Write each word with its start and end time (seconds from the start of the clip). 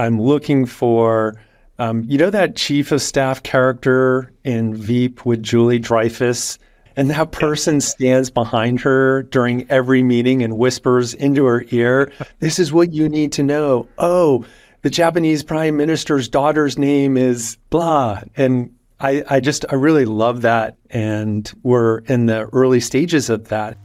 I'm 0.00 0.18
looking 0.18 0.64
for, 0.64 1.38
um, 1.78 2.04
you 2.08 2.16
know, 2.16 2.30
that 2.30 2.56
chief 2.56 2.90
of 2.90 3.02
staff 3.02 3.42
character 3.42 4.32
in 4.44 4.74
Veep 4.74 5.26
with 5.26 5.42
Julie 5.42 5.78
Dreyfus? 5.78 6.58
And 6.96 7.10
that 7.10 7.32
person 7.32 7.82
stands 7.82 8.30
behind 8.30 8.80
her 8.80 9.24
during 9.24 9.70
every 9.70 10.02
meeting 10.02 10.42
and 10.42 10.56
whispers 10.56 11.12
into 11.12 11.44
her 11.44 11.64
ear, 11.70 12.10
This 12.38 12.58
is 12.58 12.72
what 12.72 12.94
you 12.94 13.10
need 13.10 13.32
to 13.32 13.42
know. 13.42 13.86
Oh, 13.98 14.46
the 14.80 14.90
Japanese 14.90 15.42
prime 15.42 15.76
minister's 15.76 16.30
daughter's 16.30 16.78
name 16.78 17.18
is 17.18 17.58
blah. 17.68 18.22
And 18.36 18.74
I, 19.00 19.22
I 19.28 19.40
just, 19.40 19.66
I 19.70 19.74
really 19.74 20.06
love 20.06 20.40
that. 20.42 20.76
And 20.88 21.50
we're 21.62 21.98
in 21.98 22.24
the 22.24 22.48
early 22.54 22.80
stages 22.80 23.28
of 23.28 23.48
that. 23.48 23.76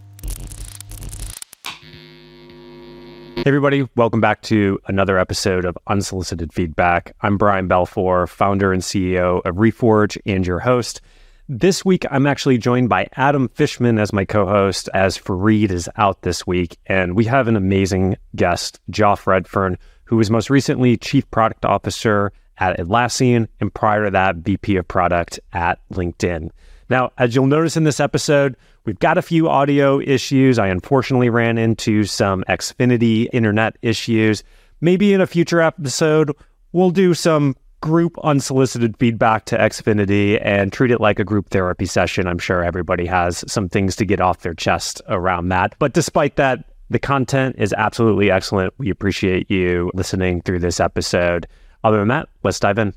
Hey 3.36 3.44
everybody, 3.48 3.88
welcome 3.98 4.22
back 4.22 4.42
to 4.44 4.80
another 4.88 5.20
episode 5.20 5.66
of 5.66 5.78
Unsolicited 5.88 6.54
Feedback. 6.54 7.14
I'm 7.20 7.38
Brian 7.38 7.68
Balfour, 7.68 8.28
founder 8.28 8.72
and 8.72 8.82
CEO 8.82 9.42
of 9.46 9.56
Reforge 9.56 10.18
and 10.26 10.48
your 10.48 10.60
host. 10.60 11.02
This 11.50 11.84
week, 11.84 12.06
I'm 12.10 12.26
actually 12.26 12.58
joined 12.58 12.88
by 12.88 13.08
Adam 13.18 13.50
Fishman 13.50 14.00
as 14.00 14.14
my 14.14 14.24
co 14.24 14.48
host, 14.48 14.90
as 14.94 15.18
Fareed 15.18 15.70
is 15.70 15.90
out 15.98 16.22
this 16.22 16.48
week. 16.48 16.78
And 16.88 17.14
we 17.16 17.26
have 17.26 17.50
an 17.50 17.58
amazing 17.58 18.16
guest, 18.38 18.80
Joff 18.90 19.28
Redfern, 19.28 19.78
who 20.06 20.16
was 20.16 20.32
most 20.32 20.50
recently 20.50 20.96
Chief 20.96 21.30
Product 21.30 21.66
Officer 21.66 22.32
at 22.58 22.80
Atlassian 22.80 23.48
and 23.60 23.72
prior 23.72 24.06
to 24.06 24.12
that, 24.12 24.38
VP 24.38 24.78
of 24.78 24.88
Product 24.88 25.42
at 25.52 25.78
LinkedIn. 25.92 26.52
Now, 26.90 27.12
as 27.18 27.36
you'll 27.36 27.48
notice 27.48 27.78
in 27.78 27.84
this 27.84 28.00
episode, 28.00 28.56
we've 28.86 29.00
got 29.00 29.18
a 29.18 29.22
few 29.22 29.50
audio 29.50 30.00
issues. 30.00 30.60
I 30.60 30.68
unfortunately 30.68 31.30
ran 31.30 31.58
into 31.58 32.04
some 32.04 32.44
Xfinity 32.48 33.28
internet 33.34 33.78
issues. 33.82 34.44
Maybe 34.82 35.14
in 35.14 35.22
a 35.22 35.28
future 35.28 35.62
episode, 35.62 36.32
we'll 36.74 36.92
do 36.92 37.14
some 37.14 37.56
group 37.82 38.18
unsolicited 38.24 38.98
feedback 38.98 39.46
to 39.46 39.58
Xfinity 39.58 40.40
and 40.44 40.74
treat 40.74 40.92
it 40.92 41.00
like 41.00 41.20
a 41.20 41.24
group 41.24 41.50
therapy 41.50 41.86
session. 41.86 42.28
I'm 42.28 42.40
sure 42.40 42.64
everybody 42.64 43.06
has 43.06 43.44
some 43.48 43.70
things 43.70 43.96
to 43.98 44.06
get 44.06 44.22
off 44.22 44.42
their 44.42 44.54
chest 44.54 45.02
around 45.08 45.50
that. 45.50 45.76
But 45.80 45.94
despite 45.94 46.36
that, 46.36 46.66
the 46.90 47.00
content 47.00 47.56
is 47.58 47.74
absolutely 47.78 48.30
excellent. 48.30 48.74
We 48.78 48.90
appreciate 48.90 49.50
you 49.50 49.92
listening 49.94 50.42
through 50.42 50.60
this 50.60 50.80
episode. 50.80 51.48
Other 51.84 51.98
than 51.98 52.08
that, 52.10 52.30
let's 52.44 52.60
dive 52.60 52.78
in. 52.78 52.94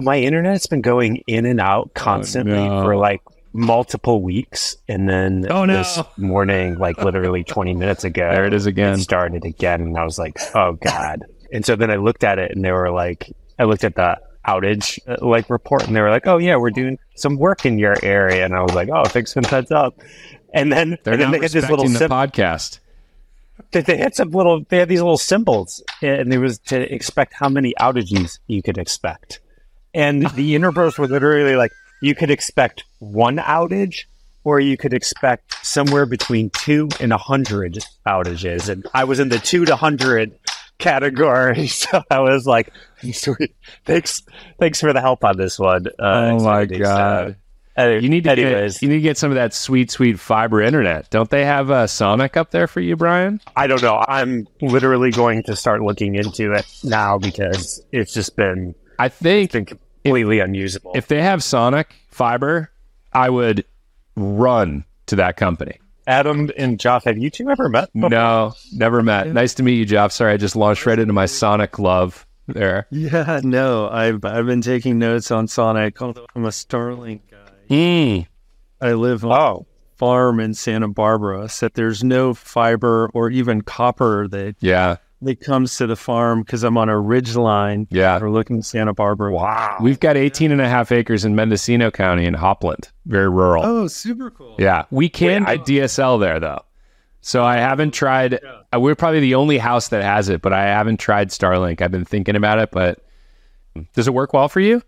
My 0.00 0.18
internet's 0.18 0.66
been 0.66 0.80
going 0.80 1.22
in 1.26 1.44
and 1.44 1.60
out 1.60 1.90
oh, 1.90 1.92
constantly 1.94 2.54
oh, 2.54 2.80
no. 2.80 2.82
for 2.82 2.96
like 2.96 3.20
multiple 3.52 4.22
weeks. 4.22 4.76
And 4.88 5.08
then 5.08 5.46
oh, 5.50 5.64
no. 5.64 5.78
this 5.78 5.98
morning, 6.16 6.78
like 6.78 6.98
literally 6.98 7.44
20 7.44 7.74
minutes 7.74 8.04
ago, 8.04 8.30
there 8.32 8.44
it 8.44 8.54
is 8.54 8.66
again. 8.66 8.94
It 8.94 9.02
started 9.02 9.44
again. 9.44 9.80
And 9.82 9.96
I 9.96 10.04
was 10.04 10.18
like, 10.18 10.38
oh 10.54 10.72
God. 10.72 11.24
and 11.52 11.64
so 11.64 11.76
then 11.76 11.90
I 11.90 11.96
looked 11.96 12.24
at 12.24 12.38
it 12.38 12.52
and 12.52 12.64
they 12.64 12.72
were 12.72 12.90
like, 12.90 13.32
I 13.58 13.64
looked 13.64 13.84
at 13.84 13.94
the 13.94 14.18
outage 14.46 14.98
uh, 15.06 15.24
like 15.24 15.48
report 15.50 15.86
and 15.86 15.94
they 15.94 16.00
were 16.00 16.10
like, 16.10 16.26
"Oh 16.26 16.38
yeah, 16.38 16.56
we're 16.56 16.70
doing 16.70 16.98
some 17.14 17.36
work 17.36 17.64
in 17.64 17.78
your 17.78 17.96
area," 18.02 18.44
and 18.44 18.54
I 18.54 18.62
was 18.62 18.74
like, 18.74 18.88
"Oh, 18.92 19.04
thanks 19.04 19.32
for 19.32 19.40
the 19.40 19.48
heads 19.48 19.70
up." 19.70 20.00
And 20.52 20.72
then 20.72 20.98
they're 21.02 21.14
and 21.14 21.22
then 21.22 21.30
they 21.30 21.40
had 21.40 21.50
this 21.50 21.70
little 21.70 21.88
sim- 21.88 22.10
podcast. 22.10 22.80
They, 23.70 23.80
they 23.80 23.96
had 23.96 24.14
some 24.14 24.30
little. 24.30 24.64
They 24.68 24.78
had 24.78 24.88
these 24.88 25.00
little 25.00 25.18
symbols, 25.18 25.82
and 26.02 26.32
it 26.32 26.38
was 26.38 26.58
to 26.66 26.92
expect 26.92 27.34
how 27.34 27.48
many 27.48 27.74
outages 27.80 28.38
you 28.46 28.62
could 28.62 28.78
expect. 28.78 29.40
And 29.94 30.26
the 30.30 30.54
intervals 30.54 30.98
were 30.98 31.06
literally 31.06 31.54
like, 31.54 31.70
you 32.02 32.14
could 32.14 32.30
expect 32.30 32.84
one 32.98 33.38
outage, 33.38 34.04
or 34.44 34.60
you 34.60 34.76
could 34.76 34.92
expect 34.92 35.54
somewhere 35.64 36.04
between 36.04 36.50
two 36.50 36.88
and 37.00 37.12
a 37.12 37.16
hundred 37.16 37.78
outages. 38.06 38.68
And 38.68 38.84
I 38.92 39.04
was 39.04 39.20
in 39.20 39.28
the 39.28 39.38
two 39.38 39.64
to 39.64 39.76
hundred 39.76 40.38
category. 40.78 41.68
So 41.72 42.02
I 42.10 42.20
was 42.20 42.44
like, 42.46 42.72
thanks, 43.84 44.22
thanks 44.58 44.80
for 44.80 44.92
the 44.92 45.00
help 45.00 45.24
on 45.24 45.36
this 45.36 45.58
one. 45.58 45.86
Uh, 45.98 46.32
oh 46.32 46.40
my 46.40 46.66
god. 46.66 47.36
Uh, 47.78 47.88
you 47.88 48.08
need 48.08 48.24
to 48.24 48.30
anyways. 48.30 48.74
get 48.74 48.82
you 48.82 48.88
need 48.88 48.96
to 48.96 49.00
get 49.00 49.16
some 49.16 49.30
of 49.30 49.36
that 49.36 49.54
sweet, 49.54 49.90
sweet 49.90 50.18
fiber 50.18 50.60
internet. 50.60 51.08
Don't 51.08 51.30
they 51.30 51.44
have 51.44 51.70
a 51.70 51.74
uh, 51.74 51.86
Sonic 51.86 52.36
up 52.36 52.50
there 52.50 52.66
for 52.66 52.80
you, 52.80 52.96
Brian? 52.96 53.40
I 53.56 53.66
don't 53.66 53.80
know. 53.80 54.04
I'm 54.06 54.46
literally 54.60 55.10
going 55.10 55.44
to 55.44 55.56
start 55.56 55.80
looking 55.80 56.16
into 56.16 56.52
it 56.52 56.66
now 56.84 57.16
because 57.16 57.82
it's 57.92 58.12
just 58.12 58.36
been. 58.36 58.74
I 58.98 59.08
think 59.08 59.52
been 59.52 59.78
completely 60.04 60.38
if, 60.38 60.44
unusable. 60.44 60.92
If 60.94 61.08
they 61.08 61.22
have 61.22 61.42
Sonic 61.42 61.94
fiber, 62.08 62.70
I 63.12 63.30
would 63.30 63.64
run 64.16 64.84
to 65.06 65.16
that 65.16 65.36
company. 65.36 65.78
Adam 66.06 66.50
and 66.56 66.78
Joff, 66.78 67.04
have 67.04 67.18
you 67.18 67.30
two 67.30 67.48
ever 67.48 67.68
met? 67.68 67.92
Before? 67.92 68.10
No, 68.10 68.54
never 68.72 69.02
met. 69.02 69.26
Yeah. 69.26 69.32
Nice 69.32 69.54
to 69.54 69.62
meet 69.62 69.74
you, 69.74 69.86
Joff. 69.86 70.10
Sorry, 70.12 70.32
I 70.32 70.36
just 70.36 70.56
launched 70.56 70.84
right 70.84 70.98
into 70.98 71.12
my 71.12 71.26
Sonic 71.26 71.78
love 71.78 72.26
there. 72.48 72.86
Yeah, 72.90 73.40
no, 73.44 73.88
I've 73.88 74.24
I've 74.24 74.46
been 74.46 74.62
taking 74.62 74.98
notes 74.98 75.30
on 75.30 75.46
Sonic. 75.46 76.00
Although 76.02 76.26
I'm 76.34 76.44
a 76.44 76.48
Starlink 76.48 77.20
guy. 77.30 77.74
Mm. 77.74 78.26
I 78.80 78.92
live 78.94 79.24
on 79.24 79.32
oh. 79.32 79.66
a 79.66 79.96
farm 79.96 80.40
in 80.40 80.54
Santa 80.54 80.88
Barbara, 80.88 81.48
so 81.48 81.68
there's 81.72 82.02
no 82.02 82.34
fiber 82.34 83.10
or 83.14 83.30
even 83.30 83.62
copper 83.62 84.26
that 84.28 84.56
yeah 84.58 84.96
that 85.22 85.40
comes 85.40 85.76
to 85.76 85.86
the 85.86 85.96
farm 85.96 86.42
because 86.42 86.62
I'm 86.62 86.76
on 86.76 86.88
a 86.88 86.98
ridge 86.98 87.36
line. 87.36 87.86
Yeah. 87.90 88.18
We're 88.20 88.30
looking 88.30 88.58
at 88.58 88.64
Santa 88.64 88.92
Barbara. 88.92 89.32
Wow. 89.32 89.78
We've 89.80 90.00
got 90.00 90.16
18 90.16 90.52
and 90.52 90.60
a 90.60 90.68
half 90.68 90.92
acres 90.92 91.24
in 91.24 91.34
Mendocino 91.34 91.90
County 91.90 92.26
in 92.26 92.34
Hopland. 92.34 92.90
Very 93.06 93.28
rural. 93.28 93.64
Oh, 93.64 93.86
super 93.86 94.30
cool. 94.30 94.56
Yeah. 94.58 94.84
We 94.90 95.08
can 95.08 95.44
Wait, 95.44 95.64
get 95.64 95.84
DSL 95.84 96.20
there 96.20 96.40
though. 96.40 96.62
So 97.20 97.44
I 97.44 97.56
haven't 97.56 97.92
tried. 97.92 98.40
Yeah. 98.42 98.62
Uh, 98.74 98.80
we're 98.80 98.96
probably 98.96 99.20
the 99.20 99.36
only 99.36 99.58
house 99.58 99.88
that 99.88 100.02
has 100.02 100.28
it, 100.28 100.42
but 100.42 100.52
I 100.52 100.64
haven't 100.64 100.98
tried 100.98 101.28
Starlink. 101.28 101.80
I've 101.80 101.92
been 101.92 102.04
thinking 102.04 102.34
about 102.34 102.58
it, 102.58 102.70
but 102.72 102.98
does 103.94 104.08
it 104.08 104.14
work 104.14 104.32
well 104.32 104.48
for 104.48 104.60
you? 104.60 104.82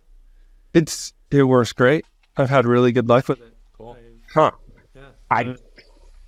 It's 0.75 1.13
it 1.31 1.45
works 1.45 1.73
great. 1.73 2.05
I've 2.37 2.51
had 2.51 2.67
really 2.67 2.91
good 2.91 3.09
luck 3.09 3.29
with 3.29 3.41
it. 3.41 3.55
Cool. 3.79 3.97
Huh. 4.33 4.51
Yeah. 4.95 5.03
I 5.31 5.57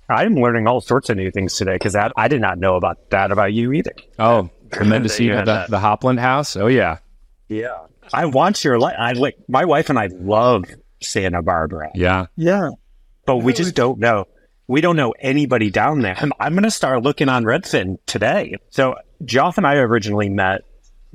I'm 0.09 0.35
learning 0.35 0.67
all 0.67 0.81
sorts 0.81 1.09
of 1.09 1.17
new 1.17 1.31
things 1.31 1.55
today 1.55 1.73
because 1.73 1.95
I 1.95 2.27
did 2.27 2.41
not 2.41 2.57
know 2.57 2.75
about 2.75 3.09
that 3.09 3.31
about 3.31 3.53
you 3.53 3.73
either. 3.73 3.93
Oh, 4.17 4.49
tremendous! 4.71 5.19
You 5.19 5.35
the, 5.35 5.65
the 5.69 5.79
Hopland 5.79 6.19
House. 6.19 6.55
Oh 6.55 6.67
yeah, 6.67 6.99
yeah. 7.49 7.77
I 8.13 8.25
want 8.25 8.63
your 8.63 8.79
life. 8.79 8.95
I 8.97 9.13
like 9.13 9.37
my 9.47 9.65
wife 9.65 9.89
and 9.89 9.99
I 9.99 10.07
love 10.07 10.63
Santa 11.01 11.41
Barbara. 11.41 11.91
Yeah, 11.93 12.27
yeah. 12.35 12.69
But 13.25 13.37
we 13.37 13.53
just 13.53 13.75
don't 13.75 13.99
know. 13.99 14.25
We 14.67 14.81
don't 14.81 14.95
know 14.95 15.13
anybody 15.19 15.69
down 15.69 16.01
there. 16.01 16.15
I'm, 16.17 16.31
I'm 16.39 16.53
going 16.53 16.63
to 16.63 16.71
start 16.71 17.03
looking 17.03 17.29
on 17.29 17.43
Redfin 17.43 17.97
today. 18.05 18.57
So 18.69 18.95
Joff 19.23 19.57
and 19.57 19.65
I 19.65 19.75
originally 19.75 20.29
met 20.29 20.63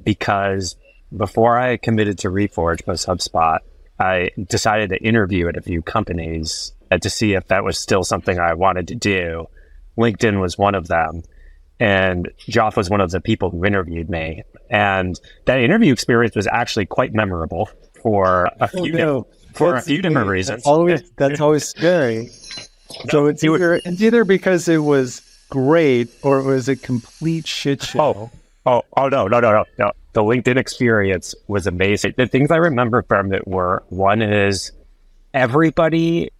because 0.02 0.76
before 1.14 1.58
I 1.58 1.76
committed 1.76 2.18
to 2.20 2.28
Reforge 2.28 2.84
post 2.84 3.06
HubSpot, 3.06 3.58
I 3.98 4.30
decided 4.48 4.90
to 4.90 5.02
interview 5.02 5.48
at 5.48 5.56
a 5.56 5.62
few 5.62 5.82
companies 5.82 6.72
Uh, 6.92 6.98
to 6.98 7.08
see 7.08 7.32
if 7.32 7.46
that 7.48 7.64
was 7.64 7.78
still 7.78 8.04
something 8.04 8.38
I 8.38 8.52
wanted 8.52 8.88
to 8.88 8.94
do. 8.94 9.46
LinkedIn 9.96 10.40
was 10.40 10.58
one 10.58 10.74
of 10.74 10.88
them. 10.88 11.22
And 11.80 12.30
Joff 12.48 12.76
was 12.76 12.90
one 12.90 13.00
of 13.00 13.10
the 13.10 13.20
people 13.20 13.50
who 13.50 13.64
interviewed 13.64 14.10
me. 14.10 14.42
And 14.68 15.18
that 15.46 15.60
interview 15.60 15.92
experience 15.92 16.36
was 16.36 16.46
actually 16.46 16.86
quite 16.86 17.14
memorable 17.14 17.70
for 18.02 18.44
a 18.60 18.68
oh, 18.74 18.84
few, 18.84 18.92
no. 18.92 19.26
for 19.54 19.76
a 19.76 19.80
few 19.80 20.02
different 20.02 20.28
reasons. 20.28 20.58
That's 20.58 20.66
always, 20.66 21.10
that's 21.16 21.40
always 21.40 21.64
scary. 21.64 22.28
So 23.08 23.26
it's 23.26 23.42
either, 23.42 23.74
it's 23.76 24.02
either 24.02 24.24
because 24.24 24.68
it 24.68 24.78
was 24.78 25.22
great 25.48 26.10
or 26.22 26.40
it 26.40 26.44
was 26.44 26.68
a 26.68 26.76
complete 26.76 27.46
shit 27.46 27.82
oh. 27.82 27.86
show. 27.86 28.30
Oh, 28.66 28.72
oh, 28.72 28.82
oh 28.98 29.08
no, 29.08 29.28
no, 29.28 29.40
no, 29.40 29.52
no, 29.52 29.64
no. 29.78 29.92
The 30.12 30.22
LinkedIn 30.22 30.58
experience 30.58 31.34
was 31.48 31.66
amazing. 31.66 32.14
The 32.18 32.26
things 32.26 32.50
I 32.50 32.56
remember 32.56 33.02
from 33.02 33.32
it 33.32 33.48
were 33.48 33.82
one 33.88 34.20
is 34.20 34.72
everybody 35.32 36.30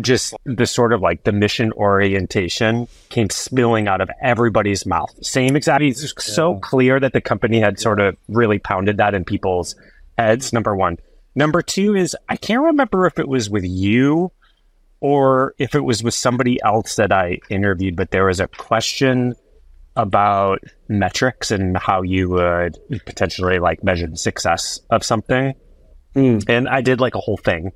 just 0.00 0.34
the 0.44 0.66
sort 0.66 0.92
of 0.92 1.00
like 1.00 1.24
the 1.24 1.32
mission 1.32 1.72
orientation 1.72 2.88
came 3.10 3.30
spilling 3.30 3.88
out 3.88 4.00
of 4.00 4.10
everybody's 4.20 4.86
mouth. 4.86 5.14
Same 5.24 5.56
exact. 5.56 5.82
It's 5.82 6.02
yeah. 6.02 6.34
so 6.34 6.58
clear 6.58 6.98
that 6.98 7.12
the 7.12 7.20
company 7.20 7.60
had 7.60 7.78
sort 7.78 8.00
of 8.00 8.16
really 8.28 8.58
pounded 8.58 8.96
that 8.96 9.14
in 9.14 9.24
people's 9.24 9.76
heads. 10.18 10.52
Number 10.52 10.74
one. 10.74 10.98
Number 11.34 11.62
two 11.62 11.96
is 11.96 12.16
I 12.28 12.36
can't 12.36 12.62
remember 12.62 13.06
if 13.06 13.18
it 13.18 13.28
was 13.28 13.50
with 13.50 13.64
you 13.64 14.30
or 15.00 15.54
if 15.58 15.74
it 15.74 15.80
was 15.80 16.02
with 16.02 16.14
somebody 16.14 16.62
else 16.62 16.96
that 16.96 17.12
I 17.12 17.40
interviewed, 17.50 17.96
but 17.96 18.10
there 18.10 18.26
was 18.26 18.40
a 18.40 18.48
question 18.48 19.34
about 19.96 20.60
metrics 20.88 21.50
and 21.50 21.76
how 21.76 22.02
you 22.02 22.30
would 22.30 22.78
potentially 23.06 23.58
like 23.58 23.84
measure 23.84 24.06
the 24.06 24.16
success 24.16 24.80
of 24.90 25.04
something. 25.04 25.54
Mm. 26.16 26.44
And 26.48 26.68
I 26.68 26.80
did 26.80 27.00
like 27.00 27.14
a 27.14 27.20
whole 27.20 27.36
thing. 27.36 27.72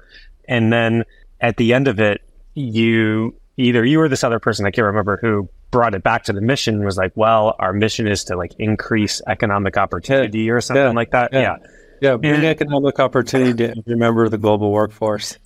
And 0.48 0.72
then 0.72 1.04
at 1.40 1.56
the 1.56 1.74
end 1.74 1.88
of 1.88 2.00
it, 2.00 2.22
you 2.54 3.34
either 3.56 3.84
you 3.84 4.00
or 4.00 4.08
this 4.08 4.24
other 4.24 4.38
person, 4.38 4.66
I 4.66 4.70
can't 4.70 4.86
remember 4.86 5.18
who 5.20 5.48
brought 5.70 5.94
it 5.94 6.02
back 6.02 6.24
to 6.24 6.32
the 6.32 6.40
mission 6.40 6.84
was 6.84 6.96
like, 6.96 7.12
well, 7.14 7.54
our 7.58 7.72
mission 7.72 8.06
is 8.06 8.24
to 8.24 8.36
like 8.36 8.52
increase 8.58 9.20
economic 9.26 9.76
opportunity 9.76 10.40
yeah. 10.40 10.52
or 10.52 10.60
something 10.60 10.82
yeah. 10.82 10.90
like 10.90 11.10
that. 11.10 11.32
Yeah. 11.32 11.56
Yeah. 12.00 12.16
bring 12.16 12.34
and, 12.34 12.44
economic 12.44 12.98
opportunity 13.00 13.66
to 13.66 13.82
remember 13.86 14.28
the 14.28 14.38
global 14.38 14.70
workforce. 14.70 15.36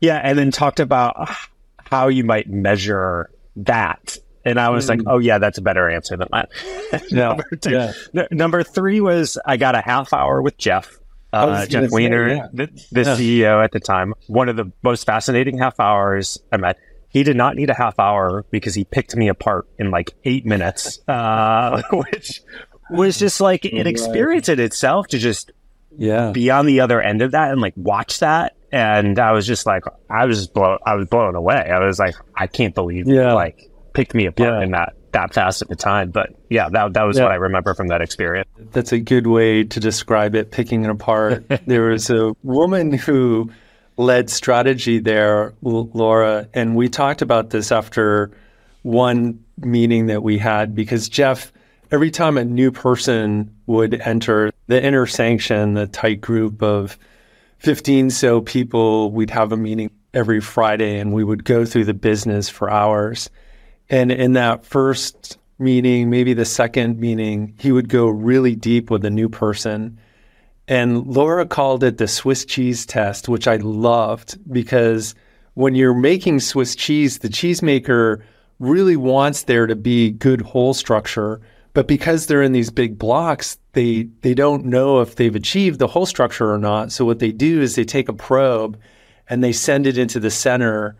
Yeah. 0.00 0.16
And 0.16 0.38
then 0.38 0.50
talked 0.50 0.80
about 0.80 1.30
how 1.78 2.08
you 2.08 2.24
might 2.24 2.48
measure 2.48 3.30
that. 3.56 4.16
And 4.44 4.58
I 4.58 4.70
was 4.70 4.86
mm. 4.86 4.88
like, 4.90 5.00
oh, 5.06 5.18
yeah, 5.18 5.38
that's 5.38 5.58
a 5.58 5.62
better 5.62 5.88
answer 5.88 6.16
than 6.16 6.28
that. 6.32 6.50
Yeah. 7.10 7.38
number, 7.62 7.92
yeah. 8.12 8.26
Number 8.32 8.62
three 8.64 9.00
was 9.00 9.38
I 9.46 9.56
got 9.56 9.76
a 9.76 9.80
half 9.80 10.12
hour 10.12 10.42
with 10.42 10.58
Jeff. 10.58 10.98
Uh, 11.32 11.66
Jeff 11.66 11.90
Weiner, 11.90 12.28
yeah. 12.28 12.46
the, 12.52 12.66
the 12.90 13.02
yeah. 13.02 13.16
CEO 13.16 13.64
at 13.64 13.72
the 13.72 13.80
time, 13.80 14.14
one 14.26 14.48
of 14.48 14.56
the 14.56 14.70
most 14.82 15.06
fascinating 15.06 15.58
half 15.58 15.80
hours 15.80 16.38
I 16.52 16.58
met. 16.58 16.78
He 17.08 17.24
did 17.24 17.36
not 17.36 17.56
need 17.56 17.68
a 17.68 17.74
half 17.74 17.98
hour 17.98 18.44
because 18.50 18.74
he 18.74 18.84
picked 18.84 19.14
me 19.16 19.28
apart 19.28 19.66
in 19.78 19.90
like 19.90 20.14
eight 20.24 20.46
minutes, 20.46 20.98
uh, 21.08 21.82
which 21.92 22.42
was 22.90 23.18
just 23.18 23.40
like 23.40 23.64
an 23.66 23.86
experience 23.86 24.48
in 24.48 24.58
itself 24.58 25.08
to 25.08 25.18
just 25.18 25.52
yeah 25.98 26.30
be 26.30 26.50
on 26.50 26.64
the 26.64 26.80
other 26.80 27.02
end 27.02 27.20
of 27.20 27.32
that 27.32 27.52
and 27.52 27.60
like 27.60 27.74
watch 27.76 28.20
that 28.20 28.56
and 28.72 29.18
I 29.18 29.32
was 29.32 29.46
just 29.46 29.66
like, 29.66 29.84
I 30.08 30.24
was 30.24 30.48
blown, 30.48 30.78
I 30.84 30.94
was 30.94 31.06
blown 31.06 31.34
away. 31.34 31.70
I 31.70 31.84
was 31.84 31.98
like, 31.98 32.14
I 32.34 32.46
can't 32.46 32.74
believe, 32.74 33.06
yeah. 33.06 33.34
like, 33.34 33.70
picked 33.92 34.14
me 34.14 34.24
apart 34.24 34.54
yeah. 34.54 34.62
in 34.62 34.70
that 34.70 34.94
that 35.12 35.32
fast 35.32 35.62
at 35.62 35.68
the 35.68 35.76
time. 35.76 36.10
But 36.10 36.34
yeah, 36.50 36.68
that 36.68 36.94
that 36.94 37.02
was 37.02 37.16
yeah. 37.16 37.24
what 37.24 37.32
I 37.32 37.36
remember 37.36 37.74
from 37.74 37.88
that 37.88 38.02
experience. 38.02 38.48
That's 38.72 38.92
a 38.92 38.98
good 38.98 39.26
way 39.26 39.64
to 39.64 39.80
describe 39.80 40.34
it. 40.34 40.50
Picking 40.50 40.84
it 40.84 40.90
apart. 40.90 41.44
there 41.66 41.88
was 41.88 42.10
a 42.10 42.34
woman 42.42 42.92
who 42.92 43.50
led 43.96 44.30
strategy 44.30 44.98
there, 44.98 45.54
Laura, 45.62 46.48
and 46.54 46.74
we 46.74 46.88
talked 46.88 47.22
about 47.22 47.50
this 47.50 47.70
after 47.70 48.30
one 48.82 49.44
meeting 49.58 50.06
that 50.06 50.22
we 50.22 50.38
had 50.38 50.74
because 50.74 51.08
Jeff. 51.08 51.52
Every 51.90 52.10
time 52.10 52.38
a 52.38 52.44
new 52.44 52.72
person 52.72 53.54
would 53.66 54.00
enter 54.00 54.50
the 54.66 54.82
inner 54.82 55.04
sanction, 55.04 55.74
the 55.74 55.86
tight 55.86 56.22
group 56.22 56.62
of 56.62 56.96
15 57.58 58.08
so 58.08 58.40
people, 58.40 59.10
we'd 59.10 59.28
have 59.28 59.52
a 59.52 59.58
meeting 59.58 59.90
every 60.14 60.40
Friday 60.40 60.98
and 60.98 61.12
we 61.12 61.22
would 61.22 61.44
go 61.44 61.64
through 61.64 61.84
the 61.84 61.94
business 61.94 62.48
for 62.48 62.70
hours. 62.70 63.30
And 63.92 64.10
in 64.10 64.32
that 64.32 64.64
first 64.64 65.36
meeting, 65.58 66.08
maybe 66.08 66.32
the 66.32 66.46
second 66.46 66.98
meeting, 66.98 67.54
he 67.58 67.70
would 67.70 67.90
go 67.90 68.06
really 68.08 68.56
deep 68.56 68.90
with 68.90 69.04
a 69.04 69.10
new 69.10 69.28
person. 69.28 69.98
And 70.66 71.06
Laura 71.06 71.44
called 71.44 71.84
it 71.84 71.98
the 71.98 72.08
Swiss 72.08 72.46
cheese 72.46 72.86
test, 72.86 73.28
which 73.28 73.46
I 73.46 73.56
loved 73.56 74.38
because 74.50 75.14
when 75.54 75.74
you're 75.74 75.92
making 75.92 76.40
Swiss 76.40 76.74
cheese, 76.74 77.18
the 77.18 77.28
cheesemaker 77.28 78.22
really 78.58 78.96
wants 78.96 79.42
there 79.42 79.66
to 79.66 79.76
be 79.76 80.10
good 80.10 80.40
hole 80.40 80.72
structure. 80.72 81.42
But 81.74 81.86
because 81.86 82.26
they're 82.26 82.42
in 82.42 82.52
these 82.52 82.70
big 82.70 82.98
blocks, 82.98 83.58
they 83.74 84.04
they 84.22 84.32
don't 84.32 84.64
know 84.64 85.00
if 85.00 85.16
they've 85.16 85.36
achieved 85.36 85.78
the 85.78 85.86
hole 85.86 86.06
structure 86.06 86.50
or 86.50 86.58
not. 86.58 86.92
So 86.92 87.04
what 87.04 87.18
they 87.18 87.32
do 87.32 87.60
is 87.60 87.74
they 87.74 87.84
take 87.84 88.08
a 88.08 88.14
probe 88.14 88.78
and 89.28 89.44
they 89.44 89.52
send 89.52 89.86
it 89.86 89.98
into 89.98 90.18
the 90.18 90.30
center 90.30 90.96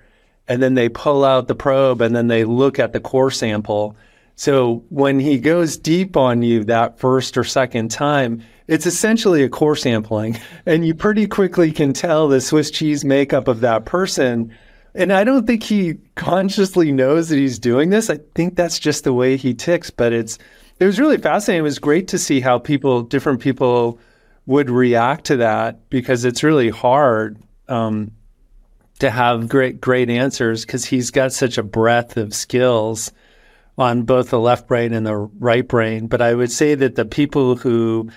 and 0.48 0.62
then 0.62 0.74
they 0.74 0.88
pull 0.88 1.24
out 1.24 1.48
the 1.48 1.54
probe 1.54 2.00
and 2.00 2.14
then 2.14 2.28
they 2.28 2.44
look 2.44 2.78
at 2.78 2.92
the 2.92 3.00
core 3.00 3.30
sample. 3.30 3.96
So 4.34 4.84
when 4.88 5.20
he 5.20 5.38
goes 5.38 5.76
deep 5.76 6.16
on 6.16 6.42
you 6.42 6.64
that 6.64 6.98
first 6.98 7.36
or 7.36 7.44
second 7.44 7.90
time, 7.90 8.42
it's 8.66 8.86
essentially 8.86 9.42
a 9.42 9.48
core 9.48 9.76
sampling 9.76 10.38
and 10.66 10.86
you 10.86 10.94
pretty 10.94 11.26
quickly 11.26 11.72
can 11.72 11.92
tell 11.92 12.28
the 12.28 12.40
Swiss 12.40 12.70
cheese 12.70 13.04
makeup 13.04 13.48
of 13.48 13.60
that 13.60 13.84
person. 13.84 14.52
And 14.94 15.12
I 15.12 15.24
don't 15.24 15.46
think 15.46 15.62
he 15.62 15.94
consciously 16.16 16.92
knows 16.92 17.28
that 17.28 17.36
he's 17.36 17.58
doing 17.58 17.90
this. 17.90 18.10
I 18.10 18.18
think 18.34 18.56
that's 18.56 18.78
just 18.78 19.04
the 19.04 19.12
way 19.12 19.36
he 19.36 19.54
ticks, 19.54 19.90
but 19.90 20.12
it's 20.12 20.38
it 20.78 20.86
was 20.86 20.98
really 20.98 21.18
fascinating. 21.18 21.60
It 21.60 21.62
was 21.62 21.78
great 21.78 22.08
to 22.08 22.18
see 22.18 22.40
how 22.40 22.58
people, 22.58 23.02
different 23.02 23.40
people, 23.40 24.00
would 24.46 24.68
react 24.68 25.26
to 25.26 25.36
that 25.36 25.88
because 25.90 26.24
it's 26.24 26.42
really 26.42 26.70
hard 26.70 27.38
um, 27.68 28.10
to 29.02 29.10
have 29.10 29.48
great, 29.48 29.80
great 29.80 30.08
answers 30.08 30.64
because 30.64 30.84
he's 30.84 31.10
got 31.10 31.32
such 31.32 31.58
a 31.58 31.62
breadth 31.62 32.16
of 32.16 32.32
skills 32.32 33.12
on 33.76 34.02
both 34.02 34.30
the 34.30 34.38
left 34.38 34.68
brain 34.68 34.92
and 34.92 35.04
the 35.04 35.16
right 35.16 35.66
brain. 35.66 36.06
But 36.06 36.22
I 36.22 36.34
would 36.34 36.50
say 36.50 36.74
that 36.74 36.94
the 36.94 37.04
people 37.04 37.56
who 37.56 38.10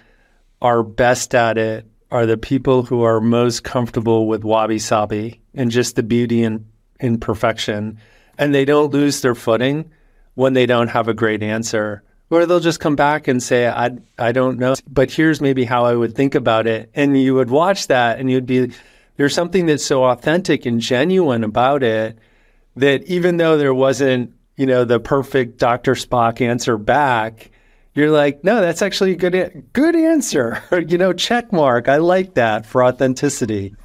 are 0.62 0.84
best 0.84 1.34
at 1.34 1.58
it 1.58 1.86
are 2.12 2.26
the 2.26 2.38
people 2.38 2.84
who 2.84 3.02
are 3.04 3.20
most 3.20 3.64
comfortable 3.64 4.28
with 4.28 4.44
wabi 4.44 4.80
sabi 4.80 5.42
and 5.54 5.72
just 5.72 5.96
the 5.96 6.04
beauty 6.04 6.44
and 6.44 6.66
imperfection. 7.00 7.98
And 8.38 8.54
they 8.54 8.66
don't 8.66 8.94
lose 8.94 9.22
their 9.22 9.36
footing 9.36 9.90
when 10.36 10.54
they 10.54 10.66
don't 10.66 10.90
have 10.90 11.08
a 11.08 11.14
great 11.14 11.42
answer 11.42 12.04
or 12.30 12.46
they'll 12.46 12.60
just 12.60 12.80
come 12.80 12.96
back 12.96 13.28
and 13.28 13.42
say, 13.42 13.68
I, 13.68 13.92
I 14.18 14.32
don't 14.32 14.60
know, 14.60 14.76
but 14.88 15.12
here's 15.12 15.42
maybe 15.42 15.64
how 15.64 15.86
I 15.86 15.96
would 15.96 16.16
think 16.16 16.36
about 16.36 16.68
it. 16.68 16.90
And 16.94 17.20
you 17.20 17.36
would 17.36 17.50
watch 17.50 17.88
that 17.88 18.20
and 18.20 18.30
you'd 18.30 18.46
be, 18.46 18.72
there's 19.18 19.34
something 19.34 19.66
that's 19.66 19.86
so 19.86 20.04
authentic 20.06 20.66
and 20.66 20.80
genuine 20.80 21.44
about 21.44 21.84
it 21.84 22.18
that 22.76 23.04
even 23.06 23.38
though 23.38 23.58
there 23.58 23.74
wasn't, 23.74 24.34
you 24.58 24.66
know, 24.66 24.84
the 24.84 25.00
perfect 25.00 25.58
Dr. 25.58 25.94
Spock 25.94 26.42
answer 26.42 26.78
back, 26.78 27.52
you're 27.94 28.12
like, 28.12 28.44
no, 28.44 28.60
that's 28.62 28.82
actually 28.82 29.14
a 29.14 29.16
good, 29.16 29.66
good 29.74 29.96
answer. 29.96 30.62
you 30.88 30.98
know, 30.98 31.14
check 31.14 31.54
mark. 31.54 31.88
I 31.88 31.98
like 31.98 32.34
that 32.36 32.66
for 32.66 32.84
authenticity. 32.84 33.76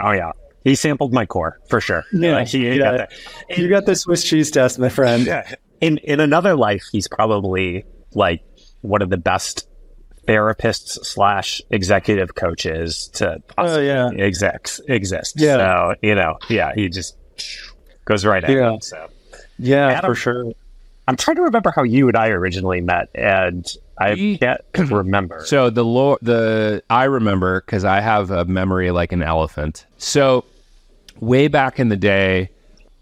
Oh, 0.00 0.12
yeah. 0.12 0.32
He 0.64 0.74
sampled 0.74 1.12
my 1.12 1.26
core 1.26 1.58
for 1.68 1.80
sure. 1.80 2.04
Yeah, 2.12 2.44
he, 2.44 2.70
he 2.70 2.78
got 2.78 3.10
you 3.56 3.68
got 3.68 3.86
the 3.86 3.96
Swiss 3.96 4.22
cheese 4.22 4.50
test, 4.50 4.78
my 4.78 4.88
friend. 4.88 5.24
Yeah 5.24 5.54
in 5.80 5.98
in 5.98 6.20
another 6.20 6.54
life, 6.56 6.84
he's 6.90 7.08
probably 7.08 7.84
like 8.14 8.42
one 8.82 9.02
of 9.02 9.10
the 9.10 9.16
best 9.16 9.67
therapists 10.28 11.04
slash 11.04 11.62
executive 11.70 12.34
coaches 12.34 13.08
to 13.14 13.42
oh, 13.56 13.80
yeah. 13.80 14.10
execs 14.10 14.78
exist. 14.86 15.34
Yeah. 15.38 15.56
So, 15.56 15.94
you 16.02 16.14
know, 16.14 16.38
yeah, 16.48 16.72
he 16.74 16.88
just 16.88 17.16
goes 18.04 18.24
right 18.24 18.44
at 18.44 18.50
yeah. 18.50 18.74
it. 18.74 18.84
So 18.84 19.08
yeah, 19.58 19.88
Adam, 19.88 20.10
for 20.10 20.14
sure. 20.14 20.52
I'm 21.08 21.16
trying 21.16 21.36
to 21.36 21.42
remember 21.42 21.72
how 21.74 21.82
you 21.82 22.08
and 22.08 22.16
I 22.16 22.28
originally 22.28 22.82
met, 22.82 23.08
and 23.14 23.66
I 23.98 24.38
can't 24.40 24.90
remember. 24.90 25.44
So 25.46 25.70
the 25.70 25.84
lo- 25.84 26.18
the 26.20 26.82
I 26.90 27.04
remember 27.04 27.62
because 27.62 27.84
I 27.84 28.00
have 28.00 28.30
a 28.30 28.44
memory 28.44 28.90
like 28.90 29.12
an 29.12 29.22
elephant. 29.22 29.86
So 29.96 30.44
way 31.20 31.48
back 31.48 31.80
in 31.80 31.88
the 31.88 31.96
day, 31.96 32.50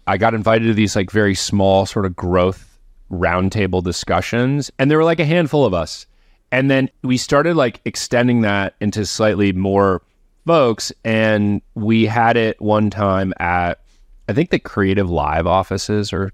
I 0.07 0.17
got 0.17 0.33
invited 0.33 0.67
to 0.67 0.73
these 0.73 0.95
like 0.95 1.11
very 1.11 1.35
small 1.35 1.85
sort 1.85 2.05
of 2.05 2.15
growth 2.15 2.63
roundtable 3.11 3.83
discussions, 3.83 4.71
and 4.79 4.89
there 4.89 4.97
were 4.97 5.03
like 5.03 5.19
a 5.19 5.25
handful 5.25 5.65
of 5.65 5.73
us. 5.73 6.05
And 6.51 6.71
then 6.71 6.89
we 7.03 7.17
started 7.17 7.55
like 7.55 7.81
extending 7.85 8.41
that 8.41 8.75
into 8.79 9.05
slightly 9.05 9.51
more 9.51 10.01
folks. 10.45 10.91
And 11.03 11.61
we 11.75 12.05
had 12.05 12.37
it 12.37 12.61
one 12.61 12.89
time 12.89 13.33
at, 13.39 13.81
I 14.29 14.33
think 14.33 14.49
the 14.49 14.59
Creative 14.59 15.09
Live 15.09 15.47
offices, 15.47 16.13
or 16.13 16.31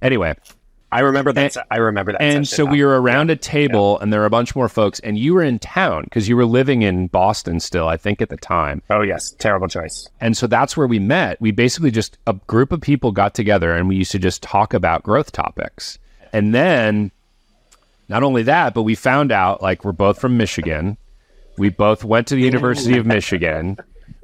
anyway, 0.00 0.34
I 0.90 1.00
remember 1.00 1.32
that. 1.34 1.56
And, 1.56 1.64
I 1.70 1.76
remember 1.76 2.12
that. 2.12 2.22
And 2.22 2.48
so 2.48 2.64
we 2.64 2.82
were 2.82 3.00
around 3.00 3.28
yeah. 3.28 3.34
a 3.34 3.36
table, 3.36 3.96
yeah. 3.98 4.02
and 4.02 4.12
there 4.12 4.20
were 4.20 4.26
a 4.26 4.30
bunch 4.30 4.56
more 4.56 4.68
folks, 4.68 5.00
and 5.00 5.18
you 5.18 5.34
were 5.34 5.42
in 5.42 5.58
town 5.58 6.04
because 6.04 6.28
you 6.28 6.36
were 6.36 6.46
living 6.46 6.82
in 6.82 7.08
Boston 7.08 7.60
still, 7.60 7.88
I 7.88 7.96
think, 7.96 8.22
at 8.22 8.30
the 8.30 8.38
time. 8.38 8.80
Oh 8.88 9.02
yes, 9.02 9.32
terrible 9.38 9.68
choice. 9.68 10.08
And 10.20 10.36
so 10.36 10.46
that's 10.46 10.76
where 10.76 10.86
we 10.86 10.98
met. 10.98 11.38
We 11.40 11.50
basically 11.50 11.90
just 11.90 12.16
a 12.26 12.34
group 12.46 12.72
of 12.72 12.80
people 12.80 13.12
got 13.12 13.34
together, 13.34 13.76
and 13.76 13.88
we 13.88 13.96
used 13.96 14.12
to 14.12 14.18
just 14.18 14.42
talk 14.42 14.72
about 14.72 15.02
growth 15.02 15.32
topics. 15.32 15.98
And 16.32 16.54
then 16.54 17.10
not 18.08 18.22
only 18.22 18.42
that, 18.44 18.74
but 18.74 18.82
we 18.82 18.94
found 18.94 19.32
out 19.32 19.62
like 19.62 19.84
we're 19.84 19.92
both 19.92 20.20
from 20.20 20.36
Michigan. 20.36 20.96
We 21.56 21.68
both 21.70 22.04
went 22.04 22.28
to 22.28 22.34
the 22.34 22.42
University 22.42 22.96
of 22.98 23.06
Michigan. 23.06 23.76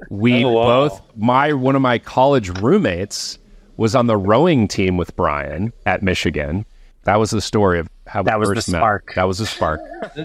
We 0.09 0.43
oh, 0.45 0.51
wow. 0.51 0.63
both 0.63 1.01
my 1.15 1.53
one 1.53 1.75
of 1.75 1.81
my 1.81 1.99
college 1.99 2.49
roommates 2.61 3.37
was 3.77 3.95
on 3.95 4.07
the 4.07 4.17
rowing 4.17 4.67
team 4.67 4.97
with 4.97 5.15
Brian 5.15 5.73
at 5.85 6.01
Michigan. 6.01 6.65
That 7.03 7.19
was 7.19 7.31
the 7.31 7.41
story 7.41 7.79
of 7.79 7.89
how 8.07 8.23
that 8.23 8.39
we 8.39 8.41
was 8.41 8.49
first 8.49 8.67
the 8.67 8.77
spark. 8.77 9.07
Met. 9.07 9.15
That 9.15 9.23
was 9.27 9.37
the 9.37 9.45
spark. 9.45 9.81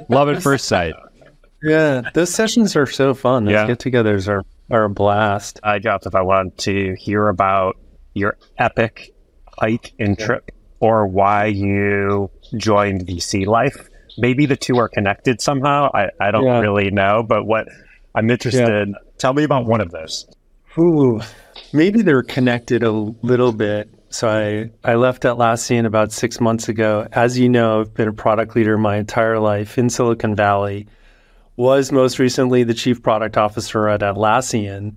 Love 0.08 0.28
at 0.28 0.42
first 0.42 0.66
sight. 0.66 0.94
Yeah, 1.62 2.08
those 2.14 2.32
sessions 2.32 2.74
are 2.74 2.86
so 2.86 3.12
fun. 3.12 3.44
Those 3.44 3.52
yeah. 3.52 3.66
get-togethers 3.66 4.28
are 4.28 4.44
are 4.70 4.84
a 4.84 4.90
blast. 4.90 5.60
I 5.62 5.78
dropped 5.78 6.06
if 6.06 6.14
I 6.14 6.22
want 6.22 6.56
to 6.58 6.94
hear 6.94 7.28
about 7.28 7.76
your 8.14 8.38
epic 8.56 9.12
hike 9.58 9.92
and 9.98 10.18
trip 10.18 10.52
or 10.80 11.06
why 11.06 11.46
you 11.46 12.30
joined 12.56 13.06
VC 13.06 13.46
life. 13.46 13.88
Maybe 14.18 14.46
the 14.46 14.56
two 14.56 14.76
are 14.78 14.88
connected 14.88 15.40
somehow. 15.40 15.90
I, 15.94 16.08
I 16.20 16.30
don't 16.30 16.44
yeah. 16.44 16.60
really 16.60 16.90
know, 16.90 17.22
but 17.22 17.46
what 17.46 17.68
I'm 18.14 18.30
interested. 18.30 18.88
Yeah. 18.88 18.94
Tell 19.18 19.34
me 19.34 19.44
about 19.44 19.66
one 19.66 19.80
of 19.80 19.90
those. 19.90 20.26
Ooh, 20.78 21.20
maybe 21.72 22.02
they're 22.02 22.22
connected 22.22 22.82
a 22.82 22.90
little 22.90 23.52
bit. 23.52 23.88
So 24.08 24.28
I, 24.28 24.90
I 24.90 24.94
left 24.96 25.22
Atlassian 25.22 25.86
about 25.86 26.10
six 26.10 26.40
months 26.40 26.68
ago. 26.68 27.06
As 27.12 27.38
you 27.38 27.48
know, 27.48 27.80
I've 27.80 27.94
been 27.94 28.08
a 28.08 28.12
product 28.12 28.56
leader 28.56 28.76
my 28.76 28.96
entire 28.96 29.38
life 29.38 29.78
in 29.78 29.88
Silicon 29.88 30.34
Valley. 30.34 30.88
Was 31.56 31.92
most 31.92 32.18
recently 32.18 32.64
the 32.64 32.74
chief 32.74 33.02
product 33.02 33.36
officer 33.36 33.88
at 33.88 34.00
Atlassian 34.00 34.96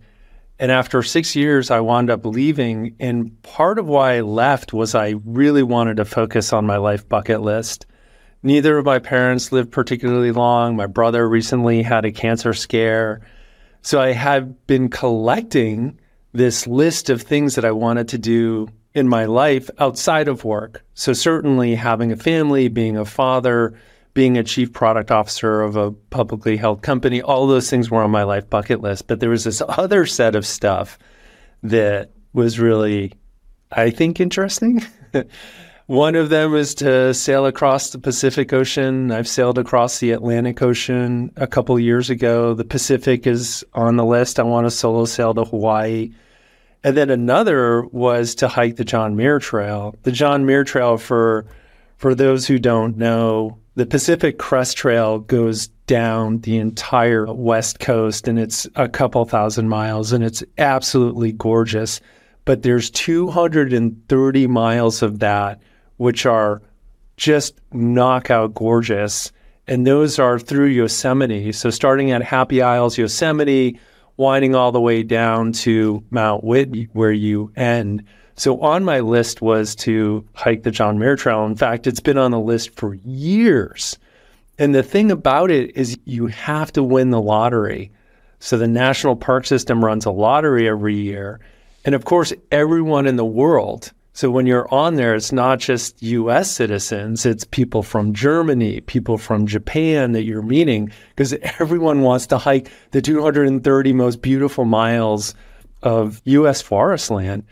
and 0.60 0.72
after 0.72 1.01
six 1.01 1.36
years, 1.36 1.72
I 1.72 1.79
wound 1.79 2.10
up 2.10 2.25
leaving. 2.25 2.95
And 3.00 3.41
part 3.41 3.79
of 3.79 3.88
why 3.88 4.17
I 4.17 4.22
left 4.22 4.74
was 4.74 4.95
I 4.95 5.15
really 5.25 5.63
wanted 5.63 5.98
to 5.98 6.05
focus 6.05 6.53
on 6.53 6.65
my 6.65 6.77
life 6.77 7.07
bucket 7.10 7.41
list. 7.41 7.86
Neither 8.43 8.77
of 8.77 8.86
my 8.86 9.00
parents 9.00 9.51
lived 9.51 9.72
particularly 9.72 10.31
long. 10.31 10.75
My 10.75 10.86
brother 10.86 11.27
recently 11.27 11.81
had 11.81 12.05
a 12.05 12.12
cancer 12.12 12.53
scare. 12.53 13.22
So 13.81 14.00
I 14.00 14.12
had 14.12 14.67
been 14.67 14.89
collecting 14.89 16.00
this 16.33 16.67
list 16.67 17.10
of 17.10 17.22
things 17.22 17.55
that 17.55 17.65
I 17.65 17.72
wanted 17.72 18.07
to 18.10 18.17
do 18.17 18.67
in 18.93 19.07
my 19.07 19.25
life 19.25 19.69
outside 19.79 20.27
of 20.27 20.43
work. 20.43 20.83
So 20.93 21.13
certainly 21.13 21.75
having 21.75 22.12
a 22.12 22.17
family, 22.17 22.67
being 22.67 22.98
a 22.98 23.05
father, 23.05 23.74
being 24.13 24.38
a 24.38 24.43
chief 24.43 24.72
product 24.74 25.12
officer 25.12 25.62
of 25.62 25.75
a 25.75 25.91
publicly 25.91 26.58
held 26.58 26.82
company, 26.82 27.22
all 27.22 27.48
those 27.48 27.70
things 27.70 27.89
were 27.89 28.03
on 28.03 28.12
my 28.12 28.24
life 28.24 28.50
bucket 28.50 28.82
list. 28.82 29.08
But 29.08 29.20
there 29.20 29.29
was 29.29 29.43
this 29.43 29.62
other 29.67 30.05
set 30.05 30.36
of 30.36 30.46
stuff 30.46 31.00
that 31.63 32.12
was 32.34 32.60
really, 32.60 33.13
I 33.72 33.89
think, 33.89 34.20
interesting. 34.20 34.84
One 35.88 36.15
of 36.15 36.29
them 36.29 36.55
is 36.55 36.75
to 36.75 37.13
sail 37.13 37.46
across 37.46 37.89
the 37.89 38.00
Pacific 38.00 38.53
Ocean. 38.53 39.12
I've 39.12 39.27
sailed 39.27 39.58
across 39.58 40.00
the 40.00 40.12
Atlantic 40.12 40.62
Ocean 40.62 41.32
a 41.36 41.46
couple 41.46 41.77
years 41.77 42.10
ago. 42.10 42.53
The 42.53 42.63
Pacific 42.63 43.27
is 43.27 43.65
on 43.74 43.98
the 43.98 44.05
list. 44.05 44.39
I 44.39 44.43
want 44.43 44.65
to 44.65 44.72
solo 44.72 45.05
sail 45.05 45.34
to 45.34 45.43
Hawaii. 45.43 46.13
And 46.86 46.96
then 46.96 47.10
another 47.10 47.84
was 47.88 48.36
to 48.36 48.48
hike 48.48 48.77
the 48.77 48.86
John 48.86 49.15
Muir 49.15 49.39
Trail. 49.39 49.96
The 50.03 50.12
John 50.12 50.46
Muir 50.46 50.63
Trail, 50.63 50.98
for 50.98 51.46
for 51.98 52.15
those 52.15 52.48
who 52.48 52.60
don't 52.60 52.98
know, 52.98 53.58
the 53.75 53.85
Pacific 53.85 54.37
Crest 54.37 54.77
Trail 54.77 55.19
goes 55.19 55.67
down 55.87 56.39
the 56.39 56.57
entire 56.57 57.31
west 57.33 57.79
coast 57.79 58.27
and 58.27 58.37
it's 58.37 58.67
a 58.75 58.87
couple 58.87 59.25
thousand 59.25 59.67
miles 59.67 60.11
and 60.11 60.23
it's 60.23 60.43
absolutely 60.57 61.31
gorgeous. 61.31 61.99
But 62.45 62.61
there's 62.61 62.89
230 62.91 64.47
miles 64.47 65.01
of 65.01 65.19
that 65.19 65.61
which 65.97 66.25
are 66.25 66.61
just 67.17 67.59
knockout 67.71 68.53
gorgeous. 68.53 69.31
And 69.67 69.87
those 69.87 70.19
are 70.19 70.37
through 70.37 70.67
Yosemite. 70.67 71.51
So 71.51 71.69
starting 71.69 72.11
at 72.11 72.21
Happy 72.21 72.61
Isles, 72.61 72.97
Yosemite, 72.97 73.79
winding 74.17 74.55
all 74.55 74.71
the 74.71 74.81
way 74.81 75.03
down 75.03 75.51
to 75.53 76.03
Mount 76.09 76.43
Whitney, 76.43 76.89
where 76.93 77.11
you 77.11 77.51
end. 77.55 78.03
So 78.35 78.59
on 78.61 78.83
my 78.83 78.99
list 78.99 79.41
was 79.41 79.75
to 79.75 80.27
hike 80.33 80.63
the 80.63 80.71
John 80.71 80.97
Muir 80.97 81.15
Trail. 81.15 81.45
In 81.45 81.55
fact, 81.55 81.85
it's 81.87 81.99
been 81.99 82.17
on 82.17 82.31
the 82.31 82.39
list 82.39 82.75
for 82.75 82.95
years. 83.05 83.97
And 84.57 84.73
the 84.73 84.83
thing 84.83 85.11
about 85.11 85.51
it 85.51 85.75
is 85.75 85.97
you 86.05 86.27
have 86.27 86.71
to 86.73 86.83
win 86.83 87.11
the 87.11 87.21
lottery. 87.21 87.91
So 88.39 88.57
the 88.57 88.67
National 88.67 89.15
Park 89.15 89.45
System 89.45 89.83
runs 89.83 90.05
a 90.05 90.11
lottery 90.11 90.67
every 90.67 90.95
year. 90.95 91.39
And 91.85 91.95
of 91.95 92.05
course, 92.05 92.33
everyone 92.51 93.07
in 93.07 93.15
the 93.15 93.25
world. 93.25 93.91
So 94.15 94.29
when 94.29 94.45
you're 94.45 94.71
on 94.71 94.95
there, 94.95 95.15
it's 95.15 95.31
not 95.31 95.59
just 95.59 96.01
US 96.03 96.51
citizens, 96.51 97.25
it's 97.25 97.45
people 97.45 97.81
from 97.81 98.13
Germany, 98.13 98.81
people 98.81 99.17
from 99.17 99.47
Japan 99.47 100.11
that 100.11 100.23
you're 100.23 100.43
meeting, 100.43 100.91
because 101.09 101.33
everyone 101.59 102.01
wants 102.01 102.27
to 102.27 102.37
hike 102.37 102.69
the 102.91 103.01
230 103.01 103.93
most 103.93 104.21
beautiful 104.21 104.65
miles 104.65 105.33
of 105.81 106.21
US 106.25 106.61
forest 106.61 107.09
land. 107.09 107.43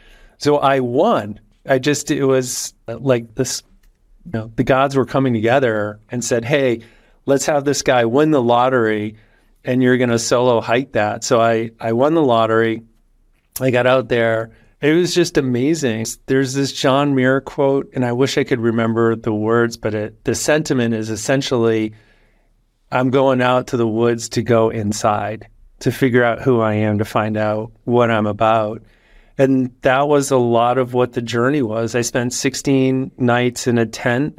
So 0.42 0.58
I 0.58 0.80
won. 0.80 1.40
I 1.68 1.78
just, 1.78 2.10
it 2.10 2.26
was 2.26 2.74
uh, 2.88 2.98
like 2.98 3.36
this, 3.36 3.62
you 4.26 4.32
know, 4.32 4.52
the 4.56 4.64
gods 4.64 4.96
were 4.96 5.06
coming 5.06 5.34
together 5.34 6.00
and 6.10 6.26
said, 6.26 6.44
hey, 6.46 6.82
let's 7.28 7.46
have 7.46 7.64
this 7.64 7.84
guy 7.84 8.06
win 8.06 8.32
the 8.32 8.42
lottery 8.42 9.18
and 9.64 9.84
you're 9.84 9.98
going 9.98 10.10
to 10.10 10.18
solo 10.18 10.60
hike 10.60 10.94
that. 10.94 11.24
So 11.24 11.40
I, 11.40 11.70
I 11.80 11.94
won 11.94 12.16
the 12.16 12.24
lottery. 12.24 12.82
I 13.60 13.70
got 13.70 13.86
out 13.86 14.10
there. 14.10 14.50
It 14.82 14.94
was 14.94 15.14
just 15.14 15.38
amazing. 15.38 16.08
There's 16.26 16.56
this 16.56 16.74
John 16.74 17.14
Muir 17.14 17.42
quote, 17.42 17.92
and 17.94 18.04
I 18.04 18.14
wish 18.14 18.40
I 18.40 18.44
could 18.44 18.60
remember 18.60 19.16
the 19.16 19.32
words, 19.32 19.78
but 19.78 19.94
it, 19.94 20.24
the 20.24 20.34
sentiment 20.34 20.96
is 20.96 21.12
essentially 21.12 21.94
I'm 22.92 23.12
going 23.12 23.44
out 23.44 23.68
to 23.68 23.78
the 23.78 23.88
woods 23.88 24.28
to 24.30 24.42
go 24.42 24.72
inside, 24.72 25.48
to 25.82 25.92
figure 25.92 26.24
out 26.24 26.42
who 26.42 26.62
I 26.62 26.74
am, 26.74 26.98
to 26.98 27.06
find 27.06 27.38
out 27.38 27.72
what 27.84 28.10
I'm 28.10 28.26
about. 28.26 28.82
And 29.42 29.72
that 29.82 30.08
was 30.08 30.30
a 30.30 30.38
lot 30.38 30.78
of 30.78 30.94
what 30.94 31.14
the 31.14 31.22
journey 31.22 31.64
was. 31.64 31.96
I 31.96 32.02
spent 32.02 32.32
16 32.32 33.10
nights 33.18 33.66
in 33.66 33.80
a 33.80 33.88
tent. 33.88 34.38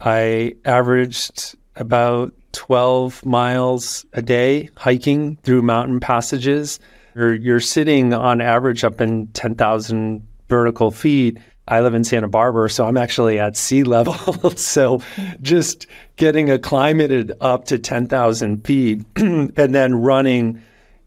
I 0.00 0.54
averaged 0.64 1.54
about 1.76 2.32
12 2.50 3.24
miles 3.24 4.04
a 4.14 4.20
day 4.20 4.68
hiking 4.76 5.36
through 5.44 5.62
mountain 5.62 6.00
passages. 6.00 6.80
You're, 7.14 7.34
you're 7.34 7.60
sitting 7.60 8.12
on 8.12 8.40
average 8.40 8.82
up 8.82 9.00
in 9.00 9.28
10,000 9.28 10.26
vertical 10.48 10.90
feet. 10.90 11.38
I 11.68 11.80
live 11.80 11.94
in 11.94 12.02
Santa 12.02 12.26
Barbara, 12.26 12.68
so 12.68 12.84
I'm 12.84 12.96
actually 12.96 13.38
at 13.38 13.56
sea 13.56 13.84
level. 13.84 14.50
so 14.56 15.00
just 15.40 15.86
getting 16.16 16.50
acclimated 16.50 17.30
up 17.40 17.66
to 17.66 17.78
10,000 17.78 18.66
feet 18.66 19.04
and 19.16 19.52
then 19.54 19.94
running 19.94 20.60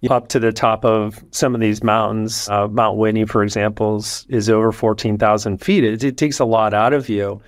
up 0.10 0.28
to 0.30 0.40
the 0.40 0.52
top 0.52 0.86
of 0.86 1.24
some 1.32 1.56
of 1.56 1.62
these 1.62 1.84
mountains. 1.84 2.50
Uh, 2.50 2.68
Mount 2.68 2.98
Whitney, 2.98 3.26
for 3.26 3.44
example, 3.44 3.98
is, 3.98 4.26
is 4.30 4.50
over 4.50 4.72
14,000 4.72 5.58
feet. 5.60 5.84
It, 5.84 6.04
it, 6.04 6.18
takes 6.18 6.40
a 6.40 6.46
lot 6.46 6.74
out 6.74 6.94
of 6.94 7.10
you. 7.10 7.42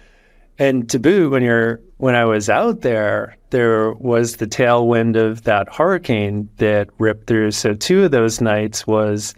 And 0.60 0.90
to 0.90 1.00
boot, 1.00 1.32
when 1.32 1.44
you're 1.44 1.80
when 1.98 2.16
I 2.16 2.26
was 2.26 2.50
out 2.50 2.82
there, 2.82 3.38
there 3.52 3.94
was 3.94 4.38
the 4.38 4.48
tailwind 4.48 5.16
of 5.16 5.44
that 5.44 5.74
hurricane 5.74 6.50
that 6.58 6.90
ripped 7.00 7.28
through. 7.28 7.52
So 7.52 7.74
two 7.74 8.04
of 8.04 8.12
those 8.12 8.42
nights 8.42 8.88
was 8.88 9.36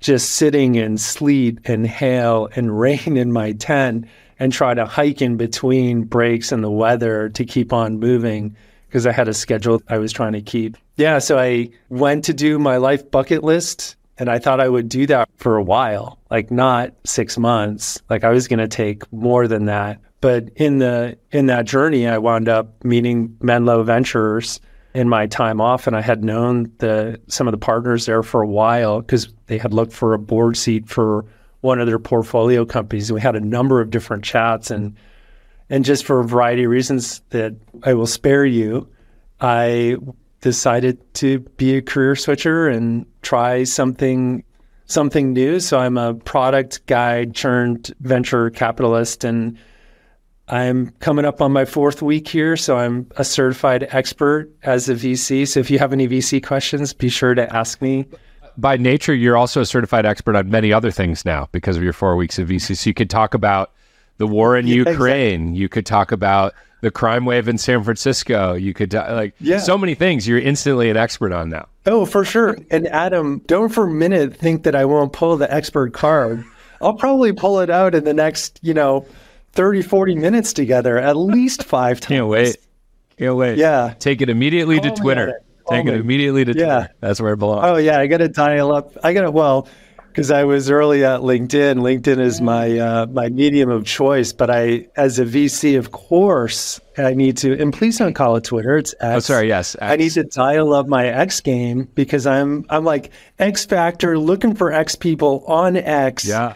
just 0.00 0.32
sitting 0.32 0.74
in 0.74 0.98
sleet 0.98 1.58
and 1.64 1.86
hail 1.86 2.48
and 2.56 2.78
rain 2.80 3.16
in 3.16 3.32
my 3.32 3.52
tent 3.52 4.06
and 4.38 4.52
try 4.52 4.74
to 4.74 4.86
hike 4.86 5.22
in 5.22 5.36
between 5.36 6.04
breaks 6.04 6.52
in 6.52 6.62
the 6.62 6.70
weather 6.70 7.28
to 7.30 7.44
keep 7.44 7.72
on 7.72 8.00
moving 8.00 8.56
because 8.88 9.06
I 9.06 9.12
had 9.12 9.28
a 9.28 9.34
schedule 9.34 9.80
I 9.88 9.98
was 9.98 10.12
trying 10.12 10.32
to 10.32 10.42
keep. 10.42 10.76
Yeah, 10.96 11.18
so 11.18 11.38
I 11.38 11.70
went 11.88 12.24
to 12.26 12.34
do 12.34 12.58
my 12.58 12.76
life 12.76 13.10
bucket 13.10 13.42
list 13.42 13.96
and 14.18 14.28
I 14.28 14.38
thought 14.38 14.60
I 14.60 14.68
would 14.68 14.88
do 14.88 15.06
that 15.06 15.28
for 15.36 15.56
a 15.56 15.62
while, 15.62 16.18
like 16.30 16.50
not 16.50 16.92
6 17.04 17.38
months. 17.38 18.00
Like 18.10 18.24
I 18.24 18.30
was 18.30 18.46
going 18.46 18.58
to 18.58 18.68
take 18.68 19.10
more 19.12 19.48
than 19.48 19.66
that. 19.66 20.00
But 20.20 20.50
in 20.54 20.78
the 20.78 21.18
in 21.32 21.46
that 21.46 21.64
journey 21.64 22.06
I 22.06 22.18
wound 22.18 22.48
up 22.48 22.84
meeting 22.84 23.36
Menlo 23.40 23.82
Ventures 23.82 24.60
in 24.94 25.08
my 25.08 25.26
time 25.26 25.60
off 25.60 25.86
and 25.86 25.96
I 25.96 26.02
had 26.02 26.22
known 26.22 26.70
the 26.78 27.20
some 27.26 27.48
of 27.48 27.52
the 27.52 27.58
partners 27.58 28.06
there 28.06 28.22
for 28.22 28.42
a 28.42 28.46
while 28.46 29.00
because 29.00 29.32
they 29.46 29.58
had 29.58 29.72
looked 29.72 29.92
for 29.92 30.14
a 30.14 30.18
board 30.18 30.56
seat 30.56 30.88
for 30.88 31.24
one 31.62 31.80
of 31.80 31.86
their 31.86 31.98
portfolio 31.98 32.64
companies. 32.64 33.10
We 33.10 33.20
had 33.20 33.34
a 33.34 33.40
number 33.40 33.80
of 33.80 33.90
different 33.90 34.22
chats 34.22 34.70
and 34.70 34.96
and 35.70 35.84
just 35.84 36.04
for 36.04 36.20
a 36.20 36.24
variety 36.24 36.64
of 36.64 36.70
reasons 36.70 37.22
that 37.30 37.54
I 37.82 37.94
will 37.94 38.06
spare 38.06 38.44
you, 38.44 38.88
I 39.40 39.96
decided 40.42 40.98
to 41.14 41.38
be 41.56 41.76
a 41.76 41.82
career 41.82 42.14
switcher 42.14 42.68
and 42.68 43.06
try 43.22 43.64
something 43.64 44.44
something 44.84 45.32
new. 45.32 45.58
So 45.58 45.78
I'm 45.78 45.96
a 45.96 46.12
product 46.12 46.84
guy 46.86 47.24
turned 47.24 47.94
venture 48.00 48.50
capitalist 48.50 49.24
and 49.24 49.56
I'm 50.48 50.90
coming 50.98 51.24
up 51.24 51.40
on 51.40 51.50
my 51.50 51.64
fourth 51.64 52.02
week 52.02 52.28
here, 52.28 52.58
so 52.58 52.76
I'm 52.76 53.06
a 53.16 53.24
certified 53.24 53.88
expert 53.90 54.50
as 54.64 54.88
a 54.90 54.94
VC. 54.94 55.48
So 55.48 55.60
if 55.60 55.70
you 55.70 55.78
have 55.78 55.94
any 55.94 56.06
VC 56.06 56.44
questions, 56.44 56.92
be 56.92 57.08
sure 57.08 57.34
to 57.34 57.56
ask 57.56 57.80
me. 57.80 58.04
By 58.58 58.76
nature, 58.76 59.14
you're 59.14 59.36
also 59.36 59.62
a 59.62 59.64
certified 59.64 60.04
expert 60.04 60.36
on 60.36 60.50
many 60.50 60.70
other 60.70 60.90
things 60.90 61.24
now 61.24 61.48
because 61.52 61.78
of 61.78 61.82
your 61.82 61.94
four 61.94 62.16
weeks 62.16 62.38
of 62.38 62.48
VC. 62.48 62.76
So 62.76 62.90
you 62.90 62.92
could 62.92 63.08
talk 63.08 63.32
about 63.32 63.72
the 64.18 64.26
war 64.26 64.56
in 64.56 64.66
yeah, 64.66 64.74
Ukraine. 64.74 65.42
Exactly. 65.42 65.58
You 65.58 65.68
could 65.70 65.86
talk 65.86 66.12
about 66.12 66.52
the 66.82 66.90
crime 66.90 67.24
wave 67.24 67.48
in 67.48 67.56
San 67.56 67.82
Francisco. 67.82 68.52
You 68.52 68.74
could 68.74 68.94
uh, 68.94 69.06
like 69.14 69.34
yeah. 69.40 69.58
so 69.58 69.78
many 69.78 69.94
things 69.94 70.28
you're 70.28 70.38
instantly 70.38 70.90
an 70.90 70.96
expert 70.96 71.32
on 71.32 71.48
now. 71.48 71.68
Oh, 71.86 72.04
for 72.04 72.24
sure. 72.24 72.58
And 72.70 72.86
Adam, 72.88 73.38
don't 73.46 73.70
for 73.70 73.84
a 73.84 73.90
minute 73.90 74.36
think 74.36 74.64
that 74.64 74.74
I 74.74 74.84
won't 74.84 75.12
pull 75.12 75.36
the 75.36 75.52
expert 75.52 75.94
card. 75.94 76.44
I'll 76.82 76.94
probably 76.94 77.32
pull 77.32 77.60
it 77.60 77.70
out 77.70 77.94
in 77.94 78.04
the 78.04 78.12
next, 78.12 78.58
you 78.62 78.74
know, 78.74 79.06
30, 79.52 79.82
40 79.82 80.16
minutes 80.16 80.52
together 80.52 80.98
at 80.98 81.16
least 81.16 81.62
five 81.64 82.00
times. 82.00 82.08
Can't 82.08 82.26
wait. 82.26 82.56
Can't 83.16 83.36
wait. 83.36 83.58
Yeah. 83.58 83.94
Take 84.00 84.20
it 84.20 84.28
immediately 84.28 84.80
Call 84.80 84.90
to 84.90 84.90
oh 84.90 85.02
Twitter. 85.02 85.28
It. 85.28 85.46
Take 85.68 85.86
it 85.86 85.92
oh 85.92 86.00
immediately 86.00 86.44
to 86.44 86.52
yeah. 86.52 86.64
Twitter. 86.64 86.94
That's 87.00 87.20
where 87.20 87.34
it 87.34 87.38
belongs. 87.38 87.64
Oh, 87.64 87.76
yeah. 87.76 88.00
I 88.00 88.08
got 88.08 88.18
to 88.18 88.28
dial 88.28 88.74
up. 88.74 88.96
I 89.04 89.12
got 89.12 89.22
to, 89.22 89.30
well, 89.30 89.68
because 90.12 90.30
I 90.30 90.44
was 90.44 90.70
early 90.70 91.04
at 91.04 91.20
LinkedIn. 91.20 91.78
LinkedIn 91.78 92.18
is 92.18 92.42
my 92.42 92.78
uh, 92.78 93.06
my 93.06 93.30
medium 93.30 93.70
of 93.70 93.86
choice, 93.86 94.32
but 94.32 94.50
I, 94.50 94.86
as 94.94 95.18
a 95.18 95.24
VC, 95.24 95.78
of 95.78 95.90
course, 95.92 96.80
I 96.98 97.14
need 97.14 97.38
to. 97.38 97.58
And 97.58 97.72
please 97.72 97.98
don't 97.98 98.12
call 98.12 98.36
it 98.36 98.44
Twitter. 98.44 98.76
It's 98.76 98.94
X. 99.00 99.16
Oh, 99.16 99.20
sorry. 99.20 99.48
Yes, 99.48 99.74
X. 99.74 99.82
I 99.82 99.96
need 99.96 100.10
to 100.10 100.24
dial 100.24 100.74
up 100.74 100.86
my 100.86 101.06
X 101.06 101.40
game 101.40 101.88
because 101.94 102.26
I'm 102.26 102.66
I'm 102.68 102.84
like 102.84 103.10
X 103.38 103.64
Factor, 103.64 104.18
looking 104.18 104.54
for 104.54 104.70
X 104.70 104.94
people 104.94 105.44
on 105.46 105.76
X. 105.76 106.26
Yeah, 106.26 106.54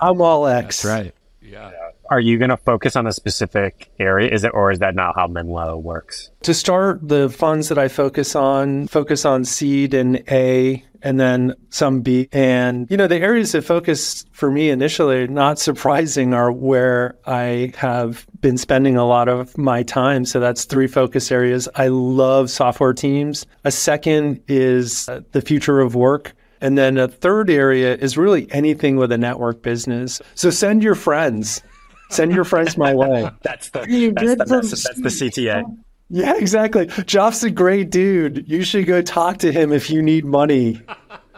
I'm 0.00 0.20
all 0.22 0.46
X. 0.46 0.82
That's 0.82 0.84
right. 0.84 1.14
Yeah. 1.42 1.70
Are 2.10 2.20
you 2.20 2.38
going 2.38 2.50
to 2.50 2.56
focus 2.56 2.96
on 2.96 3.06
a 3.06 3.12
specific 3.12 3.90
area? 3.98 4.32
Is 4.32 4.44
it, 4.44 4.52
or 4.54 4.70
is 4.70 4.78
that 4.78 4.94
not 4.94 5.14
how 5.16 5.26
Menlo 5.26 5.76
works? 5.76 6.30
To 6.42 6.54
start, 6.54 7.06
the 7.06 7.28
funds 7.28 7.68
that 7.68 7.78
I 7.78 7.88
focus 7.88 8.36
on 8.36 8.86
focus 8.86 9.24
on 9.24 9.44
seed 9.44 9.94
and 9.94 10.22
A 10.30 10.84
and 11.02 11.20
then 11.20 11.54
some 11.70 12.00
B. 12.00 12.28
And, 12.32 12.90
you 12.90 12.96
know, 12.96 13.06
the 13.06 13.18
areas 13.18 13.54
of 13.54 13.64
focus 13.64 14.24
for 14.32 14.50
me 14.50 14.70
initially, 14.70 15.28
not 15.28 15.58
surprising, 15.58 16.34
are 16.34 16.50
where 16.50 17.16
I 17.26 17.72
have 17.76 18.26
been 18.40 18.58
spending 18.58 18.96
a 18.96 19.06
lot 19.06 19.28
of 19.28 19.56
my 19.56 19.82
time. 19.82 20.24
So 20.24 20.40
that's 20.40 20.64
three 20.64 20.88
focus 20.88 21.30
areas. 21.30 21.68
I 21.76 21.88
love 21.88 22.50
software 22.50 22.92
teams. 22.92 23.46
A 23.64 23.70
second 23.70 24.42
is 24.48 25.08
uh, 25.08 25.20
the 25.32 25.42
future 25.42 25.80
of 25.80 25.94
work. 25.94 26.32
And 26.60 26.78
then 26.78 26.96
a 26.96 27.06
third 27.06 27.50
area 27.50 27.94
is 27.96 28.16
really 28.16 28.50
anything 28.50 28.96
with 28.96 29.12
a 29.12 29.18
network 29.18 29.62
business. 29.62 30.22
So 30.34 30.50
send 30.50 30.82
your 30.82 30.94
friends. 30.94 31.62
Send 32.10 32.32
your 32.32 32.44
friends 32.44 32.76
my 32.78 32.94
way. 32.94 33.28
That's 33.42 33.70
the 33.70 33.80
that's 33.80 33.90
the, 34.34 34.36
that's, 34.36 34.70
that's 34.84 35.00
the 35.00 35.08
CTA. 35.08 35.64
Yeah, 36.08 36.36
exactly. 36.36 36.86
Joff's 36.86 37.42
a 37.42 37.50
great 37.50 37.90
dude. 37.90 38.44
You 38.48 38.62
should 38.62 38.86
go 38.86 39.02
talk 39.02 39.38
to 39.38 39.50
him 39.50 39.72
if 39.72 39.90
you 39.90 40.00
need 40.02 40.24
money. 40.24 40.80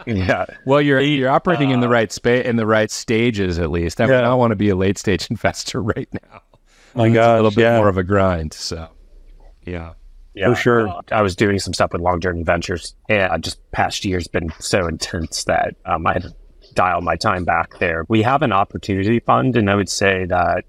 Yeah. 0.05 0.45
Well, 0.65 0.79
you're 0.81 0.99
you're 0.99 1.29
operating 1.29 1.71
in 1.71 1.79
the 1.79 1.89
right 1.89 2.11
space 2.11 2.45
in 2.45 2.55
the 2.55 2.67
right 2.67 2.89
stages 2.91 3.57
at 3.57 3.71
least. 3.71 3.99
I 3.99 4.05
would 4.05 4.11
Yeah. 4.13 4.21
not 4.21 4.37
want 4.37 4.51
to 4.51 4.55
be 4.55 4.69
a 4.69 4.75
late 4.75 4.97
stage 4.99 5.27
investor 5.31 5.81
right 5.81 6.07
now. 6.13 6.41
My 6.93 7.07
It's 7.07 7.13
gosh, 7.15 7.27
a 7.31 7.35
little 7.35 7.51
bit 7.51 7.61
yeah. 7.63 7.77
more 7.77 7.89
of 7.89 7.97
a 7.97 8.03
grind. 8.03 8.53
So, 8.53 8.87
yeah. 9.65 9.93
Yeah, 10.35 10.49
For 10.53 10.55
sure. 10.55 10.87
Uh, 10.87 11.01
I 11.11 11.21
was 11.23 11.35
doing 11.35 11.57
some 11.59 11.73
stuff 11.73 11.91
with 11.91 12.01
Long 12.01 12.21
Journey 12.21 12.43
Ventures, 12.43 12.95
and 13.09 13.43
just 13.43 13.59
past 13.71 14.05
year's 14.05 14.27
been 14.27 14.51
so 14.59 14.87
intense 14.87 15.43
that 15.45 15.75
um, 15.85 16.05
I 16.05 16.13
had 16.13 16.21
to 16.23 16.35
dial 16.75 17.01
my 17.01 17.15
time 17.15 17.45
back 17.45 17.77
there. 17.79 18.05
We 18.07 18.21
have 18.23 18.41
an 18.41 18.51
opportunity 18.51 19.19
fund, 19.19 19.55
and 19.55 19.69
I 19.69 19.75
would 19.75 19.89
say 19.89 20.25
that 20.25 20.65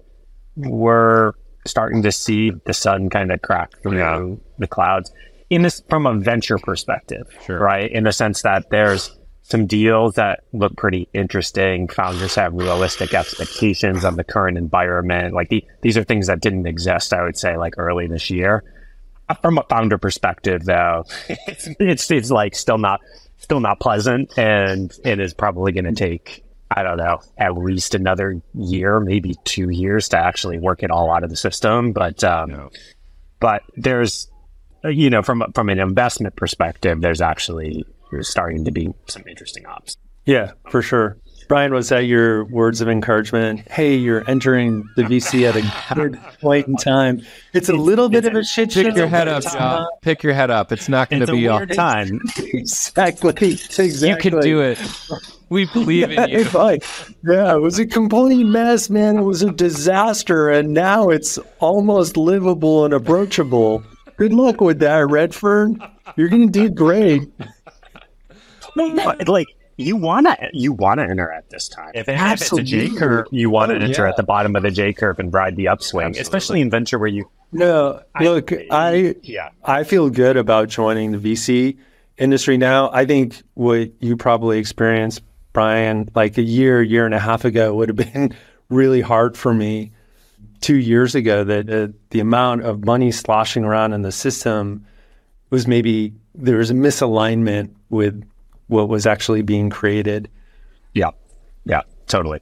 we're 0.55 1.33
starting 1.65 2.01
to 2.03 2.11
see 2.11 2.51
the 2.65 2.73
sun 2.73 3.09
kind 3.09 3.31
of 3.31 3.41
crack 3.41 3.71
through 3.81 4.39
the 4.57 4.67
clouds 4.67 5.11
in 5.49 5.61
this 5.61 5.81
from 5.89 6.05
a 6.05 6.13
venture 6.15 6.57
perspective, 6.57 7.27
Sure. 7.45 7.59
right? 7.59 7.91
In 7.91 8.03
the 8.05 8.11
sense 8.11 8.41
that 8.41 8.69
there's 8.69 9.15
some 9.43 9.65
deals 9.67 10.15
that 10.15 10.43
look 10.53 10.75
pretty 10.77 11.09
interesting. 11.13 11.87
Founders 11.89 12.35
have 12.35 12.53
realistic 12.53 13.13
expectations 13.13 14.05
of 14.05 14.15
the 14.15 14.23
current 14.23 14.57
environment. 14.57 15.33
Like 15.33 15.49
the, 15.49 15.65
these 15.81 15.97
are 15.97 16.03
things 16.05 16.27
that 16.27 16.39
didn't 16.39 16.67
exist, 16.67 17.11
I 17.13 17.23
would 17.23 17.37
say, 17.37 17.57
like 17.57 17.73
early 17.77 18.07
this 18.07 18.29
year 18.29 18.63
from 19.41 19.57
a 19.57 19.63
founder 19.69 19.97
perspective 19.97 20.65
though 20.65 21.05
it's, 21.29 21.69
it's 21.79 22.11
it's 22.11 22.31
like 22.31 22.53
still 22.53 22.77
not 22.77 22.99
still 23.41 23.59
not 23.59 23.79
pleasant 23.79 24.37
and 24.37 24.93
it 25.03 25.19
is 25.19 25.33
probably 25.33 25.71
going 25.73 25.83
to 25.85 25.93
take 25.93 26.43
i 26.69 26.83
don't 26.83 26.97
know 26.97 27.19
at 27.37 27.57
least 27.57 27.95
another 27.95 28.41
year 28.53 28.99
maybe 28.99 29.35
two 29.43 29.69
years 29.69 30.07
to 30.09 30.17
actually 30.17 30.57
work 30.57 30.83
it 30.83 30.91
all 30.91 31.11
out 31.11 31.23
of 31.23 31.29
the 31.29 31.35
system. 31.35 31.91
But 31.91 32.23
um 32.23 32.69
but 33.41 33.63
there's 33.75 34.29
you 34.85 35.09
know 35.09 35.21
from 35.21 35.43
from 35.53 35.69
an 35.69 35.79
investment 35.79 36.35
perspective 36.35 37.01
there's 37.01 37.21
actually 37.21 37.83
there's 38.11 38.29
starting 38.29 38.65
to 38.65 38.71
be 38.71 38.93
some 39.07 39.23
interesting 39.27 39.65
ops. 39.65 39.97
Yeah, 40.25 40.51
for 40.69 40.81
sure. 40.81 41.17
Brian, 41.51 41.73
was 41.73 41.89
that 41.89 42.05
your 42.05 42.45
words 42.45 42.79
of 42.79 42.87
encouragement? 42.87 43.69
Hey, 43.69 43.95
you're 43.97 44.23
entering 44.29 44.87
the 44.95 45.03
VC 45.03 45.43
at 45.49 45.57
a 45.57 45.93
good 45.93 46.17
point 46.39 46.65
in 46.65 46.77
time. 46.77 47.21
It's 47.51 47.67
a 47.67 47.73
little 47.73 48.07
bit 48.07 48.23
of 48.23 48.35
a 48.35 48.41
shit 48.45 48.71
show. 48.71 48.83
Pick 48.83 48.95
your 48.95 49.07
head 49.07 49.27
up, 49.27 49.43
it's 49.43 49.51
John. 49.51 49.59
not- 49.81 50.01
Pick 50.01 50.23
your 50.23 50.31
head 50.31 50.49
up. 50.49 50.71
It's 50.71 50.87
not 50.87 51.09
going 51.09 51.25
to 51.25 51.29
be 51.33 51.49
all. 51.49 51.57
weird 51.57 51.73
time 51.73 52.21
Exactly. 52.37 53.33
Exactly. 53.51 54.07
You 54.07 54.15
can 54.15 54.39
do 54.39 54.61
it. 54.61 54.79
We 55.49 55.65
believe 55.65 56.11
in 56.11 56.29
you. 56.29 56.37
It's 56.37 56.53
like, 56.53 56.85
yeah, 57.21 57.53
it 57.53 57.59
was 57.59 57.79
a 57.79 57.85
complete 57.85 58.45
mess, 58.45 58.89
man. 58.89 59.17
It 59.17 59.23
was 59.23 59.41
a 59.43 59.51
disaster, 59.51 60.47
and 60.49 60.73
now 60.73 61.09
it's 61.09 61.37
almost 61.59 62.15
livable 62.15 62.85
and 62.85 62.93
approachable. 62.93 63.83
Good 64.15 64.31
luck 64.31 64.61
with 64.61 64.79
that, 64.79 65.05
Redfern. 65.09 65.83
You're 66.15 66.29
gonna 66.29 66.47
do 66.47 66.69
great. 66.69 67.29
Like 69.27 69.47
you 69.77 69.95
want 69.95 70.27
to 70.27 70.49
you 70.53 70.73
want 70.73 70.99
to 70.99 71.03
enter 71.05 71.31
at 71.31 71.49
this 71.49 71.67
time. 71.67 71.91
If, 71.95 72.07
it, 72.09 72.13
if 72.19 72.41
it's 72.41 72.51
a 72.53 72.61
J 72.63 72.89
curve, 72.89 73.27
you 73.31 73.49
want 73.49 73.69
to 73.71 73.77
Oh, 73.77 73.81
enter 73.81 74.03
yeah. 74.03 74.09
at 74.09 74.17
the 74.17 74.23
bottom 74.23 74.55
of 74.55 74.63
the 74.63 74.71
J 74.71 74.93
curve 74.93 75.19
and 75.19 75.33
ride 75.33 75.55
the 75.55 75.67
upswing, 75.67 76.17
especially 76.17 76.61
in 76.61 76.69
venture 76.69 76.99
where 76.99 77.07
you 77.09 77.29
No, 77.51 78.01
look, 78.19 78.51
I 78.69 79.15
yeah 79.23 79.49
I 79.63 79.83
feel 79.83 80.09
good 80.09 80.37
about 80.37 80.69
joining 80.69 81.11
the 81.11 81.17
VC 81.17 81.77
industry 82.17 82.57
now. 82.57 82.91
I 82.91 83.05
think 83.05 83.41
what 83.55 83.91
you 83.99 84.17
probably 84.17 84.59
experienced, 84.59 85.21
Brian, 85.53 86.09
like 86.15 86.37
a 86.37 86.43
year, 86.43 86.81
year 86.83 87.05
and 87.05 87.15
a 87.15 87.19
half 87.19 87.45
ago, 87.45 87.73
would 87.75 87.89
have 87.89 87.95
been 88.13 88.35
really 88.69 89.01
hard 89.01 89.35
for 89.37 89.53
me. 89.53 89.91
Two 90.59 90.75
years 90.77 91.15
ago, 91.15 91.43
that 91.43 91.69
uh, 91.71 91.87
the 92.11 92.19
amount 92.19 92.61
of 92.63 92.85
money 92.85 93.11
sloshing 93.11 93.63
around 93.63 93.93
in 93.93 94.03
the 94.03 94.11
system 94.11 94.85
was 95.49 95.65
maybe 95.67 96.13
there 96.35 96.57
was 96.57 96.69
a 96.69 96.75
misalignment 96.75 97.71
with 97.89 98.23
what 98.71 98.89
was 98.89 99.05
actually 99.05 99.41
being 99.41 99.69
created. 99.69 100.29
yeah 100.93 101.11
yeah 101.65 101.81
totally. 102.07 102.39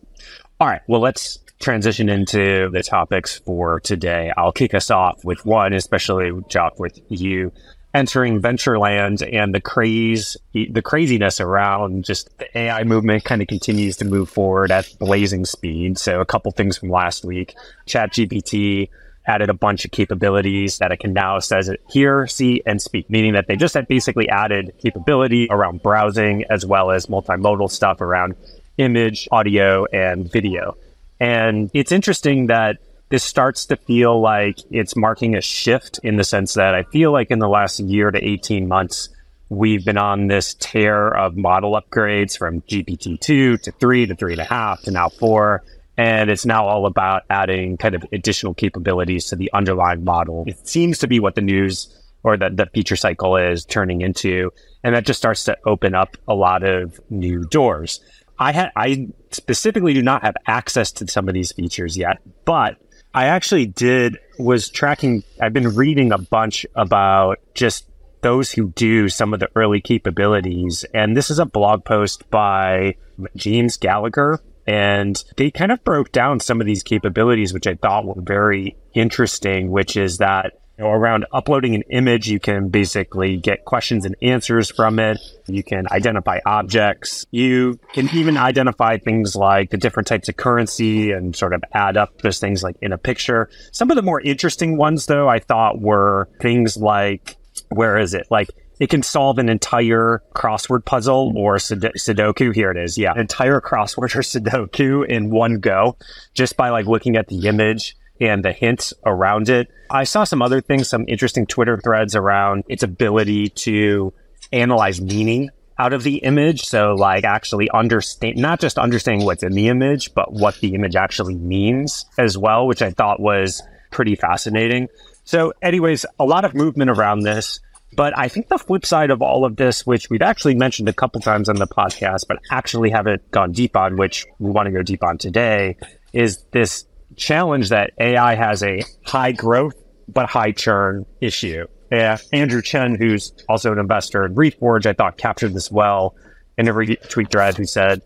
All 0.60 0.68
right, 0.68 0.82
well 0.88 1.02
let's 1.02 1.40
transition 1.60 2.10
into 2.10 2.70
the 2.72 2.84
topics 2.84 3.38
for 3.40 3.80
today. 3.80 4.32
I'll 4.38 4.52
kick 4.52 4.74
us 4.74 4.90
off 4.90 5.24
with 5.26 5.46
one, 5.46 5.74
especially 5.74 6.32
Joff, 6.32 6.80
with 6.80 7.00
you 7.10 7.52
entering 7.94 8.40
venture 8.40 8.78
land 8.78 9.24
and 9.24 9.54
the 9.54 9.60
craze, 9.60 10.38
the 10.54 10.82
craziness 10.82 11.40
around 11.40 12.06
just 12.06 12.30
the 12.38 12.58
AI 12.58 12.84
movement 12.84 13.24
kind 13.24 13.42
of 13.42 13.48
continues 13.48 13.98
to 13.98 14.06
move 14.06 14.30
forward 14.30 14.72
at 14.72 14.94
blazing 15.00 15.46
speed. 15.46 15.98
So 15.98 16.22
a 16.22 16.26
couple 16.26 16.52
things 16.52 16.78
from 16.78 16.90
last 16.90 17.26
week, 17.26 17.56
ChatGPT 17.88 18.90
added 19.28 19.50
a 19.50 19.54
bunch 19.54 19.86
of 19.86 19.92
capabilities 19.92 20.80
that 20.80 20.92
it 20.92 21.00
can 21.00 21.14
now 21.14 21.40
says 21.40 21.70
it 21.70 21.82
hear, 21.90 22.26
see, 22.28 22.62
and 22.66 22.82
speak, 22.82 23.10
meaning 23.10 23.34
that 23.34 23.48
they 23.48 23.56
just 23.56 23.74
had 23.74 23.88
basically 23.88 24.28
added 24.30 24.74
capability 24.82 25.48
around 25.50 25.84
browsing 25.84 26.46
as 26.50 26.66
well 26.66 26.92
as 26.92 27.06
multimodal 27.06 27.70
stuff 27.70 28.02
around 28.02 28.36
image, 28.78 29.28
audio, 29.32 29.86
and 29.86 30.32
video. 30.32 30.78
And 31.20 31.70
it's 31.74 31.92
interesting 31.92 32.48
that 32.48 32.78
this 33.10 33.24
starts 33.24 33.66
to 33.68 33.76
feel 33.76 34.20
like 34.20 34.60
it's 34.72 34.96
marking 34.96 35.36
a 35.36 35.42
shift 35.42 36.00
in 36.04 36.16
the 36.16 36.24
sense 36.24 36.54
that 36.54 36.76
I 36.76 36.84
feel 36.84 37.12
like 37.12 37.32
in 37.32 37.40
the 37.40 37.50
last 37.50 37.80
year 37.80 38.10
to 38.12 38.24
18 38.24 38.68
months, 38.68 39.10
we've 39.50 39.84
been 39.84 39.98
on 39.98 40.28
this 40.28 40.54
tear 40.54 41.10
of 41.10 41.36
model 41.36 41.80
upgrades 41.80 42.38
from 42.38 42.62
GPT-2 42.62 43.62
to 43.62 43.72
3 43.72 44.06
to 44.06 44.16
3.5 44.16 44.82
to 44.84 44.92
now 44.92 45.10
4. 45.10 45.64
And 46.00 46.30
it's 46.30 46.46
now 46.46 46.66
all 46.66 46.86
about 46.86 47.24
adding 47.30 47.76
kind 47.76 47.94
of 47.94 48.06
additional 48.14 48.54
capabilities 48.54 49.26
to 49.26 49.36
the 49.36 49.52
underlying 49.54 50.06
model. 50.06 50.46
It 50.48 50.66
seems 50.66 50.98
to 51.00 51.08
be 51.08 51.20
what 51.20 51.36
the 51.36 51.42
news 51.42 51.94
or 52.24 52.38
the, 52.38 52.50
the 52.50 52.68
feature 52.68 52.96
cycle 52.96 53.36
is 53.36 53.66
turning 53.66 54.00
into. 54.00 54.52
And 54.82 54.96
that 54.96 55.06
just 55.06 55.20
starts 55.20 55.44
to 55.44 55.58
open 55.66 55.94
up 55.96 56.16
a 56.26 56.34
lot 56.34 56.64
of 56.64 57.02
new 57.10 57.44
doors. 57.44 58.00
I 58.40 58.72
I 58.78 59.10
specifically 59.32 59.94
do 59.94 60.02
not 60.02 60.22
have 60.22 60.36
access 60.48 60.94
to 60.94 61.08
some 61.10 61.28
of 61.28 61.34
these 61.34 61.52
features 61.52 61.98
yet, 61.98 62.20
but 62.46 62.78
I 63.14 63.26
actually 63.26 63.66
did 63.66 64.18
was 64.38 64.70
tracking 64.70 65.26
I've 65.42 65.52
been 65.52 65.76
reading 65.76 66.14
a 66.14 66.18
bunch 66.18 66.66
about 66.76 67.40
just 67.56 67.86
those 68.22 68.54
who 68.54 68.70
do 68.70 69.10
some 69.10 69.34
of 69.34 69.42
the 69.42 69.50
early 69.54 69.82
capabilities 69.82 70.86
and 70.94 71.18
this 71.18 71.30
is 71.30 71.40
a 71.40 71.46
blog 71.46 71.84
post 71.84 72.30
by 72.30 72.96
James 73.36 73.76
Gallagher 73.76 74.40
and 74.70 75.24
they 75.38 75.50
kind 75.52 75.72
of 75.72 75.84
broke 75.84 76.12
down 76.12 76.40
some 76.40 76.62
of 76.62 76.68
these 76.68 76.84
capabilities 76.84 77.54
which 77.54 77.68
I 77.68 77.76
thought 77.76 78.06
were 78.06 78.22
very 78.22 78.78
interesting 78.94 79.72
which 79.72 79.98
is 79.98 80.18
that 80.20 80.54
you 80.80 80.86
know, 80.86 80.92
around 80.92 81.26
uploading 81.34 81.76
an 81.76 81.82
image, 81.90 82.30
you 82.30 82.40
can 82.40 82.70
basically 82.70 83.36
get 83.36 83.66
questions 83.66 84.06
and 84.06 84.16
answers 84.22 84.72
from 84.72 84.98
it. 84.98 85.20
You 85.46 85.62
can 85.62 85.88
identify 85.92 86.40
objects. 86.46 87.26
You 87.32 87.78
can 87.92 88.10
even 88.14 88.38
identify 88.38 88.98
things 88.98 89.36
like 89.36 89.72
the 89.72 89.78
different 89.78 90.08
types 90.08 90.30
of 90.30 90.38
currency 90.38 91.12
and 91.12 91.36
sort 91.36 91.54
of 91.54 91.66
add 91.74 91.98
up 91.98 92.22
those 92.22 92.40
things 92.40 92.64
like 92.64 92.78
in 92.82 92.94
a 92.94 92.98
picture. 92.98 93.50
Some 93.74 93.92
of 93.92 93.98
the 93.98 94.02
more 94.02 94.22
interesting 94.22 94.78
ones, 94.78 95.06
though, 95.06 95.28
I 95.28 95.40
thought 95.40 95.82
were 95.82 96.30
things 96.40 96.78
like, 96.78 97.36
where 97.68 97.98
is 97.98 98.14
it? 98.14 98.28
Like, 98.32 98.48
it 98.80 98.90
can 98.90 99.04
solve 99.04 99.38
an 99.38 99.50
entire 99.50 100.24
crossword 100.34 100.86
puzzle 100.86 101.34
or 101.36 101.60
Sud- 101.60 101.94
Sudoku. 101.98 102.54
Here 102.56 102.72
it 102.72 102.78
is. 102.78 102.98
Yeah. 102.98 103.12
An 103.12 103.20
entire 103.20 103.62
crossword 103.62 104.16
or 104.16 104.22
Sudoku 104.22 105.06
in 105.06 105.30
one 105.30 105.60
go 105.60 105.98
just 106.34 106.56
by 106.58 106.70
like 106.70 106.86
looking 106.86 107.18
at 107.18 107.28
the 107.28 107.48
image 107.48 107.96
and 108.22 108.44
the 108.44 108.52
hints 108.52 108.94
around 109.06 109.50
it. 109.50 109.70
I 109.90 110.04
saw 110.04 110.24
some 110.24 110.42
other 110.42 110.62
things, 110.62 110.90
some 110.90 111.06
interesting 111.08 111.46
Twitter 111.46 111.78
threads 111.78 112.16
around 112.16 112.64
its 112.68 112.84
ability 112.84 113.50
to 113.50 114.14
analyze 114.52 115.02
meaning 115.02 115.50
out 115.78 115.94
of 115.94 116.04
the 116.04 116.18
image. 116.18 116.64
So 116.64 116.94
like 116.94 117.24
actually 117.24 117.70
understand, 117.72 118.38
not 118.38 118.60
just 118.60 118.78
understanding 118.78 119.26
what's 119.26 119.44
in 119.44 119.54
the 119.54 119.70
image, 119.70 120.14
but 120.14 120.34
what 120.34 120.60
the 120.60 120.76
image 120.76 120.96
actually 120.96 121.36
means 121.36 122.06
as 122.18 122.38
well, 122.38 122.68
which 122.68 122.82
I 122.82 122.92
thought 122.92 123.20
was 123.20 123.62
pretty 123.92 124.16
fascinating. 124.16 124.90
So 125.24 125.54
anyways, 125.62 126.06
a 126.20 126.26
lot 126.26 126.46
of 126.46 126.54
movement 126.54 126.90
around 126.90 127.22
this. 127.22 127.60
But 127.96 128.18
I 128.18 128.28
think 128.28 128.48
the 128.48 128.58
flip 128.58 128.86
side 128.86 129.10
of 129.10 129.22
all 129.22 129.46
of 129.46 129.56
this, 129.56 129.86
which 129.86 130.10
we've 130.10 130.22
actually 130.22 130.56
mentioned 130.56 130.88
a 130.90 130.94
couple 130.94 131.22
times 131.22 131.50
on 131.50 131.56
the 131.56 131.68
podcast, 131.68 132.26
but 132.28 132.40
actually 132.52 132.90
haven't 132.92 133.30
gone 133.32 133.52
deep 133.52 133.76
on, 133.76 133.98
which 133.98 134.26
we 134.38 134.52
want 134.52 134.68
to 134.68 134.72
go 134.72 134.84
deep 134.84 135.04
on 135.04 135.18
today, 135.18 135.76
is 136.14 136.44
this 136.52 136.86
challenge 137.16 137.70
that 137.70 137.92
AI 138.00 138.36
has 138.36 138.64
a 138.64 138.84
high 139.06 139.32
growth 139.32 139.76
but 140.08 140.30
high 140.30 140.52
churn 140.52 141.06
issue. 141.22 141.66
Yeah, 141.92 142.18
Andrew 142.32 142.62
Chen, 142.62 142.96
who's 142.96 143.34
also 143.48 143.72
an 143.72 143.80
investor 143.80 144.26
in 144.26 144.36
Reforge, 144.36 144.86
I 144.86 144.94
thought 144.94 145.18
captured 145.18 145.54
this 145.54 145.72
well 145.72 146.16
in 146.58 146.68
a 146.68 146.74
retweet 146.74 147.32
thread 147.32 147.58
who 147.58 147.66
said, 147.66 148.02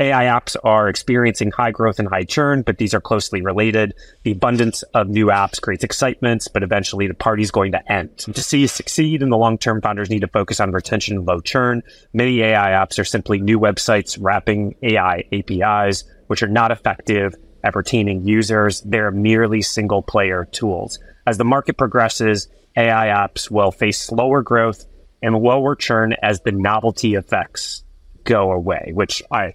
AI 0.00 0.24
apps 0.24 0.56
are 0.64 0.88
experiencing 0.88 1.52
high 1.52 1.70
growth 1.70 2.00
and 2.00 2.08
high 2.08 2.24
churn, 2.24 2.62
but 2.62 2.78
these 2.78 2.94
are 2.94 3.00
closely 3.00 3.42
related. 3.42 3.94
The 4.24 4.32
abundance 4.32 4.82
of 4.94 5.08
new 5.08 5.26
apps 5.26 5.60
creates 5.60 5.84
excitement, 5.84 6.48
but 6.52 6.64
eventually 6.64 7.06
the 7.06 7.14
party's 7.14 7.52
going 7.52 7.72
to 7.72 7.92
end. 7.92 8.18
To 8.18 8.42
see 8.42 8.66
succeed 8.66 9.22
in 9.22 9.30
the 9.30 9.36
long 9.36 9.56
term, 9.56 9.80
founders 9.80 10.10
need 10.10 10.20
to 10.20 10.28
focus 10.28 10.58
on 10.58 10.72
retention 10.72 11.18
and 11.18 11.26
low 11.26 11.40
churn. 11.40 11.82
Many 12.12 12.42
AI 12.42 12.70
apps 12.70 12.98
are 12.98 13.04
simply 13.04 13.40
new 13.40 13.60
websites 13.60 14.18
wrapping 14.20 14.74
AI 14.82 15.24
APIs, 15.32 16.04
which 16.26 16.42
are 16.42 16.48
not 16.48 16.72
effective 16.72 17.34
at 17.62 17.76
retaining 17.76 18.26
users. 18.26 18.80
They're 18.80 19.12
merely 19.12 19.62
single 19.62 20.02
player 20.02 20.44
tools. 20.50 20.98
As 21.24 21.38
the 21.38 21.44
market 21.44 21.76
progresses, 21.76 22.48
AI 22.76 23.06
apps 23.06 23.48
will 23.48 23.70
face 23.70 24.00
slower 24.00 24.42
growth 24.42 24.86
and 25.22 25.36
lower 25.36 25.76
churn 25.76 26.14
as 26.20 26.40
the 26.40 26.52
novelty 26.52 27.14
effects 27.14 27.84
go 28.24 28.50
away, 28.50 28.90
which 28.92 29.22
I 29.30 29.54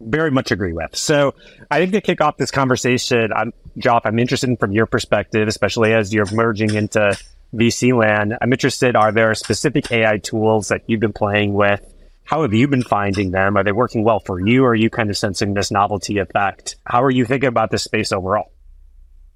very 0.00 0.30
much 0.30 0.50
agree 0.50 0.72
with. 0.72 0.96
So 0.96 1.34
I 1.70 1.78
think 1.78 1.92
to 1.92 2.00
kick 2.00 2.20
off 2.20 2.36
this 2.36 2.50
conversation, 2.50 3.32
I'm 3.32 3.52
Joff, 3.78 4.02
I'm 4.04 4.18
interested 4.18 4.50
in 4.50 4.56
from 4.56 4.72
your 4.72 4.86
perspective, 4.86 5.48
especially 5.48 5.92
as 5.92 6.12
you're 6.12 6.30
merging 6.32 6.74
into 6.74 7.16
VC 7.54 7.96
land. 7.98 8.36
I'm 8.40 8.52
interested, 8.52 8.96
are 8.96 9.12
there 9.12 9.34
specific 9.34 9.90
AI 9.90 10.18
tools 10.18 10.68
that 10.68 10.82
you've 10.86 11.00
been 11.00 11.12
playing 11.12 11.54
with? 11.54 11.80
How 12.24 12.42
have 12.42 12.54
you 12.54 12.68
been 12.68 12.82
finding 12.82 13.32
them? 13.32 13.56
Are 13.56 13.64
they 13.64 13.72
working 13.72 14.02
well 14.02 14.20
for 14.20 14.40
you? 14.40 14.64
Or 14.64 14.70
are 14.70 14.74
you 14.74 14.90
kind 14.90 15.10
of 15.10 15.16
sensing 15.16 15.54
this 15.54 15.70
novelty 15.70 16.18
effect? 16.18 16.76
How 16.86 17.02
are 17.02 17.10
you 17.10 17.24
thinking 17.24 17.48
about 17.48 17.70
this 17.70 17.84
space 17.84 18.12
overall? 18.12 18.50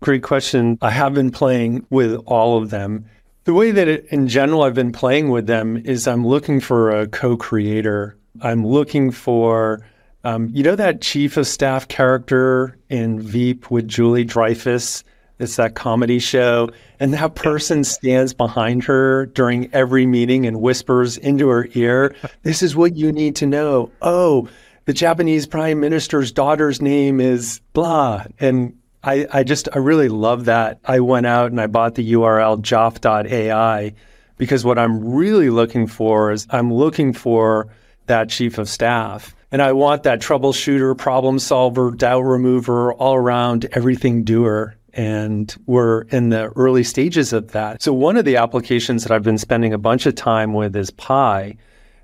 Great 0.00 0.22
question. 0.22 0.78
I 0.80 0.90
have 0.90 1.12
been 1.12 1.30
playing 1.30 1.86
with 1.90 2.14
all 2.24 2.62
of 2.62 2.70
them. 2.70 3.06
The 3.44 3.52
way 3.52 3.72
that 3.72 3.88
it, 3.88 4.06
in 4.06 4.28
general 4.28 4.62
I've 4.62 4.74
been 4.74 4.92
playing 4.92 5.28
with 5.28 5.46
them 5.46 5.76
is 5.76 6.06
I'm 6.06 6.26
looking 6.26 6.60
for 6.60 6.90
a 6.90 7.06
co 7.08 7.36
creator. 7.36 8.16
I'm 8.40 8.66
looking 8.66 9.10
for 9.10 9.84
um, 10.24 10.50
you 10.52 10.62
know 10.62 10.76
that 10.76 11.00
chief 11.00 11.36
of 11.36 11.46
staff 11.46 11.88
character 11.88 12.76
in 12.88 13.20
Veep 13.20 13.70
with 13.70 13.86
Julie 13.86 14.24
Dreyfus? 14.24 15.04
It's 15.38 15.56
that 15.56 15.74
comedy 15.74 16.18
show. 16.18 16.70
And 16.98 17.14
that 17.14 17.36
person 17.36 17.84
stands 17.84 18.34
behind 18.34 18.84
her 18.84 19.26
during 19.26 19.72
every 19.72 20.06
meeting 20.06 20.46
and 20.46 20.60
whispers 20.60 21.16
into 21.16 21.48
her 21.48 21.68
ear, 21.74 22.14
This 22.42 22.62
is 22.62 22.74
what 22.74 22.96
you 22.96 23.12
need 23.12 23.36
to 23.36 23.46
know. 23.46 23.90
Oh, 24.02 24.48
the 24.86 24.92
Japanese 24.92 25.46
prime 25.46 25.80
minister's 25.80 26.32
daughter's 26.32 26.82
name 26.82 27.20
is 27.20 27.60
blah. 27.72 28.24
And 28.40 28.76
I, 29.04 29.28
I 29.32 29.44
just, 29.44 29.68
I 29.72 29.78
really 29.78 30.08
love 30.08 30.46
that. 30.46 30.80
I 30.84 31.00
went 31.00 31.26
out 31.26 31.52
and 31.52 31.60
I 31.60 31.68
bought 31.68 31.94
the 31.94 32.12
URL 32.14 32.60
joff.ai 32.60 33.94
because 34.38 34.64
what 34.64 34.78
I'm 34.78 35.14
really 35.14 35.50
looking 35.50 35.86
for 35.86 36.32
is 36.32 36.46
I'm 36.50 36.72
looking 36.72 37.12
for 37.12 37.68
that 38.06 38.28
chief 38.28 38.58
of 38.58 38.68
staff 38.68 39.36
and 39.50 39.62
I 39.62 39.72
want 39.72 40.02
that 40.02 40.20
troubleshooter, 40.20 40.96
problem 40.96 41.38
solver, 41.38 41.90
doubt 41.90 42.22
remover, 42.22 42.92
all 42.94 43.14
around 43.14 43.66
everything 43.72 44.24
doer. 44.24 44.74
And 44.94 45.54
we're 45.66 46.02
in 46.02 46.30
the 46.30 46.48
early 46.56 46.82
stages 46.82 47.32
of 47.32 47.52
that. 47.52 47.82
So, 47.82 47.92
one 47.92 48.16
of 48.16 48.24
the 48.24 48.36
applications 48.36 49.04
that 49.04 49.12
I've 49.12 49.22
been 49.22 49.38
spending 49.38 49.72
a 49.72 49.78
bunch 49.78 50.06
of 50.06 50.14
time 50.14 50.54
with 50.54 50.74
is 50.74 50.90
Pi. 50.90 51.56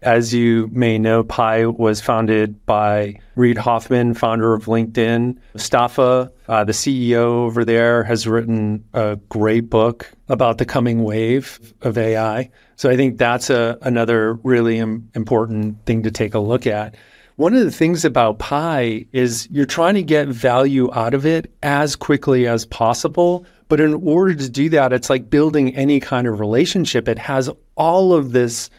As 0.02 0.34
you 0.34 0.68
may 0.70 0.98
know, 0.98 1.24
Pi 1.24 1.66
was 1.66 2.02
founded 2.02 2.64
by 2.66 3.18
Reid 3.36 3.56
Hoffman, 3.56 4.12
founder 4.12 4.52
of 4.52 4.66
LinkedIn. 4.66 5.38
Mustafa, 5.54 6.30
uh, 6.46 6.64
the 6.64 6.72
CEO 6.72 7.46
over 7.46 7.64
there, 7.64 8.04
has 8.04 8.26
written 8.26 8.84
a 8.92 9.16
great 9.30 9.70
book 9.70 10.12
about 10.28 10.58
the 10.58 10.66
coming 10.66 11.04
wave 11.04 11.58
of 11.80 11.96
AI. 11.96 12.50
So 12.76 12.90
I 12.90 12.96
think 12.96 13.16
that's 13.16 13.48
a, 13.48 13.78
another 13.80 14.34
really 14.34 14.78
Im- 14.78 15.08
important 15.14 15.84
thing 15.86 16.02
to 16.02 16.10
take 16.10 16.34
a 16.34 16.38
look 16.38 16.66
at. 16.66 16.94
One 17.36 17.54
of 17.54 17.64
the 17.64 17.72
things 17.72 18.04
about 18.04 18.38
Pi 18.38 19.06
is 19.12 19.48
you're 19.50 19.66
trying 19.66 19.94
to 19.94 20.04
get 20.04 20.28
value 20.28 20.92
out 20.94 21.14
of 21.14 21.26
it 21.26 21.52
as 21.64 21.96
quickly 21.96 22.46
as 22.46 22.64
possible. 22.64 23.44
But 23.68 23.80
in 23.80 23.94
order 23.94 24.34
to 24.34 24.48
do 24.48 24.68
that, 24.68 24.92
it's 24.92 25.10
like 25.10 25.30
building 25.30 25.74
any 25.74 25.98
kind 25.98 26.28
of 26.28 26.38
relationship. 26.38 27.08
It 27.08 27.18
has 27.18 27.50
all 27.74 28.12
of 28.12 28.30
this 28.30 28.70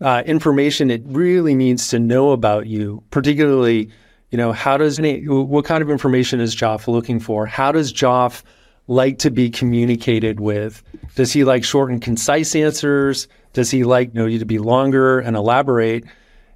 uh, 0.00 0.22
information 0.26 0.92
it 0.92 1.02
really 1.06 1.56
needs 1.56 1.88
to 1.88 1.98
know 1.98 2.30
about 2.30 2.68
you, 2.68 3.02
particularly, 3.10 3.90
you 4.30 4.38
know, 4.38 4.52
how 4.52 4.76
does 4.76 5.00
any, 5.00 5.26
what 5.26 5.64
kind 5.64 5.82
of 5.82 5.90
information 5.90 6.40
is 6.40 6.54
Joff 6.54 6.86
looking 6.86 7.18
for? 7.18 7.46
How 7.46 7.72
does 7.72 7.92
Joff 7.92 8.44
like 8.86 9.18
to 9.18 9.30
be 9.30 9.50
communicated 9.50 10.38
with? 10.38 10.84
Does 11.16 11.32
he 11.32 11.42
like 11.42 11.64
short 11.64 11.90
and 11.90 12.00
concise 12.00 12.54
answers? 12.54 13.26
Does 13.54 13.72
he 13.72 13.82
like 13.82 14.14
you 14.14 14.20
know 14.20 14.26
you 14.26 14.38
to 14.38 14.46
be 14.46 14.58
longer 14.58 15.18
and 15.18 15.36
elaborate? 15.36 16.04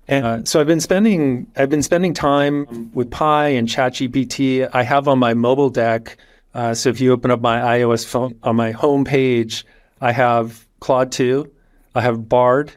And 0.08 0.24
uh, 0.24 0.44
so 0.44 0.58
I've 0.58 0.66
been 0.66 0.80
spending 0.80 1.46
I've 1.54 1.68
been 1.68 1.82
spending 1.82 2.14
time 2.14 2.90
with 2.94 3.10
Pi 3.10 3.48
and 3.48 3.68
ChatGPT. 3.68 4.68
I 4.72 4.82
have 4.82 5.06
on 5.06 5.18
my 5.18 5.34
mobile 5.34 5.68
deck. 5.68 6.16
Uh, 6.54 6.72
so 6.72 6.88
if 6.88 6.98
you 7.00 7.12
open 7.12 7.30
up 7.30 7.42
my 7.42 7.58
iOS 7.78 8.06
phone 8.06 8.34
on 8.42 8.56
my 8.56 8.70
home 8.70 9.04
page, 9.04 9.66
I 10.00 10.12
have 10.12 10.66
Claude 10.80 11.12
2, 11.12 11.50
I 11.94 12.00
have 12.00 12.28
Bard, 12.28 12.72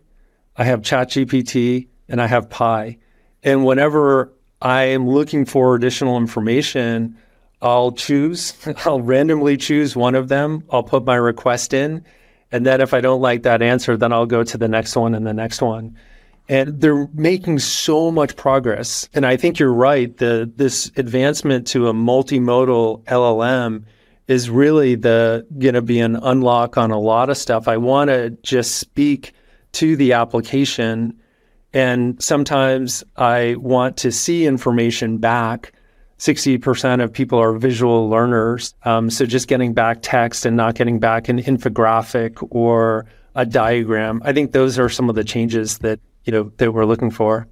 I 0.57 0.65
have 0.65 0.81
ChatGPT, 0.81 1.87
and 2.09 2.21
I 2.21 2.27
have 2.27 2.49
Pi. 2.49 2.97
And 3.43 3.65
whenever 3.65 4.33
I 4.61 4.83
am 4.83 5.09
looking 5.09 5.45
for 5.45 5.73
additional 5.73 6.17
information, 6.17 7.17
I'll 7.61 7.93
choose, 7.93 8.55
I'll 8.85 9.01
randomly 9.01 9.55
choose 9.55 9.95
one 9.95 10.15
of 10.15 10.27
them. 10.27 10.65
I'll 10.69 10.83
put 10.83 11.05
my 11.05 11.15
request 11.15 11.73
in. 11.73 12.05
And 12.51 12.65
then 12.65 12.81
if 12.81 12.93
I 12.93 12.99
don't 12.99 13.21
like 13.21 13.43
that 13.43 13.61
answer, 13.61 13.95
then 13.95 14.11
I'll 14.11 14.25
go 14.25 14.43
to 14.43 14.57
the 14.57 14.67
next 14.67 14.97
one 14.97 15.15
and 15.15 15.25
the 15.25 15.33
next 15.33 15.61
one 15.61 15.95
and 16.51 16.81
they're 16.81 17.07
making 17.13 17.59
so 17.59 18.11
much 18.11 18.35
progress. 18.35 19.07
And 19.13 19.25
I 19.25 19.37
think 19.37 19.57
you're 19.57 19.73
right. 19.73 20.15
The 20.17 20.51
this 20.57 20.91
advancement 20.97 21.65
to 21.67 21.87
a 21.87 21.93
multimodal 21.93 23.05
LLM 23.05 23.85
is 24.27 24.49
really 24.49 24.95
the 24.95 25.47
going 25.59 25.75
to 25.75 25.81
be 25.81 26.01
an 26.01 26.17
unlock 26.17 26.77
on 26.77 26.91
a 26.91 26.99
lot 26.99 27.29
of 27.29 27.37
stuff. 27.37 27.69
I 27.69 27.77
want 27.77 28.09
to 28.09 28.31
just 28.43 28.75
speak 28.75 29.33
to 29.71 29.95
the 29.95 30.11
application, 30.11 31.17
and 31.71 32.21
sometimes 32.21 33.01
I 33.15 33.55
want 33.57 33.95
to 33.97 34.11
see 34.11 34.45
information 34.45 35.19
back. 35.19 35.71
60% 36.19 37.01
of 37.01 37.11
people 37.13 37.39
are 37.39 37.53
visual 37.53 38.09
learners. 38.09 38.75
Um, 38.83 39.09
so 39.09 39.25
just 39.25 39.47
getting 39.47 39.73
back 39.73 39.99
text 40.01 40.45
and 40.45 40.55
not 40.57 40.75
getting 40.75 40.99
back 40.99 41.29
an 41.29 41.41
infographic 41.41 42.45
or 42.51 43.05
a 43.35 43.45
diagram. 43.45 44.21
I 44.23 44.33
think 44.33 44.51
those 44.51 44.77
are 44.77 44.89
some 44.89 45.09
of 45.09 45.15
the 45.15 45.23
changes 45.23 45.79
that 45.79 45.99
you 46.25 46.31
know 46.31 46.51
that 46.57 46.71
we're 46.71 46.85
looking 46.85 47.11
for. 47.11 47.47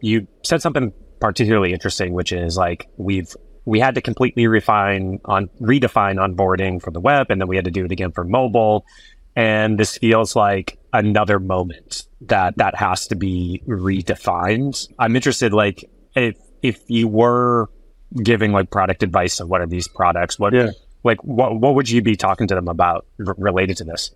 You 0.00 0.26
said 0.42 0.62
something 0.62 0.92
particularly 1.20 1.72
interesting, 1.72 2.12
which 2.12 2.32
is 2.32 2.56
like 2.56 2.88
we've 2.96 3.34
we 3.64 3.78
had 3.78 3.94
to 3.94 4.00
completely 4.00 4.46
refine 4.46 5.20
on 5.24 5.48
redefine 5.60 6.16
onboarding 6.16 6.82
for 6.82 6.90
the 6.90 7.00
web, 7.00 7.30
and 7.30 7.40
then 7.40 7.48
we 7.48 7.56
had 7.56 7.64
to 7.64 7.70
do 7.70 7.84
it 7.84 7.92
again 7.92 8.12
for 8.12 8.24
mobile. 8.24 8.84
And 9.34 9.78
this 9.78 9.96
feels 9.96 10.36
like 10.36 10.78
another 10.92 11.38
moment 11.38 12.06
that 12.22 12.58
that 12.58 12.74
has 12.74 13.06
to 13.08 13.14
be 13.14 13.62
redefined. 13.66 14.92
I'm 14.98 15.16
interested, 15.16 15.52
like 15.52 15.88
if 16.14 16.36
if 16.62 16.82
you 16.88 17.08
were 17.08 17.70
giving 18.22 18.52
like 18.52 18.70
product 18.70 19.02
advice 19.02 19.40
on 19.40 19.48
what 19.48 19.60
are 19.60 19.66
these 19.66 19.88
products, 19.88 20.38
what 20.38 20.52
yeah. 20.52 20.70
like 21.02 21.22
what 21.24 21.58
what 21.58 21.74
would 21.74 21.88
you 21.88 22.02
be 22.02 22.16
talking 22.16 22.46
to 22.48 22.54
them 22.54 22.68
about 22.68 23.06
r- 23.26 23.34
related 23.38 23.78
to 23.78 23.84
this? 23.84 24.10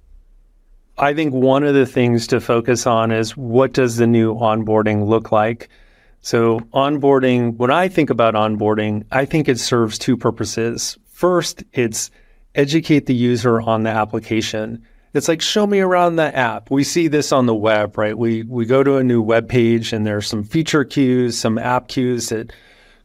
I 0.99 1.13
think 1.13 1.35
one 1.35 1.63
of 1.63 1.75
the 1.75 1.85
things 1.85 2.27
to 2.29 2.41
focus 2.41 2.87
on 2.87 3.11
is 3.13 3.37
what 3.37 3.75
does 3.75 3.97
the 3.97 4.07
new 4.07 4.35
onboarding 4.35 5.07
look 5.07 5.31
like? 5.31 5.69
So, 6.23 6.61
onboarding, 6.73 7.57
when 7.57 7.71
I 7.71 7.89
think 7.89 8.09
about 8.09 8.35
onboarding, 8.35 9.05
I 9.13 9.27
think 9.27 9.49
it 9.49 9.61
serves 9.61 9.99
two 9.99 10.17
purposes. 10.17 10.97
First, 11.07 11.63
it's 11.73 12.11
educate 12.55 13.07
the 13.07 13.15
user 13.15 13.61
on 13.61 13.83
the 13.83 13.91
application. 13.91 14.85
It's 15.13 15.29
like 15.29 15.43
show 15.43 15.67
me 15.67 15.81
around 15.81 16.17
the 16.17 16.35
app. 16.35 16.71
We 16.71 16.83
see 16.83 17.09
this 17.09 17.31
on 17.31 17.47
the 17.47 17.55
web, 17.55 17.97
right? 17.97 18.17
We 18.17 18.43
we 18.43 18.65
go 18.65 18.83
to 18.83 18.97
a 18.97 19.05
new 19.05 19.23
web 19.23 19.49
page 19.49 19.93
and 19.93 20.07
there's 20.07 20.27
some 20.27 20.45
feature 20.45 20.85
cues, 20.85 21.39
some 21.39 21.59
app 21.59 21.89
cues 21.89 22.31
that 22.31 22.53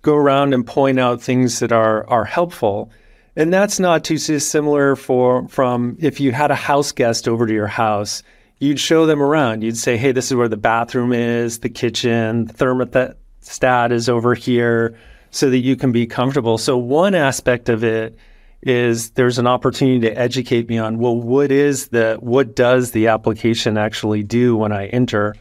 go 0.02 0.16
around 0.16 0.54
and 0.54 0.66
point 0.66 1.00
out 1.00 1.22
things 1.22 1.60
that 1.60 1.72
are 1.72 2.08
are 2.10 2.26
helpful. 2.26 2.90
And 3.36 3.54
that's 3.54 3.80
not 3.80 4.04
too 4.04 4.18
dissimilar 4.18 4.96
for 4.96 5.48
from 5.48 5.98
if 6.00 6.20
you 6.20 6.32
had 6.32 6.52
a 6.52 6.56
house 6.56 6.92
guest 6.92 7.28
over 7.28 7.48
to 7.48 7.54
your 7.54 7.68
house, 7.68 8.24
you'd 8.60 8.80
show 8.80 9.06
them 9.06 9.22
around. 9.22 9.64
You'd 9.64 9.78
say, 9.78 9.98
"Hey, 9.98 10.12
this 10.12 10.32
is 10.32 10.36
where 10.36 10.50
the 10.50 10.58
bathroom 10.58 11.14
is, 11.14 11.60
the 11.60 11.70
kitchen, 11.70 12.46
the 12.46 12.54
thermostat 12.54 13.92
is 13.92 14.10
over 14.10 14.36
here," 14.36 14.96
so 15.30 15.50
that 15.50 15.60
you 15.60 15.76
can 15.76 15.92
be 15.92 16.06
comfortable. 16.06 16.58
So 16.58 16.78
one 16.78 17.16
aspect 17.16 17.70
of 17.70 17.84
it 17.84 18.18
is 18.64 19.12
there's 19.12 19.40
an 19.40 19.48
opportunity 19.48 20.02
to 20.02 20.20
educate 20.20 20.70
me 20.70 20.78
on 20.78 21.00
well, 21.00 21.16
what 21.16 21.52
is 21.52 21.88
the 21.88 22.18
what 22.20 22.56
does 22.56 22.92
the 22.92 23.08
application 23.08 23.78
actually 23.78 24.24
do 24.24 24.56
when 24.56 24.72
I 24.72 24.88
enter? 24.88 25.36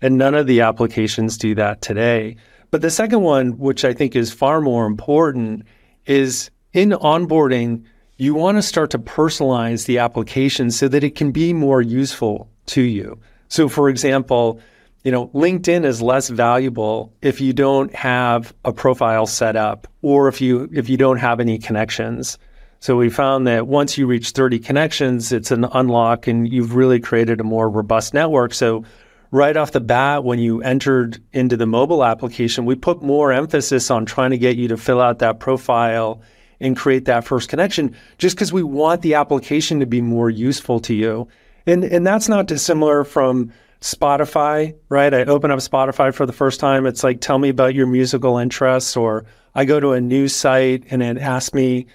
And 0.00 0.16
none 0.16 0.34
of 0.34 0.46
the 0.46 0.60
applications 0.60 1.36
do 1.36 1.54
that 1.56 1.82
today. 1.82 2.36
But 2.70 2.82
the 2.82 2.90
second 2.90 3.20
one, 3.20 3.58
which 3.58 3.84
I 3.84 3.92
think 3.92 4.16
is 4.16 4.32
far 4.32 4.60
more 4.60 4.86
important, 4.86 5.64
is 6.06 6.50
in 6.72 6.90
onboarding, 6.90 7.84
you 8.16 8.34
want 8.34 8.58
to 8.58 8.62
start 8.62 8.90
to 8.90 8.98
personalize 8.98 9.86
the 9.86 9.98
application 9.98 10.70
so 10.70 10.88
that 10.88 11.04
it 11.04 11.14
can 11.14 11.32
be 11.32 11.52
more 11.52 11.82
useful 11.82 12.48
to 12.66 12.82
you. 12.82 13.18
So, 13.48 13.68
for 13.68 13.88
example, 13.88 14.60
you 15.04 15.10
know, 15.10 15.28
LinkedIn 15.28 15.84
is 15.84 16.00
less 16.00 16.28
valuable 16.28 17.12
if 17.22 17.40
you 17.40 17.52
don't 17.52 17.92
have 17.94 18.54
a 18.64 18.72
profile 18.72 19.26
set 19.26 19.56
up 19.56 19.88
or 20.00 20.28
if 20.28 20.40
you 20.40 20.68
if 20.72 20.88
you 20.88 20.96
don't 20.96 21.18
have 21.18 21.40
any 21.40 21.58
connections. 21.58 22.38
So 22.78 22.96
we 22.96 23.10
found 23.10 23.46
that 23.46 23.68
once 23.68 23.96
you 23.96 24.06
reach 24.06 24.30
30 24.30 24.58
connections, 24.58 25.32
it's 25.32 25.50
an 25.50 25.64
unlock 25.72 26.26
and 26.26 26.52
you've 26.52 26.74
really 26.74 26.98
created 26.98 27.40
a 27.40 27.44
more 27.44 27.68
robust 27.70 28.12
network. 28.12 28.54
So 28.54 28.84
right 29.30 29.56
off 29.56 29.70
the 29.70 29.80
bat, 29.80 30.24
when 30.24 30.40
you 30.40 30.62
entered 30.62 31.22
into 31.32 31.56
the 31.56 31.66
mobile 31.66 32.04
application, 32.04 32.64
we 32.64 32.74
put 32.74 33.02
more 33.02 33.32
emphasis 33.32 33.90
on 33.90 34.04
trying 34.04 34.30
to 34.30 34.38
get 34.38 34.56
you 34.56 34.68
to 34.68 34.76
fill 34.76 35.00
out 35.00 35.20
that 35.20 35.38
profile 35.38 36.22
and 36.62 36.76
create 36.76 37.04
that 37.06 37.24
first 37.24 37.50
connection 37.50 37.94
just 38.16 38.36
because 38.36 38.52
we 38.52 38.62
want 38.62 39.02
the 39.02 39.14
application 39.14 39.80
to 39.80 39.86
be 39.86 40.00
more 40.00 40.30
useful 40.30 40.80
to 40.80 40.94
you. 40.94 41.28
And, 41.66 41.84
and 41.84 42.06
that's 42.06 42.28
not 42.28 42.46
dissimilar 42.46 43.04
from 43.04 43.52
Spotify, 43.80 44.74
right? 44.88 45.12
I 45.12 45.24
open 45.24 45.50
up 45.50 45.58
Spotify 45.58 46.14
for 46.14 46.24
the 46.24 46.32
first 46.32 46.60
time. 46.60 46.86
It's 46.86 47.02
like, 47.02 47.20
tell 47.20 47.38
me 47.38 47.48
about 47.48 47.74
your 47.74 47.86
musical 47.86 48.38
interests. 48.38 48.96
Or 48.96 49.26
I 49.56 49.64
go 49.64 49.80
to 49.80 49.92
a 49.92 50.00
news 50.00 50.34
site 50.34 50.84
and 50.90 51.02
it 51.02 51.18
asks 51.18 51.52
me, 51.52 51.86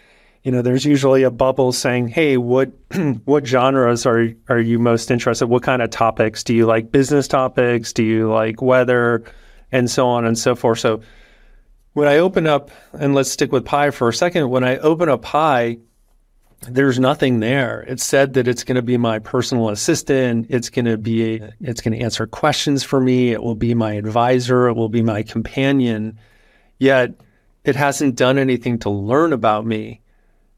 you 0.43 0.51
know, 0.51 0.62
there's 0.62 0.86
usually 0.86 1.23
a 1.23 1.32
bubble 1.32 1.73
saying, 1.73 2.08
"Hey, 2.08 2.38
what 2.38 2.71
what 3.25 3.45
genres 3.45 4.06
are 4.06 4.30
are 4.47 4.60
you 4.60 4.80
most 4.80 5.12
interested? 5.12 5.47
What 5.47 5.63
kind 5.63 5.82
of 5.82 5.89
topics 5.89 6.41
do 6.41 6.53
you 6.53 6.65
like? 6.65 6.89
Business 6.89 7.27
topics? 7.27 7.91
Do 7.91 8.01
you 8.01 8.32
like 8.32 8.62
weather, 8.62 9.25
and 9.73 9.91
so 9.91 10.08
on 10.08 10.25
and 10.25 10.38
so 10.38 10.56
forth." 10.56 10.80
So 10.80 11.01
when 11.97 12.07
I 12.07 12.19
open 12.19 12.45
up, 12.45 12.69
and 12.93 13.15
let's 13.15 13.31
stick 13.31 13.51
with 13.51 13.65
Pi 13.65 13.89
for 13.89 14.07
a 14.07 14.13
second. 14.13 14.51
When 14.51 14.63
I 14.63 14.77
open 14.77 15.10
up 15.10 15.23
Pi, 15.23 15.79
there's 16.69 16.99
nothing 16.99 17.39
there. 17.39 17.81
It 17.88 17.99
said 17.99 18.36
that 18.36 18.47
it's 18.47 18.63
going 18.63 18.75
to 18.75 18.83
be 18.83 18.97
my 18.97 19.17
personal 19.17 19.69
assistant. 19.69 20.45
It's 20.51 20.69
going 20.69 20.86
to 20.86 20.99
be, 20.99 21.41
it's 21.60 21.81
going 21.81 21.97
to 21.97 22.05
answer 22.05 22.27
questions 22.27 22.83
for 22.83 23.01
me. 23.01 23.31
It 23.31 23.41
will 23.41 23.55
be 23.55 23.73
my 23.73 23.93
advisor. 23.93 24.67
It 24.67 24.75
will 24.75 24.89
be 24.89 25.01
my 25.01 25.23
companion. 25.23 26.19
Yet 26.77 27.15
it 27.63 27.75
hasn't 27.75 28.13
done 28.13 28.38
anything 28.38 28.77
to 28.81 28.91
learn 28.91 29.33
about 29.33 29.65
me 29.65 30.01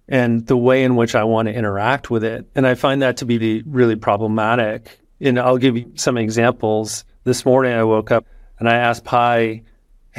and 0.10 0.45
the 0.45 0.58
way 0.58 0.84
in 0.84 0.97
which 0.97 1.15
I 1.15 1.23
want 1.23 1.47
to 1.47 1.56
interact 1.56 2.12
with 2.12 2.25
it. 2.25 2.49
And 2.54 2.67
I 2.67 2.75
find 2.75 3.02
that 3.02 3.15
to 3.15 3.25
be 3.25 3.63
really 3.65 3.95
problematic. 3.95 4.99
And 5.21 5.39
I'll 5.39 5.58
give 5.58 5.78
you 5.78 5.93
some 5.95 6.17
examples. 6.17 7.06
This 7.23 7.45
morning 7.45 7.71
I 7.71 7.86
woke 7.86 8.12
up 8.12 8.25
and 8.60 8.67
I 8.67 8.75
asked 8.75 9.06
Pi, 9.06 9.63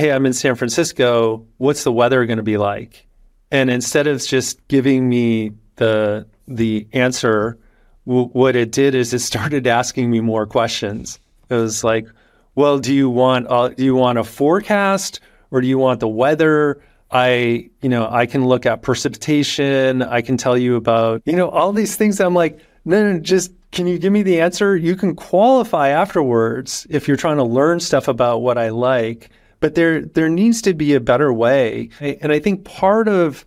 Hey, 0.00 0.12
I'm 0.12 0.24
in 0.24 0.32
San 0.32 0.54
Francisco. 0.54 1.46
What's 1.58 1.84
the 1.84 1.92
weather 1.92 2.24
going 2.24 2.38
to 2.38 2.42
be 2.42 2.56
like? 2.56 3.06
And 3.50 3.68
instead 3.68 4.06
of 4.06 4.24
just 4.24 4.66
giving 4.68 5.10
me 5.10 5.52
the 5.76 6.26
the 6.48 6.88
answer, 6.94 7.58
w- 8.06 8.28
what 8.28 8.56
it 8.56 8.72
did 8.72 8.94
is 8.94 9.12
it 9.12 9.18
started 9.18 9.66
asking 9.66 10.10
me 10.10 10.22
more 10.22 10.46
questions. 10.46 11.20
It 11.50 11.54
was 11.54 11.84
like, 11.84 12.08
well, 12.54 12.78
do 12.78 12.94
you 12.94 13.10
want 13.10 13.46
uh, 13.50 13.68
do 13.68 13.84
you 13.84 13.94
want 13.94 14.16
a 14.16 14.24
forecast 14.24 15.20
or 15.50 15.60
do 15.60 15.66
you 15.66 15.76
want 15.76 16.00
the 16.00 16.08
weather? 16.08 16.80
I, 17.10 17.68
you 17.82 17.90
know, 17.90 18.08
I 18.10 18.24
can 18.24 18.46
look 18.46 18.64
at 18.64 18.80
precipitation. 18.80 20.00
I 20.00 20.22
can 20.22 20.38
tell 20.38 20.56
you 20.56 20.76
about, 20.76 21.20
you 21.26 21.36
know, 21.36 21.50
all 21.50 21.74
these 21.74 21.96
things. 21.96 22.22
I'm 22.22 22.32
like, 22.32 22.58
no, 22.86 23.12
no, 23.12 23.20
just 23.20 23.52
can 23.70 23.86
you 23.86 23.98
give 23.98 24.14
me 24.14 24.22
the 24.22 24.40
answer? 24.40 24.78
You 24.78 24.96
can 24.96 25.14
qualify 25.14 25.90
afterwards 25.90 26.86
if 26.88 27.06
you're 27.06 27.18
trying 27.18 27.36
to 27.36 27.44
learn 27.44 27.80
stuff 27.80 28.08
about 28.08 28.40
what 28.40 28.56
I 28.56 28.70
like. 28.70 29.28
But 29.60 29.74
there, 29.74 30.02
there 30.02 30.28
needs 30.28 30.62
to 30.62 30.74
be 30.74 30.94
a 30.94 31.00
better 31.00 31.32
way. 31.32 31.90
And 32.00 32.32
I 32.32 32.38
think 32.40 32.64
part 32.64 33.08
of 33.08 33.44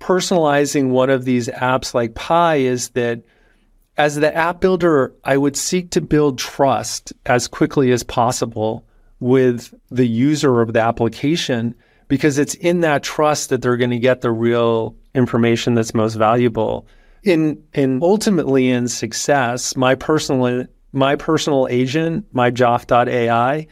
personalizing 0.00 0.90
one 0.90 1.10
of 1.10 1.24
these 1.24 1.48
apps 1.48 1.94
like 1.94 2.14
Pi 2.14 2.56
is 2.56 2.90
that 2.90 3.22
as 3.96 4.14
the 4.14 4.34
app 4.34 4.60
builder, 4.60 5.12
I 5.24 5.36
would 5.36 5.56
seek 5.56 5.90
to 5.90 6.00
build 6.00 6.38
trust 6.38 7.12
as 7.26 7.48
quickly 7.48 7.90
as 7.90 8.04
possible 8.04 8.86
with 9.18 9.74
the 9.90 10.06
user 10.06 10.60
of 10.60 10.72
the 10.72 10.80
application 10.80 11.74
because 12.06 12.38
it's 12.38 12.54
in 12.54 12.80
that 12.80 13.02
trust 13.02 13.50
that 13.50 13.60
they're 13.60 13.76
going 13.76 13.90
to 13.90 13.98
get 13.98 14.20
the 14.20 14.30
real 14.30 14.96
information 15.14 15.74
that's 15.74 15.94
most 15.94 16.14
valuable. 16.14 16.86
In 17.24 17.62
in 17.74 17.98
ultimately 18.00 18.70
in 18.70 18.86
success, 18.86 19.76
my 19.76 19.96
personal 19.96 20.66
my 20.92 21.16
personal 21.16 21.66
agent, 21.68 22.24
my 22.32 22.50
Joff.ai, 22.50 23.66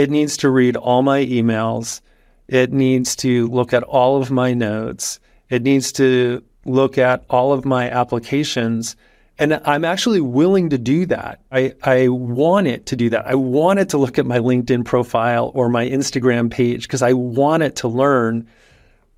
it 0.00 0.08
needs 0.08 0.38
to 0.38 0.48
read 0.48 0.76
all 0.76 1.02
my 1.02 1.26
emails. 1.26 2.00
It 2.48 2.72
needs 2.72 3.14
to 3.16 3.48
look 3.48 3.74
at 3.74 3.82
all 3.82 4.16
of 4.16 4.30
my 4.30 4.54
notes. 4.54 5.20
It 5.50 5.62
needs 5.62 5.92
to 5.92 6.42
look 6.64 6.96
at 6.96 7.22
all 7.28 7.52
of 7.52 7.66
my 7.66 7.90
applications. 7.90 8.96
And 9.38 9.60
I'm 9.66 9.84
actually 9.84 10.22
willing 10.22 10.70
to 10.70 10.78
do 10.78 11.04
that. 11.04 11.42
I, 11.52 11.74
I 11.82 12.08
want 12.08 12.66
it 12.66 12.86
to 12.86 12.96
do 12.96 13.10
that. 13.10 13.26
I 13.26 13.34
want 13.34 13.78
it 13.78 13.90
to 13.90 13.98
look 13.98 14.18
at 14.18 14.24
my 14.24 14.38
LinkedIn 14.38 14.86
profile 14.86 15.52
or 15.54 15.68
my 15.68 15.86
Instagram 15.86 16.50
page 16.50 16.84
because 16.84 17.02
I 17.02 17.12
want 17.12 17.62
it 17.62 17.76
to 17.76 17.88
learn, 17.88 18.48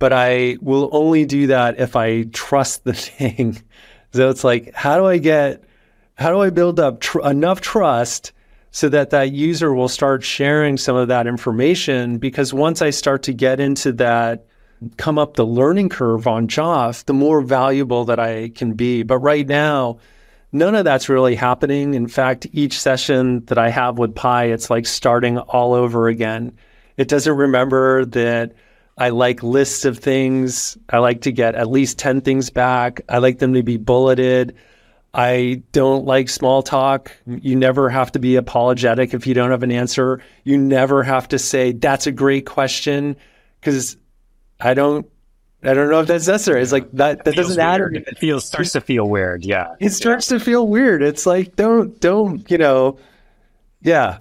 but 0.00 0.12
I 0.12 0.56
will 0.60 0.88
only 0.90 1.24
do 1.26 1.46
that 1.46 1.78
if 1.78 1.94
I 1.94 2.24
trust 2.24 2.82
the 2.82 2.92
thing. 2.92 3.62
so 4.12 4.30
it's 4.30 4.42
like, 4.42 4.74
how 4.74 4.96
do 4.96 5.06
I 5.06 5.18
get, 5.18 5.62
how 6.16 6.32
do 6.32 6.40
I 6.40 6.50
build 6.50 6.80
up 6.80 6.98
tr- 6.98 7.20
enough 7.20 7.60
trust 7.60 8.32
so 8.72 8.88
that 8.88 9.10
that 9.10 9.32
user 9.32 9.72
will 9.72 9.88
start 9.88 10.24
sharing 10.24 10.76
some 10.76 10.96
of 10.96 11.08
that 11.08 11.26
information? 11.26 12.18
Because 12.18 12.52
once 12.52 12.82
I 12.82 12.90
start 12.90 13.22
to 13.24 13.32
get 13.32 13.60
into 13.60 13.92
that 13.92 14.46
come 14.96 15.18
up 15.18 15.34
the 15.34 15.46
learning 15.46 15.88
curve 15.88 16.26
on 16.26 16.48
Joff, 16.48 17.04
the 17.04 17.14
more 17.14 17.40
valuable 17.40 18.04
that 18.06 18.18
I 18.18 18.48
can 18.48 18.72
be. 18.72 19.02
But 19.02 19.18
right 19.18 19.46
now, 19.46 19.98
none 20.52 20.74
of 20.74 20.84
that's 20.84 21.08
really 21.08 21.34
happening. 21.34 21.94
In 21.94 22.08
fact, 22.08 22.46
each 22.52 22.80
session 22.80 23.44
that 23.46 23.58
I 23.58 23.68
have 23.70 23.98
with 23.98 24.14
Pi, 24.14 24.46
it's 24.46 24.70
like 24.70 24.86
starting 24.86 25.38
all 25.38 25.74
over 25.74 26.08
again. 26.08 26.56
It 26.96 27.08
doesn't 27.08 27.36
remember 27.36 28.04
that 28.06 28.54
I 28.98 29.10
like 29.10 29.42
lists 29.42 29.84
of 29.84 29.98
things. 29.98 30.76
I 30.90 30.98
like 30.98 31.22
to 31.22 31.32
get 31.32 31.54
at 31.54 31.70
least 31.70 31.98
10 31.98 32.20
things 32.20 32.50
back. 32.50 33.02
I 33.08 33.18
like 33.18 33.38
them 33.38 33.54
to 33.54 33.62
be 33.62 33.76
bulleted. 33.76 34.56
I 35.14 35.62
don't 35.72 36.06
like 36.06 36.28
small 36.28 36.62
talk. 36.62 37.12
You 37.26 37.54
never 37.54 37.90
have 37.90 38.12
to 38.12 38.18
be 38.18 38.36
apologetic 38.36 39.12
if 39.12 39.26
you 39.26 39.34
don't 39.34 39.50
have 39.50 39.62
an 39.62 39.72
answer. 39.72 40.22
You 40.44 40.56
never 40.56 41.02
have 41.02 41.28
to 41.28 41.38
say, 41.38 41.72
that's 41.72 42.06
a 42.06 42.12
great 42.12 42.46
question. 42.46 43.16
Because 43.60 43.96
I 44.58 44.74
don't 44.74 45.06
I 45.64 45.74
don't 45.74 45.90
know 45.90 46.00
if 46.00 46.08
that's 46.08 46.26
necessary. 46.26 46.60
It's 46.60 46.72
like 46.72 46.90
that 46.92 47.24
that 47.24 47.36
doesn't 47.36 47.56
matter. 47.56 47.92
It 47.92 48.18
feels 48.18 48.46
starts 48.46 48.72
to 48.72 48.80
feel 48.80 49.08
weird. 49.08 49.44
Yeah. 49.44 49.74
It 49.78 49.90
starts 49.90 50.30
yeah. 50.30 50.38
to 50.38 50.44
feel 50.44 50.66
weird. 50.66 51.02
It's 51.02 51.24
like 51.24 51.54
don't 51.56 52.00
don't, 52.00 52.50
you 52.50 52.58
know, 52.58 52.98
yeah. 53.80 54.18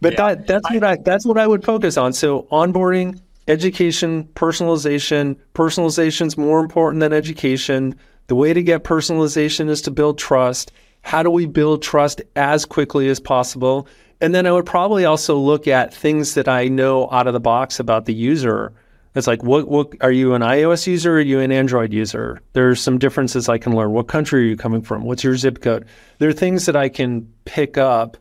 But 0.00 0.14
yeah. 0.14 0.34
that 0.34 0.46
that's 0.46 0.66
I, 0.70 0.74
what 0.74 0.84
I 0.84 0.96
that's 0.96 1.24
what 1.24 1.38
I 1.38 1.46
would 1.46 1.64
focus 1.64 1.96
on. 1.96 2.12
So 2.12 2.48
onboarding, 2.50 3.20
education, 3.46 4.24
personalization. 4.34 5.36
Personalization 5.54 6.26
is 6.26 6.36
more 6.36 6.60
important 6.60 7.00
than 7.00 7.12
education. 7.12 7.94
The 8.26 8.34
way 8.34 8.52
to 8.52 8.62
get 8.62 8.84
personalization 8.84 9.68
is 9.68 9.82
to 9.82 9.90
build 9.90 10.18
trust. 10.18 10.72
How 11.02 11.22
do 11.22 11.30
we 11.30 11.46
build 11.46 11.82
trust 11.82 12.22
as 12.36 12.64
quickly 12.64 13.08
as 13.08 13.20
possible? 13.20 13.86
And 14.20 14.34
then 14.34 14.46
I 14.46 14.52
would 14.52 14.66
probably 14.66 15.04
also 15.04 15.36
look 15.36 15.68
at 15.68 15.92
things 15.92 16.34
that 16.34 16.48
I 16.48 16.68
know 16.68 17.08
out 17.10 17.26
of 17.26 17.34
the 17.34 17.40
box 17.40 17.78
about 17.78 18.06
the 18.06 18.14
user 18.14 18.72
it's 19.14 19.28
like, 19.28 19.44
what, 19.44 19.68
what 19.68 19.92
are 20.00 20.10
you 20.10 20.34
an 20.34 20.42
iOS 20.42 20.86
user 20.86 21.12
or 21.12 21.16
are 21.18 21.20
you 21.20 21.38
an 21.38 21.52
Android 21.52 21.92
user? 21.92 22.40
There's 22.52 22.80
some 22.80 22.98
differences 22.98 23.48
I 23.48 23.58
can 23.58 23.74
learn. 23.74 23.92
What 23.92 24.08
country 24.08 24.40
are 24.40 24.44
you 24.44 24.56
coming 24.56 24.82
from? 24.82 25.04
What's 25.04 25.22
your 25.22 25.36
zip 25.36 25.62
code? 25.62 25.86
There 26.18 26.28
are 26.28 26.32
things 26.32 26.66
that 26.66 26.74
I 26.74 26.88
can 26.88 27.32
pick 27.44 27.78
up 27.78 28.16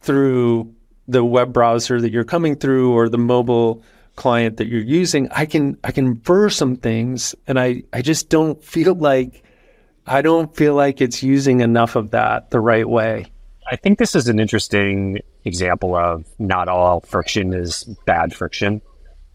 through 0.00 0.74
the 1.08 1.24
web 1.24 1.52
browser 1.52 2.00
that 2.00 2.12
you're 2.12 2.24
coming 2.24 2.56
through 2.56 2.92
or 2.92 3.08
the 3.08 3.18
mobile 3.18 3.82
client 4.16 4.58
that 4.58 4.68
you're 4.68 4.82
using. 4.82 5.28
I 5.30 5.46
can 5.46 5.78
I 5.82 5.92
can 5.92 6.06
infer 6.06 6.50
some 6.50 6.76
things 6.76 7.34
and 7.46 7.58
I, 7.58 7.82
I 7.92 8.02
just 8.02 8.28
don't 8.28 8.62
feel 8.62 8.94
like 9.10 9.43
I 10.06 10.22
don't 10.22 10.54
feel 10.54 10.74
like 10.74 11.00
it's 11.00 11.22
using 11.22 11.60
enough 11.60 11.96
of 11.96 12.10
that 12.10 12.50
the 12.50 12.60
right 12.60 12.88
way. 12.88 13.26
I 13.70 13.76
think 13.76 13.98
this 13.98 14.14
is 14.14 14.28
an 14.28 14.38
interesting 14.38 15.20
example 15.44 15.94
of 15.94 16.26
not 16.38 16.68
all 16.68 17.00
friction 17.00 17.54
is 17.54 17.84
bad 18.04 18.34
friction 18.34 18.82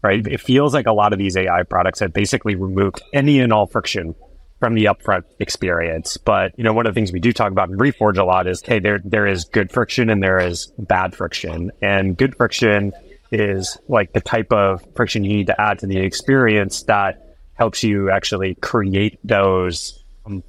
right? 0.02 0.26
It 0.26 0.40
feels 0.40 0.74
like 0.74 0.86
a 0.86 0.92
lot 0.92 1.12
of 1.12 1.18
these 1.18 1.36
AI 1.36 1.62
products 1.64 2.00
have 2.00 2.12
basically 2.12 2.54
removed 2.54 3.02
any 3.12 3.40
and 3.40 3.52
all 3.52 3.66
friction 3.66 4.14
from 4.58 4.74
the 4.74 4.84
upfront 4.86 5.24
experience. 5.38 6.16
But 6.16 6.52
you 6.56 6.64
know, 6.64 6.72
one 6.72 6.86
of 6.86 6.94
the 6.94 6.98
things 6.98 7.12
we 7.12 7.20
do 7.20 7.32
talk 7.32 7.52
about 7.52 7.70
in 7.70 7.78
Reforge 7.78 8.18
a 8.18 8.24
lot 8.24 8.46
is, 8.46 8.62
hey, 8.62 8.78
there 8.78 9.00
there 9.04 9.26
is 9.26 9.44
good 9.44 9.70
friction 9.70 10.10
and 10.10 10.22
there 10.22 10.38
is 10.38 10.72
bad 10.78 11.14
friction. 11.14 11.70
And 11.80 12.16
good 12.16 12.36
friction 12.36 12.92
is 13.32 13.78
like 13.88 14.12
the 14.12 14.20
type 14.20 14.52
of 14.52 14.84
friction 14.96 15.24
you 15.24 15.36
need 15.36 15.46
to 15.46 15.60
add 15.60 15.78
to 15.80 15.86
the 15.86 15.98
experience 15.98 16.82
that 16.84 17.36
helps 17.54 17.82
you 17.82 18.10
actually 18.10 18.54
create 18.56 19.18
those 19.22 19.99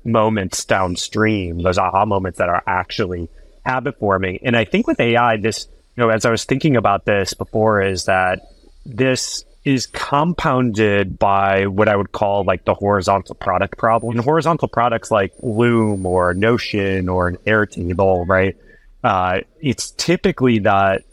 moments 0.04 0.66
downstream, 0.66 1.62
those 1.62 1.78
aha 1.78 2.06
moments 2.06 2.38
that 2.40 2.50
are 2.50 2.64
actually 2.68 3.30
habit 3.66 3.98
forming. 4.00 4.40
And 4.44 4.56
I 4.56 4.66
think 4.66 4.88
with 4.88 5.00
AI, 5.00 5.38
this, 5.38 5.68
you 5.96 6.04
know, 6.04 6.10
as 6.10 6.26
I 6.26 6.32
was 6.32 6.46
thinking 6.46 6.76
about 6.76 7.06
this 7.06 7.34
before, 7.34 7.82
is 7.82 8.06
that 8.06 8.42
this 8.86 9.46
is 9.64 9.86
compounded 9.86 11.20
by 11.20 11.68
what 11.68 11.88
I 11.88 11.96
would 11.96 12.12
call 12.12 12.44
like 12.44 12.66
the 12.66 12.74
horizontal 12.74 13.36
product 13.36 13.78
problem. 13.78 14.16
And 14.16 14.26
horizontal 14.26 14.68
products 14.68 15.12
like 15.12 15.34
Loom 15.42 16.06
or 16.06 16.34
Notion 16.34 17.08
or 17.10 17.28
an 17.28 17.38
Airtable, 17.46 18.28
right? 18.28 18.56
Uh, 19.04 19.42
it's 19.62 19.92
typically 19.92 20.60
that 20.60 21.04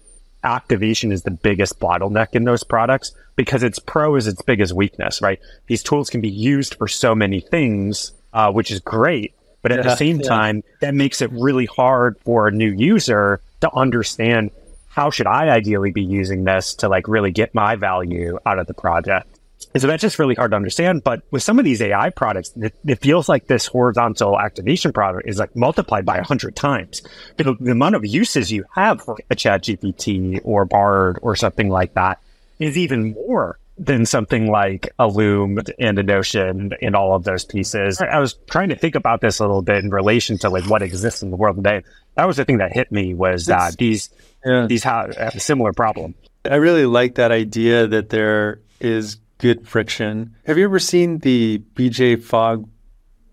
activation 0.45 1.13
is 1.13 1.23
the 1.23 1.31
biggest 1.31 1.79
bottleneck 1.79 2.29
in 2.33 2.45
those 2.45 2.65
products 2.65 3.13
because 3.37 3.63
its 3.63 3.79
pro 3.79 4.17
is 4.17 4.27
its 4.27 4.43
biggest 4.43 4.73
weakness, 4.73 5.21
right? 5.21 5.41
These 5.67 5.83
tools 5.83 6.11
can 6.11 6.21
be 6.21 6.31
used 6.31 6.75
for 6.75 6.89
so 6.89 7.15
many 7.15 7.41
things, 7.41 8.13
uh, 8.33 8.53
which 8.53 8.71
is 8.71 8.81
great. 8.81 9.35
But 9.63 9.73
at 9.73 9.79
yeah, 9.79 9.91
the 9.91 9.97
same 9.97 10.21
yeah. 10.21 10.29
time, 10.29 10.65
that 10.81 10.95
makes 10.95 11.21
it 11.21 11.31
really 11.33 11.67
hard 11.67 12.19
for 12.25 12.49
a 12.49 12.53
new 12.53 12.71
user 12.71 13.41
to 13.61 13.75
understand 13.75 14.51
how 14.89 15.11
should 15.11 15.27
I 15.27 15.49
ideally 15.49 15.91
be 15.91 16.03
using 16.03 16.45
this 16.45 16.75
to 16.77 16.89
like 16.89 17.09
really 17.09 17.31
get 17.31 17.55
my 17.55 17.77
value 17.77 18.39
out 18.47 18.59
of 18.59 18.67
the 18.67 18.75
project. 18.75 19.29
And 19.75 19.81
so 19.81 19.87
that's 19.89 20.01
just 20.01 20.19
really 20.19 20.35
hard 20.35 20.53
to 20.53 20.57
understand. 20.57 21.05
But 21.05 21.23
with 21.31 21.43
some 21.43 21.59
of 21.59 21.65
these 21.65 21.83
AI 21.83 22.11
products, 22.11 22.53
it, 22.57 22.75
it 22.87 23.01
feels 23.01 23.29
like 23.29 23.47
this 23.47 23.67
horizontal 23.67 24.39
activation 24.39 24.93
product 24.93 25.29
is 25.29 25.39
like 25.39 25.55
multiplied 25.55 26.07
by 26.07 26.17
a 26.17 26.23
hundred 26.23 26.57
times. 26.57 27.03
The, 27.37 27.55
the 27.61 27.73
amount 27.73 27.97
of 27.97 28.07
uses 28.07 28.51
you 28.51 28.65
have 28.75 29.03
for 29.03 29.17
a 29.31 29.35
chat 29.35 29.65
GPT 29.65 30.41
or 30.45 30.65
Bard 30.65 31.19
or 31.23 31.37
something 31.37 31.69
like 31.69 31.95
that 31.95 32.21
is 32.59 32.79
even 32.79 33.13
more 33.13 33.59
than 33.79 34.05
something 34.05 34.51
like 34.51 34.91
a 34.99 35.07
Loom 35.07 35.61
and 35.79 35.99
a 35.99 36.03
Notion 36.03 36.73
and 36.83 36.97
all 36.97 37.15
of 37.15 37.25
those 37.25 37.45
pieces. 37.45 38.01
I 38.01 38.19
was 38.19 38.35
trying 38.51 38.71
to 38.71 38.77
think 38.77 38.95
about 38.95 39.21
this 39.21 39.39
a 39.39 39.45
little 39.45 39.63
bit 39.63 39.85
in 39.85 39.91
relation 39.91 40.37
to 40.39 40.51
like 40.51 40.65
what 40.69 40.83
exists 40.83 41.23
in 41.23 41.31
the 41.31 41.37
world 41.37 41.57
today. 41.57 41.85
That 42.17 42.27
was 42.27 42.37
the 42.37 42.45
thing 42.45 42.59
that 42.59 42.73
hit 42.73 42.91
me 42.91 43.15
was 43.15 43.47
that 43.47 43.77
these 43.77 44.11
yeah. 44.45 44.67
these 44.67 44.83
have 44.85 45.11
a 45.11 45.39
similar 45.39 45.73
problem. 45.73 46.15
I 46.45 46.57
really 46.57 46.87
like 46.87 47.17
that 47.17 47.31
idea 47.31 47.87
that 47.87 48.11
there 48.11 48.61
is 48.81 49.17
good 49.39 49.67
friction. 49.67 50.35
Have 50.47 50.59
you 50.59 50.65
ever 50.65 50.79
seen 50.79 51.19
the 51.19 51.63
BJ 51.75 52.21
Fogg 52.21 52.69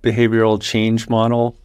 behavioral 0.03 0.61
change 0.61 1.09
model? 1.09 1.57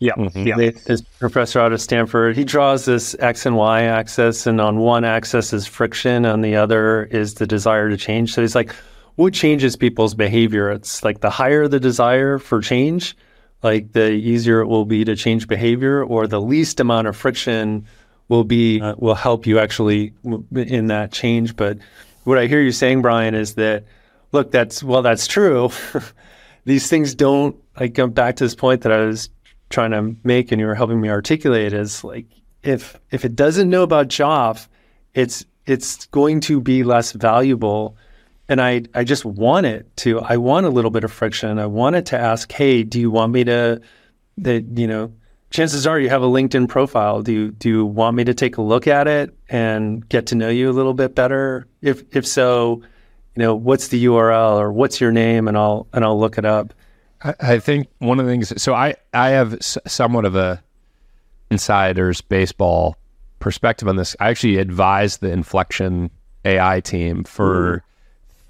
Yeah, 0.00 0.14
mm-hmm. 0.14 0.46
yeah. 0.46 0.70
This 0.86 1.02
professor 1.02 1.60
out 1.60 1.72
of 1.72 1.80
Stanford, 1.80 2.34
he 2.34 2.42
draws 2.42 2.86
this 2.86 3.14
x 3.20 3.44
and 3.44 3.56
y 3.56 3.82
axis, 3.82 4.46
and 4.46 4.58
on 4.58 4.78
one 4.78 5.04
axis 5.04 5.52
is 5.52 5.66
friction, 5.66 6.24
on 6.24 6.40
the 6.40 6.56
other 6.56 7.04
is 7.04 7.34
the 7.34 7.46
desire 7.46 7.90
to 7.90 7.98
change. 7.98 8.32
So 8.32 8.40
he's 8.40 8.54
like, 8.54 8.74
what 9.16 9.34
changes 9.34 9.76
people's 9.76 10.14
behavior? 10.14 10.70
It's 10.70 11.04
like 11.04 11.20
the 11.20 11.28
higher 11.28 11.68
the 11.68 11.78
desire 11.78 12.38
for 12.38 12.62
change, 12.62 13.14
like 13.62 13.92
the 13.92 14.10
easier 14.10 14.60
it 14.60 14.68
will 14.68 14.86
be 14.86 15.04
to 15.04 15.14
change 15.14 15.46
behavior, 15.46 16.02
or 16.02 16.26
the 16.26 16.40
least 16.40 16.80
amount 16.80 17.06
of 17.06 17.14
friction 17.14 17.86
will 18.28 18.44
be 18.44 18.80
uh, 18.80 18.94
will 18.96 19.14
help 19.14 19.46
you 19.46 19.58
actually 19.58 20.14
in 20.54 20.86
that 20.86 21.12
change. 21.12 21.56
But 21.56 21.76
what 22.24 22.38
I 22.38 22.46
hear 22.46 22.62
you 22.62 22.72
saying, 22.72 23.02
Brian, 23.02 23.34
is 23.34 23.56
that 23.56 23.84
look, 24.32 24.50
that's 24.50 24.82
well, 24.82 25.02
that's 25.02 25.26
true. 25.26 25.70
These 26.64 26.88
things 26.88 27.14
don't 27.14 27.54
like 27.78 27.94
come 27.94 28.12
back 28.12 28.36
to 28.36 28.44
this 28.44 28.54
point 28.54 28.82
that 28.82 28.92
I 28.92 29.04
was 29.04 29.28
trying 29.70 29.92
to 29.92 30.14
make, 30.24 30.52
and 30.52 30.60
you 30.60 30.66
were 30.66 30.74
helping 30.74 31.00
me 31.00 31.08
articulate. 31.08 31.72
Is 31.72 32.04
like 32.04 32.26
if 32.62 32.98
if 33.10 33.24
it 33.24 33.34
doesn't 33.34 33.70
know 33.70 33.82
about 33.82 34.08
Joff, 34.08 34.68
it's 35.14 35.44
it's 35.66 36.06
going 36.06 36.40
to 36.40 36.60
be 36.60 36.82
less 36.82 37.12
valuable. 37.12 37.96
And 38.48 38.60
I 38.60 38.82
I 38.94 39.04
just 39.04 39.24
want 39.24 39.66
it 39.66 39.96
to. 39.98 40.20
I 40.20 40.36
want 40.36 40.66
a 40.66 40.70
little 40.70 40.90
bit 40.90 41.04
of 41.04 41.12
friction. 41.12 41.58
I 41.58 41.66
want 41.66 41.96
it 41.96 42.06
to 42.06 42.18
ask, 42.18 42.50
hey, 42.52 42.82
do 42.82 43.00
you 43.00 43.10
want 43.10 43.32
me 43.32 43.44
to 43.44 43.80
that 44.38 44.64
you 44.76 44.86
know 44.86 45.12
chances 45.50 45.86
are 45.86 45.98
you 45.98 46.08
have 46.08 46.22
a 46.22 46.26
LinkedIn 46.26 46.68
profile. 46.68 47.22
Do 47.22 47.32
you 47.32 47.50
do 47.52 47.68
you 47.68 47.86
want 47.86 48.16
me 48.16 48.24
to 48.24 48.34
take 48.34 48.56
a 48.56 48.62
look 48.62 48.86
at 48.86 49.06
it 49.06 49.36
and 49.48 50.08
get 50.08 50.26
to 50.26 50.34
know 50.34 50.48
you 50.48 50.70
a 50.70 50.72
little 50.72 50.94
bit 50.94 51.14
better? 51.14 51.66
If 51.82 52.04
if 52.16 52.26
so, 52.26 52.82
you 53.36 53.42
know, 53.42 53.54
what's 53.54 53.88
the 53.88 54.04
URL 54.04 54.58
or 54.58 54.72
what's 54.72 55.00
your 55.00 55.12
name, 55.12 55.48
and 55.48 55.56
I'll 55.56 55.86
and 55.92 56.04
I'll 56.04 56.18
look 56.18 56.38
it 56.38 56.44
up. 56.44 56.72
I, 57.22 57.34
I 57.40 57.58
think 57.58 57.88
one 57.98 58.18
of 58.20 58.26
the 58.26 58.32
things. 58.32 58.62
So 58.62 58.74
I 58.74 58.94
I 59.12 59.30
have 59.30 59.56
somewhat 59.60 60.24
of 60.24 60.36
a 60.36 60.62
insider's 61.50 62.20
baseball 62.20 62.96
perspective 63.38 63.88
on 63.88 63.96
this. 63.96 64.14
I 64.20 64.28
actually 64.28 64.56
advised 64.56 65.20
the 65.20 65.30
Inflection 65.30 66.10
AI 66.44 66.80
team 66.80 67.24
for 67.24 67.74
Ooh. 67.74 67.80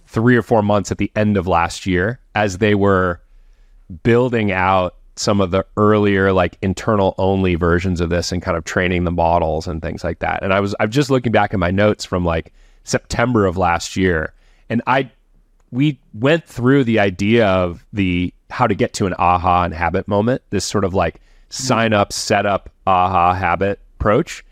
three 0.06 0.36
or 0.36 0.42
four 0.42 0.62
months 0.62 0.90
at 0.92 0.98
the 0.98 1.10
end 1.16 1.36
of 1.36 1.46
last 1.46 1.86
year 1.86 2.20
as 2.34 2.58
they 2.58 2.74
were 2.74 3.20
building 4.02 4.52
out 4.52 4.96
some 5.16 5.40
of 5.40 5.50
the 5.50 5.66
earlier 5.76 6.32
like 6.32 6.56
internal 6.62 7.14
only 7.18 7.54
versions 7.54 8.00
of 8.00 8.08
this 8.08 8.32
and 8.32 8.42
kind 8.42 8.56
of 8.56 8.64
training 8.64 9.04
the 9.04 9.10
models 9.10 9.66
and 9.66 9.82
things 9.82 10.04
like 10.04 10.20
that. 10.20 10.42
And 10.42 10.52
I 10.52 10.60
was 10.60 10.74
I'm 10.80 10.90
just 10.90 11.10
looking 11.10 11.32
back 11.32 11.52
at 11.52 11.60
my 11.60 11.70
notes 11.70 12.04
from 12.04 12.24
like 12.24 12.52
September 12.84 13.46
of 13.46 13.56
last 13.56 13.96
year 13.96 14.32
and 14.68 14.82
I 14.86 15.10
we 15.70 15.98
went 16.14 16.46
through 16.46 16.84
the 16.84 16.98
idea 16.98 17.46
of 17.46 17.84
the 17.92 18.32
how 18.50 18.66
to 18.66 18.74
get 18.74 18.92
to 18.94 19.06
an 19.06 19.14
aha 19.18 19.64
and 19.64 19.74
habit 19.74 20.08
moment, 20.08 20.42
this 20.50 20.64
sort 20.64 20.84
of 20.84 20.94
like 20.94 21.20
sign 21.48 21.92
up, 21.92 22.12
set 22.12 22.46
up 22.46 22.70
aha 22.86 23.34
habit 23.34 23.80
approach. 23.98 24.44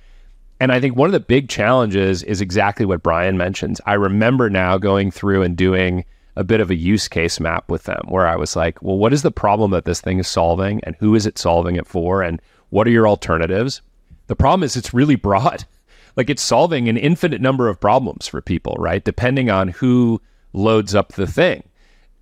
And 0.60 0.72
I 0.72 0.80
think 0.80 0.96
one 0.96 1.06
of 1.06 1.12
the 1.12 1.20
big 1.20 1.48
challenges 1.48 2.22
is 2.22 2.40
exactly 2.40 2.84
what 2.84 3.02
Brian 3.02 3.36
mentions. 3.36 3.80
I 3.86 3.94
remember 3.94 4.50
now 4.50 4.76
going 4.76 5.10
through 5.10 5.42
and 5.42 5.56
doing 5.56 6.04
a 6.36 6.44
bit 6.44 6.60
of 6.60 6.70
a 6.70 6.74
use 6.76 7.08
case 7.08 7.40
map 7.40 7.68
with 7.68 7.84
them 7.84 8.02
where 8.08 8.26
I 8.26 8.36
was 8.36 8.56
like, 8.56 8.80
well, 8.82 8.96
what 8.96 9.12
is 9.12 9.22
the 9.22 9.30
problem 9.30 9.70
that 9.72 9.84
this 9.84 10.00
thing 10.00 10.18
is 10.18 10.28
solving 10.28 10.80
and 10.84 10.96
who 10.96 11.14
is 11.14 11.26
it 11.26 11.38
solving 11.38 11.76
it 11.76 11.86
for 11.86 12.22
and 12.22 12.40
what 12.70 12.86
are 12.86 12.90
your 12.90 13.08
alternatives? 13.08 13.82
The 14.26 14.36
problem 14.36 14.62
is 14.62 14.76
it's 14.76 14.94
really 14.94 15.16
broad. 15.16 15.64
Like 16.16 16.30
it's 16.30 16.42
solving 16.42 16.88
an 16.88 16.96
infinite 16.96 17.40
number 17.40 17.68
of 17.68 17.78
problems 17.78 18.26
for 18.26 18.40
people, 18.40 18.74
right? 18.76 19.04
Depending 19.04 19.50
on 19.50 19.68
who 19.68 20.20
loads 20.52 20.92
up 20.92 21.12
the 21.12 21.28
thing. 21.28 21.62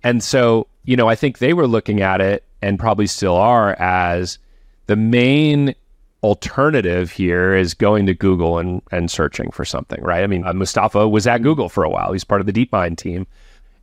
And 0.07 0.23
so, 0.23 0.67
you 0.85 0.95
know, 0.95 1.09
I 1.09 1.15
think 1.15 1.39
they 1.39 1.51
were 1.51 1.67
looking 1.67 2.01
at 2.01 2.21
it 2.21 2.45
and 2.61 2.79
probably 2.79 3.07
still 3.07 3.35
are 3.35 3.73
as 3.73 4.39
the 4.85 4.95
main 4.95 5.75
alternative 6.23 7.11
here 7.11 7.53
is 7.53 7.73
going 7.73 8.05
to 8.05 8.13
Google 8.13 8.57
and, 8.57 8.81
and 8.89 9.11
searching 9.11 9.51
for 9.51 9.65
something, 9.65 10.01
right? 10.01 10.23
I 10.23 10.27
mean, 10.27 10.45
uh, 10.47 10.53
Mustafa 10.53 11.09
was 11.09 11.27
at 11.27 11.41
Google 11.41 11.67
for 11.67 11.83
a 11.83 11.89
while. 11.89 12.13
He's 12.13 12.23
part 12.23 12.39
of 12.39 12.47
the 12.47 12.53
DeepMind 12.53 12.95
team. 12.95 13.27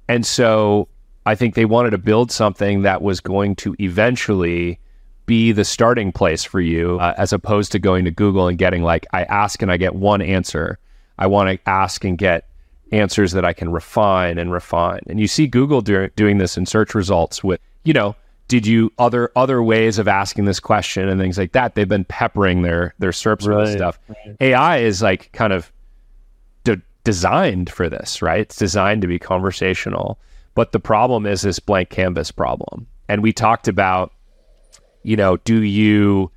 And 0.09 0.25
so 0.25 0.89
I 1.27 1.35
think 1.35 1.57
they 1.57 1.67
wanted 1.67 1.91
to 1.91 1.99
build 1.99 2.33
something 2.33 2.81
that 2.83 3.03
was 3.03 3.21
going 3.21 3.55
to 3.57 3.77
eventually 3.79 4.81
be 5.27 5.53
the 5.53 5.63
starting 5.63 6.11
place 6.11 6.43
for 6.43 6.63
you 6.63 6.99
uh, 7.01 7.13
as 7.19 7.35
opposed 7.35 7.71
to 7.73 7.79
going 7.79 8.07
to 8.07 8.11
Google 8.11 8.49
and 8.49 8.57
getting 8.57 8.83
like, 8.83 9.05
I 9.13 9.25
ask 9.25 9.61
and 9.61 9.71
I 9.71 9.77
get 9.77 9.95
one 9.95 10.23
answer. 10.23 10.79
I 11.19 11.27
want 11.27 11.51
to 11.51 11.69
ask 11.69 12.03
and 12.03 12.17
get 12.17 12.49
answers 12.95 13.33
that 13.33 13.45
I 13.45 13.53
can 13.53 13.71
refine 13.71 14.39
and 14.39 14.53
refine. 14.53 15.01
And 15.09 15.21
you 15.21 15.27
see 15.27 15.47
Google 15.47 15.81
do- 15.81 16.09
doing 16.17 16.39
this 16.39 16.57
in 16.57 16.67
search 16.67 16.95
results 16.95 17.43
with, 17.43 17.61
you 17.85 17.93
know, 17.93 18.17
did 18.47 18.67
you 18.67 18.93
other 18.99 19.31
other 19.37 19.63
ways 19.63 19.99
of 19.99 20.07
asking 20.07 20.45
this 20.45 20.61
question 20.61 21.09
and 21.09 21.19
things 21.19 21.39
like 21.39 21.53
that? 21.53 21.75
They've 21.75 21.89
been 21.89 22.05
peppering 22.05 22.63
their 22.63 22.95
their 22.99 23.11
SERPs 23.11 23.49
right, 23.49 23.57
with 23.57 23.73
stuff. 23.73 23.99
Right. 24.09 24.37
AI 24.41 24.79
is 24.79 25.01
like 25.01 25.33
kind 25.33 25.53
of 25.53 25.73
designed 27.05 27.71
for 27.71 27.89
this, 27.89 28.23
right? 28.23 28.41
It's 28.41 28.57
designed 28.57 29.03
to 29.03 29.09
be 29.09 29.19
conversational. 29.19 30.19
But 30.55 30.73
the 30.73 30.81
problem 30.81 31.27
is 31.27 31.43
this 31.43 31.59
blank 31.59 31.91
canvas 31.91 32.31
problem. 32.31 32.87
And 33.09 33.23
we 33.23 33.33
talked 33.33 33.69
about, 33.69 34.13
you 35.03 35.17
know, 35.17 35.37
do 35.39 35.63
you 35.63 36.31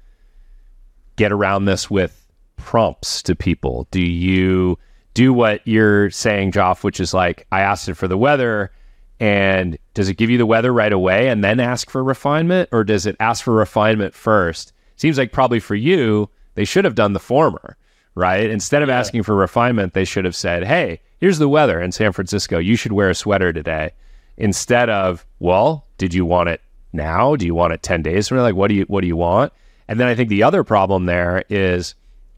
get 1.16 1.32
around 1.32 1.66
this 1.66 1.90
with 1.90 2.26
prompts 2.58 3.24
to 3.24 3.36
people? 3.36 3.88
Do 3.92 4.02
you 4.02 4.78
do 5.18 5.34
what 5.34 5.68
you're 5.68 6.10
saying, 6.12 6.52
Joff, 6.52 6.84
which 6.84 7.00
is 7.00 7.14
like, 7.14 7.48
I 7.52 7.62
asked 7.62 7.90
it 7.90 7.96
for 7.96 8.08
the 8.08 8.18
weather, 8.18 8.72
and 9.20 9.78
does 9.94 10.10
it 10.10 10.18
give 10.18 10.30
you 10.30 10.38
the 10.38 10.46
weather 10.46 10.72
right 10.72 10.94
away 10.94 11.28
and 11.30 11.44
then 11.44 11.60
ask 11.60 11.90
for 11.90 12.04
refinement? 12.04 12.70
Or 12.72 12.84
does 12.84 13.06
it 13.06 13.16
ask 13.20 13.44
for 13.44 13.54
refinement 13.54 14.14
first? 14.14 14.74
Seems 14.96 15.18
like 15.18 15.32
probably 15.32 15.60
for 15.60 15.76
you, 15.76 16.30
they 16.56 16.66
should 16.66 16.86
have 16.86 16.96
done 16.96 17.14
the 17.14 17.20
former 17.20 17.78
right? 18.18 18.50
Instead 18.50 18.82
of 18.82 18.90
yeah. 18.90 18.98
asking 19.00 19.22
for 19.22 19.36
refinement, 19.36 19.94
they 19.94 20.04
should 20.04 20.26
have 20.26 20.36
said, 20.36 20.64
"Hey, 20.64 21.00
here's 21.20 21.38
the 21.38 21.48
weather 21.48 21.80
in 21.80 21.92
San 21.92 22.12
Francisco. 22.12 22.58
You 22.58 22.76
should 22.76 22.92
wear 22.92 23.10
a 23.12 23.16
sweater 23.16 23.54
today." 23.54 23.92
Instead 24.38 24.90
of, 24.90 25.26
"Well, 25.40 25.86
did 25.98 26.14
you 26.14 26.26
want 26.26 26.50
it 26.50 26.62
now? 26.92 27.36
Do 27.36 27.46
you 27.46 27.54
want 27.54 27.74
it 27.74 27.84
10 27.84 28.02
days 28.02 28.28
from 28.28 28.38
now? 28.38 28.44
Like 28.44 28.56
what 28.56 28.70
do 28.70 28.76
you 28.76 28.86
what 28.86 29.02
do 29.02 29.08
you 29.08 29.16
want?" 29.16 29.54
And 29.88 30.00
then 30.00 30.08
I 30.08 30.16
think 30.16 30.30
the 30.30 30.44
other 30.44 30.64
problem 30.64 31.06
there 31.06 31.44
is 31.48 31.94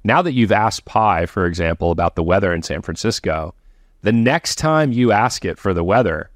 now 0.10 0.24
that 0.24 0.34
you've 0.34 0.52
asked 0.52 0.86
Pi, 0.86 1.28
for 1.28 1.46
example, 1.46 1.92
about 1.92 2.16
the 2.16 2.24
weather 2.24 2.52
in 2.52 2.64
San 2.64 2.82
Francisco, 2.82 3.54
the 4.02 4.12
next 4.12 4.56
time 4.56 4.92
you 4.92 5.12
ask 5.12 5.46
it 5.46 5.60
for 5.60 5.72
the 5.72 5.84
weather, 5.84 6.32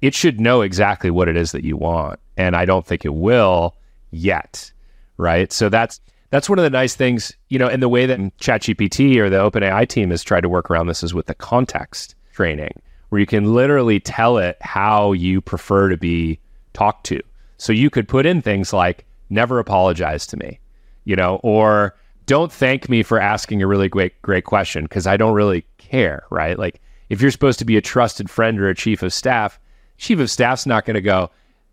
it 0.00 0.14
should 0.14 0.40
know 0.40 0.62
exactly 0.62 1.10
what 1.10 1.28
it 1.28 1.36
is 1.36 1.52
that 1.52 1.64
you 1.64 1.76
want. 1.76 2.18
And 2.38 2.56
I 2.56 2.64
don't 2.64 2.86
think 2.86 3.04
it 3.04 3.12
will 3.12 3.76
yet. 4.10 4.72
Right. 5.18 5.52
So 5.52 5.68
that's 5.68 6.00
that's 6.30 6.48
one 6.48 6.58
of 6.58 6.62
the 6.62 6.70
nice 6.70 6.94
things, 6.94 7.30
you 7.50 7.58
know, 7.58 7.68
and 7.68 7.82
the 7.82 7.90
way 7.90 8.06
that 8.06 8.18
ChatGPT 8.38 9.18
or 9.18 9.28
the 9.28 9.36
OpenAI 9.36 9.86
team 9.86 10.08
has 10.08 10.24
tried 10.24 10.40
to 10.40 10.48
work 10.48 10.70
around 10.70 10.86
this 10.86 11.02
is 11.02 11.12
with 11.12 11.26
the 11.26 11.34
context 11.34 12.14
training, 12.32 12.72
where 13.10 13.20
you 13.20 13.26
can 13.26 13.52
literally 13.52 14.00
tell 14.00 14.38
it 14.38 14.56
how 14.62 15.12
you 15.12 15.42
prefer 15.42 15.90
to 15.90 15.98
be 15.98 16.40
talked 16.72 17.04
to. 17.06 17.20
So 17.58 17.70
you 17.72 17.90
could 17.90 18.08
put 18.08 18.24
in 18.24 18.40
things 18.40 18.72
like, 18.72 19.04
never 19.28 19.58
apologize 19.58 20.26
to 20.28 20.38
me, 20.38 20.58
you 21.04 21.16
know, 21.16 21.38
or 21.42 21.94
don't 22.26 22.52
thank 22.52 22.88
me 22.88 23.02
for 23.02 23.20
asking 23.20 23.62
a 23.62 23.66
really 23.66 23.88
great, 23.88 24.20
great 24.22 24.44
question 24.44 24.84
because 24.84 25.06
I 25.06 25.16
don't 25.16 25.34
really 25.34 25.66
care, 25.78 26.24
right? 26.30 26.58
Like 26.58 26.80
if 27.08 27.20
you're 27.20 27.30
supposed 27.30 27.58
to 27.58 27.64
be 27.64 27.76
a 27.76 27.82
trusted 27.82 28.30
friend 28.30 28.60
or 28.60 28.68
a 28.68 28.74
chief 28.74 29.02
of 29.02 29.12
staff, 29.12 29.58
chief 29.98 30.18
of 30.18 30.30
staff's 30.30 30.66
not 30.66 30.84
going 30.84 30.94
to 30.94 31.00
go, 31.00 31.30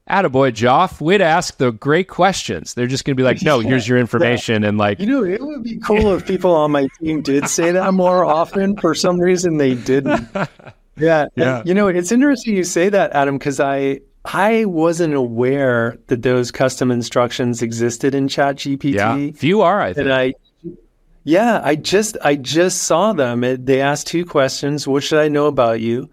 Attaboy, 0.10 0.52
Joff. 0.52 1.00
Way 1.00 1.18
to 1.18 1.24
ask 1.24 1.58
the 1.58 1.72
great 1.72 2.08
questions. 2.08 2.74
They're 2.74 2.88
just 2.88 3.06
going 3.06 3.16
to 3.16 3.22
be 3.22 3.24
like, 3.24 3.42
no, 3.42 3.60
here's 3.60 3.88
your 3.88 3.98
information. 4.00 4.64
And 4.64 4.78
like, 4.78 5.00
You 5.00 5.06
know, 5.06 5.24
it 5.24 5.42
would 5.42 5.64
be 5.64 5.78
cool 5.78 6.14
if 6.14 6.26
people 6.26 6.54
on 6.54 6.72
my 6.72 6.88
team 7.00 7.22
did 7.22 7.48
say 7.48 7.72
that 7.72 7.94
more 7.94 8.26
often. 8.26 8.76
For 8.78 8.94
some 8.94 9.20
reason, 9.20 9.58
they 9.58 9.76
didn't. 9.76 10.28
Yeah, 10.98 11.28
Yeah. 11.36 11.60
And, 11.60 11.68
you 11.68 11.74
know, 11.74 11.88
it's 11.88 12.12
interesting 12.12 12.56
you 12.56 12.64
say 12.64 12.90
that, 12.90 13.14
Adam, 13.14 13.38
because 13.38 13.60
I 13.60 14.02
I 14.26 14.66
wasn't 14.66 15.14
aware 15.14 15.98
that 16.08 16.22
those 16.22 16.52
custom 16.52 16.92
instructions 16.92 17.62
existed 17.62 18.14
in 18.14 18.28
ChatGPT. 18.28 18.94
yeah, 18.94 19.32
few 19.32 19.62
are, 19.62 19.82
I 19.82 19.94
think. 19.94 20.06
And 20.06 20.14
I, 20.14 20.34
yeah, 21.24 21.62
I 21.64 21.76
just 21.76 22.18
I 22.24 22.36
just 22.36 22.84
saw 22.84 23.14
them. 23.14 23.44
It, 23.44 23.66
they 23.66 23.82
asked 23.82 24.08
two 24.08 24.26
questions: 24.26 24.88
What 24.88 25.04
should 25.04 25.20
I 25.20 25.28
know 25.28 25.48
about 25.48 25.82
you, 25.82 26.10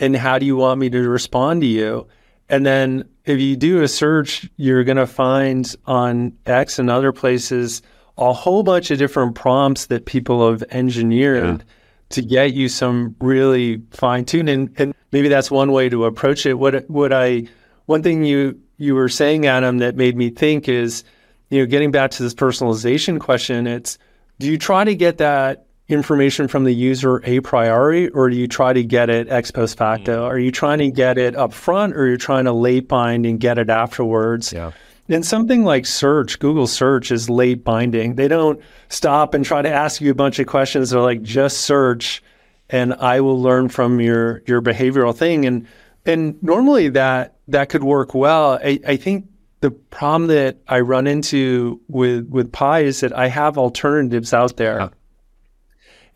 and 0.00 0.16
how 0.16 0.38
do 0.38 0.46
you 0.46 0.56
want 0.56 0.80
me 0.80 0.90
to 0.90 1.08
respond 1.08 1.60
to 1.62 1.66
you? 1.66 2.08
And 2.48 2.66
then 2.66 3.08
if 3.24 3.40
you 3.40 3.56
do 3.56 3.82
a 3.82 3.88
search, 3.88 4.50
you're 4.56 4.84
going 4.84 4.96
to 4.96 5.06
find 5.06 5.74
on 5.86 6.32
X 6.44 6.78
and 6.78 6.90
other 6.90 7.12
places 7.12 7.82
a 8.18 8.32
whole 8.32 8.62
bunch 8.62 8.90
of 8.90 8.98
different 8.98 9.34
prompts 9.34 9.86
that 9.86 10.04
people 10.04 10.50
have 10.50 10.62
engineered 10.70 11.64
to 12.12 12.22
get 12.22 12.54
you 12.54 12.68
some 12.68 13.16
really 13.20 13.82
fine 13.90 14.24
tuned. 14.24 14.48
And, 14.48 14.74
and 14.78 14.94
maybe 15.12 15.28
that's 15.28 15.50
one 15.50 15.72
way 15.72 15.88
to 15.88 16.04
approach 16.04 16.46
it. 16.46 16.54
What 16.54 16.88
what 16.88 17.12
I 17.12 17.48
one 17.86 18.02
thing 18.02 18.24
you 18.24 18.60
you 18.78 18.94
were 18.94 19.08
saying, 19.08 19.46
Adam, 19.46 19.78
that 19.78 19.96
made 19.96 20.16
me 20.16 20.30
think 20.30 20.68
is, 20.68 21.04
you 21.50 21.60
know, 21.60 21.66
getting 21.66 21.90
back 21.90 22.10
to 22.12 22.22
this 22.22 22.34
personalization 22.34 23.20
question, 23.20 23.66
it's 23.66 23.98
do 24.38 24.50
you 24.50 24.58
try 24.58 24.84
to 24.84 24.94
get 24.94 25.18
that 25.18 25.66
information 25.88 26.48
from 26.48 26.64
the 26.64 26.72
user 26.72 27.20
a 27.24 27.40
priori 27.40 28.08
or 28.10 28.30
do 28.30 28.36
you 28.36 28.48
try 28.48 28.72
to 28.72 28.82
get 28.82 29.10
it 29.10 29.28
ex 29.28 29.50
post 29.50 29.76
facto? 29.76 30.22
Mm. 30.22 30.30
Are 30.30 30.38
you 30.38 30.50
trying 30.50 30.78
to 30.78 30.90
get 30.90 31.18
it 31.18 31.36
up 31.36 31.52
front 31.52 31.94
or 31.94 32.02
are 32.02 32.08
you 32.08 32.16
trying 32.16 32.44
to 32.46 32.52
late 32.52 32.88
bind 32.88 33.26
and 33.26 33.38
get 33.38 33.58
it 33.58 33.70
afterwards? 33.70 34.52
Yeah. 34.52 34.72
And 35.08 35.26
something 35.26 35.64
like 35.64 35.84
search, 35.84 36.38
Google 36.38 36.66
search 36.66 37.10
is 37.10 37.28
late 37.28 37.64
binding. 37.64 38.14
They 38.14 38.28
don't 38.28 38.60
stop 38.88 39.34
and 39.34 39.44
try 39.44 39.60
to 39.60 39.68
ask 39.70 40.00
you 40.00 40.10
a 40.10 40.14
bunch 40.14 40.38
of 40.38 40.46
questions. 40.46 40.90
They're 40.90 41.00
like, 41.00 41.22
just 41.22 41.58
search 41.62 42.22
and 42.70 42.94
I 42.94 43.20
will 43.20 43.40
learn 43.40 43.68
from 43.68 44.00
your 44.00 44.42
your 44.46 44.62
behavioral 44.62 45.14
thing. 45.14 45.44
And 45.44 45.66
and 46.06 46.42
normally 46.42 46.88
that 46.90 47.36
that 47.48 47.68
could 47.68 47.84
work 47.84 48.14
well. 48.14 48.58
I, 48.62 48.80
I 48.86 48.96
think 48.96 49.26
the 49.60 49.70
problem 49.70 50.28
that 50.28 50.56
I 50.66 50.80
run 50.80 51.06
into 51.06 51.80
with 51.88 52.28
with 52.28 52.50
Pi 52.50 52.80
is 52.80 53.00
that 53.00 53.12
I 53.16 53.28
have 53.28 53.58
alternatives 53.58 54.32
out 54.32 54.56
there. 54.56 54.78
Yeah. 54.80 54.88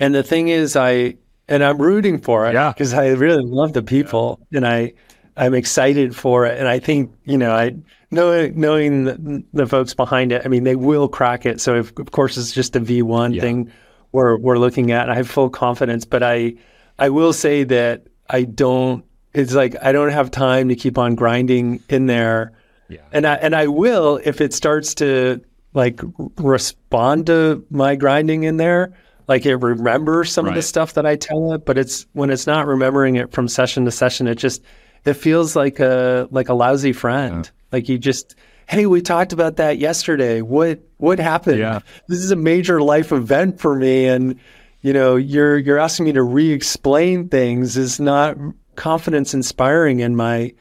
And 0.00 0.14
the 0.14 0.22
thing 0.22 0.48
is 0.48 0.76
I 0.76 1.16
and 1.48 1.62
I'm 1.62 1.80
rooting 1.80 2.18
for 2.18 2.46
it 2.46 2.54
Yeah. 2.54 2.72
because 2.72 2.94
I 2.94 3.08
really 3.10 3.44
love 3.44 3.72
the 3.72 3.82
people 3.82 4.40
and 4.52 4.66
I 4.66 4.94
I'm 5.36 5.54
excited 5.54 6.16
for 6.16 6.46
it. 6.46 6.58
And 6.58 6.66
I 6.68 6.78
think, 6.78 7.12
you 7.24 7.36
know, 7.36 7.52
I 7.52 7.74
knowing 8.10 8.58
knowing 8.58 9.04
the, 9.04 9.44
the 9.52 9.66
folks 9.66 9.94
behind 9.94 10.32
it, 10.32 10.42
I 10.44 10.48
mean, 10.48 10.64
they 10.64 10.76
will 10.76 11.08
crack 11.08 11.44
it. 11.46 11.60
So 11.60 11.76
if, 11.76 11.96
of 11.98 12.10
course 12.12 12.36
it's 12.36 12.52
just 12.52 12.74
a 12.76 12.80
V1 12.80 13.34
Yeah. 13.34 13.42
thing 13.42 13.72
we're 14.12 14.38
we're 14.38 14.58
looking 14.58 14.92
at. 14.92 15.10
I 15.10 15.14
have 15.14 15.28
full 15.28 15.50
confidence, 15.50 16.04
but 16.04 16.22
I 16.22 16.54
I 16.98 17.10
will 17.10 17.32
say 17.32 17.64
that 17.64 18.06
I 18.30 18.44
don't 18.44 19.04
it's 19.34 19.52
like 19.54 19.76
I 19.82 19.92
don't 19.92 20.10
have 20.10 20.30
time 20.30 20.68
to 20.70 20.76
keep 20.76 20.96
on 20.96 21.14
grinding 21.14 21.82
in 21.90 22.06
there. 22.06 22.52
Yeah. 22.88 23.00
And 23.12 23.26
I 23.26 23.34
and 23.34 23.54
I 23.54 23.66
will 23.66 24.20
if 24.24 24.40
it 24.40 24.54
starts 24.54 24.94
to 24.96 25.42
like 25.74 26.00
respond 26.38 27.26
to 27.26 27.62
my 27.70 27.96
grinding 27.96 28.44
in 28.44 28.56
there, 28.56 28.94
like 29.28 29.44
it 29.44 29.56
remembers 29.56 30.32
some 30.32 30.46
of 30.46 30.54
the 30.54 30.62
stuff 30.62 30.94
that 30.94 31.04
I 31.04 31.16
tell 31.16 31.52
it, 31.52 31.66
but 31.66 31.76
it's 31.76 32.06
when 32.14 32.30
it's 32.30 32.46
not 32.46 32.66
remembering 32.66 33.16
it 33.16 33.32
from 33.32 33.48
session 33.48 33.84
to 33.84 33.90
session, 33.90 34.26
it 34.26 34.36
just 34.36 34.62
it 35.06 35.14
feels 35.14 35.56
like 35.56 35.80
a 35.80 36.28
like 36.30 36.48
a 36.48 36.54
lousy 36.54 36.92
friend. 36.92 37.50
Like 37.72 37.88
you 37.88 37.98
just 37.98 38.34
hey, 38.68 38.86
we 38.86 39.00
talked 39.00 39.32
about 39.32 39.56
that 39.56 39.78
yesterday. 39.78 40.42
What 40.42 40.80
what 40.98 41.18
happened? 41.18 41.58
Yeah. 41.58 41.80
This 42.08 42.18
is 42.18 42.30
a 42.30 42.36
major 42.36 42.82
life 42.82 43.12
event 43.12 43.60
for 43.60 43.74
me 43.74 44.06
and 44.06 44.38
you 44.82 44.92
know, 44.92 45.16
you're 45.16 45.56
you're 45.58 45.78
asking 45.78 46.06
me 46.06 46.12
to 46.12 46.22
re-explain 46.22 47.28
things 47.28 47.76
is 47.76 47.98
not 47.98 48.36
confidence 48.76 49.34
inspiring 49.34 50.00
in 50.00 50.14
my 50.14 50.52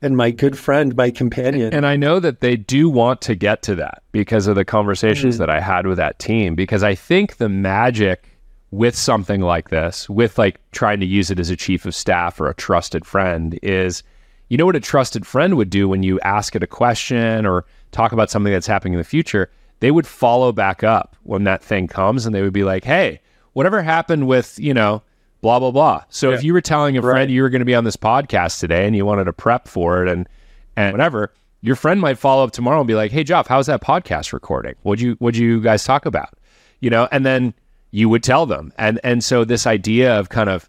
and 0.00 0.16
my 0.16 0.30
good 0.30 0.56
friend, 0.56 0.96
my 0.96 1.10
companion. 1.10 1.74
And 1.74 1.86
I 1.86 1.96
know 1.96 2.20
that 2.20 2.40
they 2.40 2.56
do 2.56 2.88
want 2.88 3.20
to 3.22 3.34
get 3.34 3.62
to 3.62 3.74
that 3.76 4.02
because 4.12 4.46
of 4.46 4.54
the 4.54 4.64
conversations 4.64 5.36
mm. 5.36 5.38
that 5.38 5.50
I 5.50 5.60
had 5.60 5.86
with 5.86 5.98
that 5.98 6.18
team. 6.18 6.54
Because 6.54 6.82
I 6.82 6.94
think 6.94 7.36
the 7.36 7.48
magic 7.48 8.27
with 8.70 8.96
something 8.96 9.40
like 9.40 9.70
this, 9.70 10.08
with 10.08 10.38
like 10.38 10.60
trying 10.72 11.00
to 11.00 11.06
use 11.06 11.30
it 11.30 11.38
as 11.38 11.50
a 11.50 11.56
chief 11.56 11.86
of 11.86 11.94
staff 11.94 12.40
or 12.40 12.48
a 12.48 12.54
trusted 12.54 13.04
friend, 13.06 13.58
is 13.62 14.02
you 14.48 14.56
know 14.56 14.66
what 14.66 14.76
a 14.76 14.80
trusted 14.80 15.26
friend 15.26 15.56
would 15.56 15.70
do 15.70 15.88
when 15.88 16.02
you 16.02 16.20
ask 16.20 16.56
it 16.56 16.62
a 16.62 16.66
question 16.66 17.46
or 17.46 17.64
talk 17.92 18.12
about 18.12 18.30
something 18.30 18.52
that's 18.52 18.66
happening 18.66 18.94
in 18.94 18.98
the 18.98 19.04
future? 19.04 19.50
They 19.80 19.90
would 19.90 20.06
follow 20.06 20.52
back 20.52 20.82
up 20.82 21.16
when 21.22 21.44
that 21.44 21.62
thing 21.62 21.86
comes 21.86 22.26
and 22.26 22.34
they 22.34 22.42
would 22.42 22.52
be 22.52 22.64
like, 22.64 22.84
hey, 22.84 23.20
whatever 23.52 23.82
happened 23.82 24.26
with, 24.26 24.58
you 24.58 24.74
know, 24.74 25.02
blah, 25.40 25.58
blah, 25.58 25.70
blah. 25.70 26.02
So 26.08 26.32
if 26.32 26.42
you 26.42 26.52
were 26.52 26.60
telling 26.60 26.96
a 26.96 27.02
friend 27.02 27.30
you 27.30 27.42
were 27.42 27.50
going 27.50 27.60
to 27.60 27.66
be 27.66 27.74
on 27.74 27.84
this 27.84 27.96
podcast 27.96 28.58
today 28.58 28.86
and 28.86 28.96
you 28.96 29.06
wanted 29.06 29.24
to 29.24 29.32
prep 29.32 29.68
for 29.68 30.02
it 30.02 30.08
and, 30.08 30.28
and 30.76 30.92
whatever, 30.92 31.32
your 31.60 31.76
friend 31.76 32.00
might 32.00 32.18
follow 32.18 32.44
up 32.44 32.52
tomorrow 32.52 32.80
and 32.80 32.86
be 32.86 32.94
like, 32.94 33.10
"Hey, 33.10 33.24
Joff, 33.24 33.46
how's 33.46 33.66
that 33.66 33.82
podcast 33.82 34.32
recording? 34.32 34.74
What'd 34.82 35.00
you 35.00 35.16
What'd 35.18 35.36
you 35.36 35.60
guys 35.60 35.84
talk 35.84 36.06
about?" 36.06 36.34
You 36.80 36.90
know, 36.90 37.08
and 37.10 37.26
then 37.26 37.52
you 37.90 38.08
would 38.08 38.22
tell 38.22 38.46
them, 38.46 38.72
and 38.78 39.00
and 39.02 39.22
so 39.24 39.44
this 39.44 39.66
idea 39.66 40.18
of 40.18 40.28
kind 40.28 40.50
of 40.50 40.68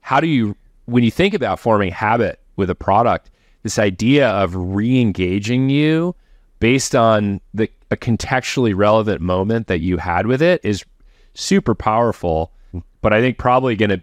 how 0.00 0.20
do 0.20 0.26
you 0.26 0.56
when 0.86 1.04
you 1.04 1.10
think 1.10 1.34
about 1.34 1.60
forming 1.60 1.92
habit 1.92 2.40
with 2.56 2.70
a 2.70 2.74
product, 2.74 3.30
this 3.62 3.78
idea 3.78 4.28
of 4.28 4.54
re-engaging 4.54 5.68
you 5.68 6.14
based 6.58 6.94
on 6.94 7.40
the 7.54 7.70
a 7.90 7.96
contextually 7.96 8.76
relevant 8.76 9.20
moment 9.20 9.66
that 9.66 9.80
you 9.80 9.96
had 9.96 10.26
with 10.26 10.40
it 10.40 10.60
is 10.64 10.84
super 11.34 11.74
powerful. 11.74 12.52
But 13.00 13.12
I 13.12 13.20
think 13.20 13.38
probably 13.38 13.76
going 13.76 13.90
to 13.90 14.02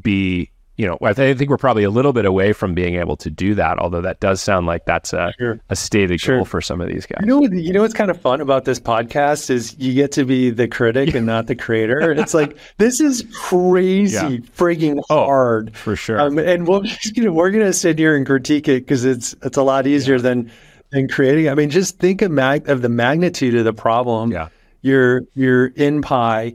be 0.00 0.50
you 0.78 0.86
know, 0.86 0.96
I, 1.02 1.12
th- 1.12 1.34
I 1.34 1.36
think 1.36 1.50
we're 1.50 1.56
probably 1.58 1.82
a 1.84 1.90
little 1.90 2.12
bit 2.14 2.24
away 2.24 2.52
from 2.54 2.72
being 2.72 2.94
able 2.94 3.16
to 3.18 3.28
do 3.28 3.54
that. 3.56 3.78
Although 3.78 4.00
that 4.00 4.20
does 4.20 4.40
sound 4.40 4.66
like 4.66 4.86
that's 4.86 5.12
a, 5.12 5.34
Sure. 5.38 5.60
a 5.68 5.76
stated 5.76 6.20
Sure. 6.20 6.36
goal 6.36 6.44
for 6.46 6.60
some 6.62 6.80
of 6.80 6.88
these 6.88 7.04
guys. 7.04 7.18
You 7.20 7.26
know, 7.26 7.42
you 7.42 7.72
know 7.72 7.82
what's 7.82 7.92
kind 7.94 8.10
of 8.10 8.20
fun 8.20 8.40
about 8.40 8.64
this 8.64 8.78
podcast 8.80 9.50
is 9.50 9.76
you 9.78 9.92
get 9.92 10.12
to 10.12 10.24
be 10.24 10.48
the 10.50 10.68
critic 10.68 11.14
and 11.14 11.26
not 11.26 11.48
the 11.48 11.56
creator. 11.56 12.12
It's 12.12 12.32
like 12.32 12.56
this 12.78 13.00
is 13.00 13.26
crazy, 13.34 14.14
Yeah. 14.14 14.28
frigging 14.56 15.02
Oh, 15.10 15.24
hard. 15.26 15.76
for 15.76 15.96
sure. 15.96 16.20
Um, 16.20 16.38
and 16.38 16.66
we'll 16.66 16.84
you 17.14 17.24
know, 17.24 17.32
we're 17.32 17.50
gonna 17.50 17.72
sit 17.72 17.98
here 17.98 18.16
and 18.16 18.24
critique 18.24 18.68
it 18.68 18.80
because 18.86 19.04
it's 19.04 19.34
it's 19.42 19.56
a 19.56 19.62
lot 19.62 19.86
easier 19.86 20.18
than 20.20 20.50
than 20.90 21.08
creating. 21.08 21.48
I 21.48 21.54
mean, 21.54 21.70
just 21.70 21.98
think 21.98 22.22
of 22.22 22.30
mag- 22.30 22.68
of 22.68 22.82
the 22.82 22.88
magnitude 22.88 23.54
of 23.56 23.64
the 23.64 23.72
problem. 23.72 24.30
Yeah. 24.32 24.48
You're 24.82 25.22
you're 25.34 25.66
in 25.66 26.02
Pi. 26.02 26.54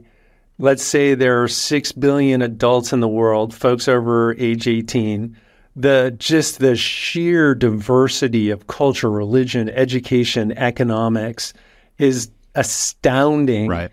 Let's 0.58 0.82
say 0.84 1.14
there 1.14 1.42
are 1.42 1.48
six 1.48 1.90
billion 1.92 2.40
adults 2.42 2.92
in 2.92 3.00
the 3.00 3.08
world, 3.08 3.52
folks 3.54 3.88
over 3.88 4.34
age 4.38 4.68
eighteen. 4.68 5.36
The 5.76 6.14
just 6.18 6.60
the 6.60 6.76
sheer 6.76 7.54
diversity 7.56 8.50
of 8.50 8.68
culture, 8.68 9.10
religion, 9.10 9.68
education, 9.70 10.52
economics 10.52 11.52
is 11.98 12.30
astounding 12.54 13.68
Right. 13.68 13.90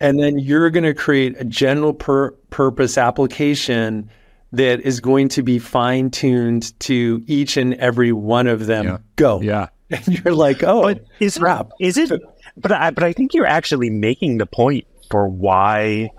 and 0.00 0.18
then 0.20 0.38
you're 0.38 0.70
going 0.70 0.84
to 0.84 0.94
create 0.94 1.34
a 1.40 1.44
general 1.44 1.92
pur- 1.92 2.30
purpose 2.50 2.96
application 2.96 4.08
that 4.52 4.80
is 4.82 5.00
going 5.00 5.28
to 5.30 5.42
be 5.42 5.58
fine 5.58 6.10
tuned 6.10 6.78
to 6.80 7.22
each 7.26 7.56
and 7.56 7.74
every 7.74 8.12
one 8.12 8.46
of 8.46 8.66
them. 8.66 8.84
Yeah. 8.86 8.98
Go. 9.16 9.40
Yeah. 9.40 9.68
And 9.90 10.24
you're 10.24 10.34
like, 10.34 10.62
oh, 10.64 10.82
But 10.82 11.04
is 11.20 11.38
crap. 11.38 11.70
it? 11.78 11.86
Is 11.86 11.98
it? 11.98 12.10
But 12.56 12.72
I, 12.72 12.90
but 12.90 13.04
I 13.04 13.12
think 13.12 13.34
you're 13.34 13.46
actually 13.46 13.90
making 13.90 14.38
the 14.38 14.46
point 14.46 14.86
for 15.10 15.28
why, 15.28 16.10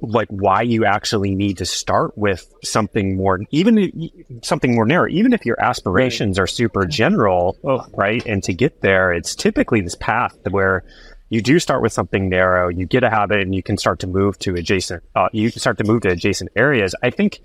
like 0.00 0.28
why 0.28 0.62
you 0.62 0.84
actually 0.84 1.34
need 1.34 1.58
to 1.58 1.66
start 1.66 2.16
with 2.16 2.52
something 2.64 3.16
more, 3.16 3.40
even 3.50 4.10
something 4.42 4.74
more 4.74 4.86
narrow. 4.86 5.08
Even 5.08 5.32
if 5.32 5.46
your 5.46 5.60
aspirations 5.60 6.38
are 6.38 6.46
super 6.46 6.86
general, 6.86 7.56
right? 7.94 8.24
And 8.26 8.42
to 8.44 8.52
get 8.52 8.80
there, 8.80 9.12
it's 9.12 9.34
typically 9.34 9.80
this 9.80 9.94
path 9.94 10.36
where 10.50 10.84
you 11.28 11.40
do 11.40 11.58
start 11.58 11.80
with 11.80 11.92
something 11.92 12.28
narrow, 12.28 12.68
you 12.68 12.84
get 12.84 13.04
a 13.04 13.08
habit, 13.10 13.40
and 13.40 13.54
you 13.54 13.62
can 13.62 13.78
start 13.78 14.00
to 14.00 14.06
move 14.06 14.38
to 14.40 14.54
adjacent. 14.54 15.02
Uh, 15.14 15.28
you 15.32 15.50
can 15.50 15.60
start 15.60 15.78
to 15.78 15.84
move 15.84 16.02
to 16.02 16.10
adjacent 16.10 16.50
areas. 16.56 16.94
I 17.02 17.08
think 17.10 17.40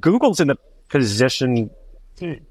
Google's 0.00 0.40
in 0.40 0.48
a 0.48 0.56
position 0.88 1.70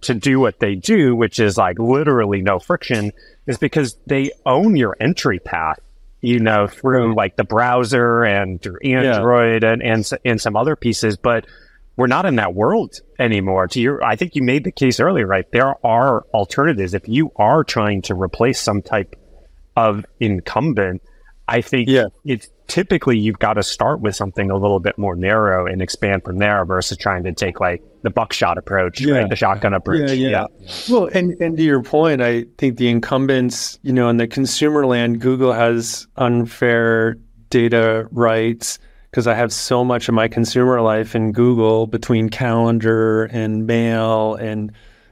to 0.01 0.13
do 0.13 0.39
what 0.39 0.59
they 0.59 0.75
do, 0.75 1.15
which 1.15 1.39
is 1.39 1.57
like 1.57 1.79
literally 1.79 2.41
no 2.41 2.59
friction, 2.59 3.11
is 3.47 3.57
because 3.57 3.97
they 4.05 4.31
own 4.45 4.75
your 4.75 4.95
entry 4.99 5.39
path, 5.39 5.79
you 6.21 6.39
know, 6.39 6.67
through 6.67 7.09
mm-hmm. 7.09 7.17
like 7.17 7.35
the 7.35 7.43
browser 7.43 8.23
and 8.23 8.61
through 8.61 8.79
Android 8.83 9.63
and, 9.63 9.81
and, 9.81 10.09
and 10.25 10.41
some 10.41 10.55
other 10.55 10.75
pieces. 10.75 11.17
But 11.17 11.45
we're 11.95 12.07
not 12.07 12.25
in 12.25 12.35
that 12.35 12.53
world 12.53 12.99
anymore. 13.19 13.67
To 13.67 13.81
your, 13.81 14.03
I 14.03 14.15
think 14.15 14.35
you 14.35 14.43
made 14.43 14.63
the 14.63 14.71
case 14.71 14.99
earlier, 14.99 15.25
right? 15.25 15.45
There 15.51 15.73
are 15.85 16.21
alternatives. 16.33 16.93
If 16.93 17.07
you 17.07 17.31
are 17.35 17.63
trying 17.63 18.03
to 18.03 18.15
replace 18.15 18.61
some 18.61 18.81
type 18.81 19.15
of 19.75 20.05
incumbent, 20.19 21.01
I 21.47 21.61
think 21.61 21.89
Yeah. 21.89 22.05
it's 22.25 22.49
typically 22.67 23.17
you've 23.17 23.39
got 23.39 23.53
to 23.53 23.63
start 23.63 24.01
with 24.01 24.15
something 24.15 24.51
a 24.51 24.57
little 24.57 24.79
bit 24.79 24.97
more 24.97 25.15
narrow 25.15 25.65
and 25.65 25.81
expand 25.81 26.23
from 26.23 26.37
there 26.37 26.63
versus 26.65 26.97
trying 26.97 27.23
to 27.23 27.33
take 27.33 27.59
like 27.59 27.81
the 28.03 28.09
buckshot 28.09 28.57
approach, 28.57 29.01
Yeah. 29.01 29.15
right? 29.19 29.29
the 29.29 29.35
shotgun 29.35 29.73
approach. 29.73 30.11
Yeah, 30.11 30.29
yeah. 30.29 30.45
Well, 30.89 31.09
and, 31.13 31.31
and 31.41 31.57
to 31.57 31.63
your 31.63 31.81
point, 31.81 32.21
I 32.21 32.45
think 32.57 32.77
the 32.77 32.89
incumbents, 32.89 33.79
you 33.83 33.93
know, 33.93 34.09
in 34.09 34.17
the 34.17 34.27
consumer 34.27 34.85
land, 34.85 35.21
Google 35.21 35.53
has 35.53 36.07
unfair 36.17 37.17
data 37.49 38.07
rights 38.11 38.79
because 39.09 39.25
I 39.27 39.33
have 39.35 39.51
so 39.53 39.83
much 39.83 40.09
of 40.09 40.13
my 40.15 40.27
consumer 40.27 40.81
life 40.81 41.15
in 41.15 41.31
Google 41.31 41.87
between 41.87 42.29
calendar 42.29 43.25
and 43.25 43.65
mail 43.65 44.35
and 44.35 44.71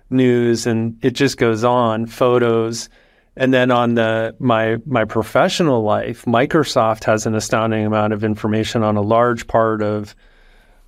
news, 0.10 0.68
and 0.68 0.98
it 1.02 1.12
just 1.12 1.38
goes 1.38 1.64
on, 1.64 2.06
photos. 2.06 2.90
And 3.38 3.54
then 3.54 3.70
on 3.72 3.96
the 3.96 4.36
my 4.40 4.78
my 4.86 5.04
professional 5.06 5.84
life, 5.84 6.24
Microsoft 6.26 7.04
has 7.04 7.26
an 7.26 7.36
astounding 7.36 7.86
amount 7.86 8.14
of 8.14 8.24
information 8.24 8.82
on 8.84 8.96
a 8.96 9.02
large 9.02 9.48
part 9.48 9.82
of 9.82 10.16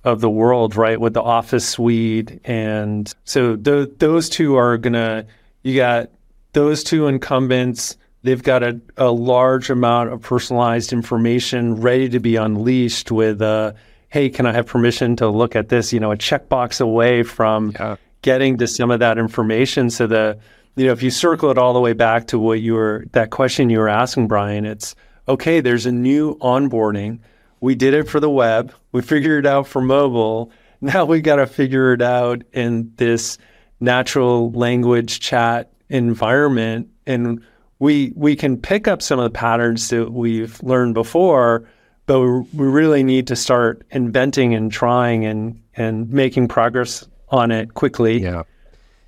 of 0.04 0.20
the 0.20 0.30
world, 0.30 0.74
right? 0.76 0.98
With 1.00 1.12
the 1.14 1.22
Office 1.22 1.68
suite, 1.68 2.40
and 2.44 3.12
so 3.24 3.56
th- 3.56 3.90
those 3.98 4.28
two 4.28 4.56
are 4.56 4.78
gonna. 4.78 5.26
You 5.62 5.76
got 5.76 6.10
those 6.54 6.82
two 6.84 7.06
incumbents. 7.06 7.96
They've 8.22 8.42
got 8.42 8.62
a, 8.62 8.80
a 8.96 9.10
large 9.10 9.68
amount 9.70 10.12
of 10.12 10.22
personalized 10.22 10.92
information 10.92 11.80
ready 11.80 12.08
to 12.08 12.18
be 12.20 12.36
unleashed. 12.36 13.10
With 13.10 13.42
uh, 13.42 13.72
hey, 14.08 14.30
can 14.30 14.46
I 14.46 14.52
have 14.52 14.66
permission 14.66 15.16
to 15.16 15.28
look 15.28 15.54
at 15.54 15.68
this? 15.68 15.92
You 15.92 16.00
know, 16.00 16.12
a 16.12 16.16
checkbox 16.16 16.80
away 16.80 17.22
from 17.24 17.72
Yeah. 17.78 17.96
getting 18.22 18.56
to 18.58 18.66
some 18.66 18.90
of 18.90 19.00
that 19.00 19.18
information. 19.18 19.90
So 19.90 20.06
the 20.06 20.38
you 20.78 20.86
know, 20.86 20.92
if 20.92 21.02
you 21.02 21.10
circle 21.10 21.50
it 21.50 21.58
all 21.58 21.72
the 21.72 21.80
way 21.80 21.92
back 21.92 22.28
to 22.28 22.38
what 22.38 22.60
you 22.60 22.74
were 22.74 23.04
that 23.12 23.30
question 23.30 23.68
you 23.68 23.78
were 23.78 23.88
asking, 23.88 24.28
Brian, 24.28 24.64
it's 24.64 24.94
okay. 25.26 25.60
There's 25.60 25.86
a 25.86 25.92
new 25.92 26.36
onboarding. 26.36 27.18
We 27.60 27.74
did 27.74 27.94
it 27.94 28.08
for 28.08 28.20
the 28.20 28.30
web. 28.30 28.72
We 28.92 29.02
figured 29.02 29.44
it 29.44 29.48
out 29.48 29.66
for 29.66 29.82
mobile. 29.82 30.52
Now 30.80 31.04
we 31.04 31.20
got 31.20 31.36
to 31.36 31.46
figure 31.48 31.92
it 31.92 32.00
out 32.00 32.44
in 32.52 32.92
this 32.96 33.36
natural 33.80 34.52
language 34.52 35.18
chat 35.18 35.72
environment, 35.88 36.88
and 37.04 37.42
we 37.80 38.12
we 38.14 38.36
can 38.36 38.56
pick 38.56 38.86
up 38.86 39.02
some 39.02 39.18
of 39.18 39.24
the 39.24 39.36
patterns 39.36 39.88
that 39.88 40.12
we've 40.12 40.62
learned 40.62 40.94
before, 40.94 41.68
but 42.06 42.20
we, 42.20 42.44
really 42.52 43.02
need 43.02 43.26
to 43.26 43.34
start 43.34 43.82
inventing 43.90 44.54
and 44.54 44.70
trying 44.70 45.24
and 45.24 45.60
and 45.76 46.08
making 46.10 46.46
progress 46.46 47.08
on 47.30 47.50
it 47.50 47.74
quickly. 47.74 48.22
Yeah. 48.22 48.44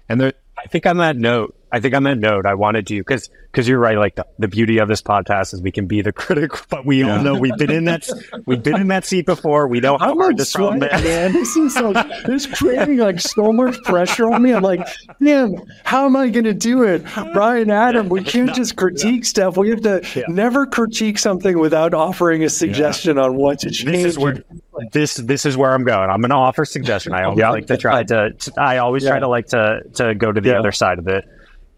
And 0.09 0.21
there, 0.21 0.33
I 0.59 0.66
think 0.66 0.87
on 0.87 0.97
that 0.97 1.16
note, 1.16 1.55
I 1.73 1.81
think 1.81 1.95
on 1.95 2.03
that 2.05 2.18
note, 2.18 2.47
I 2.47 2.55
wanted 2.55 2.87
to 2.89 2.99
because 2.99 3.31
because 3.53 3.66
you're 3.68 3.79
right. 3.79 3.97
Like 3.99 4.16
the, 4.16 4.27
the 4.39 4.49
beauty 4.49 4.79
of 4.79 4.89
this 4.89 5.01
podcast 5.03 5.55
is 5.55 5.62
we 5.62 5.71
can 5.71 5.87
be 5.87 6.03
the 6.03 6.12
critic, 6.23 6.51
but 6.68 6.85
we 6.85 7.03
all 7.03 7.23
know 7.23 7.35
we've 7.39 7.57
been 7.57 7.71
in 7.71 7.85
that 7.85 8.09
we've 8.47 8.62
been 8.62 8.81
in 8.81 8.89
that 8.89 9.05
seat 9.05 9.27
before. 9.27 9.68
We 9.68 9.81
know 9.81 9.97
how 9.99 10.12
I'm 10.12 10.18
hard 10.18 10.37
this 10.37 10.53
problem 10.53 10.83
is. 10.83 11.05
man. 11.05 11.33
This 11.33 11.57
is 11.57 11.77
like 11.81 12.25
this 12.25 12.47
creating 12.47 12.99
like 12.99 13.21
so 13.21 13.53
much 13.53 13.81
pressure 13.85 14.31
on 14.33 14.43
me. 14.43 14.53
I'm 14.53 14.62
like, 14.62 14.87
man, 15.21 15.55
how 15.85 16.07
am 16.07 16.16
I 16.16 16.29
going 16.29 16.45
to 16.45 16.55
do 16.55 16.83
it, 16.83 17.05
Brian, 17.33 17.71
Adam? 17.71 18.09
We 18.09 18.23
can't 18.25 18.55
just 18.55 18.77
critique 18.77 19.25
stuff. 19.25 19.57
We 19.57 19.71
have 19.71 19.83
to 19.83 20.01
Yeah. 20.14 20.25
never 20.29 20.66
critique 20.66 21.18
something 21.18 21.59
without 21.59 21.95
offering 21.95 22.43
a 22.45 22.51
suggestion 22.51 23.18
on 23.18 23.37
what 23.37 23.61
to 23.61 23.71
change. 23.71 23.91
This 23.93 24.05
is 24.07 24.18
where 24.18 24.43
this 24.93 25.16
this 25.16 25.45
is 25.47 25.57
where 25.57 25.73
I'm 25.73 25.85
going. 25.85 26.11
I'm 26.11 26.21
going 26.21 26.31
to 26.31 26.37
offer 26.37 26.64
suggestion. 26.64 27.12
I 27.12 27.25
always 27.25 27.39
Yeah. 27.39 27.51
like 27.51 27.66
to 27.66 27.77
try 27.77 28.03
to, 28.05 28.31
to- 28.33 28.53
I 28.61 28.79
always 28.79 29.05
try 29.05 29.18
to 29.18 29.29
like 29.29 29.47
to 29.49 29.83
to 29.95 30.14
go 30.14 30.33
to 30.33 30.41
the 30.41 30.51
Yeah. 30.51 30.59
other 30.59 30.73
side 30.73 30.99
of 30.99 31.07
it. 31.09 31.25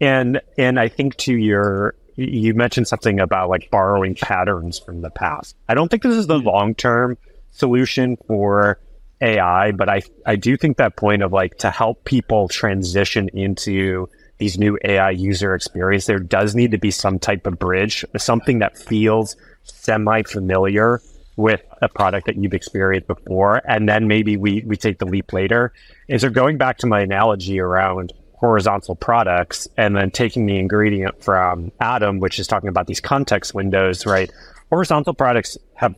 And 0.01 0.41
and 0.57 0.79
I 0.79 0.87
think 0.87 1.17
to 1.17 1.33
your 1.33 1.95
you 2.15 2.53
mentioned 2.53 2.87
something 2.87 3.19
about 3.19 3.49
like 3.49 3.69
borrowing 3.71 4.15
patterns 4.15 4.79
from 4.79 5.01
the 5.01 5.09
past. 5.09 5.55
I 5.67 5.73
don't 5.73 5.89
think 5.89 6.03
this 6.03 6.15
is 6.15 6.27
the 6.27 6.37
mm-hmm. 6.37 6.47
long 6.47 6.75
term 6.75 7.17
solution 7.51 8.17
for 8.27 8.79
AI, 9.21 9.71
but 9.71 9.89
I 9.89 10.01
I 10.25 10.35
do 10.35 10.57
think 10.57 10.77
that 10.77 10.95
point 10.95 11.23
of 11.23 11.31
like 11.31 11.57
to 11.59 11.71
help 11.71 12.03
people 12.05 12.47
transition 12.47 13.29
into 13.29 14.09
these 14.37 14.57
new 14.57 14.77
AI 14.83 15.11
user 15.11 15.55
experience, 15.55 16.05
there 16.05 16.19
does 16.19 16.55
need 16.55 16.71
to 16.71 16.77
be 16.77 16.91
some 16.91 17.19
type 17.19 17.45
of 17.47 17.59
bridge, 17.59 18.03
something 18.17 18.59
that 18.59 18.77
feels 18.77 19.37
semi 19.63 20.23
familiar 20.23 21.01
with 21.35 21.61
a 21.81 21.89
product 21.89 22.27
that 22.27 22.35
you've 22.35 22.53
experienced 22.53 23.07
before, 23.07 23.61
and 23.67 23.87
then 23.87 24.07
maybe 24.07 24.37
we 24.37 24.63
we 24.65 24.75
take 24.75 24.99
the 24.99 25.05
leap 25.05 25.33
later. 25.33 25.73
And 26.09 26.19
so 26.19 26.29
going 26.29 26.57
back 26.57 26.77
to 26.79 26.87
my 26.87 27.01
analogy 27.01 27.59
around 27.59 28.13
horizontal 28.43 28.93
products 28.93 29.69
and 29.77 29.95
then 29.95 30.11
taking 30.11 30.45
the 30.45 30.59
ingredient 30.59 31.23
from 31.23 31.71
Adam, 31.79 32.19
which 32.19 32.39
is 32.39 32.45
talking 32.45 32.67
about 32.67 32.87
these 32.87 32.99
context 32.99 33.53
windows, 33.53 34.05
right? 34.05 34.29
Horizontal 34.69 35.13
products 35.13 35.57
have 35.75 35.95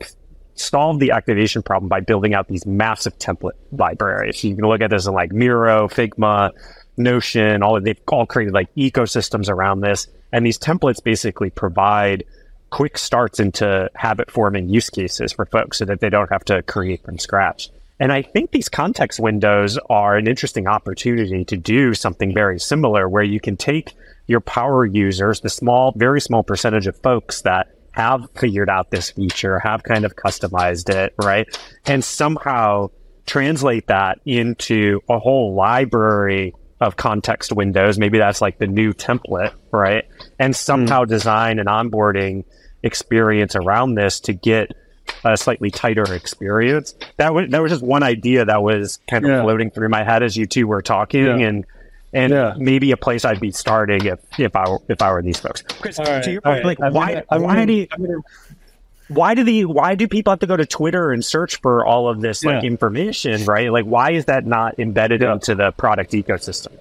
solved 0.54 1.00
the 1.00 1.10
activation 1.10 1.60
problem 1.60 1.88
by 1.88 1.98
building 1.98 2.34
out 2.34 2.46
these 2.46 2.64
massive 2.64 3.18
template 3.18 3.56
libraries. 3.72 4.44
You 4.44 4.54
can 4.54 4.64
look 4.64 4.80
at 4.80 4.90
this 4.90 5.08
in 5.08 5.12
like 5.12 5.32
Miro, 5.32 5.88
Figma, 5.88 6.52
Notion, 6.96 7.64
all 7.64 7.76
of 7.76 7.82
they've 7.82 8.00
all 8.06 8.26
created 8.26 8.54
like 8.54 8.72
ecosystems 8.76 9.48
around 9.48 9.80
this. 9.80 10.06
And 10.30 10.46
these 10.46 10.56
templates 10.56 11.02
basically 11.02 11.50
provide 11.50 12.22
quick 12.70 12.96
starts 12.96 13.40
into 13.40 13.90
habit 13.96 14.30
forming 14.30 14.68
use 14.68 14.88
cases 14.88 15.32
for 15.32 15.46
folks 15.46 15.78
so 15.78 15.84
that 15.84 15.98
they 15.98 16.10
don't 16.10 16.30
have 16.30 16.44
to 16.44 16.62
create 16.62 17.02
from 17.02 17.18
scratch. 17.18 17.70
And 17.98 18.12
I 18.12 18.22
think 18.22 18.50
these 18.50 18.68
context 18.68 19.18
windows 19.18 19.78
are 19.88 20.16
an 20.16 20.28
interesting 20.28 20.66
opportunity 20.66 21.44
to 21.46 21.56
do 21.56 21.94
something 21.94 22.34
very 22.34 22.58
similar 22.58 23.08
where 23.08 23.22
you 23.22 23.40
can 23.40 23.56
take 23.56 23.94
your 24.26 24.40
power 24.40 24.84
users, 24.84 25.40
the 25.40 25.48
small, 25.48 25.92
very 25.96 26.20
small 26.20 26.42
percentage 26.42 26.86
of 26.86 26.96
folks 27.00 27.42
that 27.42 27.68
have 27.92 28.28
figured 28.36 28.68
out 28.68 28.90
this 28.90 29.10
feature, 29.10 29.58
have 29.58 29.82
kind 29.82 30.04
of 30.04 30.14
customized 30.16 30.90
it, 30.94 31.14
right? 31.22 31.46
And 31.86 32.04
somehow 32.04 32.90
translate 33.24 33.86
that 33.86 34.18
into 34.26 35.00
a 35.08 35.18
whole 35.18 35.54
library 35.54 36.54
of 36.80 36.96
context 36.96 37.52
windows. 37.52 37.98
Maybe 37.98 38.18
that's 38.18 38.42
like 38.42 38.58
the 38.58 38.66
new 38.66 38.92
template, 38.92 39.54
right? 39.72 40.04
And 40.38 40.54
hmm. 40.54 40.58
somehow 40.58 41.04
design 41.04 41.58
an 41.58 41.66
onboarding 41.66 42.44
experience 42.82 43.56
around 43.56 43.94
this 43.94 44.20
to 44.20 44.32
get 44.32 44.72
a 45.24 45.36
slightly 45.36 45.70
tighter 45.70 46.12
experience. 46.14 46.94
That 47.16 47.34
was 47.34 47.48
that 47.50 47.60
was 47.62 47.70
just 47.72 47.82
one 47.84 48.02
idea 48.02 48.44
that 48.44 48.62
was 48.62 48.98
kind 49.08 49.24
of 49.24 49.30
Yeah. 49.30 49.42
floating 49.42 49.70
through 49.70 49.88
my 49.88 50.04
head 50.04 50.22
as 50.22 50.36
you 50.36 50.46
two 50.46 50.66
were 50.66 50.82
talking, 50.82 51.24
Yeah. 51.24 51.36
and 51.48 51.64
and 52.12 52.32
Yeah. 52.32 52.54
maybe 52.56 52.92
a 52.92 52.96
place 52.96 53.24
I'd 53.24 53.40
be 53.40 53.50
starting 53.50 54.04
if 54.06 54.20
if 54.38 54.54
I 54.56 54.68
were, 54.68 54.78
if 54.88 55.02
I 55.02 55.10
were 55.12 55.22
these 55.22 55.38
folks. 55.38 55.62
Because 55.62 55.98
All 55.98 56.06
right, 56.06 56.22
to 56.22 56.32
your 56.32 56.40
point, 56.40 56.56
right. 56.58 56.64
like 56.64 56.78
I'm 56.80 56.92
why 56.92 57.22
gonna- 57.28 57.42
why 57.44 57.54
gonna- 57.54 57.66
do 57.66 57.72
you, 57.72 57.86
gonna- 57.86 58.20
why 59.08 59.34
do 59.34 59.44
the 59.44 59.64
why 59.66 59.94
do 59.94 60.08
people 60.08 60.32
have 60.32 60.40
to 60.40 60.46
go 60.46 60.56
to 60.56 60.66
Twitter 60.66 61.12
and 61.12 61.24
search 61.24 61.60
for 61.60 61.84
all 61.86 62.08
of 62.08 62.20
this 62.20 62.44
like 62.44 62.64
information, 62.64 63.44
right? 63.44 63.70
Like 63.70 63.84
why 63.84 64.10
is 64.12 64.24
that 64.24 64.46
not 64.46 64.78
embedded 64.78 65.22
Yeah. 65.22 65.34
into 65.34 65.54
the 65.54 65.70
product 65.72 66.12
ecosystem? 66.12 66.72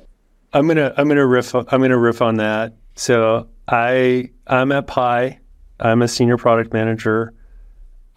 I'm 0.53 0.67
gonna 0.67 0.93
I'm 0.97 1.07
gonna 1.07 1.25
riff 1.25 1.53
I'm 1.53 1.65
gonna 1.65 1.97
riff 1.97 2.21
on 2.21 2.37
that. 2.37 2.73
So 2.95 3.47
I 3.67 4.29
I'm 4.47 4.71
at 4.71 4.87
Pi. 4.87 5.39
I'm 5.79 6.01
a 6.01 6.07
senior 6.07 6.37
product 6.37 6.71
manager. 6.73 7.33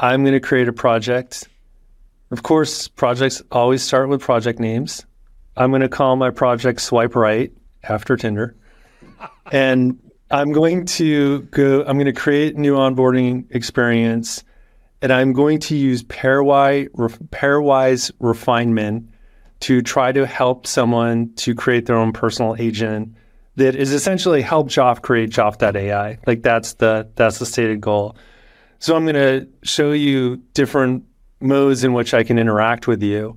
I'm 0.00 0.24
gonna 0.24 0.40
create 0.40 0.68
a 0.68 0.72
project. 0.72 1.48
Of 2.30 2.42
course, 2.42 2.88
projects 2.88 3.42
always 3.50 3.82
start 3.82 4.08
with 4.08 4.20
project 4.20 4.60
names. 4.60 5.04
I'm 5.56 5.72
gonna 5.72 5.88
call 5.88 6.16
my 6.16 6.30
project 6.30 6.80
Swipe 6.80 7.16
Right 7.16 7.52
after 7.82 8.16
Tinder, 8.16 8.56
and 9.50 9.98
I'm 10.30 10.52
going 10.52 10.84
to 10.86 11.42
go. 11.42 11.84
I'm 11.84 11.98
gonna 11.98 12.12
create 12.12 12.54
a 12.56 12.60
new 12.60 12.74
onboarding 12.76 13.46
experience, 13.54 14.44
and 15.02 15.12
I'm 15.12 15.32
going 15.32 15.58
to 15.60 15.76
use 15.76 16.04
pairwise 16.04 16.88
pairwise 17.30 18.12
refinement 18.20 19.10
to 19.60 19.82
try 19.82 20.12
to 20.12 20.26
help 20.26 20.66
someone 20.66 21.32
to 21.34 21.54
create 21.54 21.86
their 21.86 21.96
own 21.96 22.12
personal 22.12 22.54
agent 22.58 23.16
that 23.56 23.74
is 23.74 23.92
essentially 23.92 24.40
help 24.40 24.68
Joff 24.68 25.02
create 25.02 25.30
Joff.ai. 25.30 26.18
Like 26.26 26.42
that's 26.42 26.74
the 26.74 27.08
that's 27.16 27.40
the 27.40 27.46
stated 27.46 27.80
goal. 27.80 28.16
So 28.78 28.94
I'm 28.94 29.04
going 29.04 29.14
to 29.14 29.48
show 29.62 29.92
you 29.92 30.36
different 30.54 31.04
modes 31.40 31.84
in 31.84 31.92
which 31.92 32.14
I 32.14 32.22
can 32.22 32.38
interact 32.38 32.86
with 32.86 33.02
you. 33.02 33.36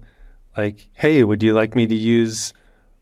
Like, 0.57 0.87
hey, 0.93 1.23
would 1.23 1.41
you 1.41 1.53
like 1.53 1.75
me 1.75 1.87
to 1.87 1.95
use 1.95 2.53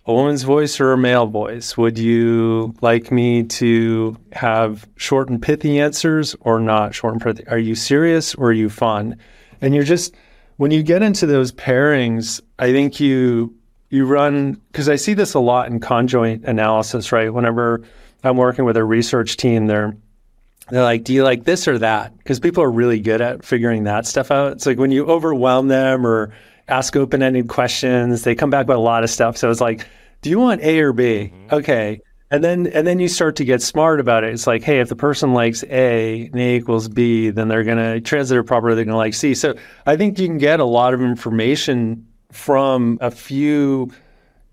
a 0.06 0.14
woman's 0.14 0.44
voice 0.44 0.80
or 0.80 0.94
a 0.94 0.98
male 0.98 1.28
voice? 1.28 1.78
Would 1.78 1.98
you 1.98 2.74
like 2.82 3.12
me 3.12 3.44
to 3.44 4.18
have 4.32 4.88
short 4.96 5.30
and 5.30 5.42
pithy 5.42 5.80
answers 5.80 6.36
or 6.42 6.60
not 6.60 6.96
short 6.96 7.14
and 7.14 7.22
pithy? 7.22 7.48
Are 7.48 7.58
you 7.58 7.76
serious 7.76 8.36
or 8.36 8.48
are 8.48 8.54
you 8.54 8.70
fun? 8.70 9.18
And 9.62 9.76
you're 9.76 9.84
just 9.84 10.16
when 10.58 10.72
you 10.72 10.84
get 10.84 11.02
into 11.02 11.26
those 11.26 11.52
pairings, 11.52 12.42
I 12.60 12.72
think 12.72 13.00
you 13.00 13.56
you 13.90 14.06
run 14.06 14.54
because 14.72 14.90
I 14.90 14.96
see 14.96 15.14
this 15.14 15.34
a 15.34 15.40
lot 15.40 15.70
in 15.70 15.80
conjoint 15.80 16.46
analysis, 16.46 17.12
right? 17.12 17.34
Whenever 17.34 17.84
I'm 18.24 18.38
working 18.38 18.66
with 18.66 18.78
a 18.78 18.84
research 18.84 19.38
team, 19.38 19.68
they're 19.68 19.96
they're 20.72 20.84
like, 20.84 21.04
"Do 21.04 21.14
you 21.14 21.24
like 21.24 21.44
this 21.44 21.68
or 21.68 21.78
that?" 21.80 22.18
Because 22.18 22.40
people 22.40 22.64
are 22.64 22.72
really 22.72 23.00
good 23.00 23.22
at 23.22 23.44
figuring 23.46 23.84
that 23.86 24.06
stuff 24.06 24.32
out. 24.32 24.54
It's 24.54 24.66
like 24.66 24.78
when 24.78 24.92
you 24.92 25.06
overwhelm 25.06 25.68
them 25.68 26.06
or 26.06 26.32
ask 26.68 26.96
open-ended 26.96 27.48
questions, 27.48 28.24
they 28.24 28.36
come 28.36 28.50
back 28.50 28.68
with 28.68 28.78
a 28.78 28.80
lot 28.80 29.04
of 29.04 29.10
stuff. 29.10 29.38
So 29.38 29.50
it's 29.50 29.62
like, 29.62 29.86
"Do 30.22 30.30
you 30.30 30.40
want 30.40 30.62
A 30.62 30.80
or 30.80 30.94
B?" 30.94 31.32
Mm-hmm. 31.34 31.56
Okay, 31.56 32.02
And 32.32 32.44
then 32.44 32.68
and 32.68 32.86
then 32.86 33.00
you 33.00 33.08
start 33.08 33.36
to 33.38 33.46
get 33.46 33.62
smart 33.62 34.00
about 34.00 34.24
it. 34.24 34.32
It's 34.34 34.46
like, 34.46 34.62
hey, 34.64 34.80
if 34.80 34.90
the 34.90 34.96
person 34.96 35.34
likes 35.34 35.64
A 35.64 36.28
and 36.28 36.40
A 36.40 36.56
equals 36.58 36.88
B, 36.88 37.32
then 37.32 37.48
they're 37.48 37.64
gonna 37.64 38.02
transitive 38.02 38.46
property, 38.46 38.76
they're 38.76 38.86
gonna 38.86 38.98
like 38.98 39.16
C. 39.16 39.34
So 39.34 39.56
I 39.88 39.98
think 39.98 40.20
you 40.20 40.28
can 40.28 40.38
get 40.38 40.60
a 40.60 40.66
lot 40.66 40.94
of 40.94 41.02
information 41.02 42.06
from 42.32 43.00
a 43.02 43.10
few, 43.10 43.92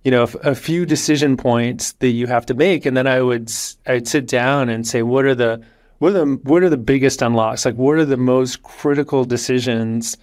you 0.04 0.10
know, 0.10 0.22
a 0.22 0.54
few 0.54 0.86
decision 0.86 1.36
points 1.36 1.92
that 1.94 2.08
you 2.08 2.26
have 2.26 2.46
to 2.46 2.54
make. 2.54 2.86
And 2.86 2.96
then 2.96 3.06
I 3.06 3.20
would 3.20 3.52
I'd 3.86 4.08
sit 4.08 4.26
down 4.26 4.70
and 4.70 4.86
say, 4.86 5.02
what 5.02 5.26
are 5.26 5.34
the 5.34 5.62
what 5.98 6.10
are 6.10 6.24
the 6.24 6.40
what 6.42 6.62
are 6.62 6.68
the 6.68 6.76
biggest 6.76 7.22
unlocks? 7.22 7.64
Like 7.64 7.76
what 7.76 7.96
are 7.96 8.04
the 8.04 8.16
most 8.16 8.62
critical 8.62 9.24
decisions 9.24 10.16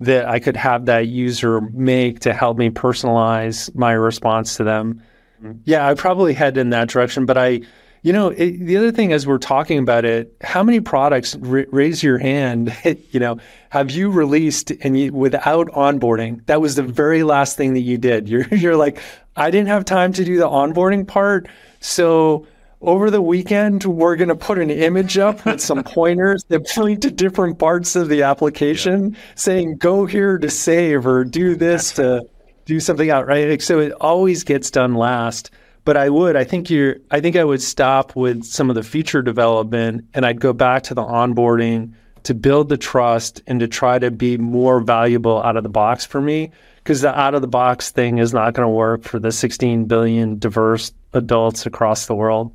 that 0.00 0.26
I 0.26 0.38
could 0.38 0.56
have 0.56 0.86
that 0.86 1.08
user 1.08 1.60
make 1.60 2.20
to 2.20 2.32
help 2.32 2.56
me 2.56 2.70
personalize 2.70 3.74
my 3.74 3.92
response 3.92 4.56
to 4.56 4.64
them? 4.64 5.02
Mm-hmm. 5.42 5.58
Yeah, 5.64 5.88
I 5.88 5.94
probably 5.94 6.34
head 6.34 6.56
in 6.56 6.70
that 6.70 6.88
direction, 6.88 7.26
but 7.26 7.36
I, 7.36 7.60
you 8.02 8.12
know, 8.12 8.28
it, 8.28 8.58
the 8.58 8.76
other 8.76 8.92
thing 8.92 9.12
as 9.12 9.26
we're 9.26 9.38
talking 9.38 9.78
about 9.78 10.04
it, 10.04 10.36
how 10.42 10.62
many 10.62 10.80
products 10.80 11.36
r- 11.36 11.66
raise 11.70 12.02
your 12.02 12.18
hand? 12.18 12.76
you 13.10 13.20
know, 13.20 13.38
have 13.70 13.90
you 13.90 14.10
released 14.10 14.70
and 14.82 14.98
you, 14.98 15.12
without 15.12 15.68
onboarding? 15.68 16.44
That 16.46 16.60
was 16.60 16.76
the 16.76 16.82
very 16.82 17.22
last 17.22 17.56
thing 17.56 17.74
that 17.74 17.80
you 17.80 17.98
did. 17.98 18.28
You're 18.28 18.46
you're 18.48 18.76
like, 18.76 19.00
I 19.36 19.50
didn't 19.50 19.68
have 19.68 19.84
time 19.84 20.12
to 20.14 20.24
do 20.24 20.38
the 20.38 20.48
onboarding 20.48 21.06
part, 21.06 21.48
so 21.80 22.46
over 22.80 23.10
the 23.10 23.22
weekend, 23.22 23.84
we're 23.84 24.16
going 24.16 24.28
to 24.28 24.36
put 24.36 24.58
an 24.58 24.70
image 24.70 25.18
up 25.18 25.44
with 25.44 25.60
some 25.60 25.82
pointers 25.84 26.44
that 26.44 26.66
point 26.68 27.02
to 27.02 27.10
different 27.10 27.58
parts 27.58 27.96
of 27.96 28.08
the 28.08 28.22
application, 28.22 29.12
yeah. 29.12 29.18
saying 29.34 29.76
"Go 29.78 30.06
here 30.06 30.38
to 30.38 30.50
save" 30.50 31.06
or 31.06 31.24
"Do 31.24 31.54
this 31.54 31.92
to." 31.94 32.22
do 32.68 32.78
something 32.78 33.10
out, 33.10 33.26
right? 33.26 33.60
so 33.62 33.80
it 33.80 33.92
always 33.92 34.44
gets 34.44 34.70
done 34.70 34.94
last. 34.94 35.50
But 35.86 35.96
I 35.96 36.10
would, 36.10 36.36
I 36.36 36.44
think 36.44 36.68
you're, 36.68 36.96
I 37.10 37.18
think 37.18 37.34
I 37.34 37.42
would 37.42 37.62
stop 37.62 38.14
with 38.14 38.44
some 38.44 38.68
of 38.68 38.76
the 38.76 38.82
feature 38.82 39.22
development 39.22 40.04
and 40.12 40.26
I'd 40.26 40.38
go 40.38 40.52
back 40.52 40.82
to 40.84 40.94
the 40.94 41.02
onboarding 41.02 41.94
to 42.24 42.34
build 42.34 42.68
the 42.68 42.76
trust 42.76 43.40
and 43.46 43.58
to 43.60 43.68
try 43.68 43.98
to 43.98 44.10
be 44.10 44.36
more 44.36 44.80
valuable 44.80 45.42
out 45.42 45.56
of 45.56 45.62
the 45.62 45.70
box 45.70 46.04
for 46.04 46.20
me. 46.20 46.50
Because 46.76 47.00
the 47.00 47.18
out 47.18 47.34
of 47.34 47.40
the 47.40 47.48
box 47.48 47.90
thing 47.90 48.18
is 48.18 48.34
not 48.34 48.52
going 48.52 48.66
to 48.66 48.70
work 48.70 49.02
for 49.02 49.18
the 49.18 49.32
16 49.32 49.86
billion 49.86 50.38
diverse 50.38 50.92
adults 51.14 51.64
across 51.64 52.04
the 52.04 52.14
world. 52.14 52.52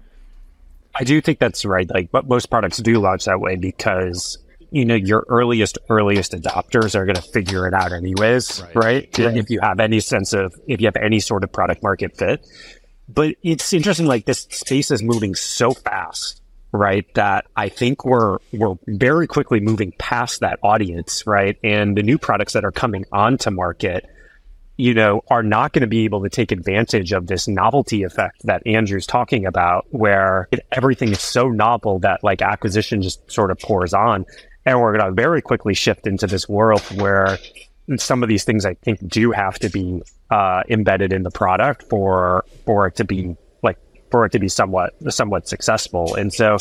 I 0.95 1.03
do 1.03 1.19
think 1.21 1.39
that's 1.39 1.65
right. 1.65 1.89
Like, 1.89 2.11
but 2.11 2.27
most 2.27 2.49
products 2.49 2.77
do 2.77 2.99
launch 2.99 3.25
that 3.25 3.39
way 3.39 3.55
because 3.55 4.37
you 4.73 4.85
know, 4.85 4.95
your 4.95 5.23
earliest, 5.29 5.77
earliest 5.87 6.31
adopters 6.31 6.95
are 6.95 7.05
going 7.05 7.15
to 7.15 7.21
figure 7.21 7.67
it 7.67 7.75
out 7.75 7.91
anyways, 7.91 8.59
right. 8.59 8.75
right? 8.75 9.19
right? 9.19 9.37
If 9.37 9.51
you 9.51 9.59
have 9.61 9.79
any 9.79 9.99
sense 9.99 10.33
of, 10.33 10.59
if 10.67 10.81
you 10.81 10.87
have 10.87 10.95
any 10.95 11.19
sort 11.19 11.43
of 11.43 11.51
product 11.51 11.83
market 11.83 12.17
fit. 12.17 12.43
But 13.07 13.35
it's 13.43 13.71
interesting, 13.71 14.07
like 14.07 14.25
this 14.25 14.47
space 14.49 14.89
is 14.89 15.03
moving 15.03 15.35
so 15.35 15.73
fast, 15.73 16.41
right? 16.71 17.05
That 17.13 17.45
I 17.55 17.69
think 17.69 18.03
we're, 18.03 18.39
we're 18.51 18.73
very 18.87 19.27
quickly 19.27 19.59
moving 19.59 19.93
past 19.99 20.39
that 20.39 20.57
audience, 20.63 21.27
right? 21.27 21.55
And 21.63 21.95
the 21.95 22.01
new 22.01 22.17
products 22.17 22.53
that 22.53 22.65
are 22.65 22.71
coming 22.71 23.05
onto 23.11 23.51
market, 23.51 24.09
you 24.77 24.93
know, 24.93 25.23
are 25.29 25.43
not 25.43 25.73
going 25.73 25.81
to 25.81 25.87
be 25.87 26.03
able 26.03 26.23
to 26.23 26.29
take 26.29 26.51
advantage 26.51 27.11
of 27.11 27.27
this 27.27 27.47
novelty 27.47 28.03
effect 28.03 28.41
that 28.43 28.65
Andrew's 28.65 29.05
talking 29.05 29.45
about, 29.45 29.85
where 29.89 30.47
it, 30.51 30.61
everything 30.71 31.09
is 31.09 31.21
so 31.21 31.49
novel 31.49 31.99
that 31.99 32.23
like 32.23 32.41
acquisition 32.41 33.01
just 33.01 33.31
sort 33.31 33.51
of 33.51 33.59
pours 33.59 33.93
on. 33.93 34.25
And 34.65 34.79
we're 34.79 34.97
going 34.97 35.05
to 35.05 35.11
very 35.13 35.41
quickly 35.41 35.73
shift 35.73 36.07
into 36.07 36.25
this 36.25 36.47
world 36.47 36.81
where 36.95 37.37
some 37.97 38.23
of 38.23 38.29
these 38.29 38.43
things 38.43 38.65
I 38.65 38.75
think 38.75 39.05
do 39.07 39.31
have 39.31 39.59
to 39.59 39.69
be 39.69 40.01
uh, 40.29 40.63
embedded 40.69 41.13
in 41.13 41.23
the 41.23 41.31
product 41.31 41.83
for 41.89 42.45
for 42.65 42.87
it 42.87 42.95
to 42.95 43.03
be 43.03 43.35
like 43.61 43.77
for 44.09 44.25
it 44.25 44.31
to 44.31 44.39
be 44.39 44.47
somewhat 44.47 44.93
somewhat 45.09 45.47
successful. 45.47 46.15
And 46.15 46.33
so, 46.33 46.57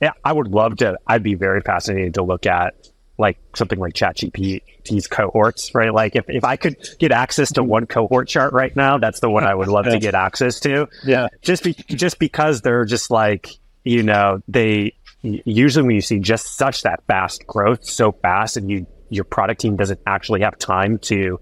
yeah, 0.00 0.12
I 0.24 0.32
would 0.32 0.48
love 0.48 0.76
to. 0.76 0.96
I'd 1.06 1.22
be 1.22 1.34
very 1.34 1.60
fascinated 1.60 2.14
to 2.14 2.22
look 2.22 2.46
at 2.46 2.74
like 3.20 3.38
something 3.54 3.78
like 3.78 3.94
ChatGPT's 3.94 5.06
cohorts, 5.06 5.74
right? 5.74 5.92
Like 5.92 6.16
if, 6.16 6.24
if 6.28 6.44
I 6.44 6.56
could 6.56 6.76
get 6.98 7.12
access 7.12 7.52
to 7.52 7.62
one 7.62 7.86
cohort 7.86 8.28
chart 8.28 8.52
right 8.52 8.74
now, 8.74 8.98
that's 8.98 9.20
the 9.20 9.30
one 9.30 9.44
I 9.44 9.54
would 9.54 9.68
love 9.68 9.84
to 9.84 9.98
get 9.98 10.14
access 10.14 10.58
to. 10.60 10.88
Yeah. 11.04 11.28
Just 11.42 11.62
be, 11.62 11.74
just 11.74 12.18
because 12.18 12.62
they're 12.62 12.84
just 12.84 13.10
like, 13.10 13.50
you 13.84 14.02
know, 14.02 14.42
they, 14.48 14.94
usually 15.22 15.86
when 15.86 15.94
you 15.94 16.00
see 16.00 16.18
just 16.18 16.56
such 16.56 16.82
that 16.82 17.02
fast 17.06 17.46
growth 17.46 17.84
so 17.84 18.12
fast 18.12 18.56
and 18.56 18.70
you 18.70 18.86
your 19.10 19.24
product 19.24 19.60
team 19.60 19.76
doesn't 19.76 20.00
actually 20.06 20.40
have 20.40 20.56
time 20.58 20.98
to 20.98 21.38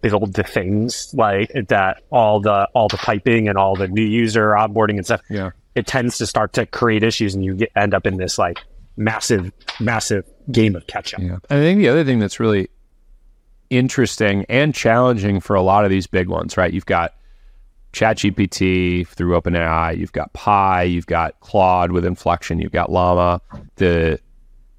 build 0.00 0.32
the 0.34 0.44
things 0.44 1.12
like 1.14 1.50
that 1.68 2.02
all 2.10 2.40
the 2.40 2.68
all 2.74 2.88
the 2.88 2.96
piping 2.96 3.48
and 3.48 3.58
all 3.58 3.74
the 3.74 3.88
new 3.88 4.04
user 4.04 4.50
onboarding 4.50 4.96
and 4.96 5.04
stuff 5.04 5.20
yeah 5.28 5.50
it 5.74 5.86
tends 5.86 6.18
to 6.18 6.26
start 6.26 6.52
to 6.52 6.66
create 6.66 7.02
issues 7.02 7.34
and 7.34 7.44
you 7.44 7.54
get, 7.54 7.70
end 7.76 7.94
up 7.94 8.06
in 8.06 8.16
this 8.16 8.38
like 8.38 8.58
massive 8.96 9.52
massive 9.80 10.24
game 10.52 10.76
of 10.76 10.86
catch 10.86 11.14
up 11.14 11.20
yeah. 11.20 11.38
I 11.48 11.56
think 11.56 11.78
the 11.78 11.88
other 11.88 12.04
thing 12.04 12.18
that's 12.18 12.40
really 12.40 12.68
interesting 13.70 14.44
and 14.48 14.74
challenging 14.74 15.40
for 15.40 15.54
a 15.54 15.62
lot 15.62 15.84
of 15.84 15.90
these 15.90 16.06
big 16.06 16.28
ones 16.28 16.56
right? 16.56 16.72
You've 16.72 16.86
got 16.86 17.14
ChatGPT 17.92 19.06
through 19.06 19.40
OpenAI, 19.40 19.96
you've 19.96 20.12
got 20.12 20.32
Pi, 20.32 20.84
you've 20.84 21.06
got 21.06 21.38
Claude 21.40 21.92
with 21.92 22.04
Inflection, 22.04 22.60
you've 22.60 22.72
got 22.72 22.90
Llama, 22.90 23.40
the 23.76 24.20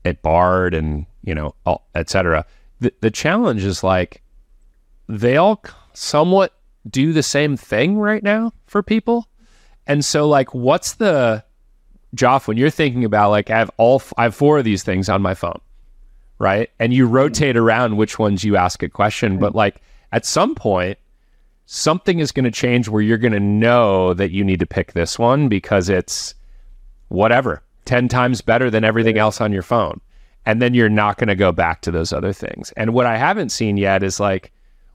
at 0.06 0.22
Bard, 0.22 0.74
and 0.74 1.06
you 1.24 1.36
know, 1.36 1.54
etc. 1.94 2.46
The 2.80 2.94
the 3.02 3.12
challenge 3.12 3.64
is 3.64 3.84
like 3.84 4.22
they 5.08 5.38
all 5.38 5.64
somewhat 5.94 6.54
do 6.90 7.14
the 7.14 7.24
same 7.24 7.58
thing 7.58 7.98
right 7.98 8.24
now 8.24 8.54
for 8.66 8.82
people, 8.82 9.28
and 9.88 10.06
so 10.06 10.28
like, 10.28 10.54
what's 10.54 10.94
the 10.94 11.44
Joff 12.16 12.48
when 12.48 12.58
you're 12.58 12.70
thinking 12.70 13.06
about 13.06 13.30
like 13.30 13.50
I 13.50 13.58
have 13.58 13.72
all 13.78 14.02
I 14.18 14.24
have 14.24 14.36
four 14.36 14.58
of 14.58 14.66
these 14.66 14.84
things 14.84 15.10
on 15.10 15.22
my 15.22 15.34
phone, 15.34 15.60
right? 16.40 16.70
And 16.80 16.94
you 16.94 17.06
mm-hmm. 17.06 17.16
rotate 17.16 17.58
around 17.58 17.98
which 17.98 18.20
ones 18.20 18.44
you 18.44 18.58
ask 18.58 18.84
a 18.84 18.90
question, 18.90 19.38
but 19.38 19.56
like 19.56 19.82
at 20.12 20.26
some 20.26 20.56
point 20.56 20.98
something 21.66 22.20
is 22.20 22.34
going 22.34 22.44
to 22.44 22.52
change 22.52 22.90
where 22.90 23.02
you're 23.02 23.18
going 23.18 23.32
to 23.32 23.40
know 23.40 24.14
that 24.14 24.32
you 24.32 24.44
need 24.44 24.60
to 24.60 24.66
pick 24.66 24.92
this 24.92 25.18
one 25.18 25.48
because 25.48 25.88
it's 25.88 26.36
whatever 27.08 27.64
10 27.86 28.10
times 28.10 28.42
better 28.42 28.70
than 28.70 28.84
everything 28.84 29.18
else 29.18 29.40
on 29.40 29.54
your 29.54 29.62
phone. 29.62 30.02
And 30.46 30.62
then 30.62 30.74
you're 30.74 30.90
not 30.90 31.18
going 31.18 31.30
to 31.30 31.36
go 31.36 31.54
back 31.54 31.82
to 31.82 31.92
those 31.92 32.12
other 32.12 32.34
things. 32.34 32.74
And 32.76 32.94
what 32.94 33.06
i 33.06 33.16
haven't 33.16 33.50
seen 33.50 33.78
yet 33.78 34.04
is 34.04 34.20
like 34.20 34.52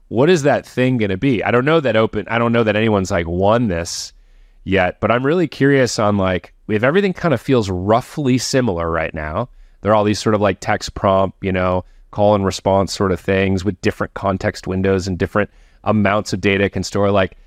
what 0.09 0.29
is 0.29 0.43
that 0.43 0.65
thing 0.65 0.97
going 0.97 1.09
to 1.09 1.17
be? 1.17 1.43
I 1.43 1.51
don't 1.51 1.65
know 1.65 1.79
that 1.79 1.95
open 1.95 2.27
i 2.29 2.37
don't 2.37 2.53
know 2.53 2.63
that 2.63 2.75
anyone's 2.75 3.11
like 3.11 3.27
won 3.27 3.67
this 3.67 4.13
yet 4.63 4.99
but 4.99 5.09
i'm 5.09 5.25
really 5.25 5.47
curious 5.47 5.97
on 5.97 6.17
like 6.17 6.53
if 6.69 6.83
everything 6.83 7.13
kind 7.13 7.33
of 7.33 7.41
feels 7.41 7.69
roughly 7.69 8.37
similar 8.37 8.89
right 8.89 9.13
now 9.13 9.49
there 9.81 9.91
are 9.91 9.95
all 9.95 10.03
these 10.03 10.19
sort 10.19 10.35
of 10.35 10.41
like 10.41 10.59
text 10.59 10.93
prompt 10.93 11.37
you 11.41 11.51
know 11.51 11.83
call 12.11 12.35
and 12.35 12.45
response 12.45 12.93
sort 12.93 13.11
of 13.11 13.19
things 13.19 13.63
with 13.65 13.79
different 13.81 14.13
context 14.13 14.67
windows 14.67 15.07
and 15.07 15.17
different 15.17 15.49
amounts 15.83 16.33
of 16.33 16.41
data 16.41 16.69
can 16.69 16.83
store. 16.83 17.11
Like 17.11 17.37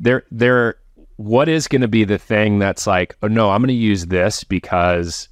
there, 0.00 0.24
there, 0.30 0.76
what 1.16 1.48
is 1.48 1.68
going 1.68 1.82
to 1.82 1.88
be 1.88 2.04
the 2.04 2.18
thing 2.18 2.58
that's 2.58 2.86
like, 2.86 3.16
oh 3.22 3.28
no, 3.28 3.50
I'm 3.50 3.60
going 3.60 3.68
to 3.68 3.74
use 3.74 4.06
this 4.06 4.44
because 4.44 5.28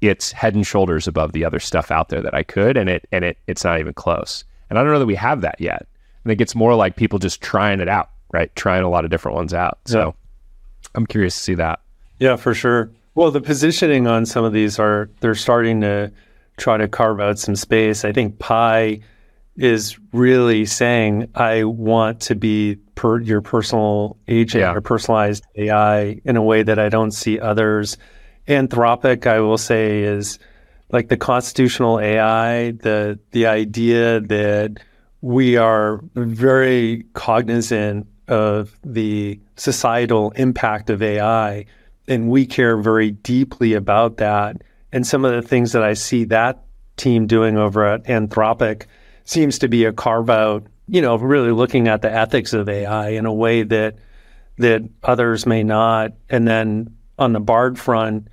it's 0.00 0.32
head 0.32 0.54
and 0.54 0.66
shoulders 0.66 1.06
above 1.06 1.32
the 1.32 1.44
other 1.44 1.60
stuff 1.60 1.90
out 1.90 2.08
there 2.08 2.22
that 2.22 2.34
I 2.34 2.42
could, 2.42 2.76
and 2.76 2.88
it 2.88 3.06
and 3.12 3.24
it 3.24 3.38
it's 3.46 3.64
not 3.64 3.78
even 3.78 3.94
close. 3.94 4.44
And 4.68 4.78
I 4.78 4.82
don't 4.82 4.92
know 4.92 4.98
that 4.98 5.06
we 5.06 5.14
have 5.14 5.42
that 5.42 5.60
yet. 5.60 5.86
I 6.24 6.28
think 6.28 6.40
it's 6.40 6.54
more 6.54 6.74
like 6.74 6.96
people 6.96 7.18
just 7.18 7.40
trying 7.40 7.80
it 7.80 7.88
out, 7.88 8.10
right? 8.32 8.54
Trying 8.56 8.82
a 8.82 8.88
lot 8.88 9.04
of 9.04 9.10
different 9.10 9.36
ones 9.36 9.54
out. 9.54 9.78
So 9.84 10.06
yeah. 10.06 10.88
I'm 10.94 11.06
curious 11.06 11.36
to 11.36 11.42
see 11.42 11.54
that. 11.54 11.80
Yeah, 12.22 12.36
for 12.36 12.54
sure. 12.54 12.92
Well, 13.16 13.32
the 13.32 13.40
positioning 13.40 14.06
on 14.06 14.26
some 14.26 14.44
of 14.44 14.52
these 14.52 14.78
are 14.78 15.10
they're 15.18 15.34
starting 15.34 15.80
to 15.80 16.12
try 16.56 16.76
to 16.76 16.86
carve 16.86 17.18
out 17.18 17.40
some 17.40 17.56
space. 17.56 18.04
I 18.04 18.12
think 18.12 18.38
Pi 18.38 19.00
is 19.56 19.98
really 20.12 20.64
saying, 20.64 21.28
I 21.34 21.64
want 21.64 22.20
to 22.20 22.36
be 22.36 22.76
per 22.94 23.18
your 23.18 23.40
personal 23.40 24.16
agent 24.28 24.60
yeah. 24.60 24.72
or 24.72 24.80
personalized 24.80 25.44
AI 25.56 26.20
in 26.24 26.36
a 26.36 26.42
way 26.42 26.62
that 26.62 26.78
I 26.78 26.88
don't 26.88 27.10
see 27.10 27.40
others. 27.40 27.98
Anthropic, 28.46 29.26
I 29.26 29.40
will 29.40 29.58
say, 29.58 30.04
is 30.04 30.38
like 30.92 31.08
the 31.08 31.16
constitutional 31.16 31.98
AI, 31.98 32.70
the 32.70 33.18
the 33.32 33.46
idea 33.46 34.20
that 34.20 34.78
we 35.22 35.56
are 35.56 35.98
very 36.14 37.04
cognizant 37.14 38.06
of 38.28 38.78
the 38.84 39.40
societal 39.56 40.30
impact 40.36 40.88
of 40.88 41.02
AI, 41.02 41.66
and 42.08 42.28
we 42.28 42.46
care 42.46 42.76
very 42.76 43.10
deeply 43.10 43.74
about 43.74 44.18
that. 44.18 44.62
And 44.92 45.06
some 45.06 45.24
of 45.24 45.32
the 45.32 45.46
things 45.46 45.72
that 45.72 45.82
I 45.82 45.94
see 45.94 46.24
that 46.24 46.64
team 46.96 47.26
doing 47.26 47.56
over 47.56 47.84
at 47.86 48.04
Anthropic 48.04 48.86
seems 49.24 49.58
to 49.60 49.68
be 49.68 49.84
a 49.84 49.92
carve 49.92 50.30
out, 50.30 50.66
you 50.88 51.00
know, 51.00 51.16
really 51.16 51.52
looking 51.52 51.88
at 51.88 52.02
the 52.02 52.12
ethics 52.12 52.52
of 52.52 52.68
AI 52.68 53.10
in 53.10 53.26
a 53.26 53.32
way 53.32 53.62
that 53.62 53.96
that 54.58 54.82
others 55.02 55.46
may 55.46 55.62
not. 55.62 56.12
And 56.28 56.46
then 56.46 56.94
on 57.18 57.32
the 57.32 57.40
Bard 57.40 57.78
front, 57.78 58.28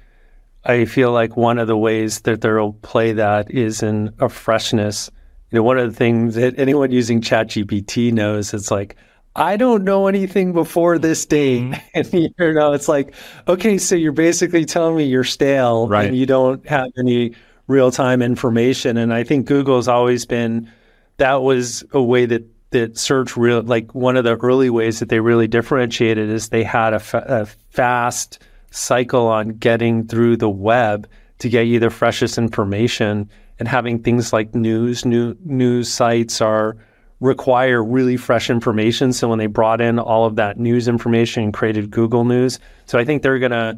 I 0.63 0.86
feel 0.86 1.11
like 1.11 1.38
one 1.38 1.57
of 1.57 1.67
the 1.67 1.78
ways 1.78 2.22
that 2.22 2.41
they'll 2.41 2.74
play 2.74 3.13
that 3.13 3.51
is 3.51 3.82
in 3.82 4.13
a 4.20 4.30
freshness. 4.30 5.09
You 5.51 5.57
know, 5.57 5.63
one 5.63 5.80
of 5.80 5.89
the 5.89 5.95
things 5.95 6.36
that 6.36 6.59
anyone 6.59 6.91
using 6.91 7.22
ChatGPT 7.22 8.11
knows, 8.11 8.53
it's 8.53 8.70
like 8.70 8.97
I 9.36 9.58
don't 9.58 9.84
know 9.84 10.08
anything 10.08 10.54
before 10.54 10.98
this 10.98 11.26
date. 11.26 11.62
Mm-hmm. 11.62 11.80
And 11.94 12.14
you 12.14 12.54
know, 12.54 12.74
it's 12.74 12.88
like, 12.88 13.14
okay, 13.48 13.78
so 13.78 13.96
you're 13.96 14.12
basically 14.12 14.66
telling 14.66 14.96
me 14.96 15.06
you're 15.06 15.24
stale 15.24 15.88
right. 15.88 16.08
and 16.08 16.18
you 16.18 16.26
don't 16.26 16.66
have 16.68 16.90
any 16.98 17.36
real 17.68 17.92
time 17.92 18.22
information. 18.22 18.98
And 18.98 19.14
I 19.14 19.24
think 19.24 19.46
Google's 19.46 19.88
always 19.88 20.26
been 20.26 20.72
that 21.18 21.42
was 21.42 21.84
a 21.92 22.02
way 22.02 22.26
that 22.26 22.44
that 22.72 22.98
search 22.98 23.36
real 23.36 23.62
like 23.64 23.94
one 23.96 24.16
of 24.16 24.24
the 24.24 24.38
early 24.38 24.70
ways 24.70 25.00
that 25.00 25.10
they 25.10 25.20
really 25.20 25.48
differentiated 25.48 26.30
is 26.30 26.50
they 26.50 26.64
had 26.64 26.94
a, 26.94 27.00
fa- 27.00 27.26
a 27.28 27.46
fast 27.72 28.40
cycle 28.72 29.28
on 29.28 29.50
getting 29.50 30.08
through 30.08 30.38
the 30.38 30.50
web 30.50 31.08
to 31.40 31.50
get 31.50 31.62
you 31.62 31.80
the 31.80 31.90
freshest 31.90 32.38
information 32.38 33.30
and 33.58 33.68
having 33.68 34.02
things 34.02 34.32
like 34.32 34.54
news 34.54 35.04
new 35.04 35.36
news 35.44 35.92
sites 35.92 36.42
are 36.42 36.78
require 37.20 37.84
really 37.84 38.17
fresh 38.17 38.49
information 38.49 39.11
so 39.11 39.28
when 39.28 39.39
they 39.39 39.47
brought 39.47 39.82
in 39.82 39.99
all 39.99 40.26
of 40.26 40.36
that 40.36 40.57
news 40.57 40.88
information 40.88 41.43
and 41.43 41.53
created 41.53 41.91
Google 41.91 42.24
News 42.26 42.59
so 42.86 42.97
I 42.97 43.05
think 43.05 43.22
they're 43.24 43.39
going 43.39 43.51
to 43.51 43.78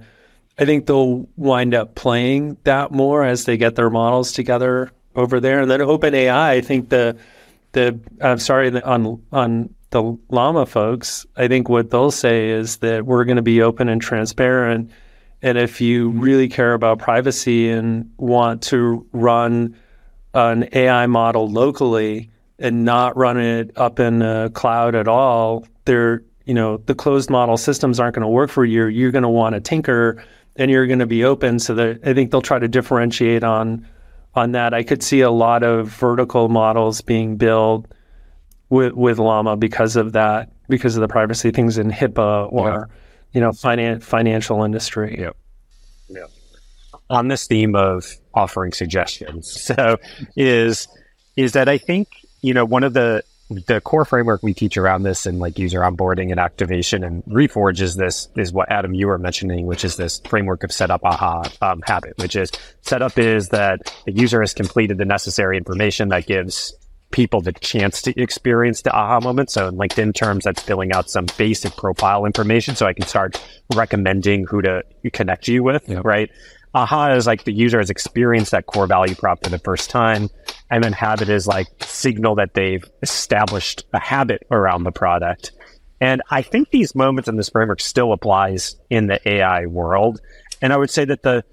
I 0.59 0.65
think 0.65 0.85
they'll 0.85 1.27
wind 1.37 1.73
up 1.73 1.95
playing 1.95 2.57
that 2.65 2.91
more 2.91 3.23
as 3.23 3.45
they 3.45 3.57
get 3.57 3.75
their 3.75 3.89
models 3.89 4.31
together 4.31 4.91
over 5.15 5.39
there 5.39 5.61
and 5.61 5.71
then 5.71 5.79
OpenAI 5.79 6.29
I 6.29 6.61
think 6.61 6.89
the 6.89 7.17
the 7.71 7.99
I'm 8.21 8.39
sorry 8.39 8.81
on 8.81 9.21
on 9.31 9.73
the 9.91 10.17
Llama 10.29 10.65
folks, 10.65 11.25
I 11.35 11.47
think 11.47 11.69
what 11.69 11.91
they'll 11.91 12.11
say 12.11 12.49
is 12.49 12.77
that 12.77 13.05
we're 13.05 13.25
going 13.25 13.35
to 13.35 13.41
be 13.41 13.61
open 13.61 13.89
and 13.89 14.01
transparent. 14.01 14.89
And 15.41 15.57
if 15.57 15.81
you 15.81 16.09
really 16.09 16.47
care 16.47 16.73
about 16.73 16.99
privacy 16.99 17.69
and 17.69 18.09
want 18.17 18.63
to 18.63 19.05
run 19.11 19.75
an 20.33 20.69
AI 20.71 21.07
model 21.07 21.49
locally 21.49 22.30
and 22.61 22.85
not 22.85 23.17
run 23.17 23.37
it 23.37 23.71
up 23.75 23.99
in 23.99 24.19
the 24.19 24.51
cloud 24.53 24.95
at 24.95 25.07
all, 25.07 25.65
they're 25.85 26.23
you 26.45 26.53
know 26.53 26.77
the 26.77 26.95
closed 26.95 27.29
model 27.29 27.57
systems 27.57 27.99
aren't 27.99 28.15
going 28.15 28.23
to 28.23 28.29
work 28.29 28.49
for 28.49 28.63
you. 28.63 28.85
You're 28.85 29.11
going 29.11 29.23
to 29.23 29.29
want 29.29 29.55
to 29.55 29.61
tinker, 29.61 30.23
and 30.55 30.71
you're 30.71 30.87
going 30.87 30.99
to 30.99 31.05
be 31.05 31.23
open. 31.23 31.59
So 31.59 31.75
that 31.75 31.99
I 32.05 32.13
think 32.13 32.31
they'll 32.31 32.41
try 32.41 32.59
to 32.59 32.67
differentiate 32.67 33.43
on 33.43 33.87
on 34.35 34.53
that. 34.53 34.73
I 34.73 34.83
could 34.83 35.03
see 35.03 35.21
a 35.21 35.31
lot 35.31 35.63
of 35.63 35.87
vertical 35.87 36.49
models 36.49 37.01
being 37.01 37.37
built 37.37 37.91
with 38.69 38.93
with 38.93 39.19
Llama 39.19 39.57
because 39.57 39.95
of 39.95 40.13
that, 40.13 40.49
because 40.69 40.95
of 40.95 41.01
the 41.01 41.07
privacy 41.07 41.51
things 41.51 41.77
in 41.77 41.91
HIPAA 41.91 42.51
or 42.51 42.69
yeah. 42.69 42.95
you 43.33 43.41
know 43.41 43.51
finan- 43.51 44.03
financial 44.03 44.63
industry. 44.63 45.17
Yeah. 45.19 45.31
Yeah. 46.09 46.25
On 47.09 47.27
this 47.27 47.45
theme 47.47 47.75
of 47.75 48.05
offering 48.33 48.71
suggestions, 48.71 49.51
so 49.61 49.97
is 50.35 50.87
is 51.35 51.53
that 51.53 51.69
I 51.69 51.77
think 51.77 52.07
you 52.41 52.53
know 52.53 52.65
one 52.65 52.83
of 52.83 52.93
the 52.93 53.23
the 53.67 53.81
core 53.81 54.05
framework 54.05 54.41
we 54.43 54.53
teach 54.53 54.77
around 54.77 55.03
this 55.03 55.25
and 55.25 55.39
like 55.39 55.59
user 55.59 55.81
onboarding 55.81 56.31
and 56.31 56.39
activation 56.39 57.03
and 57.03 57.23
reforge 57.25 57.81
is 57.81 57.95
this 57.95 58.29
is 58.37 58.53
what 58.53 58.71
adam 58.71 58.93
you 58.93 59.07
were 59.07 59.17
mentioning 59.17 59.65
which 59.65 59.83
is 59.83 59.97
this 59.97 60.21
framework 60.27 60.63
of 60.63 60.71
setup 60.71 61.01
aha 61.03 61.43
um, 61.61 61.81
habit 61.85 62.13
which 62.17 62.35
is 62.35 62.51
setup 62.81 63.17
is 63.17 63.49
that 63.49 63.93
the 64.05 64.13
user 64.13 64.39
has 64.39 64.53
completed 64.53 64.97
the 64.97 65.05
necessary 65.05 65.57
information 65.57 66.09
that 66.09 66.25
gives 66.25 66.73
people 67.11 67.41
the 67.41 67.51
chance 67.51 68.01
to 68.01 68.17
experience 68.21 68.83
the 68.83 68.93
aha 68.93 69.19
moment 69.19 69.49
so 69.49 69.67
in 69.67 69.75
linkedin 69.75 70.15
terms 70.15 70.45
that's 70.45 70.61
filling 70.61 70.93
out 70.93 71.09
some 71.09 71.25
basic 71.37 71.75
profile 71.75 72.25
information 72.25 72.73
so 72.75 72.85
i 72.85 72.93
can 72.93 73.05
start 73.05 73.41
recommending 73.75 74.45
who 74.45 74.61
to 74.61 74.81
connect 75.11 75.49
you 75.49 75.61
with 75.61 75.87
yep. 75.89 76.05
right 76.05 76.31
aha 76.73 77.13
is 77.13 77.27
like 77.27 77.43
the 77.43 77.53
user 77.53 77.79
has 77.79 77.89
experienced 77.89 78.51
that 78.51 78.65
core 78.65 78.87
value 78.87 79.15
prop 79.15 79.43
for 79.43 79.49
the 79.49 79.59
first 79.59 79.89
time. 79.89 80.29
And 80.69 80.83
then 80.83 80.93
habit 80.93 81.29
is 81.29 81.47
like 81.47 81.67
signal 81.81 82.35
that 82.35 82.53
they've 82.53 82.83
established 83.01 83.85
a 83.93 83.99
habit 83.99 84.47
around 84.51 84.83
the 84.83 84.91
product. 84.91 85.51
And 85.99 86.21
I 86.31 86.41
think 86.41 86.71
these 86.71 86.95
moments 86.95 87.29
in 87.29 87.35
this 87.35 87.49
framework 87.49 87.81
still 87.81 88.13
applies 88.13 88.75
in 88.89 89.07
the 89.07 89.19
AI 89.27 89.65
world. 89.67 90.19
And 90.61 90.73
I 90.73 90.77
would 90.77 90.89
say 90.89 91.05
that 91.05 91.23
the 91.23 91.43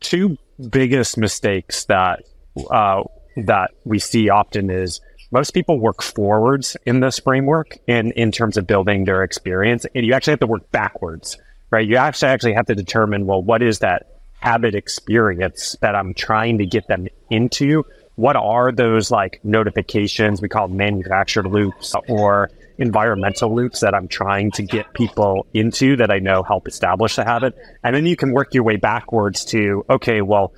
two 0.00 0.36
biggest 0.70 1.16
mistakes 1.16 1.84
that 1.84 2.24
uh, 2.70 3.02
that 3.36 3.70
we 3.84 3.98
see 3.98 4.28
often 4.28 4.70
is 4.70 5.00
most 5.30 5.52
people 5.52 5.80
work 5.80 6.02
forwards 6.02 6.76
in 6.84 7.00
this 7.00 7.18
framework 7.18 7.78
in, 7.86 8.12
in 8.12 8.30
terms 8.30 8.58
of 8.58 8.66
building 8.66 9.04
their 9.04 9.22
experience. 9.22 9.86
And 9.94 10.04
you 10.04 10.12
actually 10.12 10.32
have 10.32 10.40
to 10.40 10.46
work 10.46 10.70
backwards, 10.70 11.38
right? 11.70 11.86
You 11.86 11.96
actually 11.96 12.28
actually 12.28 12.52
have 12.52 12.66
to 12.66 12.74
determine, 12.74 13.24
well, 13.26 13.42
what 13.42 13.62
is 13.62 13.78
that 13.78 14.11
habit 14.42 14.74
experience 14.74 15.76
that 15.80 15.94
I'm 15.94 16.14
trying 16.14 16.58
to 16.58 16.66
get 16.66 16.88
them 16.88 17.06
into. 17.30 17.84
What 18.16 18.36
are 18.36 18.72
those 18.72 19.10
like 19.10 19.40
notifications? 19.44 20.42
We 20.42 20.48
call 20.48 20.68
manufactured 20.68 21.46
loops 21.46 21.94
or 22.08 22.50
environmental 22.78 23.54
loops 23.54 23.80
that 23.80 23.94
I'm 23.94 24.08
trying 24.08 24.50
to 24.52 24.62
get 24.62 24.92
people 24.94 25.46
into 25.54 25.96
that 25.96 26.10
I 26.10 26.18
know 26.18 26.42
help 26.42 26.66
establish 26.66 27.16
the 27.16 27.24
habit. 27.24 27.56
And 27.84 27.94
then 27.94 28.04
you 28.04 28.16
can 28.16 28.32
work 28.32 28.52
your 28.52 28.64
way 28.64 28.76
backwards 28.76 29.44
to, 29.46 29.84
okay, 29.88 30.20
well, 30.22 30.52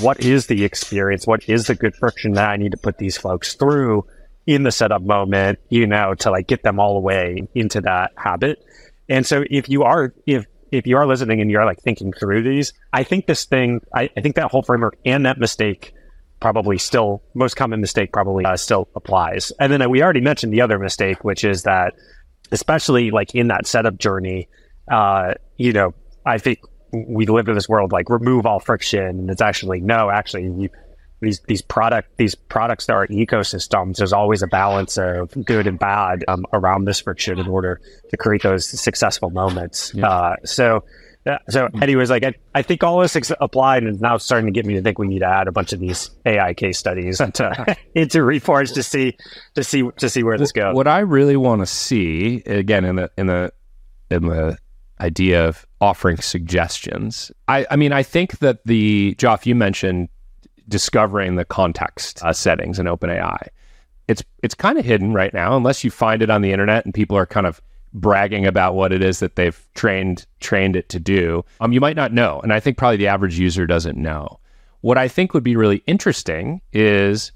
what 0.00 0.20
is 0.20 0.46
the 0.46 0.64
experience? 0.64 1.26
What 1.26 1.48
is 1.48 1.66
the 1.66 1.74
good 1.74 1.96
friction 1.96 2.32
that 2.34 2.48
I 2.48 2.56
need 2.56 2.70
to 2.70 2.78
put 2.78 2.98
these 2.98 3.16
folks 3.16 3.54
through 3.54 4.06
in 4.46 4.62
the 4.62 4.70
setup 4.70 5.02
moment, 5.02 5.58
you 5.68 5.86
know, 5.86 6.14
to 6.20 6.30
like 6.30 6.46
get 6.46 6.62
them 6.62 6.78
all 6.78 6.94
the 6.94 7.00
way 7.00 7.48
into 7.54 7.80
that 7.80 8.12
habit? 8.16 8.64
And 9.08 9.26
so 9.26 9.44
if 9.50 9.68
you 9.68 9.82
are, 9.82 10.14
if 10.26 10.46
if 10.74 10.86
you 10.86 10.96
are 10.96 11.06
listening 11.06 11.40
and 11.40 11.50
you're 11.50 11.64
like 11.64 11.80
thinking 11.80 12.12
through 12.12 12.42
these, 12.42 12.72
I 12.92 13.04
think 13.04 13.26
this 13.26 13.44
thing, 13.44 13.80
I, 13.94 14.10
I 14.16 14.20
think 14.20 14.34
that 14.36 14.50
whole 14.50 14.62
framework 14.62 14.96
and 15.04 15.24
that 15.26 15.38
mistake 15.38 15.94
probably 16.40 16.78
still, 16.78 17.22
most 17.34 17.54
common 17.56 17.80
mistake 17.80 18.12
probably 18.12 18.44
uh, 18.44 18.56
still 18.56 18.88
applies. 18.94 19.52
And 19.60 19.72
then 19.72 19.88
we 19.90 20.02
already 20.02 20.20
mentioned 20.20 20.52
the 20.52 20.60
other 20.60 20.78
mistake, 20.78 21.24
which 21.24 21.44
is 21.44 21.62
that, 21.62 21.94
especially 22.52 23.10
like 23.10 23.34
in 23.34 23.48
that 23.48 23.66
setup 23.66 23.98
journey, 23.98 24.48
uh, 24.90 25.34
you 25.56 25.72
know, 25.72 25.94
I 26.26 26.38
think 26.38 26.58
we 26.92 27.26
live 27.26 27.48
in 27.48 27.54
this 27.54 27.68
world 27.68 27.92
like 27.92 28.10
remove 28.10 28.46
all 28.46 28.60
friction. 28.60 29.02
And 29.02 29.30
it's 29.30 29.40
actually, 29.40 29.80
no, 29.80 30.10
actually, 30.10 30.44
you, 30.44 30.68
these 31.20 31.40
these 31.46 31.62
product 31.62 32.16
these 32.16 32.34
products 32.34 32.86
that 32.86 32.92
are 32.92 33.06
ecosystems. 33.08 33.96
There's 33.96 34.12
always 34.12 34.42
a 34.42 34.46
balance 34.46 34.98
of 34.98 35.32
good 35.44 35.66
and 35.66 35.78
bad 35.78 36.24
um, 36.28 36.44
around 36.52 36.84
this 36.84 37.00
friction 37.00 37.38
in 37.38 37.48
order 37.48 37.80
to 38.10 38.16
create 38.16 38.42
those 38.42 38.66
successful 38.66 39.30
moments. 39.30 39.92
Yeah. 39.94 40.08
Uh, 40.08 40.36
so. 40.44 40.84
so, 41.48 41.70
anyways, 41.80 42.10
like 42.10 42.22
I, 42.22 42.34
I 42.54 42.60
think 42.60 42.84
all 42.84 43.00
this 43.00 43.16
ex- 43.16 43.32
applied, 43.40 43.82
and 43.82 43.98
now 43.98 44.16
it's 44.16 44.26
starting 44.26 44.44
to 44.44 44.52
get 44.52 44.66
me 44.66 44.74
to 44.74 44.82
think 44.82 44.98
we 44.98 45.08
need 45.08 45.20
to 45.20 45.26
add 45.26 45.48
a 45.48 45.52
bunch 45.52 45.72
of 45.72 45.80
these 45.80 46.10
AI 46.26 46.52
case 46.52 46.78
studies 46.78 47.18
into, 47.20 47.76
into 47.94 48.18
Reforge 48.18 48.74
to 48.74 48.82
see 48.82 49.16
to 49.54 49.64
see 49.64 49.88
to 49.96 50.10
see 50.10 50.22
where 50.22 50.36
this 50.36 50.52
goes. 50.52 50.74
What 50.74 50.86
I 50.86 50.98
really 50.98 51.36
want 51.36 51.62
to 51.62 51.66
see 51.66 52.42
again 52.44 52.84
in 52.84 52.96
the 52.96 53.10
in 53.16 53.26
the 53.26 53.52
in 54.10 54.26
the 54.26 54.58
idea 55.00 55.46
of 55.46 55.66
offering 55.80 56.16
suggestions. 56.18 57.30
I, 57.48 57.66
I 57.70 57.76
mean, 57.76 57.92
I 57.92 58.02
think 58.02 58.38
that 58.38 58.64
the 58.64 59.14
Joff 59.18 59.46
you 59.46 59.54
mentioned 59.54 60.08
discovering 60.68 61.36
the 61.36 61.44
context 61.44 62.22
uh, 62.22 62.32
settings 62.32 62.78
in 62.78 62.86
OpenAI. 62.86 63.48
It's 64.08 64.22
it's 64.42 64.54
kind 64.54 64.78
of 64.78 64.84
hidden 64.84 65.14
right 65.14 65.32
now, 65.32 65.56
unless 65.56 65.84
you 65.84 65.90
find 65.90 66.22
it 66.22 66.30
on 66.30 66.42
the 66.42 66.52
internet 66.52 66.84
and 66.84 66.92
people 66.92 67.16
are 67.16 67.26
kind 67.26 67.46
of 67.46 67.60
bragging 67.94 68.44
about 68.44 68.74
what 68.74 68.92
it 68.92 69.02
is 69.02 69.20
that 69.20 69.36
they've 69.36 69.66
trained 69.74 70.26
trained 70.40 70.76
it 70.76 70.88
to 70.90 71.00
do. 71.00 71.44
Um, 71.60 71.72
you 71.72 71.80
might 71.80 71.96
not 71.96 72.12
know, 72.12 72.40
and 72.40 72.52
I 72.52 72.60
think 72.60 72.76
probably 72.76 72.96
the 72.98 73.06
average 73.06 73.38
user 73.38 73.66
doesn't 73.66 73.96
know. 73.96 74.40
What 74.80 74.98
I 74.98 75.08
think 75.08 75.32
would 75.32 75.44
be 75.44 75.56
really 75.56 75.82
interesting 75.86 76.60
is 76.72 77.32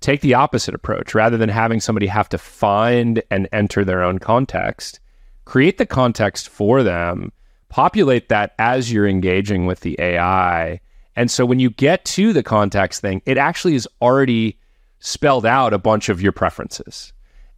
take 0.00 0.20
the 0.20 0.34
opposite 0.34 0.74
approach 0.74 1.14
rather 1.14 1.36
than 1.36 1.48
having 1.48 1.80
somebody 1.80 2.06
have 2.06 2.28
to 2.30 2.38
find 2.38 3.22
and 3.30 3.48
enter 3.52 3.84
their 3.84 4.02
own 4.02 4.18
context. 4.18 5.00
Create 5.44 5.76
the 5.76 5.86
context 5.86 6.48
for 6.48 6.82
them, 6.82 7.32
populate 7.68 8.28
that 8.28 8.54
as 8.58 8.92
you're 8.92 9.08
engaging 9.08 9.66
with 9.66 9.80
the 9.80 9.96
AI 10.00 10.80
and 11.16 11.30
so 11.30 11.44
when 11.44 11.58
you 11.58 11.70
get 11.70 12.04
to 12.06 12.32
the 12.32 12.42
context 12.42 13.00
thing, 13.00 13.22
it 13.26 13.38
actually 13.38 13.74
is 13.74 13.88
already 14.00 14.58
spelled 15.00 15.44
out 15.44 15.72
a 15.72 15.78
bunch 15.78 16.08
of 16.08 16.22
your 16.22 16.32
preferences 16.32 17.12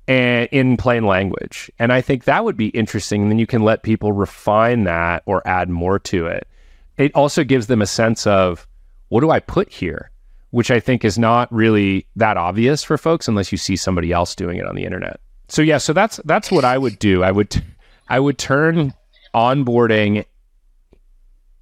and 0.08 0.48
in 0.50 0.76
plain 0.76 1.04
language. 1.04 1.70
And 1.78 1.92
I 1.92 2.00
think 2.00 2.24
that 2.24 2.44
would 2.44 2.56
be 2.56 2.68
interesting. 2.68 3.22
And 3.22 3.30
then 3.30 3.38
you 3.38 3.46
can 3.46 3.62
let 3.62 3.82
people 3.82 4.12
refine 4.12 4.84
that 4.84 5.22
or 5.26 5.46
add 5.46 5.70
more 5.70 5.98
to 6.00 6.26
it. 6.26 6.48
It 6.96 7.14
also 7.14 7.44
gives 7.44 7.66
them 7.66 7.82
a 7.82 7.86
sense 7.86 8.26
of 8.26 8.66
what 9.08 9.20
do 9.20 9.30
I 9.30 9.40
put 9.40 9.68
here? 9.70 10.10
Which 10.50 10.70
I 10.70 10.80
think 10.80 11.04
is 11.04 11.18
not 11.18 11.52
really 11.52 12.06
that 12.16 12.36
obvious 12.36 12.84
for 12.84 12.96
folks 12.96 13.28
unless 13.28 13.50
you 13.50 13.58
see 13.58 13.76
somebody 13.76 14.12
else 14.12 14.34
doing 14.34 14.56
it 14.56 14.66
on 14.66 14.74
the 14.74 14.84
internet. 14.84 15.20
So 15.48 15.62
yeah, 15.62 15.78
so 15.78 15.92
that's 15.92 16.20
that's 16.24 16.50
what 16.50 16.64
I 16.64 16.78
would 16.78 16.98
do. 16.98 17.22
I 17.22 17.30
would 17.30 17.62
I 18.08 18.20
would 18.20 18.38
turn 18.38 18.94
onboarding 19.34 20.24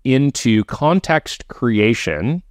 into 0.04 0.64
context 0.64 1.48
creation 1.48 2.42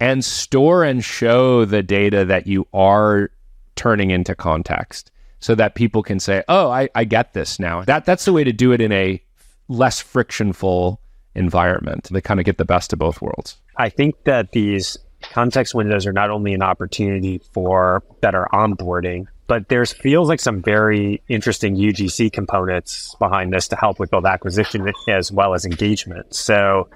and 0.00 0.24
store 0.24 0.82
and 0.84 1.04
show 1.04 1.64
the 1.64 1.82
data 1.82 2.24
that 2.24 2.46
you 2.46 2.66
are 2.72 3.30
turning 3.76 4.10
into 4.10 4.34
context 4.34 5.10
so 5.40 5.54
that 5.54 5.74
people 5.74 6.02
can 6.02 6.20
say, 6.20 6.42
oh, 6.48 6.70
I, 6.70 6.88
I 6.94 7.04
get 7.04 7.32
this 7.32 7.58
now. 7.58 7.82
That 7.84 8.04
That's 8.04 8.24
the 8.24 8.32
way 8.32 8.44
to 8.44 8.52
do 8.52 8.72
it 8.72 8.80
in 8.80 8.92
a 8.92 9.22
less 9.68 10.00
frictionful 10.00 11.00
environment. 11.34 12.08
They 12.10 12.20
kind 12.20 12.40
of 12.40 12.46
get 12.46 12.58
the 12.58 12.64
best 12.64 12.92
of 12.92 12.98
both 12.98 13.22
worlds. 13.22 13.56
I 13.76 13.88
think 13.88 14.24
that 14.24 14.52
these 14.52 14.98
context 15.22 15.74
windows 15.74 16.06
are 16.06 16.12
not 16.12 16.30
only 16.30 16.54
an 16.54 16.62
opportunity 16.62 17.40
for 17.52 18.02
better 18.20 18.46
onboarding, 18.52 19.26
but 19.50 19.66
there's 19.66 19.92
feels 19.92 20.28
like 20.28 20.38
some 20.38 20.62
very 20.62 21.20
interesting 21.26 21.74
UGC 21.74 22.32
components 22.32 23.16
behind 23.18 23.52
this 23.52 23.66
to 23.66 23.74
help 23.74 23.98
with 23.98 24.08
both 24.08 24.24
acquisition 24.24 24.92
as 25.08 25.32
well 25.32 25.54
as 25.54 25.64
engagement. 25.64 26.32
So 26.32 26.88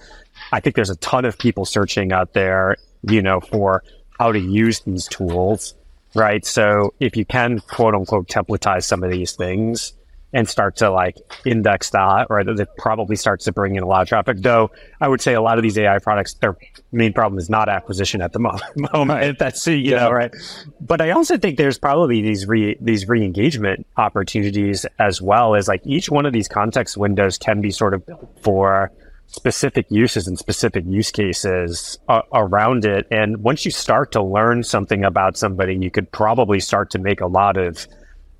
I 0.53 0.61
think 0.61 0.77
there's 0.77 0.89
a 0.89 0.95
ton 0.99 1.25
of 1.25 1.37
people 1.37 1.65
searching 1.65 2.13
out 2.13 2.33
there, 2.33 2.77
you 3.03 3.23
know, 3.23 3.41
for 3.41 3.83
how 4.21 4.31
to 4.31 4.39
use 4.39 4.79
these 4.83 5.09
tools, 5.09 5.75
right? 6.15 6.47
So 6.47 6.95
if 7.01 7.17
you 7.17 7.25
can 7.25 7.59
quote 7.59 7.93
unquote 7.93 8.29
templatize 8.29 8.85
some 8.85 9.03
of 9.03 9.11
these 9.11 9.33
things, 9.33 9.93
and 10.35 10.49
start 10.49 10.77
to 10.77 10.91
like 10.91 11.17
index 11.47 11.91
that, 11.91 12.27
or 12.29 12.43
that 12.43 12.77
probably 12.77 13.17
starts 13.17 13.45
to 13.45 13.53
bring 13.53 13.77
in 13.77 13.83
a 13.83 13.87
lot 13.87 14.03
of 14.03 14.09
traffic. 14.09 14.39
Though 14.41 14.71
I 15.01 15.09
would 15.09 15.21
say 15.21 15.35
a 15.35 15.41
lot 15.41 15.59
of 15.59 15.63
these 15.63 15.79
AI 15.79 16.01
products, 16.01 16.35
their 16.35 16.57
main 16.93 17.13
problem 17.13 17.39
is 17.39 17.49
not 17.49 17.69
acquisition 17.69 18.21
at 18.21 18.33
the 18.33 18.41
moment. 18.93 19.39
That's 19.39 19.67
you 19.67 19.77
yeah. 19.77 20.01
know 20.01 20.11
right. 20.11 20.35
But 20.81 21.01
I 21.01 21.11
also 21.11 21.39
think 21.39 21.57
there's 21.57 21.79
probably 21.79 22.21
these 22.21 22.47
re 22.47 22.77
these 22.81 23.09
re 23.09 23.25
engagement 23.25 23.87
opportunities 23.97 24.85
as 24.99 25.23
well 25.23 25.55
as 25.55 25.69
like 25.69 25.83
each 25.87 26.11
one 26.11 26.27
of 26.27 26.33
these 26.33 26.49
context 26.49 26.97
windows 26.97 27.39
can 27.39 27.61
be 27.61 27.71
sort 27.71 27.95
of 27.95 28.05
built 28.05 28.29
for 28.43 28.91
specific 29.27 29.87
uses 29.89 30.27
and 30.27 30.39
specific 30.39 30.85
use 30.87 31.11
cases 31.11 31.99
uh, 32.09 32.23
around 32.35 32.85
it. 32.85 33.07
And 33.11 33.39
once 33.39 33.65
you 33.65 33.71
start 33.71 34.13
to 34.13 34.23
learn 34.23 34.63
something 34.63 35.05
about 35.05 35.37
somebody, 35.37 35.77
you 35.77 35.91
could 35.91 36.11
probably 36.13 36.61
start 36.61 36.91
to 36.91 36.99
make 36.99 37.21
a 37.21 37.27
lot 37.27 37.57
of 37.57 37.87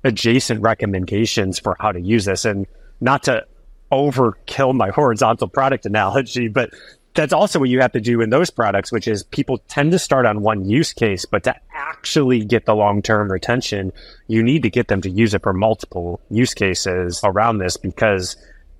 adjacent 0.05 0.61
recommendations 0.61 1.59
for 1.59 1.75
how 1.79 1.91
to 1.91 1.99
use 1.99 2.23
this. 2.23 2.45
And 2.45 2.65
not 3.01 3.23
to 3.23 3.45
overkill 3.91 4.73
my 4.73 4.89
horizontal 4.89 5.47
product 5.47 5.85
analogy, 5.85 6.47
but 6.47 6.69
that's 7.15 7.33
also 7.33 7.59
what 7.59 7.69
you 7.69 7.81
have 7.81 7.93
to 7.93 8.01
do 8.01 8.21
in 8.21 8.29
those 8.29 8.49
products, 8.49 8.91
which 8.91 9.07
is 9.07 9.23
people 9.23 9.57
tend 9.67 9.91
to 9.91 9.99
start 9.99 10.25
on 10.25 10.41
one 10.41 10.65
use 10.65 10.93
case, 10.93 11.25
but 11.25 11.43
to 11.45 11.55
actually 11.73 12.43
get 12.43 12.65
the 12.65 12.75
long 12.75 13.01
term 13.01 13.31
retention, 13.31 13.91
you 14.27 14.43
need 14.43 14.63
to 14.63 14.69
get 14.69 14.89
them 14.89 15.01
to 15.01 15.09
use 15.09 15.33
it 15.33 15.41
for 15.41 15.53
multiple 15.53 16.21
use 16.29 16.53
cases 16.53 17.19
around 17.23 17.57
this 17.57 17.77
because 17.77 18.35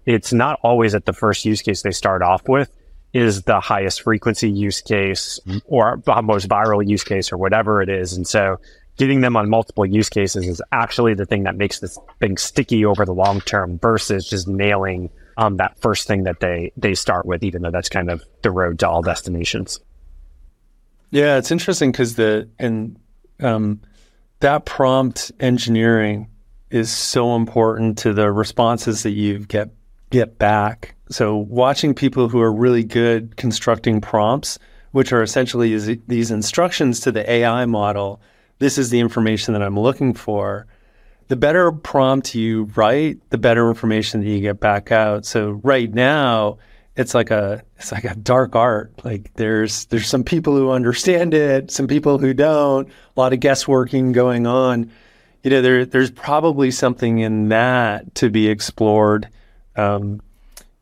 it's 0.06 0.32
not 0.32 0.60
always 0.64 0.94
at 0.94 1.06
the 1.06 1.14
first 1.14 1.46
use 1.46 1.62
case 1.62 1.82
they 1.82 1.92
start 1.92 2.22
off 2.22 2.48
with 2.48 2.70
is 3.14 3.44
the 3.44 3.62
highest 3.62 4.02
frequency 4.02 4.52
use 4.52 4.82
case 4.82 5.40
mm-hmm. 5.48 5.60
or 5.66 6.02
most 6.22 6.50
viral 6.50 6.86
use 6.86 7.04
case 7.04 7.32
or 7.32 7.38
whatever 7.38 7.82
it 7.82 7.88
is. 7.88 8.12
And 8.14 8.28
so 8.28 8.60
getting 8.98 9.22
them 9.22 9.36
on 9.36 9.50
multiple 9.50 9.86
use 9.86 10.10
cases 10.10 10.48
is 10.48 10.62
actually 10.72 11.14
the 11.14 11.26
thing 11.26 11.44
that 11.44 11.56
makes 11.56 11.80
this 11.80 11.98
thing 12.20 12.38
sticky 12.38 12.86
over 12.86 13.06
the 13.06 13.14
long 13.14 13.42
term 13.42 13.78
versus 13.80 14.28
just 14.28 14.48
nailing 14.48 15.10
um, 15.38 15.58
that 15.58 15.78
first 15.80 16.08
thing 16.08 16.24
that 16.24 16.40
they 16.40 16.72
they 16.78 16.96
start 16.96 17.26
with, 17.26 17.44
even 17.44 17.62
though 17.62 17.72
that's 17.72 17.90
kind 17.90 18.10
of 18.10 18.24
the 18.42 18.52
road 18.52 18.80
to 18.80 18.90
all 18.90 19.02
destinations. 19.02 19.80
Yeah, 21.12 21.38
it's 21.38 21.52
interesting 21.52 21.92
because 21.92 22.16
the 22.16 22.50
and 22.58 22.98
um, 23.42 23.82
that 24.40 24.66
prompt 24.66 25.32
engineering 25.40 26.30
is 26.70 26.90
so 26.90 27.36
important 27.36 27.98
to 28.00 28.14
the 28.14 28.32
responses 28.32 29.04
that 29.04 29.12
you 29.12 29.40
get 29.40 29.70
get 30.10 30.38
back. 30.38 30.96
So 31.10 31.36
watching 31.38 31.94
people 31.94 32.30
who 32.30 32.42
are 32.42 32.52
really 32.52 32.84
good 32.84 33.36
constructing 33.38 34.02
prompts, 34.02 34.58
which 34.92 35.12
are 35.12 35.22
essentially 35.22 36.00
these 36.08 36.32
instructions 36.32 37.02
to 37.02 37.12
the 37.12 37.30
AI 37.30 37.66
model 37.66 38.22
this 38.60 38.78
is 38.78 38.90
the 38.90 39.00
information 39.00 39.54
that 39.54 39.62
I'm 39.62 39.80
looking 39.80 40.14
for. 40.14 40.68
The 41.28 41.36
better 41.36 41.72
prompt 41.72 42.36
you 42.36 42.66
write, 42.76 43.30
the 43.30 43.38
better 43.38 43.68
information 43.68 44.22
that 44.22 44.30
you 44.30 44.40
get 44.42 44.60
back 44.60 44.92
out. 44.92 45.26
So 45.26 45.60
right 45.64 45.92
now, 45.92 46.60
it's 46.96 47.14
like 47.14 47.32
a 47.32 47.64
it's 47.78 47.92
like 47.92 48.06
a 48.06 48.16
dark 48.16 48.56
art. 48.56 48.94
Like 49.04 49.34
there's 49.34 49.86
there's 49.86 50.08
some 50.08 50.24
people 50.24 50.56
who 50.56 50.72
understand 50.72 51.34
it, 51.34 51.72
some 51.72 51.88
people 51.88 52.18
who 52.18 52.34
don't. 52.34 52.88
A 52.88 53.20
lot 53.20 53.34
of 53.34 53.40
guessworking 53.40 54.14
going 54.14 54.48
on. 54.48 54.92
You 55.44 55.52
know, 55.52 55.62
there 55.62 55.86
there's 55.86 56.12
probably 56.12 56.72
something 56.72 57.20
in 57.20 57.50
that 57.50 58.16
to 58.16 58.30
be 58.30 58.48
explored. 58.48 59.30
Um, 59.76 60.22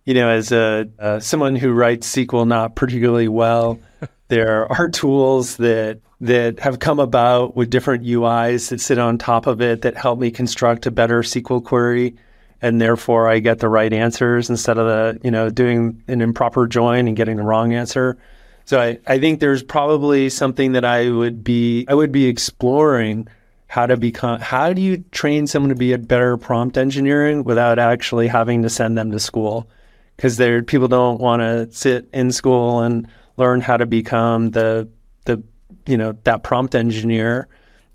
you 0.05 0.13
know, 0.13 0.30
as 0.30 0.51
a 0.51 0.88
uh, 0.99 1.19
someone 1.19 1.55
who 1.55 1.71
writes 1.71 2.13
SQL 2.13 2.47
not 2.47 2.76
particularly 2.76 3.28
well, 3.28 3.80
there 4.28 4.71
are 4.71 4.89
tools 4.89 5.57
that 5.57 5.99
that 6.21 6.59
have 6.59 6.80
come 6.80 6.99
about 6.99 7.55
with 7.55 7.69
different 7.69 8.05
UIs 8.05 8.69
that 8.69 8.80
sit 8.80 8.97
on 8.97 9.17
top 9.17 9.45
of 9.45 9.61
it 9.61 9.82
that 9.82 9.97
help 9.97 10.19
me 10.19 10.32
construct 10.32 10.86
a 10.86 10.91
better 10.91 11.21
SQL 11.21 11.61
query. 11.63 12.15
And 12.61 12.80
therefore 12.80 13.30
I 13.30 13.39
get 13.39 13.59
the 13.59 13.67
right 13.67 13.91
answers 13.91 14.49
instead 14.49 14.78
of 14.78 14.88
the, 14.88 15.19
you 15.21 15.32
know, 15.32 15.49
doing 15.49 16.01
an 16.07 16.21
improper 16.21 16.65
join 16.65 17.09
and 17.09 17.17
getting 17.17 17.36
the 17.36 17.43
wrong 17.43 17.74
answer. 17.74 18.17
So 18.63 18.80
I, 18.80 18.99
I 19.05 19.19
think 19.19 19.41
there's 19.41 19.61
probably 19.61 20.30
something 20.30 20.71
that 20.71 20.86
I 20.86 21.09
would 21.09 21.43
be 21.43 21.86
I 21.89 21.93
would 21.93 22.13
be 22.13 22.28
exploring 22.28 23.28
how 23.67 23.86
to 23.86 23.97
become 23.97 24.39
how 24.39 24.71
do 24.71 24.82
you 24.82 25.03
train 25.11 25.47
someone 25.47 25.69
to 25.69 25.76
be 25.76 25.91
a 25.91 25.97
better 25.97 26.38
prompt 26.38 26.78
engineering 26.78 27.43
without 27.43 27.80
actually 27.80 28.28
having 28.28 28.61
to 28.61 28.69
send 28.69 28.97
them 28.97 29.11
to 29.11 29.19
school 29.19 29.67
because 30.15 30.38
there 30.38 30.63
people 30.63 30.88
don't 30.88 31.19
want 31.19 31.41
to 31.41 31.69
sit 31.76 32.07
in 32.13 32.32
school 32.32 32.80
and 32.80 33.07
learn 33.38 33.61
how 33.61 33.77
to 33.77 33.86
become 33.86 34.51
the 34.51 34.89
the 35.25 35.43
you 35.86 35.97
know 35.97 36.17
that 36.23 36.43
prompt 36.43 36.75
engineer. 36.75 37.47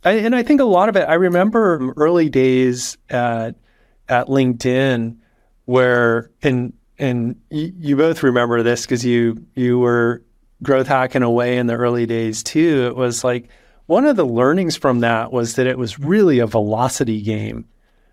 I, 0.05 0.13
and 0.13 0.35
I 0.35 0.43
think 0.43 0.61
a 0.61 0.65
lot 0.65 0.89
of 0.89 0.97
it. 0.97 1.09
I 1.09 1.15
remember 1.15 1.93
early 1.97 2.29
days 2.29 2.97
at 3.11 3.57
at 4.09 4.29
LinkedIn 4.29 5.17
where 5.65 6.31
and 6.43 6.73
and 6.99 7.37
you, 7.51 7.97
both 7.97 8.23
remember 8.23 8.63
this 8.63 8.83
because 8.83 9.05
you 9.05 9.45
you 9.55 9.79
were 9.79 10.23
growth 10.63 10.89
hacking 10.89 11.23
away 11.23 11.59
in 11.59 11.67
the 11.67 11.75
early 11.75 12.07
days 12.07 12.43
too. 12.43 12.87
It 12.89 12.97
was 12.97 13.23
like 13.23 13.49
one 13.87 14.05
of 14.05 14.17
the 14.17 14.27
learnings 14.27 14.77
from 14.77 15.01
that 15.01 15.33
was 15.33 15.55
that 15.55 15.67
it 15.67 15.79
was 15.79 15.99
really 15.99 16.41
a 16.41 16.47
velocity 16.47 17.23
game. 17.23 17.67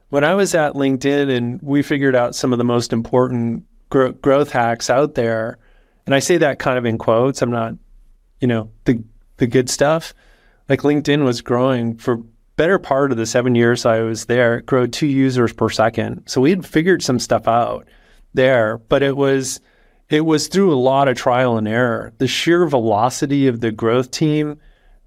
When 0.09 0.23
I 0.23 0.35
was 0.35 0.53
at 0.53 0.73
LinkedIn 0.73 1.35
and 1.35 1.59
we 1.61 1.81
figured 1.81 2.15
out 2.15 2.35
some 2.35 2.51
of 2.51 2.59
the 2.59 2.63
most 2.63 2.93
important 2.93 3.63
gro- 3.89 4.11
growth 4.11 4.51
hacks 4.51 4.89
out 4.89 5.15
there, 5.15 5.57
and 6.05 6.15
I 6.15 6.19
say 6.19 6.37
that 6.37 6.59
kind 6.59 6.77
of 6.77 6.85
in 6.85 6.97
quotes. 6.97 7.41
I'm 7.41 7.51
not, 7.51 7.73
you 8.39 8.47
know, 8.47 8.71
the 8.85 9.03
the 9.37 9.47
good 9.47 9.69
stuff. 9.69 10.13
Like 10.69 10.81
LinkedIn 10.81 11.23
was 11.23 11.41
growing 11.41 11.97
for 11.97 12.21
better 12.55 12.79
part 12.79 13.11
of 13.11 13.17
the 13.17 13.25
seven 13.25 13.55
years 13.55 13.85
I 13.85 13.99
was 14.01 14.25
there, 14.25 14.57
it 14.57 14.65
grew 14.65 14.87
two 14.87 15.07
users 15.07 15.53
per 15.53 15.69
second. 15.69 16.23
So 16.27 16.41
we 16.41 16.49
had 16.49 16.65
figured 16.65 17.03
some 17.03 17.19
stuff 17.19 17.47
out 17.47 17.87
there, 18.33 18.77
but 18.77 19.03
it 19.03 19.17
was 19.17 19.59
it 20.09 20.21
was 20.21 20.47
through 20.47 20.73
a 20.73 20.77
lot 20.77 21.07
of 21.07 21.17
trial 21.17 21.57
and 21.57 21.67
error. 21.67 22.13
The 22.19 22.27
sheer 22.27 22.65
velocity 22.67 23.47
of 23.47 23.59
the 23.59 23.71
growth 23.71 24.11
team 24.11 24.59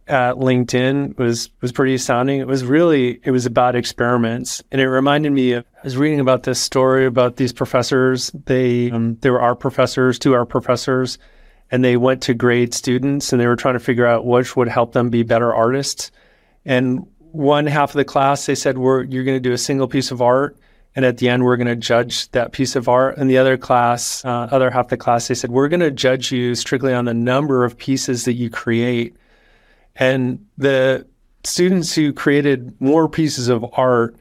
at 0.09 0.37
LinkedIn 0.37 1.17
was 1.19 1.51
was 1.61 1.73
pretty 1.73 1.95
astounding. 1.95 2.41
It 2.41 2.47
was 2.47 2.65
really 2.65 3.21
it 3.25 3.31
was 3.31 3.47
about 3.47 3.77
experiments, 3.77 4.63
and 4.73 4.81
it 4.81 4.89
reminded 4.89 5.33
me 5.33 5.53
of 5.53 5.65
I 5.77 5.81
was 5.85 5.97
reading 5.97 6.21
about 6.21 6.43
this 6.43 6.61
story 6.61 7.07
about 7.07 7.37
these 7.37 7.53
professors. 7.53 8.31
They 8.47 8.91
um, 8.91 9.17
they 9.21 9.31
were 9.31 9.41
our 9.41 9.55
professors, 9.55 10.19
two 10.19 10.35
our 10.35 10.47
professors, 10.47 11.19
and 11.71 11.85
they 11.85 11.97
went 11.97 12.23
to 12.23 12.35
grade 12.35 12.75
students, 12.75 13.33
and 13.33 13.41
they 13.41 13.47
were 13.47 13.57
trying 13.57 13.75
to 13.75 13.81
figure 13.81 14.07
out 14.07 14.27
which 14.27 14.57
would 14.57 14.69
help 14.69 14.93
them 14.93 15.11
be 15.11 15.23
better 15.23 15.55
artists. 15.55 16.11
And 16.65 17.07
one 17.33 17.67
half 17.67 17.91
of 17.91 17.97
the 17.97 18.05
class, 18.05 18.47
they 18.47 18.55
said, 18.55 18.79
"We're 18.79 19.05
you're 19.05 19.25
going 19.25 19.37
to 19.37 19.49
do 19.49 19.53
a 19.53 19.59
single 19.59 19.89
piece 19.89 20.11
of 20.11 20.23
art." 20.23 20.57
And 20.97 21.05
at 21.05 21.19
the 21.19 21.29
end, 21.29 21.45
we're 21.45 21.57
going 21.57 21.69
to 21.69 21.77
judge 21.77 22.29
that 22.31 22.51
piece 22.51 22.75
of 22.75 22.89
art. 22.89 23.19
And 23.19 23.31
the 23.31 23.39
other 23.39 23.57
class, 23.57 24.25
uh, 24.25 24.49
other 24.51 24.69
half 24.69 24.87
of 24.87 24.91
the 24.91 24.97
class, 24.97 25.29
they 25.29 25.35
said, 25.35 25.51
we're 25.51 25.69
going 25.69 25.79
to 25.79 25.93
judge 25.93 26.33
you 26.33 26.57
strictly 26.57 26.93
on 26.93 27.05
the 27.05 27.15
number 27.15 27.65
of 27.65 27.79
pieces 27.79 28.25
that 28.25 28.33
you 28.33 28.51
create 28.51 29.15
and 29.99 30.47
the 30.57 31.07
students 31.45 31.95
who 31.95 32.13
created 32.13 32.81
more 32.81 33.09
pieces 33.09 33.49
of 33.49 33.65
art 33.73 34.17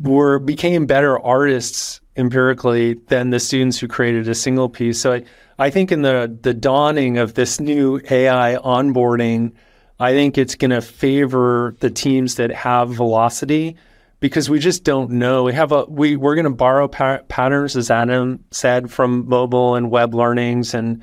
were 0.00 0.38
became 0.38 0.86
better 0.86 1.18
artists 1.18 2.00
empirically 2.16 2.94
than 3.08 3.30
the 3.30 3.40
students 3.40 3.78
who 3.78 3.88
created 3.88 4.28
a 4.28 4.34
single 4.34 4.68
piece. 4.68 5.00
So 5.00 5.14
I, 5.14 5.24
I 5.58 5.70
think 5.70 5.90
in 5.90 6.02
the 6.02 6.36
the 6.42 6.54
dawning 6.54 7.18
of 7.18 7.34
this 7.34 7.60
new 7.60 8.00
AI 8.10 8.56
onboarding, 8.56 9.52
I 9.98 10.12
think 10.12 10.36
it's 10.36 10.54
going 10.54 10.70
to 10.70 10.82
favor 10.82 11.76
the 11.80 11.90
teams 11.90 12.34
that 12.36 12.50
have 12.50 12.90
velocity 12.90 13.76
because 14.20 14.50
we 14.50 14.58
just 14.58 14.84
don't 14.84 15.10
know. 15.12 15.44
We 15.44 15.54
have 15.54 15.72
a 15.72 15.84
we 15.86 16.16
we're 16.16 16.34
going 16.34 16.44
to 16.44 16.50
borrow 16.50 16.88
pa- 16.88 17.20
patterns, 17.28 17.76
as 17.76 17.90
Adam 17.90 18.44
said, 18.50 18.90
from 18.90 19.28
mobile 19.28 19.76
and 19.76 19.90
web 19.90 20.14
learnings 20.14 20.74
and 20.74 21.02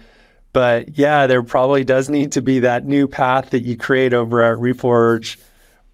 but 0.54 0.98
yeah, 0.98 1.26
there 1.28 1.44
probably 1.44 1.84
does 1.84 2.10
need 2.10 2.32
to 2.34 2.42
be 2.42 2.60
that 2.60 2.86
new 2.86 3.08
path 3.08 3.50
that 3.50 3.64
you 3.64 3.76
create 3.76 4.14
over 4.14 4.42
at 4.44 4.60
Reforge, 4.60 5.38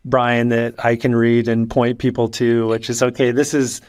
Brian, 0.04 0.50
that 0.50 0.76
I 0.84 0.98
can 0.98 1.16
read 1.16 1.48
and 1.48 1.70
point 1.70 1.98
people 1.98 2.28
to, 2.30 2.68
which 2.68 2.90
is 2.90 3.02
okay, 3.02 3.32
this 3.32 3.54
is, 3.54 3.82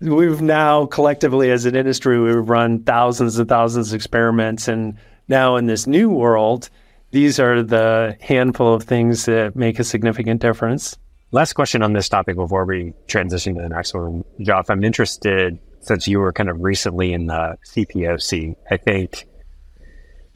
we've 0.00 0.40
now 0.40 0.86
collectively 0.86 1.50
as 1.50 1.66
an 1.66 1.74
industry, 1.74 2.20
we've 2.20 2.48
run 2.48 2.84
thousands 2.84 3.38
and 3.38 3.48
thousands 3.48 3.92
of 3.92 3.96
experiments. 3.96 4.68
And 4.68 4.96
now 5.28 5.56
in 5.56 5.66
this 5.66 5.88
new 5.88 6.08
world, 6.08 6.70
these 7.10 7.40
are 7.40 7.62
the 7.62 8.16
handful 8.20 8.74
of 8.74 8.84
things 8.84 9.24
that 9.24 9.56
make 9.56 9.80
a 9.80 9.84
significant 9.84 10.40
difference. 10.40 10.96
Last 11.32 11.54
question 11.54 11.82
on 11.82 11.92
this 11.92 12.08
topic 12.08 12.36
before 12.36 12.64
we 12.64 12.92
transition 13.08 13.56
to 13.56 13.62
the 13.62 13.68
next 13.68 13.92
one. 13.92 14.24
Joff, 14.40 14.70
I'm 14.70 14.84
interested 14.84 15.58
since 15.80 16.06
you 16.06 16.20
were 16.20 16.32
kind 16.32 16.48
of 16.48 16.60
recently 16.60 17.12
in 17.12 17.26
the 17.26 17.56
CPO 17.66 18.22
seat. 18.22 18.56
I 18.70 18.76
think 18.76 19.26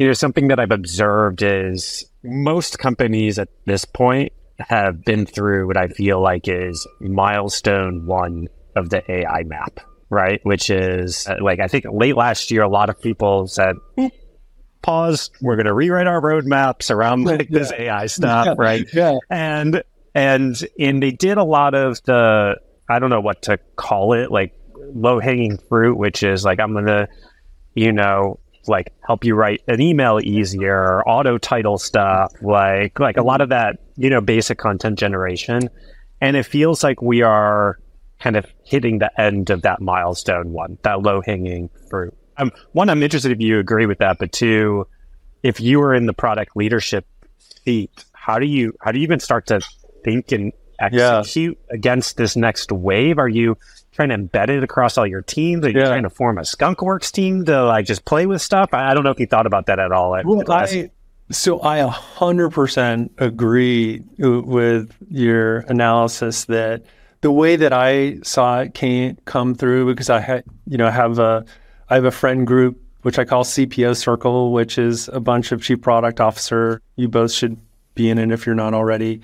you 0.00 0.06
know, 0.06 0.14
something 0.14 0.48
that 0.48 0.58
I've 0.58 0.70
observed 0.70 1.42
is 1.42 2.06
most 2.24 2.78
companies 2.78 3.38
at 3.38 3.50
this 3.66 3.84
point 3.84 4.32
have 4.58 5.04
been 5.04 5.26
through 5.26 5.66
what 5.66 5.76
I 5.76 5.88
feel 5.88 6.22
like 6.22 6.48
is 6.48 6.88
milestone 7.00 8.06
one 8.06 8.48
of 8.74 8.88
the 8.88 9.02
AI 9.12 9.42
map, 9.42 9.80
right? 10.08 10.40
Which 10.42 10.70
is 10.70 11.26
uh, 11.28 11.36
like, 11.42 11.60
I 11.60 11.68
think 11.68 11.84
late 11.92 12.16
last 12.16 12.50
year, 12.50 12.62
a 12.62 12.68
lot 12.68 12.88
of 12.88 12.98
people 12.98 13.46
said, 13.46 13.76
hmm, 13.94 14.06
pause, 14.80 15.30
we're 15.42 15.56
going 15.56 15.66
to 15.66 15.74
rewrite 15.74 16.06
our 16.06 16.22
roadmaps 16.22 16.90
around 16.90 17.24
like 17.24 17.50
yeah. 17.50 17.58
this 17.58 17.70
AI 17.70 18.06
stuff, 18.06 18.46
yeah. 18.46 18.54
right? 18.56 18.88
Yeah. 18.94 19.18
And, 19.28 19.82
and, 20.14 20.56
and 20.78 21.02
they 21.02 21.10
did 21.10 21.36
a 21.36 21.44
lot 21.44 21.74
of 21.74 22.02
the, 22.04 22.54
I 22.88 23.00
don't 23.00 23.10
know 23.10 23.20
what 23.20 23.42
to 23.42 23.58
call 23.76 24.14
it, 24.14 24.30
like 24.30 24.54
low 24.94 25.20
hanging 25.20 25.58
fruit, 25.68 25.98
which 25.98 26.22
is 26.22 26.42
like, 26.42 26.58
I'm 26.58 26.72
going 26.72 26.86
to, 26.86 27.06
you 27.74 27.92
know, 27.92 28.40
like 28.66 28.92
help 29.06 29.24
you 29.24 29.34
write 29.34 29.62
an 29.68 29.80
email 29.80 30.20
easier, 30.22 31.02
auto 31.02 31.38
title 31.38 31.78
stuff, 31.78 32.32
like 32.42 32.98
like 32.98 33.16
a 33.16 33.22
lot 33.22 33.40
of 33.40 33.48
that, 33.50 33.78
you 33.96 34.10
know, 34.10 34.20
basic 34.20 34.58
content 34.58 34.98
generation. 34.98 35.70
And 36.20 36.36
it 36.36 36.44
feels 36.44 36.84
like 36.84 37.00
we 37.00 37.22
are 37.22 37.78
kind 38.20 38.36
of 38.36 38.46
hitting 38.64 38.98
the 38.98 39.20
end 39.20 39.50
of 39.50 39.62
that 39.62 39.80
milestone 39.80 40.52
one, 40.52 40.78
that 40.82 41.02
low 41.02 41.22
hanging 41.22 41.70
fruit. 41.88 42.14
Um, 42.36 42.52
one, 42.72 42.90
I'm 42.90 43.02
interested 43.02 43.32
if 43.32 43.40
you 43.40 43.58
agree 43.58 43.86
with 43.86 43.98
that, 43.98 44.18
but 44.18 44.32
two, 44.32 44.86
if 45.42 45.60
you 45.60 45.78
were 45.78 45.94
in 45.94 46.06
the 46.06 46.12
product 46.12 46.56
leadership 46.56 47.06
seat, 47.64 48.04
how 48.12 48.38
do 48.38 48.46
you 48.46 48.74
how 48.80 48.92
do 48.92 48.98
you 48.98 49.04
even 49.04 49.20
start 49.20 49.46
to 49.46 49.60
think 50.04 50.32
and 50.32 50.52
execute 50.78 51.58
yeah. 51.68 51.74
against 51.74 52.16
this 52.16 52.36
next 52.36 52.72
wave? 52.72 53.18
Are 53.18 53.28
you 53.28 53.56
trying 53.92 54.10
to 54.10 54.18
embed 54.18 54.48
it 54.48 54.62
across 54.62 54.98
all 54.98 55.06
your 55.06 55.22
teams? 55.22 55.64
Are 55.64 55.70
you 55.70 55.78
yeah. 55.78 55.86
trying 55.86 56.02
to 56.04 56.10
form 56.10 56.38
a 56.38 56.42
skunkworks 56.42 57.10
team 57.10 57.44
to 57.46 57.64
like 57.64 57.86
just 57.86 58.04
play 58.04 58.26
with 58.26 58.42
stuff? 58.42 58.70
I, 58.72 58.90
I 58.90 58.94
don't 58.94 59.04
know 59.04 59.10
if 59.10 59.20
you 59.20 59.26
thought 59.26 59.46
about 59.46 59.66
that 59.66 59.78
at 59.78 59.92
all. 59.92 60.14
At, 60.14 60.24
well, 60.24 60.42
I, 60.50 60.90
so 61.30 61.62
I 61.62 61.78
100% 61.80 63.10
agree 63.18 64.02
with 64.18 64.94
your 65.08 65.58
analysis 65.60 66.46
that 66.46 66.84
the 67.20 67.30
way 67.30 67.56
that 67.56 67.72
I 67.72 68.18
saw 68.22 68.60
it 68.60 68.74
can't 68.74 69.22
come 69.24 69.54
through 69.54 69.86
because 69.86 70.10
I 70.10 70.20
had, 70.20 70.44
you 70.66 70.78
know, 70.78 70.90
have 70.90 71.18
a, 71.18 71.44
I 71.88 71.94
have 71.94 72.04
a 72.04 72.10
friend 72.10 72.46
group 72.46 72.80
which 73.02 73.18
I 73.18 73.24
call 73.24 73.44
CPO 73.44 73.96
Circle, 73.96 74.52
which 74.52 74.78
is 74.78 75.08
a 75.08 75.20
bunch 75.20 75.52
of 75.52 75.62
chief 75.62 75.80
product 75.80 76.20
officer. 76.20 76.82
You 76.96 77.08
both 77.08 77.32
should 77.32 77.58
be 77.94 78.10
in 78.10 78.18
it 78.18 78.30
if 78.30 78.46
you're 78.46 78.54
not 78.54 78.74
already. 78.74 79.22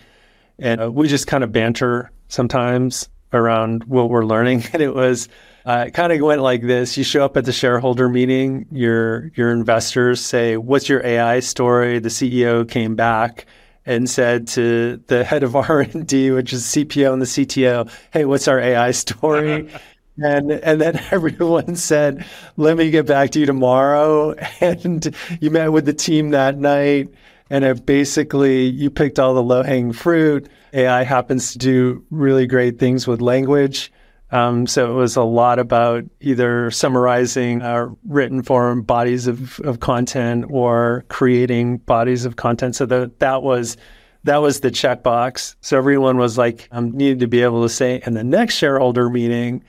And 0.58 0.80
uh, 0.80 0.90
we 0.90 1.08
just 1.08 1.26
kind 1.26 1.44
of 1.44 1.52
banter 1.52 2.10
sometimes 2.28 3.08
around 3.32 3.84
what 3.84 4.10
we're 4.10 4.24
learning. 4.24 4.64
And 4.72 4.82
it 4.82 4.94
was 4.94 5.28
uh, 5.64 5.86
it 5.88 5.94
kind 5.94 6.12
of 6.12 6.20
went 6.20 6.42
like 6.42 6.62
this: 6.62 6.96
you 6.96 7.04
show 7.04 7.24
up 7.24 7.36
at 7.36 7.44
the 7.44 7.52
shareholder 7.52 8.08
meeting, 8.08 8.66
your 8.70 9.32
your 9.34 9.50
investors 9.50 10.20
say, 10.20 10.56
"What's 10.56 10.88
your 10.88 11.04
AI 11.04 11.40
story?" 11.40 11.98
The 11.98 12.08
CEO 12.08 12.68
came 12.68 12.94
back 12.94 13.46
and 13.84 14.08
said 14.08 14.46
to 14.48 15.02
the 15.06 15.24
head 15.24 15.42
of 15.42 15.56
R 15.56 15.80
and 15.80 16.06
D, 16.06 16.30
which 16.30 16.52
is 16.52 16.64
CPO 16.64 17.12
and 17.12 17.22
the 17.22 17.26
CTO, 17.26 17.90
"Hey, 18.12 18.24
what's 18.24 18.48
our 18.48 18.60
AI 18.60 18.92
story?" 18.92 19.68
and 20.18 20.50
and 20.52 20.80
then 20.80 21.00
everyone 21.10 21.76
said, 21.76 22.24
"Let 22.56 22.76
me 22.76 22.90
get 22.90 23.06
back 23.06 23.30
to 23.30 23.40
you 23.40 23.46
tomorrow." 23.46 24.34
And 24.60 25.14
you 25.40 25.50
met 25.50 25.72
with 25.72 25.86
the 25.86 25.92
team 25.92 26.30
that 26.30 26.58
night, 26.58 27.08
and 27.50 27.64
it 27.64 27.86
basically 27.86 28.66
you 28.66 28.90
picked 28.90 29.18
all 29.18 29.34
the 29.34 29.42
low 29.42 29.62
hanging 29.62 29.92
fruit 29.92 30.48
AI 30.76 31.04
happens 31.04 31.52
to 31.52 31.58
do 31.58 32.04
really 32.10 32.46
great 32.46 32.78
things 32.78 33.06
with 33.06 33.22
language. 33.22 33.90
Um, 34.30 34.66
so 34.66 34.90
it 34.90 34.94
was 34.94 35.16
a 35.16 35.22
lot 35.22 35.58
about 35.58 36.04
either 36.20 36.70
summarizing 36.70 37.62
uh, 37.62 37.88
written 38.06 38.42
form 38.42 38.82
bodies 38.82 39.26
of, 39.26 39.58
of 39.60 39.80
content 39.80 40.46
or 40.50 41.04
creating 41.08 41.78
bodies 41.78 42.24
of 42.26 42.36
content. 42.36 42.76
So 42.76 42.86
the, 42.86 43.10
that 43.20 43.42
was 43.42 43.76
that 44.24 44.38
was 44.38 44.60
the 44.60 44.70
checkbox. 44.70 45.54
So 45.60 45.78
everyone 45.78 46.18
was 46.18 46.36
like 46.36 46.68
um, 46.72 46.90
needed 46.90 47.20
to 47.20 47.28
be 47.28 47.42
able 47.42 47.62
to 47.62 47.68
say 47.68 48.02
in 48.04 48.14
the 48.14 48.24
next 48.24 48.56
shareholder 48.56 49.08
meeting, 49.08 49.62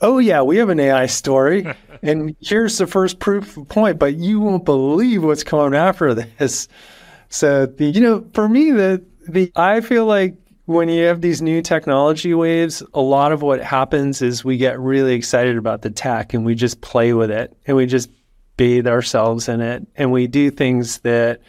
"Oh 0.00 0.18
yeah, 0.18 0.42
we 0.42 0.56
have 0.56 0.70
an 0.70 0.80
AI 0.80 1.06
story, 1.06 1.66
and 2.02 2.34
here's 2.40 2.78
the 2.78 2.86
first 2.86 3.20
proof 3.20 3.58
point." 3.68 3.98
But 3.98 4.14
you 4.14 4.40
won't 4.40 4.64
believe 4.64 5.22
what's 5.22 5.44
coming 5.44 5.78
after 5.78 6.14
this. 6.14 6.66
So 7.28 7.66
the 7.66 7.86
you 7.86 8.00
know 8.00 8.24
for 8.34 8.48
me 8.48 8.70
the 8.70 9.04
the 9.28 9.52
I 9.56 9.80
feel 9.80 10.06
like 10.06 10.36
when 10.64 10.88
you 10.88 11.04
have 11.04 11.22
these 11.22 11.40
new 11.40 11.62
technology 11.62 12.34
waves, 12.34 12.82
a 12.92 13.00
lot 13.00 13.32
of 13.32 13.40
what 13.40 13.62
happens 13.62 14.20
is 14.20 14.44
we 14.44 14.58
get 14.58 14.78
really 14.78 15.14
excited 15.14 15.56
about 15.56 15.80
the 15.80 15.88
tech 15.90 16.34
and 16.34 16.44
we 16.44 16.54
just 16.54 16.82
play 16.82 17.14
with 17.14 17.30
it 17.30 17.56
and 17.66 17.74
we 17.74 17.86
just 17.86 18.10
bathe 18.58 18.86
ourselves 18.86 19.48
in 19.48 19.62
it. 19.62 19.86
And 19.96 20.12
we 20.12 20.26
do 20.26 20.50
things 20.50 20.98
that 21.00 21.40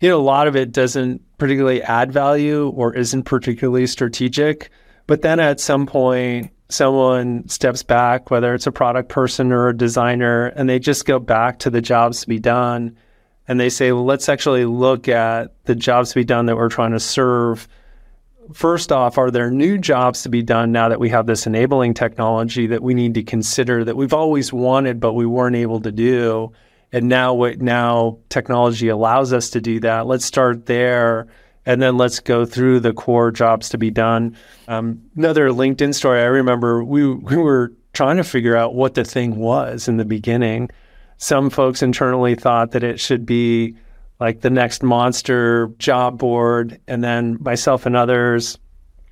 you 0.00 0.08
know 0.08 0.20
a 0.20 0.22
lot 0.22 0.48
of 0.48 0.56
it 0.56 0.72
doesn't 0.72 1.22
particularly 1.38 1.82
add 1.82 2.12
value 2.12 2.68
or 2.68 2.94
isn't 2.94 3.24
particularly 3.24 3.86
strategic. 3.86 4.70
But 5.06 5.22
then 5.22 5.40
at 5.40 5.60
some 5.60 5.86
point 5.86 6.50
someone 6.68 7.46
steps 7.48 7.82
back 7.82 8.30
whether 8.30 8.54
it's 8.54 8.66
a 8.66 8.72
product 8.72 9.10
person 9.10 9.52
or 9.52 9.68
a 9.68 9.76
designer 9.76 10.46
and 10.46 10.70
they 10.70 10.78
just 10.78 11.04
go 11.04 11.18
back 11.18 11.58
to 11.58 11.68
the 11.68 11.82
jobs 11.82 12.22
to 12.22 12.28
be 12.28 12.38
done 12.38 12.96
and 13.48 13.58
they 13.58 13.68
say 13.68 13.92
well, 13.92 14.04
let's 14.04 14.28
actually 14.28 14.64
look 14.64 15.08
at 15.08 15.52
the 15.64 15.74
jobs 15.74 16.10
to 16.10 16.14
be 16.16 16.24
done 16.24 16.46
that 16.46 16.56
we're 16.56 16.68
trying 16.68 16.92
to 16.92 17.00
serve 17.00 17.68
first 18.52 18.92
off, 18.92 19.18
are 19.18 19.30
there 19.30 19.50
new 19.50 19.78
jobs 19.78 20.22
to 20.22 20.28
be 20.28 20.42
done 20.42 20.72
now 20.72 20.88
that 20.88 21.00
we 21.00 21.08
have 21.08 21.26
this 21.26 21.46
enabling 21.46 21.94
technology 21.94 22.66
that 22.66 22.82
we 22.82 22.94
need 22.94 23.14
to 23.14 23.22
consider 23.22 23.84
that 23.84 23.96
we've 23.96 24.12
always 24.12 24.52
wanted 24.52 25.00
but 25.00 25.12
we 25.12 25.26
weren't 25.26 25.56
able 25.56 25.80
to 25.80 25.92
do? 25.92 26.52
And 26.92 27.08
now 27.08 27.34
what 27.34 27.60
now 27.60 28.18
technology 28.28 28.88
allows 28.88 29.32
us 29.32 29.50
to 29.50 29.60
do 29.60 29.80
that. 29.80 30.06
Let's 30.06 30.24
start 30.24 30.66
there 30.66 31.28
and 31.64 31.80
then 31.80 31.96
let's 31.96 32.20
go 32.20 32.44
through 32.44 32.80
the 32.80 32.92
core 32.92 33.30
jobs 33.30 33.68
to 33.70 33.78
be 33.78 33.90
done. 33.90 34.36
Um, 34.68 35.02
another 35.16 35.48
LinkedIn 35.50 35.94
story 35.94 36.20
I 36.20 36.26
remember 36.26 36.82
we 36.84 37.14
we 37.14 37.36
were 37.36 37.72
trying 37.92 38.16
to 38.16 38.24
figure 38.24 38.56
out 38.56 38.74
what 38.74 38.94
the 38.94 39.04
thing 39.04 39.36
was 39.36 39.88
in 39.88 39.96
the 39.96 40.04
beginning. 40.04 40.70
Some 41.22 41.50
folks 41.50 41.82
internally 41.84 42.34
thought 42.34 42.72
that 42.72 42.82
it 42.82 42.98
should 42.98 43.24
be 43.24 43.76
like 44.18 44.40
the 44.40 44.50
next 44.50 44.82
monster 44.82 45.68
job 45.78 46.18
board. 46.18 46.80
And 46.88 47.04
then 47.04 47.38
myself 47.40 47.86
and 47.86 47.94
others 47.94 48.58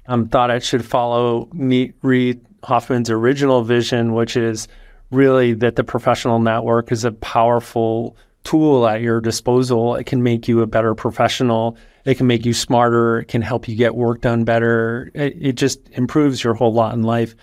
um, 0.08 0.26
thought 0.26 0.50
I 0.50 0.58
should 0.58 0.84
follow 0.84 1.48
meet 1.52 1.94
Reid 2.02 2.44
Hoffman's 2.64 3.10
original 3.10 3.62
vision, 3.62 4.12
which 4.12 4.36
is 4.36 4.66
really 5.12 5.54
that 5.54 5.76
the 5.76 5.84
professional 5.84 6.40
network 6.40 6.90
is 6.90 7.04
a 7.04 7.12
powerful 7.12 8.16
tool 8.42 8.88
at 8.88 9.02
your 9.02 9.20
disposal. 9.20 9.94
It 9.94 10.06
can 10.06 10.24
make 10.24 10.48
you 10.48 10.62
a 10.62 10.66
better 10.66 10.96
professional. 10.96 11.76
It 12.04 12.16
can 12.16 12.26
make 12.26 12.44
you 12.44 12.54
smarter. 12.54 13.20
It 13.20 13.28
can 13.28 13.40
help 13.40 13.68
you 13.68 13.76
get 13.76 13.94
work 13.94 14.22
done 14.22 14.42
better. 14.42 15.12
It, 15.14 15.36
it 15.40 15.52
just 15.52 15.78
improves 15.90 16.42
your 16.42 16.54
whole 16.54 16.72
lot 16.72 16.92
in 16.92 17.04
life. 17.04 17.36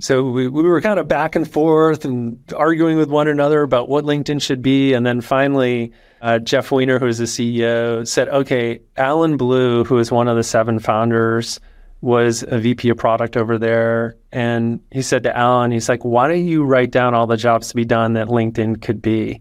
So 0.00 0.28
we, 0.28 0.48
we 0.48 0.62
were 0.64 0.80
kind 0.80 0.98
of 0.98 1.06
back 1.06 1.36
and 1.36 1.48
forth 1.48 2.04
and 2.04 2.38
arguing 2.56 2.96
with 2.96 3.08
one 3.08 3.28
another 3.28 3.62
about 3.62 3.88
what 3.88 4.04
LinkedIn 4.04 4.42
should 4.42 4.60
be. 4.60 4.92
And 4.92 5.06
then 5.06 5.20
finally, 5.20 5.92
uh, 6.20 6.40
Jeff 6.40 6.72
Weiner, 6.72 6.98
who 6.98 7.06
is 7.06 7.18
the 7.18 7.24
CEO, 7.24 8.06
said, 8.06 8.28
okay, 8.28 8.80
Allen 8.96 9.36
Blue, 9.36 9.84
who 9.84 9.98
is 9.98 10.10
one 10.10 10.26
of 10.26 10.36
the 10.36 10.42
seven 10.42 10.80
founders, 10.80 11.60
was 12.00 12.44
a 12.46 12.58
VP 12.58 12.88
of 12.90 12.96
product 12.96 13.36
over 13.36 13.56
there. 13.56 14.16
And 14.32 14.80
he 14.90 15.00
said 15.00 15.22
to 15.22 15.36
Allen, 15.36 15.70
he's 15.70 15.88
like, 15.88 16.04
why 16.04 16.28
don't 16.28 16.44
you 16.44 16.64
write 16.64 16.90
down 16.90 17.14
all 17.14 17.26
the 17.26 17.36
jobs 17.36 17.68
to 17.68 17.76
be 17.76 17.84
done 17.84 18.14
that 18.14 18.28
LinkedIn 18.28 18.82
could 18.82 19.00
be? 19.00 19.40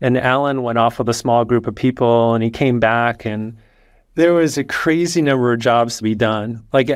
And 0.00 0.16
Allen 0.16 0.62
went 0.62 0.78
off 0.78 0.98
with 0.98 1.08
a 1.08 1.14
small 1.14 1.44
group 1.44 1.66
of 1.66 1.74
people 1.74 2.34
and 2.34 2.42
he 2.42 2.50
came 2.50 2.78
back 2.78 3.26
and 3.26 3.58
there 4.18 4.34
was 4.34 4.58
a 4.58 4.64
crazy 4.64 5.22
number 5.22 5.52
of 5.52 5.60
jobs 5.60 5.98
to 5.98 6.02
be 6.02 6.16
done. 6.16 6.64
Like, 6.72 6.90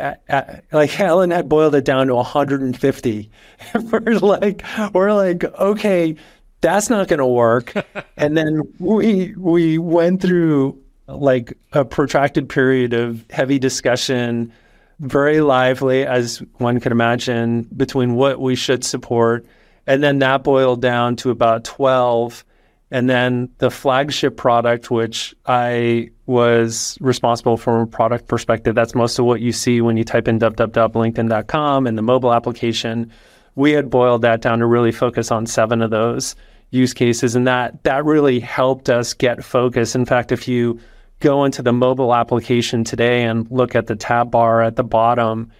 like 0.72 1.00
Allen 1.00 1.30
had 1.30 1.48
boiled 1.48 1.76
it 1.76 1.84
down 1.84 2.08
to 2.08 2.16
150. 2.16 3.30
we're 3.92 4.18
like, 4.18 4.64
we're 4.92 5.12
like, 5.12 5.44
okay, 5.44 6.16
that's 6.62 6.90
not 6.90 7.06
going 7.06 7.20
to 7.20 7.26
work. 7.26 7.74
and 8.16 8.36
then 8.36 8.62
we 8.80 9.36
we 9.36 9.78
went 9.78 10.20
through 10.20 10.82
like 11.06 11.56
a 11.70 11.84
protracted 11.84 12.48
period 12.48 12.92
of 12.92 13.24
heavy 13.30 13.60
discussion, 13.60 14.52
very 14.98 15.40
lively, 15.40 16.04
as 16.04 16.42
one 16.58 16.80
could 16.80 16.90
imagine, 16.90 17.68
between 17.76 18.16
what 18.16 18.40
we 18.40 18.56
should 18.56 18.82
support. 18.82 19.46
And 19.86 20.02
then 20.02 20.18
that 20.18 20.42
boiled 20.42 20.82
down 20.82 21.14
to 21.16 21.30
about 21.30 21.62
12 21.62 22.44
and 22.92 23.08
then 23.08 23.48
the 23.58 23.70
flagship 23.70 24.36
product, 24.36 24.90
which 24.90 25.34
I 25.46 26.10
was 26.33 26.99
responsible 27.01 27.57
from 27.57 27.83
a 27.83 27.87
product 27.87 28.26
perspective, 28.26 28.74
that's 28.74 28.95
most 28.95 29.18
of 29.18 29.24
what 29.24 29.41
you 29.41 29.53
see 29.53 29.80
when 29.80 29.97
you 29.97 30.05
type 30.05 30.26
in 30.26 30.39
www.linkedin.com 30.39 31.87
and 31.87 31.99
the 31.99 32.03
mobile 32.03 32.33
application. 32.33 33.12
We 33.55 33.72
had 33.72 33.91
boiled 33.91 34.22
that 34.22 34.41
down 34.41 34.59
to 34.61 34.66
really 34.66 34.93
focus 34.93 35.30
on 35.30 35.47
seven 35.47 35.83
of 35.83 35.91
those 35.91 36.35
use 36.70 36.95
cases, 36.95 37.37
and 37.37 37.47
that 37.47 37.85
that 37.85 38.05
really 38.05 38.41
helped 38.41 38.89
us 38.89 39.12
get 39.12 39.45
focus. 39.45 39.95
In 39.95 40.07
fact, 40.07 40.33
if 40.33 40.49
you 40.49 40.80
go 41.20 41.45
into 41.45 41.62
the 41.62 41.72
mobile 41.72 42.14
application 42.14 42.83
today 42.83 43.22
and 43.22 43.49
look 43.51 43.76
at 43.76 43.87
the 43.87 43.95
tab 43.95 44.30
bar 44.30 44.62
at 44.62 44.76
the 44.76 44.83
bottom, 44.83 45.53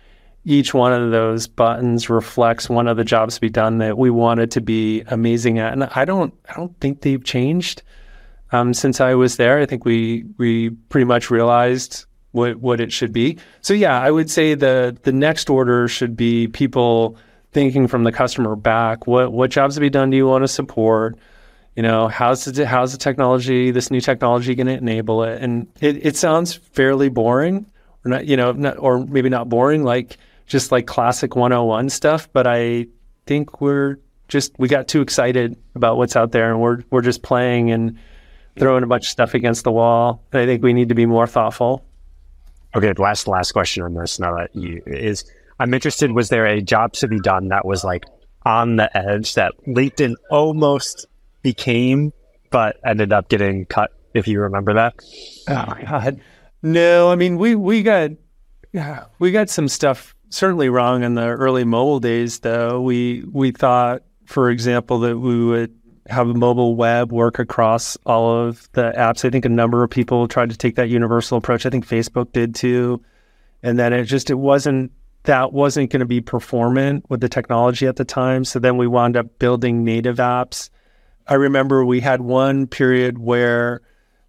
each 0.45 0.75
one 0.75 0.93
of 0.93 1.11
those 1.11 1.47
buttons 1.47 2.11
reflects 2.11 2.69
one 2.69 2.89
of 2.89 2.97
the 2.97 3.05
jobs 3.05 3.37
to 3.37 3.41
be 3.41 3.51
done 3.51 3.79
that 3.79 3.97
we 3.97 4.11
wanted 4.11 4.51
to 4.53 4.61
be 4.61 5.03
amazing 5.03 5.59
at. 5.59 5.73
And 5.73 5.85
I 5.85 6.05
don't 6.05 6.35
I 6.49 6.55
don't 6.55 6.79
think 6.81 7.03
they've 7.03 7.23
changed 7.23 7.83
um, 8.53 8.75
since 8.75 9.01
I 9.01 9.15
was 9.15 9.37
there. 9.37 9.59
I 9.59 9.67
think 9.67 9.85
we 9.85 10.25
we 10.39 10.71
pretty 10.71 11.07
much 11.07 11.31
realized 11.31 12.05
what 12.33 12.57
what 12.57 12.81
it 12.81 12.93
should 12.93 13.13
be. 13.13 13.39
So 13.63 13.75
yeah, 13.75 14.01
I 14.01 14.11
would 14.11 14.31
say 14.31 14.55
the 14.55 14.97
the 15.03 15.13
next 15.13 15.51
order 15.51 15.89
should 15.89 16.17
be 16.17 16.49
people 16.49 17.17
thinking 17.53 17.87
from 17.87 18.05
the 18.05 18.13
customer 18.13 18.55
back. 18.57 19.07
What 19.07 19.33
what 19.33 19.51
jobs 19.51 19.75
to 19.77 19.81
be 19.81 19.91
done 19.91 20.11
do 20.11 20.17
you 20.17 20.27
want 20.27 20.45
to 20.45 20.49
support? 20.49 21.17
You 21.77 21.83
know, 21.83 22.09
how's 22.09 22.45
the 22.45 22.67
how's 22.67 22.93
the 22.93 22.99
technology, 22.99 23.71
this 23.71 23.91
new 23.91 24.01
technology, 24.01 24.55
going 24.55 24.67
to 24.67 24.75
enable 24.75 25.23
it? 25.23 25.43
And 25.43 25.67
it, 25.81 26.05
it 26.05 26.17
sounds 26.17 26.55
fairly 26.55 27.09
boring, 27.09 27.67
or 28.05 28.11
not, 28.11 28.27
you 28.27 28.37
know, 28.37 28.53
not, 28.53 28.79
or 28.79 29.07
maybe 29.07 29.31
not 29.31 29.49
boring, 29.49 29.83
like 29.83 30.19
just 30.47 30.71
like 30.71 30.87
classic 30.87 31.35
101 31.35 31.89
stuff. 31.89 32.29
But 32.33 32.47
I 32.47 32.89
think 33.25 33.63
we're 33.63 33.99
just 34.29 34.53
we 34.59 34.69
got 34.69 34.89
too 34.89 35.01
excited 35.01 35.57
about 35.75 35.97
what's 35.97 36.17
out 36.17 36.33
there, 36.33 36.51
and 36.51 36.61
we're 36.61 36.85
we're 36.91 37.01
just 37.01 37.23
playing 37.23 37.71
and 37.71 37.99
throwing 38.59 38.83
a 38.83 38.87
bunch 38.87 39.05
of 39.07 39.11
stuff 39.11 39.35
against 39.35 39.65
the 39.65 39.73
wall. 39.73 40.25
And 40.33 40.43
I 40.43 40.47
think 40.47 40.63
we 40.63 40.73
need 40.73 40.89
to 40.89 40.95
be 40.95 41.07
more 41.07 41.27
thoughtful. 41.27 41.85
Okay, 42.75 42.93
last 42.95 43.29
last 43.29 43.53
question 43.53 43.83
on 43.83 43.95
this 43.95 44.19
now 44.19 44.35
that 44.37 44.55
you 44.55 44.83
is 44.87 45.25
I'm 45.59 45.75
interested. 45.75 46.13
Was 46.13 46.29
there 46.29 46.47
a 46.47 46.63
job 46.63 46.95
to 46.95 47.09
be 47.09 47.21
done 47.21 47.49
that 47.49 47.67
was 47.67 47.85
like 47.85 48.05
on 48.45 48.77
the 48.77 48.97
edge 48.97 49.35
that 49.35 49.53
LinkedIn 49.67 50.15
almost 50.31 51.07
became, 51.43 52.13
but 52.51 52.77
ended 52.85 53.13
up 53.13 53.29
getting 53.29 53.67
cut? 53.67 53.93
If 54.15 54.29
you 54.29 54.41
remember 54.41 54.75
that. 54.75 54.95
Oh 55.49 55.65
my 55.69 55.83
god, 55.83 56.21
no. 56.63 57.11
I 57.11 57.17
mean, 57.17 57.39
we 57.39 57.55
we 57.55 57.83
got 57.83 58.11
yeah, 58.73 59.05
we 59.19 59.33
got 59.33 59.51
some 59.51 59.69
stuff 59.69 60.15
certainly 60.31 60.69
wrong 60.69 61.03
in 61.03 61.15
the 61.15 61.27
early 61.27 61.65
mobile 61.65 62.01
days. 62.01 62.41
Though 62.41 62.81
we 62.81 63.25
we 63.31 63.53
thought, 63.53 64.03
for 64.27 64.51
example, 64.51 65.01
that 65.01 65.19
we 65.19 65.45
would 65.45 65.75
have 66.09 66.29
a 66.29 66.35
mobile 66.35 66.75
web 66.75 67.13
work 67.13 67.39
across 67.39 67.97
all 68.07 68.47
of 68.47 68.69
the 68.73 68.93
apps. 68.97 69.25
I 69.25 69.31
think 69.31 69.45
a 69.45 69.51
number 69.51 69.83
of 69.83 69.91
people 69.91 70.27
tried 70.29 70.51
to 70.51 70.57
take 70.57 70.77
that 70.77 70.89
universal 70.89 71.39
approach. 71.39 71.65
I 71.65 71.71
think 71.71 71.87
Facebook 71.87 72.33
did 72.33 72.55
too. 72.55 73.03
And 73.63 73.79
then 73.79 73.93
it 73.93 74.05
just 74.05 74.31
it 74.31 74.35
wasn't 74.35 74.93
that 75.25 75.53
wasn't 75.53 75.91
going 75.91 76.01
to 76.01 76.07
be 76.07 76.21
performant 76.21 77.09
with 77.09 77.21
the 77.21 77.29
technology 77.29 77.87
at 77.87 77.97
the 77.97 78.05
time. 78.05 78.45
So 78.45 78.59
then 78.59 78.77
we 78.77 78.89
wound 78.89 79.17
up 79.17 79.39
building 79.39 79.85
native 79.85 80.17
apps. 80.17 80.69
I 81.29 81.35
remember 81.35 81.85
we 81.85 82.01
had 82.01 82.23
one 82.23 82.67
period 82.67 83.19
where 83.19 83.83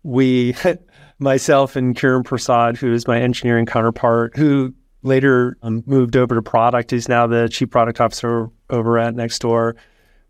we 0.03 0.55
myself 1.19 1.76
and 1.76 1.95
Kiran 1.95 2.24
Prasad, 2.24 2.78
who 2.78 2.93
is 2.93 3.07
my 3.07 3.19
engineering 3.19 3.65
counterpart, 3.65 4.38
who 4.38 4.74
later 5.01 5.57
um, 5.63 5.84
moved 5.88 6.15
over 6.15 6.36
to 6.36 6.41
product, 6.41 6.91
he's 6.91 7.09
now 7.09 7.26
the 7.26 7.49
chief 7.49 7.71
product 7.71 7.99
officer 7.99 8.49
over 8.69 8.99
at 8.99 9.15
Nextdoor 9.15 9.74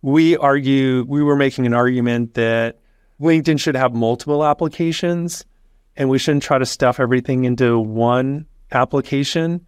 we 0.04 0.36
argue 0.38 1.06
we 1.08 1.24
were 1.24 1.36
making 1.36 1.66
an 1.66 1.74
argument 1.74 2.36
that 2.36 2.78
LinkedIn 3.20 3.60
should 3.60 3.76
have 3.76 3.96
multiple 3.96 4.44
applications 4.44 5.46
and 5.96 6.10
we 6.10 6.20
shouldn't 6.20 6.44
try 6.44 6.58
to 6.58 6.66
stuff 6.66 7.00
everything 7.00 7.46
into 7.46 7.80
one 7.80 8.46
application. 8.74 9.66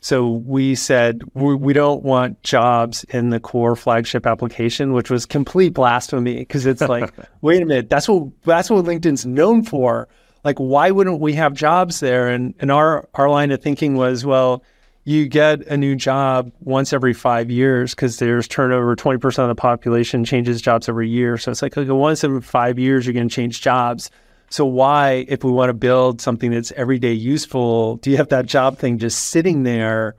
So 0.00 0.28
we 0.30 0.74
said 0.74 1.22
we, 1.32 1.54
we 1.54 1.72
don't 1.72 2.04
want 2.04 2.42
jobs 2.42 3.04
in 3.04 3.30
the 3.30 3.40
core 3.40 3.74
flagship 3.74 4.26
application, 4.26 4.92
which 4.92 5.10
was 5.10 5.24
complete 5.24 5.70
blasphemy 5.70 6.36
because 6.36 6.66
it's 6.66 6.82
like, 6.82 7.12
wait 7.40 7.62
a 7.62 7.66
minute, 7.66 7.88
that's 7.88 8.08
what 8.08 8.28
that's 8.44 8.70
what 8.70 8.84
LinkedIn's 8.84 9.24
known 9.24 9.64
for. 9.64 10.06
Like, 10.44 10.58
why 10.58 10.90
wouldn't 10.90 11.18
we 11.18 11.32
have 11.32 11.54
jobs 11.54 12.00
there? 12.00 12.28
And 12.28 12.54
and 12.60 12.70
our 12.70 13.08
our 13.14 13.30
line 13.30 13.50
of 13.52 13.62
thinking 13.62 13.96
was, 13.96 14.24
well, 14.24 14.62
you 15.08 15.26
get 15.26 15.66
a 15.68 15.76
new 15.78 15.96
job 15.96 16.52
once 16.60 16.92
every 16.92 17.14
five 17.14 17.50
years 17.50 17.94
because 17.94 18.18
there's 18.18 18.46
turnover. 18.46 18.94
20% 18.94 19.38
of 19.38 19.48
the 19.48 19.54
population 19.54 20.22
changes 20.22 20.60
jobs 20.60 20.86
every 20.86 21.08
year. 21.08 21.38
So 21.38 21.50
it's 21.50 21.62
like, 21.62 21.78
like 21.78 21.88
once 21.88 22.24
every 22.24 22.42
five 22.42 22.78
years, 22.78 23.06
you're 23.06 23.14
going 23.14 23.26
to 23.26 23.34
change 23.34 23.62
jobs. 23.62 24.10
So 24.50 24.66
why, 24.66 25.24
if 25.26 25.42
we 25.42 25.50
want 25.50 25.70
to 25.70 25.74
build 25.74 26.20
something 26.20 26.50
that's 26.50 26.72
everyday 26.72 27.14
useful, 27.14 27.96
do 27.96 28.10
you 28.10 28.18
have 28.18 28.28
that 28.28 28.44
job 28.44 28.76
thing 28.76 28.98
just 28.98 29.28
sitting 29.28 29.62
there? 29.62 30.14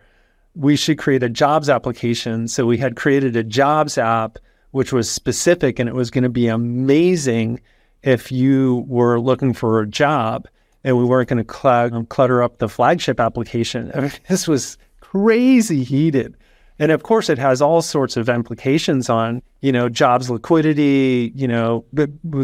We 0.56 0.76
should 0.76 0.98
create 0.98 1.22
a 1.22 1.30
jobs 1.30 1.70
application. 1.70 2.48
So 2.48 2.66
we 2.66 2.80
had 2.80 2.96
created 2.96 3.36
a 3.36 3.44
jobs 3.44 4.00
app, 4.00 4.40
which 4.72 4.92
was 4.92 5.08
specific 5.08 5.78
and 5.78 5.88
it 5.88 5.94
was 5.94 6.10
going 6.10 6.24
to 6.24 6.30
be 6.30 6.48
amazing 6.48 7.62
if 8.02 8.32
you 8.32 8.86
were 8.88 9.20
looking 9.20 9.54
for 9.54 9.82
a 9.82 9.88
job 9.88 10.48
and 10.84 10.98
we 10.98 11.04
weren't 11.04 11.30
going 11.30 11.44
to 11.44 11.54
cl- 11.54 11.94
um, 11.94 12.06
clutter 12.06 12.42
up 12.42 12.58
the 12.60 12.70
flagship 12.70 13.20
application. 13.20 13.92
I 13.94 14.02
mean, 14.02 14.12
this 14.30 14.48
was 14.48 14.78
crazy 15.02 15.84
heated. 15.84 16.36
And 16.82 16.92
of 16.94 17.04
course, 17.04 17.30
it 17.30 17.38
has 17.38 17.62
all 17.62 17.82
sorts 17.82 18.16
of 18.16 18.30
implications 18.30 19.10
on, 19.10 19.42
you 19.60 19.72
know, 19.72 19.90
jobs 19.90 20.30
liquidity, 20.30 21.32
you 21.36 21.48
know, 21.48 21.84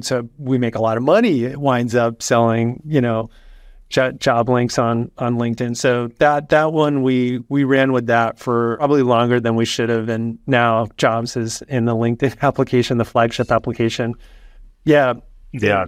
so 0.01 0.27
we 0.37 0.57
make 0.57 0.75
a 0.75 0.81
lot 0.81 0.97
of 0.97 1.03
money. 1.03 1.45
It 1.45 1.57
winds 1.57 1.95
up 1.95 2.21
selling, 2.21 2.81
you 2.85 2.99
know, 2.99 3.29
job 3.89 4.49
links 4.49 4.77
on 4.77 5.09
on 5.17 5.37
LinkedIn. 5.37 5.77
So 5.77 6.09
that 6.19 6.49
that 6.49 6.73
one 6.73 7.01
we 7.01 7.39
we 7.47 7.63
ran 7.63 7.93
with 7.93 8.07
that 8.07 8.37
for 8.37 8.75
probably 8.75 9.03
longer 9.03 9.39
than 9.39 9.55
we 9.55 9.63
should 9.63 9.87
have. 9.87 10.09
And 10.09 10.37
now 10.47 10.87
jobs 10.97 11.37
is 11.37 11.61
in 11.69 11.85
the 11.85 11.95
LinkedIn 11.95 12.39
application, 12.41 12.97
the 12.97 13.05
flagship 13.05 13.51
application. 13.51 14.15
Yeah. 14.83 15.13
Yeah. 15.53 15.85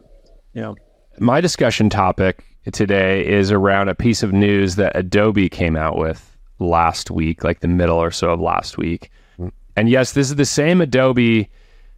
Know 0.54 0.76
my 1.20 1.42
discussion 1.42 1.90
topic 1.90 2.44
today 2.72 3.26
is 3.26 3.52
around 3.52 3.90
a 3.90 3.96
piece 3.96 4.24
of 4.24 4.34
news 4.34 4.76
that 4.76 4.96
Adobe 4.96 5.50
came 5.50 5.76
out 5.76 5.98
with 5.98 6.38
last 6.60 7.12
week, 7.12 7.44
like 7.44 7.60
the 7.60 7.68
middle 7.68 7.98
or 7.98 8.12
so 8.12 8.32
of 8.32 8.40
last 8.40 8.78
week. 8.78 9.12
Mm. 9.40 9.52
And 9.76 9.90
yes, 9.90 10.14
this 10.14 10.30
is 10.30 10.36
the 10.36 10.46
same 10.46 10.82
Adobe 10.82 11.50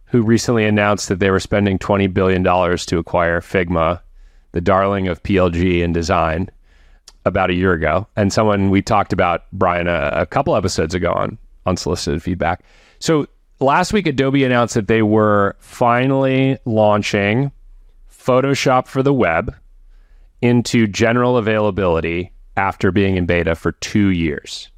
who 0.06 0.22
recently 0.22 0.64
announced 0.64 1.08
that 1.08 1.20
they 1.20 1.30
were 1.30 1.40
spending 1.40 1.78
$20 1.78 2.12
billion 2.12 2.42
to 2.42 2.98
acquire 2.98 3.40
Figma, 3.40 4.00
the 4.52 4.60
darling 4.60 5.08
of 5.08 5.22
PLG 5.22 5.84
and 5.84 5.94
design, 5.94 6.50
about 7.24 7.50
a 7.50 7.54
year 7.54 7.72
ago. 7.72 8.06
And 8.16 8.32
someone 8.32 8.70
we 8.70 8.82
talked 8.82 9.12
about, 9.12 9.44
Brian, 9.52 9.86
a, 9.86 10.10
a 10.14 10.26
couple 10.26 10.56
episodes 10.56 10.94
ago 10.94 11.12
on 11.12 11.38
unsolicited 11.66 12.22
feedback. 12.22 12.64
So 12.98 13.26
last 13.60 13.92
week, 13.92 14.06
Adobe 14.06 14.44
announced 14.44 14.74
that 14.74 14.88
they 14.88 15.02
were 15.02 15.54
finally 15.60 16.58
launching 16.64 17.52
Photoshop 18.20 18.86
for 18.86 19.02
the 19.02 19.14
web 19.14 19.54
into 20.42 20.86
general 20.86 21.36
availability 21.36 22.32
after 22.56 22.92
being 22.92 23.16
in 23.16 23.26
beta 23.26 23.54
for 23.54 23.72
two 23.72 24.08
years. 24.08 24.70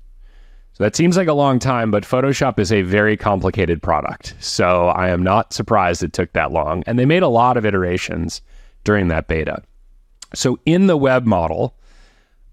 So 0.75 0.85
that 0.85 0.97
seems 0.97 1.17
like 1.17 1.29
a 1.29 1.35
long 1.35 1.59
time, 1.59 1.91
but 1.91 2.05
Photoshop 2.05 2.59
is 2.59 2.73
a 2.73 2.83
very 2.83 3.17
complicated 3.17 3.83
product. 3.83 4.35
So 4.41 4.89
I 4.89 5.11
am 5.11 5.23
not 5.23 5.53
surprised 5.53 6.03
it 6.03 6.13
took 6.13 6.33
that 6.33 6.53
long. 6.53 6.83
And 6.87 6.99
they 6.99 7.05
made 7.05 7.23
a 7.23 7.29
lot 7.29 7.57
of 7.57 7.67
iterations 7.67 8.41
during 8.85 9.09
that 9.09 9.29
beta. 9.29 9.63
So 10.35 10.59
in 10.65 10.87
the 10.87 10.97
web 10.97 11.27
model, 11.27 11.77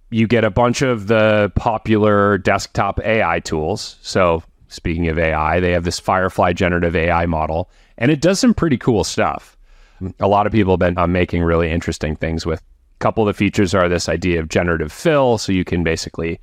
you 0.09 0.27
get 0.27 0.43
a 0.43 0.49
bunch 0.49 0.81
of 0.81 1.07
the 1.07 1.51
popular 1.55 2.37
desktop 2.39 2.99
AI 3.01 3.39
tools. 3.39 3.97
So 4.01 4.43
speaking 4.67 5.07
of 5.07 5.17
AI, 5.17 5.59
they 5.59 5.71
have 5.71 5.85
this 5.85 5.99
Firefly 5.99 6.53
generative 6.53 6.95
AI 6.95 7.25
model, 7.25 7.69
and 7.97 8.11
it 8.11 8.21
does 8.21 8.39
some 8.39 8.53
pretty 8.53 8.77
cool 8.77 9.03
stuff 9.03 9.55
a 10.19 10.27
lot 10.27 10.45
of 10.45 10.51
people 10.51 10.73
have 10.73 10.79
been 10.79 10.97
uh, 10.97 11.07
making 11.07 11.43
really 11.43 11.69
interesting 11.69 12.15
things 12.15 12.45
with. 12.45 12.59
A 12.59 12.99
couple 12.99 13.23
of 13.23 13.27
the 13.27 13.37
features 13.37 13.73
are 13.73 13.87
this 13.87 14.09
idea 14.09 14.39
of 14.41 14.49
generative 14.49 14.91
fill, 14.91 15.37
so 15.37 15.53
you 15.53 15.63
can 15.63 15.83
basically 15.83 16.39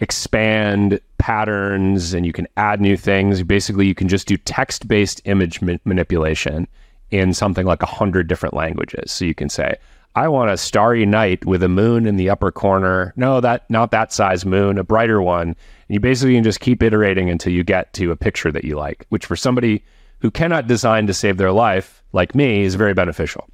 expand 0.00 1.00
patterns 1.16 2.12
and 2.12 2.26
you 2.26 2.32
can 2.32 2.46
add 2.58 2.80
new 2.82 2.96
things. 2.98 3.42
Basically, 3.42 3.86
you 3.86 3.94
can 3.94 4.08
just 4.08 4.28
do 4.28 4.36
text-based 4.36 5.22
image 5.24 5.62
ma- 5.62 5.78
manipulation 5.84 6.68
in 7.10 7.32
something 7.32 7.64
like 7.64 7.82
a 7.82 7.86
hundred 7.86 8.28
different 8.28 8.54
languages. 8.54 9.10
So 9.10 9.24
you 9.24 9.34
can 9.34 9.48
say, 9.48 9.76
I 10.14 10.28
want 10.28 10.50
a 10.50 10.56
starry 10.56 11.06
night 11.06 11.44
with 11.44 11.62
a 11.62 11.68
moon 11.68 12.06
in 12.06 12.16
the 12.16 12.30
upper 12.30 12.50
corner. 12.50 13.12
No, 13.16 13.40
that 13.40 13.68
not 13.70 13.90
that 13.90 14.12
size 14.12 14.44
moon, 14.46 14.78
a 14.78 14.84
brighter 14.84 15.22
one. 15.22 15.48
And 15.48 15.56
you 15.88 16.00
basically 16.00 16.34
can 16.34 16.44
just 16.44 16.60
keep 16.60 16.82
iterating 16.82 17.30
until 17.30 17.52
you 17.52 17.62
get 17.62 17.92
to 17.94 18.10
a 18.10 18.16
picture 18.16 18.50
that 18.50 18.64
you 18.64 18.76
like, 18.76 19.06
which 19.10 19.26
for 19.26 19.36
somebody 19.36 19.84
who 20.26 20.30
cannot 20.32 20.66
design 20.66 21.06
to 21.06 21.14
save 21.14 21.36
their 21.36 21.52
life, 21.52 22.02
like 22.12 22.34
me, 22.34 22.64
is 22.64 22.74
very 22.74 22.94
beneficial. 22.94 23.48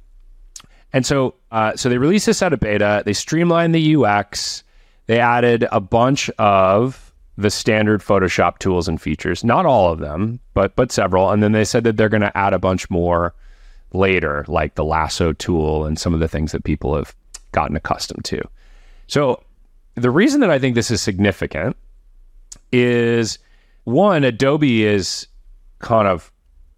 And 0.91 1.05
so, 1.05 1.35
uh, 1.51 1.75
so 1.75 1.87
they 1.87 1.99
released 1.99 2.25
this 2.25 2.41
out 2.41 2.51
of 2.51 2.61
beta. 2.61 3.03
They 3.05 3.13
streamlined 3.13 3.75
the 3.75 3.95
UX. 3.95 4.63
They 5.05 5.19
added 5.19 5.67
a 5.71 5.79
bunch 5.79 6.31
of 6.39 7.13
the 7.37 7.51
standard 7.51 8.01
Photoshop 8.01 8.57
tools 8.57 8.87
and 8.87 8.99
features. 8.99 9.43
Not 9.43 9.67
all 9.67 9.91
of 9.91 9.99
them, 9.99 10.39
but 10.55 10.75
but 10.75 10.91
several. 10.91 11.29
And 11.29 11.43
then 11.43 11.51
they 11.51 11.63
said 11.63 11.83
that 11.83 11.95
they're 11.95 12.09
going 12.09 12.21
to 12.21 12.35
add 12.35 12.53
a 12.53 12.59
bunch 12.59 12.89
more 12.89 13.35
later, 13.91 14.43
like 14.47 14.73
the 14.73 14.83
lasso 14.83 15.31
tool 15.31 15.85
and 15.85 15.99
some 15.99 16.15
of 16.15 16.21
the 16.21 16.27
things 16.27 16.53
that 16.53 16.63
people 16.63 16.95
have 16.95 17.15
gotten 17.51 17.75
accustomed 17.75 18.25
to. 18.25 18.41
So 19.05 19.43
the 19.93 20.09
reason 20.09 20.41
that 20.41 20.49
I 20.49 20.57
think 20.57 20.73
this 20.73 20.89
is 20.89 21.03
significant 21.03 21.77
is 22.71 23.37
one, 23.83 24.23
Adobe 24.23 24.83
is 24.83 25.27
kind 25.77 26.07
of 26.07 26.32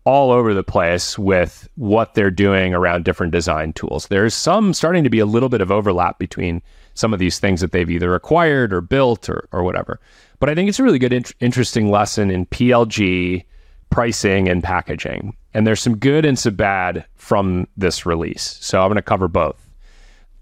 all 0.05 0.31
over 0.31 0.53
the 0.53 0.63
place 0.63 1.17
with 1.17 1.67
what 1.75 2.13
they're 2.13 2.31
doing 2.31 2.73
around 2.73 3.03
different 3.03 3.31
design 3.31 3.73
tools. 3.73 4.07
There's 4.07 4.35
some 4.35 4.73
starting 4.73 5.03
to 5.03 5.09
be 5.09 5.19
a 5.19 5.25
little 5.25 5.49
bit 5.49 5.61
of 5.61 5.71
overlap 5.71 6.19
between 6.19 6.61
some 6.93 7.11
of 7.11 7.19
these 7.19 7.39
things 7.39 7.59
that 7.61 7.71
they've 7.71 7.89
either 7.89 8.13
acquired 8.13 8.71
or 8.71 8.81
built 8.81 9.27
or, 9.27 9.47
or 9.51 9.63
whatever. 9.63 9.99
But 10.39 10.49
I 10.49 10.55
think 10.55 10.69
it's 10.69 10.79
a 10.79 10.83
really 10.83 10.99
good, 10.99 11.11
in- 11.11 11.25
interesting 11.39 11.89
lesson 11.89 12.29
in 12.29 12.45
PLG, 12.45 13.43
pricing, 13.89 14.47
and 14.47 14.63
packaging. 14.63 15.35
And 15.55 15.65
there's 15.65 15.81
some 15.81 15.97
good 15.97 16.23
and 16.23 16.37
some 16.37 16.55
bad 16.55 17.05
from 17.15 17.67
this 17.75 18.05
release. 18.05 18.57
So 18.61 18.81
I'm 18.81 18.87
going 18.87 18.97
to 18.97 19.01
cover 19.01 19.27
both. 19.27 19.59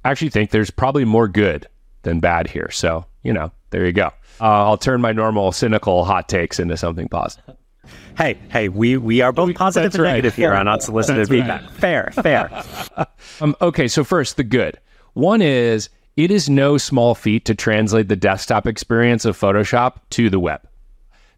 I 0.04 0.12
actually 0.12 0.30
think 0.30 0.50
there's 0.50 0.72
probably 0.72 1.06
more 1.06 1.30
good 1.30 1.68
than 2.02 2.20
bad 2.20 2.50
here. 2.50 2.70
So, 2.70 3.06
you 3.24 3.32
know, 3.32 3.52
there 3.70 3.86
you 3.86 3.94
go. 3.94 4.08
Uh, 4.42 4.66
I'll 4.66 4.78
turn 4.78 5.00
my 5.00 5.14
normal 5.14 5.54
cynical 5.54 6.04
hot 6.04 6.28
takes 6.28 6.60
into 6.60 6.76
something 6.76 7.08
positive. 7.08 7.56
Hey, 8.18 8.38
hey, 8.50 8.70
we 8.70 8.98
we 8.98 9.22
are 9.22 9.32
both 9.32 9.54
positive 9.56 9.86
That's 9.92 9.96
and 9.96 10.04
right. 10.04 10.12
negative 10.12 10.36
here 10.36 10.54
on 10.54 10.68
unsolicited 10.68 11.22
That's 11.28 11.30
right. 11.32 11.40
feedback. 11.40 11.70
Fair, 11.72 12.12
fair. 12.14 12.64
Um, 13.42 13.56
okay, 13.62 13.88
so 13.88 14.04
first, 14.04 14.38
the 14.38 14.44
good. 14.44 14.80
One 15.14 15.42
is 15.42 15.90
it 16.18 16.30
is 16.30 16.50
no 16.50 16.78
small 16.78 17.16
feat 17.16 17.46
to 17.46 17.56
translate 17.56 18.08
the 18.10 18.16
desktop 18.16 18.68
experience 18.68 19.26
of 19.26 19.40
Photoshop 19.40 19.96
to 20.12 20.30
the 20.30 20.40
web. 20.40 20.62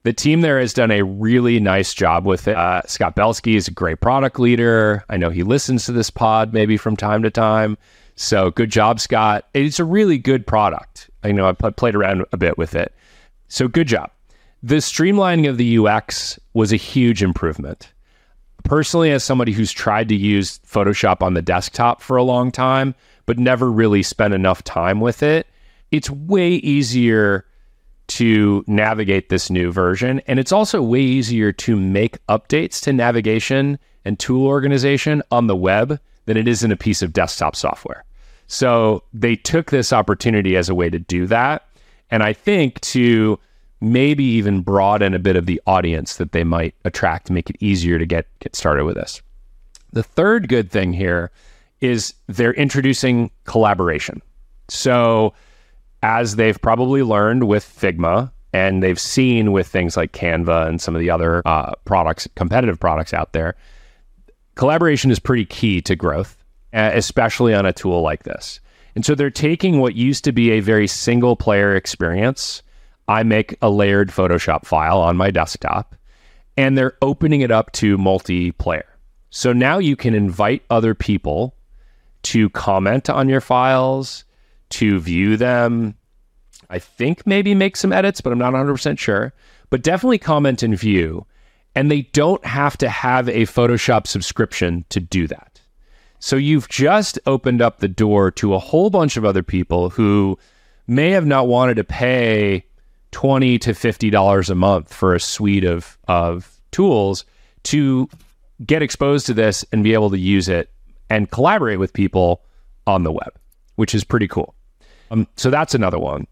The 0.04 0.12
team 0.12 0.42
there 0.42 0.60
has 0.60 0.74
done 0.74 0.92
a 0.92 1.04
really 1.04 1.60
nice 1.60 1.94
job 1.94 2.26
with 2.26 2.48
it. 2.48 2.56
Uh, 2.58 2.82
Scott 2.86 3.16
Belsky 3.16 3.56
is 3.56 3.68
a 3.68 3.72
great 3.72 4.02
product 4.02 4.40
leader. 4.40 5.04
I 5.10 5.18
know 5.18 5.30
he 5.30 5.44
listens 5.44 5.86
to 5.86 5.94
this 5.94 6.10
pod 6.10 6.54
maybe 6.54 6.76
from 6.76 6.98
time 6.98 7.24
to 7.24 7.32
time. 7.32 7.78
So 8.16 8.52
good 8.52 8.70
job, 8.70 9.00
Scott. 9.00 9.48
It's 9.54 9.80
a 9.80 9.86
really 9.86 10.18
good 10.18 10.46
product. 10.46 11.10
I 11.24 11.32
know 11.32 11.48
I 11.48 11.54
pl- 11.54 11.72
played 11.72 11.96
around 11.96 12.26
a 12.34 12.38
bit 12.38 12.58
with 12.58 12.76
it. 12.76 12.94
So 13.48 13.68
good 13.68 13.88
job. 13.88 14.12
The 14.66 14.78
streamlining 14.78 15.48
of 15.48 15.58
the 15.58 15.78
UX 15.78 16.40
was 16.56 16.74
a 16.74 16.76
huge 16.76 17.22
improvement. 17.22 17.94
Personally 18.64 19.12
as 19.12 19.24
somebody 19.24 19.52
who's 19.52 19.72
tried 19.72 20.10
to 20.10 20.16
use 20.16 20.58
photoshop 20.68 21.22
on 21.22 21.36
the 21.36 21.44
desktop 21.44 22.02
for 22.02 22.18
a 22.18 22.24
long 22.24 22.52
time 22.52 22.96
but 23.28 23.38
never 23.38 23.72
really 23.72 24.02
spent 24.02 24.34
enough 24.34 24.64
time 24.64 25.02
with 25.02 25.22
it 25.22 25.46
it's 25.92 26.10
way 26.10 26.54
easier 26.54 27.46
to 28.08 28.64
navigate 28.66 29.30
this 29.30 29.52
new 29.52 29.72
version 29.72 30.20
and 30.26 30.40
it's 30.40 30.52
also 30.52 30.82
way 30.82 31.02
easier 31.02 31.52
to 31.52 31.76
make 31.76 32.26
updates 32.26 32.82
to 32.82 32.92
navigation 32.92 33.78
and 34.04 34.18
tool 34.18 34.48
organization 34.48 35.22
on 35.30 35.46
the 35.46 35.56
web 35.56 36.00
than 36.26 36.38
it 36.38 36.48
is 36.48 36.64
in 36.64 36.72
a 36.72 36.76
piece 36.76 37.04
of 37.04 37.14
desktop 37.14 37.56
software. 37.56 38.04
So 38.48 39.04
they 39.14 39.36
took 39.36 39.70
this 39.70 39.94
opportunity 39.94 40.58
as 40.58 40.70
a 40.70 40.76
way 40.76 40.90
to 40.90 40.98
do 40.98 41.28
that 41.28 41.68
and 42.10 42.24
i 42.24 42.34
think 42.34 42.80
to 42.82 43.40
maybe 43.82 44.24
even 44.24 44.62
broaden 44.62 45.14
a 45.14 45.20
bit 45.20 45.36
of 45.36 45.46
the 45.46 45.62
audience 45.68 46.18
that 46.18 46.32
they 46.32 46.44
might 46.44 46.76
attract, 46.86 47.30
make 47.30 47.50
it 47.50 47.58
easier 47.60 48.00
to 48.00 48.06
get 48.06 48.28
get 48.40 48.56
started 48.56 48.86
with 48.86 48.96
this. 48.96 49.22
The 49.94 50.04
third 50.04 50.50
good 50.50 50.72
thing 50.72 50.94
here 50.94 51.32
is 51.82 52.14
they're 52.28 52.54
introducing 52.54 53.32
collaboration. 53.46 54.22
So 54.70 55.34
as 56.04 56.36
they've 56.36 56.60
probably 56.62 57.04
learned 57.04 57.48
with 57.48 57.64
Figma 57.64 58.32
and 58.54 58.82
they've 58.82 59.00
seen 59.00 59.52
with 59.52 59.68
things 59.68 59.98
like 59.98 60.12
Canva 60.14 60.68
and 60.68 60.82
some 60.82 60.96
of 60.96 61.02
the 61.02 61.10
other 61.10 61.42
uh, 61.46 61.74
products, 61.86 62.28
competitive 62.36 62.80
products 62.80 63.14
out 63.14 63.34
there, 63.34 63.56
collaboration 64.56 65.12
is 65.12 65.20
pretty 65.20 65.46
key 65.46 65.82
to 65.82 65.96
growth, 65.96 66.44
especially 66.74 67.54
on 67.54 67.66
a 67.66 67.74
tool 67.74 68.02
like 68.02 68.24
this. 68.24 68.60
And 68.96 69.06
so 69.06 69.14
they're 69.14 69.30
taking 69.30 69.80
what 69.80 69.96
used 69.96 70.24
to 70.24 70.32
be 70.32 70.52
a 70.52 70.62
very 70.62 70.88
single 70.88 71.36
player 71.36 71.76
experience 71.76 72.64
I 73.08 73.24
make 73.24 73.58
a 73.62 73.70
layered 73.70 74.10
Photoshop 74.10 74.66
file 74.66 75.00
on 75.00 75.18
my 75.18 75.32
desktop 75.32 75.96
and 76.58 76.78
they're 76.78 76.98
opening 77.02 77.42
it 77.42 77.52
up 77.52 77.72
to 77.74 77.98
multiplayer. 77.98 78.84
So 79.30 79.54
now 79.54 79.78
you 79.78 79.96
can 79.96 80.14
invite 80.14 80.64
other 80.70 80.96
people 80.96 81.56
to 82.24 82.50
comment 82.50 83.10
on 83.10 83.30
your 83.30 83.42
files, 83.42 84.24
to 84.70 85.00
view 85.00 85.38
them. 85.38 85.96
I 86.70 86.80
think 86.80 87.28
maybe 87.28 87.54
make 87.54 87.76
some 87.76 87.94
edits, 87.94 88.22
but 88.22 88.32
I'm 88.32 88.40
not 88.40 88.54
100% 88.54 88.98
sure. 88.98 89.34
But 89.70 89.84
definitely 89.84 90.18
comment 90.18 90.64
and 90.64 90.78
view. 90.78 91.26
And 91.76 91.92
they 91.92 92.04
don't 92.14 92.44
have 92.46 92.78
to 92.78 92.90
have 92.90 93.28
a 93.28 93.42
Photoshop 93.42 94.08
subscription 94.08 94.86
to 94.90 95.00
do 95.00 95.28
that. 95.28 95.60
So 96.20 96.38
you've 96.38 96.70
just 96.70 97.20
opened 97.28 97.62
up 97.62 97.80
the 97.80 97.88
door 97.88 98.32
to 98.32 98.54
a 98.56 98.60
whole 98.60 98.90
bunch 98.90 99.18
of 99.18 99.26
other 99.26 99.44
people 99.44 99.90
who 99.90 100.40
may 100.88 101.12
have 101.12 101.26
not 101.26 101.48
wanted 101.48 101.76
to 101.76 101.84
pay 101.84 102.66
20 103.16 103.58
to 103.60 103.74
50 103.74 104.10
dollars 104.10 104.50
a 104.50 104.56
month 104.56 104.94
for 104.94 105.16
a 105.16 105.22
suite 105.22 105.64
of 105.64 105.98
of 106.10 106.60
tools 106.72 107.24
to 107.64 108.10
get 108.66 108.82
exposed 108.82 109.26
to 109.28 109.34
this 109.34 109.64
and 109.72 109.86
be 109.86 109.94
able 109.94 110.10
to 110.10 110.20
use 110.20 110.50
it 110.50 110.70
and 111.10 111.32
collaborate 111.32 111.80
with 111.80 111.94
people 111.94 112.44
on 112.86 113.04
the 113.04 113.14
web 113.14 113.32
which 113.76 113.96
is 113.96 114.04
pretty 114.04 114.28
cool. 114.28 114.54
Um, 115.12 115.28
so 115.38 115.50
that's 115.50 115.74
another 115.74 115.98
one. 115.98 116.28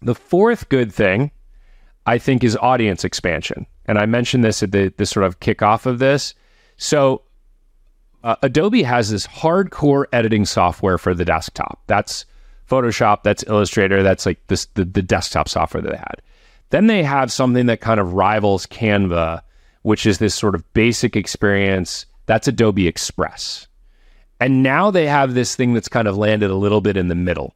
The 0.00 0.14
fourth 0.14 0.70
good 0.70 0.90
thing 0.90 1.30
i 2.06 2.16
think 2.16 2.42
is 2.42 2.56
audience 2.56 3.04
expansion. 3.04 3.66
And 3.84 3.98
i 3.98 4.06
mentioned 4.06 4.44
this 4.44 4.62
at 4.62 4.72
the, 4.72 4.94
the 4.96 5.04
sort 5.04 5.26
of 5.26 5.40
kickoff 5.40 5.84
of 5.84 5.98
this. 5.98 6.32
So 6.78 7.20
uh, 8.22 8.36
adobe 8.40 8.82
has 8.82 9.10
this 9.10 9.26
hardcore 9.26 10.06
editing 10.10 10.46
software 10.46 10.96
for 10.96 11.12
the 11.12 11.26
desktop. 11.26 11.82
That's 11.86 12.24
Photoshop, 12.68 13.22
that's 13.22 13.44
Illustrator, 13.44 14.02
that's 14.02 14.26
like 14.26 14.44
this 14.46 14.66
the, 14.74 14.84
the 14.84 15.02
desktop 15.02 15.48
software 15.48 15.82
that 15.82 15.90
they 15.90 15.96
had. 15.96 16.22
Then 16.70 16.86
they 16.86 17.02
have 17.02 17.30
something 17.30 17.66
that 17.66 17.80
kind 17.80 18.00
of 18.00 18.14
rivals 18.14 18.66
Canva, 18.66 19.42
which 19.82 20.06
is 20.06 20.18
this 20.18 20.34
sort 20.34 20.54
of 20.54 20.72
basic 20.72 21.14
experience. 21.14 22.06
That's 22.26 22.48
Adobe 22.48 22.88
Express. 22.88 23.68
And 24.40 24.62
now 24.62 24.90
they 24.90 25.06
have 25.06 25.34
this 25.34 25.54
thing 25.54 25.74
that's 25.74 25.88
kind 25.88 26.08
of 26.08 26.16
landed 26.16 26.50
a 26.50 26.56
little 26.56 26.80
bit 26.80 26.96
in 26.96 27.08
the 27.08 27.14
middle. 27.14 27.54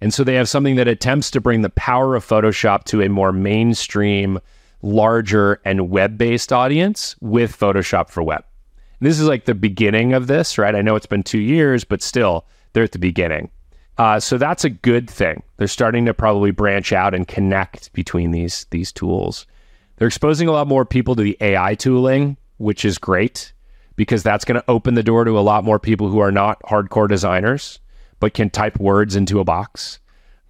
And 0.00 0.12
so 0.12 0.24
they 0.24 0.34
have 0.34 0.48
something 0.48 0.76
that 0.76 0.88
attempts 0.88 1.30
to 1.32 1.40
bring 1.40 1.62
the 1.62 1.70
power 1.70 2.14
of 2.14 2.26
Photoshop 2.26 2.84
to 2.84 3.02
a 3.02 3.08
more 3.08 3.32
mainstream, 3.32 4.38
larger, 4.82 5.60
and 5.64 5.90
web 5.90 6.18
based 6.18 6.52
audience 6.52 7.16
with 7.20 7.58
Photoshop 7.58 8.10
for 8.10 8.22
web. 8.22 8.44
And 9.00 9.06
this 9.06 9.20
is 9.20 9.26
like 9.26 9.44
the 9.44 9.54
beginning 9.54 10.12
of 10.12 10.26
this, 10.26 10.58
right? 10.58 10.74
I 10.74 10.82
know 10.82 10.96
it's 10.96 11.06
been 11.06 11.22
two 11.22 11.38
years, 11.38 11.84
but 11.84 12.02
still, 12.02 12.46
they're 12.72 12.84
at 12.84 12.92
the 12.92 12.98
beginning. 12.98 13.50
Uh, 13.98 14.20
so 14.20 14.36
that's 14.36 14.64
a 14.64 14.70
good 14.70 15.08
thing. 15.08 15.42
They're 15.56 15.68
starting 15.68 16.04
to 16.06 16.14
probably 16.14 16.50
branch 16.50 16.92
out 16.92 17.14
and 17.14 17.26
connect 17.26 17.92
between 17.92 18.30
these 18.30 18.66
these 18.70 18.92
tools. 18.92 19.46
They're 19.96 20.08
exposing 20.08 20.48
a 20.48 20.52
lot 20.52 20.66
more 20.66 20.84
people 20.84 21.16
to 21.16 21.22
the 21.22 21.38
AI 21.40 21.74
tooling, 21.74 22.36
which 22.58 22.84
is 22.84 22.98
great 22.98 23.52
because 23.96 24.22
that's 24.22 24.44
going 24.44 24.60
to 24.60 24.70
open 24.70 24.94
the 24.94 25.02
door 25.02 25.24
to 25.24 25.38
a 25.38 25.40
lot 25.40 25.64
more 25.64 25.78
people 25.78 26.08
who 26.08 26.18
are 26.18 26.32
not 26.32 26.60
hardcore 26.62 27.08
designers 27.08 27.80
but 28.20 28.34
can 28.34 28.50
type 28.50 28.78
words 28.78 29.16
into 29.16 29.40
a 29.40 29.44
box. 29.44 30.00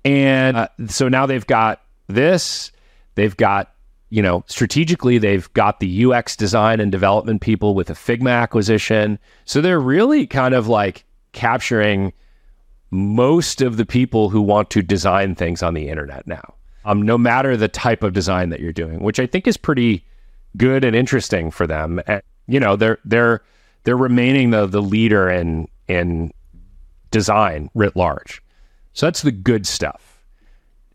And 0.05 0.57
uh, 0.57 0.69
so 0.87 1.09
now 1.09 1.27
they've 1.27 1.47
got 1.47 1.83
this. 2.07 2.71
They've 3.15 3.37
got 3.37 3.73
you 4.09 4.23
know 4.23 4.45
strategically 4.47 5.19
they've 5.19 5.53
got 5.53 5.81
the 5.81 6.05
UX 6.05 6.37
design 6.37 6.79
and 6.79 6.93
development 6.93 7.41
people 7.41 7.75
with 7.75 7.91
a 7.91 7.95
Figma 7.95 8.31
acquisition. 8.31 9.19
So 9.45 9.61
they're 9.61 9.81
really 9.81 10.27
kind 10.27 10.55
of 10.55 10.69
like 10.69 11.05
capturing 11.33 12.13
most 12.91 13.61
of 13.61 13.77
the 13.77 13.87
people 13.87 14.31
who 14.31 14.41
want 14.41 14.71
to 14.71 14.83
design 14.83 15.35
things 15.35 15.63
on 15.63 15.75
the 15.75 15.89
internet 15.89 16.27
now, 16.27 16.55
um, 16.85 17.03
no 17.03 17.19
matter 17.19 17.57
the 17.57 17.69
type 17.69 18.03
of 18.03 18.13
design 18.13 18.51
that 18.51 18.61
you're 18.61 18.73
doing, 18.73 19.01
which 19.01 19.19
I 19.19 19.27
think 19.27 19.47
is 19.47 19.57
pretty 19.57 20.05
good 20.57 20.85
and 20.85 20.95
interesting 20.95 21.51
for 21.51 21.67
them. 21.67 22.01
And, 22.07 22.23
you 22.47 22.61
know, 22.61 22.77
they're 22.77 22.99
they're 23.05 23.43
they're 23.85 23.97
remaining 23.97 24.51
the 24.51 24.67
the 24.67 24.83
leader 24.83 25.29
in 25.29 25.69
in 25.89 26.33
design 27.11 27.71
writ 27.75 27.97
large. 27.97 28.43
So 28.93 29.07
that's 29.07 29.23
the 29.23 29.33
good 29.33 29.67
stuff. 29.67 30.23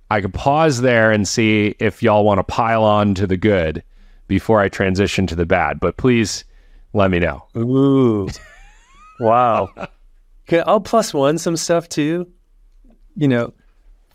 I 0.09 0.21
could 0.21 0.33
pause 0.33 0.81
there 0.81 1.11
and 1.11 1.27
see 1.27 1.75
if 1.79 2.03
y'all 2.03 2.25
want 2.25 2.39
to 2.39 2.43
pile 2.43 2.83
on 2.83 3.15
to 3.15 3.25
the 3.27 3.37
good 3.37 3.83
before 4.27 4.59
I 4.59 4.67
transition 4.67 5.25
to 5.27 5.35
the 5.35 5.45
bad. 5.45 5.79
But 5.79 5.97
please 5.97 6.43
let 6.93 7.11
me 7.11 7.19
know. 7.19 7.45
Ooh, 7.55 8.27
wow. 9.19 9.69
Okay, 10.51 10.61
I'll 10.67 10.81
plus 10.81 11.13
one 11.13 11.37
some 11.37 11.55
stuff 11.55 11.87
too. 11.87 12.27
You 13.15 13.29
know, 13.29 13.53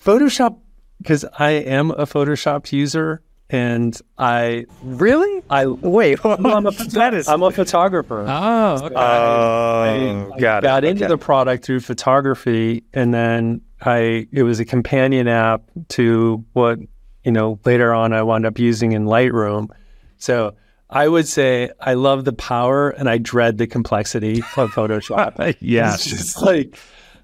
Photoshop 0.05 0.59
because 0.99 1.25
I 1.39 1.53
am 1.53 1.93
a 1.93 2.05
Photoshop 2.05 2.71
user 2.73 3.23
and 3.49 3.99
I 4.19 4.67
Really? 4.83 5.43
I 5.49 5.65
Wait, 5.67 6.19
I'm 6.27 6.67
a, 6.67 6.71
that 6.71 7.15
is. 7.15 7.27
I'm 7.27 7.43
a 7.43 7.51
photographer. 7.51 8.27
Oh, 8.29 8.85
okay. 8.85 8.95
Uh, 8.95 8.99
oh, 9.01 10.33
I 10.35 10.39
got 10.39 10.63
it. 10.63 10.67
got 10.67 10.85
into 10.85 11.05
Okay. 11.05 11.09
the 11.11 11.17
product 11.17 11.65
through 11.65 11.81
photography 11.81 12.85
and 12.93 13.15
then 13.15 13.63
I 13.81 14.27
it 14.31 14.43
was 14.43 14.61
a 14.61 14.67
companion 14.67 15.29
app 15.29 15.63
to 15.91 16.45
what 16.53 16.79
you 17.25 17.33
know 17.33 17.59
later 17.65 17.95
on 17.95 18.13
I 18.13 18.23
wound 18.23 18.45
up 18.45 18.59
using 18.59 18.93
in 18.93 19.07
Lightroom. 19.07 19.69
So 20.19 20.55
I 20.89 21.09
would 21.09 21.27
say 21.27 21.71
I 21.81 21.95
love 21.95 22.25
the 22.25 22.33
power 22.33 22.91
and 22.91 23.09
I 23.09 23.19
dread 23.19 23.59
the 23.59 23.67
complexity 23.67 24.39
of 24.57 24.71
Photoshop. 24.71 25.57
yeah. 25.61 25.95
It's 25.95 26.05
just 26.05 26.43
like 26.43 26.79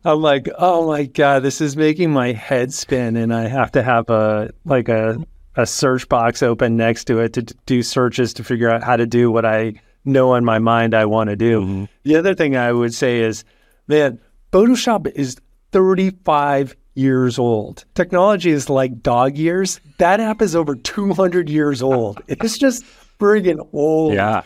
I'm 0.05 0.21
like, 0.21 0.49
oh 0.59 0.89
my 0.89 1.05
god, 1.05 1.43
this 1.43 1.61
is 1.61 1.77
making 1.77 2.11
my 2.11 2.33
head 2.33 2.75
spin, 2.75 3.17
and 3.17 3.33
I 3.33 3.47
have 3.47 3.73
to 3.73 3.83
have 3.83 4.11
a 4.11 4.51
like 4.65 4.89
a 4.89 5.25
a 5.55 5.67
search 5.67 6.09
box 6.09 6.43
open 6.43 6.77
next 6.77 7.05
to 7.05 7.21
it 7.21 7.35
to 7.35 7.43
do 7.67 7.83
searches 7.83 8.35
to 8.35 8.45
figure 8.45 8.71
out 8.71 8.83
how 8.83 8.97
to 8.97 9.07
do 9.07 9.31
what 9.31 9.45
I 9.45 9.75
know 10.05 10.35
in 10.35 10.45
my 10.45 10.59
mind 10.59 10.95
I 10.95 11.05
want 11.05 11.31
to 11.31 11.37
do. 11.37 11.61
Mm-hmm. 11.61 11.85
The 12.05 12.17
other 12.17 12.35
thing 12.35 12.57
I 12.57 12.73
would 12.73 12.95
say 12.95 13.21
is, 13.21 13.45
man, 13.87 14.19
Photoshop 14.51 15.11
is 15.15 15.37
35 15.73 16.75
years 16.95 17.39
old. 17.39 17.85
Technology 17.95 18.51
is 18.51 18.69
like 18.69 19.03
dog 19.03 19.37
years. 19.37 19.81
That 19.99 20.21
app 20.21 20.43
is 20.43 20.57
over 20.57 20.75
200 20.75 21.49
years 21.49 21.83
old. 21.83 22.23
It's 22.29 22.59
just 22.59 22.85
friggin' 23.23 23.69
old. 23.73 24.15
Yeah. 24.15 24.43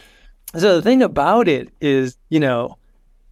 So 0.56 0.76
the 0.76 0.82
thing 0.82 1.02
about 1.02 1.48
it 1.48 1.70
is, 1.80 2.16
you 2.28 2.40
know, 2.40 2.76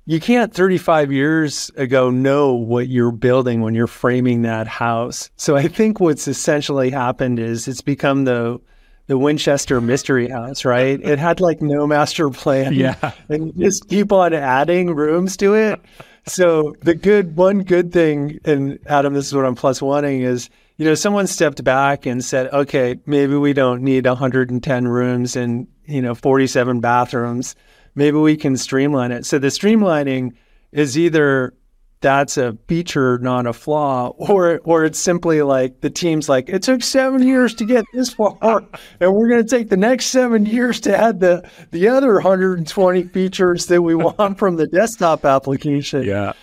you 0.06 0.20
can't 0.20 0.52
35 0.52 1.12
years 1.12 1.70
ago 1.76 2.10
know 2.10 2.52
what 2.52 2.88
you're 2.88 3.12
building 3.12 3.62
when 3.62 3.74
you're 3.74 3.86
framing 3.86 4.42
that 4.42 4.66
house. 4.66 5.30
So 5.36 5.56
I 5.56 5.68
think 5.68 6.00
what's 6.00 6.28
essentially 6.28 6.90
happened 6.90 7.38
is 7.38 7.66
it's 7.68 7.80
become 7.80 8.24
the 8.24 8.60
the 9.06 9.18
Winchester 9.18 9.80
Mystery 9.80 10.28
House, 10.28 10.64
right? 10.64 11.00
It 11.02 11.18
had 11.18 11.40
like 11.40 11.60
no 11.60 11.86
master 11.86 12.30
plan. 12.30 12.72
Yeah. 12.72 13.12
And 13.28 13.56
just 13.58 13.88
keep 13.88 14.12
on 14.12 14.32
adding 14.32 14.94
rooms 14.94 15.36
to 15.38 15.54
it. 15.54 15.80
So 16.26 16.74
the 16.80 16.94
good 16.94 17.36
one 17.36 17.64
good 17.64 17.92
thing, 17.92 18.40
and 18.44 18.78
Adam, 18.86 19.12
this 19.12 19.26
is 19.26 19.34
what 19.34 19.44
I'm 19.44 19.54
plus 19.54 19.82
wanting 19.82 20.22
is, 20.22 20.48
you 20.76 20.84
know, 20.84 20.94
someone 20.94 21.26
stepped 21.26 21.62
back 21.62 22.06
and 22.06 22.24
said, 22.24 22.52
okay, 22.52 22.98
maybe 23.06 23.36
we 23.36 23.52
don't 23.52 23.82
need 23.82 24.06
110 24.06 24.88
rooms 24.88 25.36
and, 25.36 25.68
you 25.86 26.02
know, 26.02 26.14
47 26.14 26.80
bathrooms. 26.80 27.54
Maybe 27.94 28.16
we 28.16 28.36
can 28.36 28.56
streamline 28.56 29.12
it. 29.12 29.24
So 29.24 29.38
the 29.38 29.48
streamlining 29.48 30.32
is 30.72 30.98
either 30.98 31.54
that's 32.00 32.36
a 32.36 32.58
feature, 32.68 33.18
not 33.18 33.46
a 33.46 33.52
flaw, 33.52 34.08
or 34.18 34.60
or 34.64 34.84
it's 34.84 34.98
simply 34.98 35.42
like 35.42 35.80
the 35.80 35.90
team's 35.90 36.28
like, 36.28 36.48
it 36.48 36.62
took 36.62 36.82
seven 36.82 37.22
years 37.22 37.54
to 37.54 37.64
get 37.64 37.84
this 37.94 38.12
far, 38.12 38.36
and 39.00 39.14
we're 39.14 39.28
going 39.28 39.42
to 39.42 39.48
take 39.48 39.70
the 39.70 39.76
next 39.76 40.06
seven 40.06 40.44
years 40.44 40.80
to 40.80 40.96
add 40.96 41.20
the 41.20 41.48
the 41.70 41.88
other 41.88 42.14
120 42.14 43.04
features 43.04 43.66
that 43.66 43.80
we 43.80 43.94
want 43.94 44.38
from 44.38 44.56
the 44.56 44.66
desktop 44.66 45.24
application. 45.24 46.02
Yeah. 46.02 46.34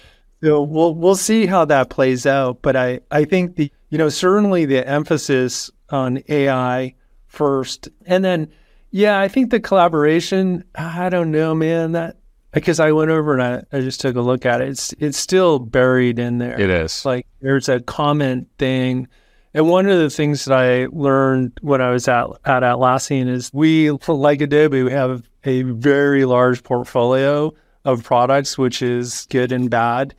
So 0.43 0.61
we'll 0.63 0.95
we'll 0.95 1.15
see 1.15 1.45
how 1.45 1.65
that 1.65 1.89
plays 1.89 2.26
out. 2.26 2.61
But 2.61 2.76
I 2.76 3.01
I 3.11 3.26
think 3.26 3.55
the 3.55 3.72
you 3.89 3.97
know 3.97 4.09
certainly 4.09 4.65
the 4.65 4.88
emphasis 4.88 5.69
on 5.89 6.23
AI 6.30 6.95
first, 7.27 7.89
and 8.05 8.23
then 8.23 8.51
yeah, 8.89 9.19
I 9.19 9.27
think 9.27 9.51
the 9.51 9.59
collaboration. 9.59 10.63
I 10.76 11.09
don't 11.09 11.31
know, 11.31 11.53
man. 11.53 11.93
That 11.93 12.18
because 12.51 12.80
I 12.80 12.91
went 12.91 13.11
over 13.11 13.34
and 13.34 13.41
I, 13.41 13.77
I 13.77 13.81
just 13.81 14.01
took 14.01 14.15
a 14.15 14.22
look 14.22 14.45
at 14.45 14.61
it. 14.61 14.69
It's 14.69 14.93
it's 14.99 15.18
still 15.18 15.59
buried 15.59 16.19
in 16.19 16.38
there. 16.38 16.59
It 16.59 16.69
is. 16.69 17.05
Like 17.05 17.27
there's 17.41 17.69
a 17.69 17.80
comment 17.80 18.47
thing. 18.57 19.07
And 19.53 19.68
one 19.68 19.88
of 19.88 19.99
the 19.99 20.09
things 20.09 20.45
that 20.45 20.57
I 20.57 20.88
learned 20.91 21.59
when 21.61 21.81
I 21.81 21.91
was 21.91 22.07
at, 22.07 22.26
at 22.45 22.63
Atlassian 22.63 23.27
is 23.27 23.51
we, 23.53 23.91
like 23.91 24.39
Adobe, 24.39 24.84
we 24.84 24.91
have 24.91 25.23
a 25.43 25.63
very 25.63 26.23
large 26.23 26.63
portfolio 26.63 27.53
of 27.84 28.03
products, 28.03 28.57
which 28.57 28.81
is 28.81 29.27
good 29.30 29.51
and 29.51 29.69
bad. 29.69 30.15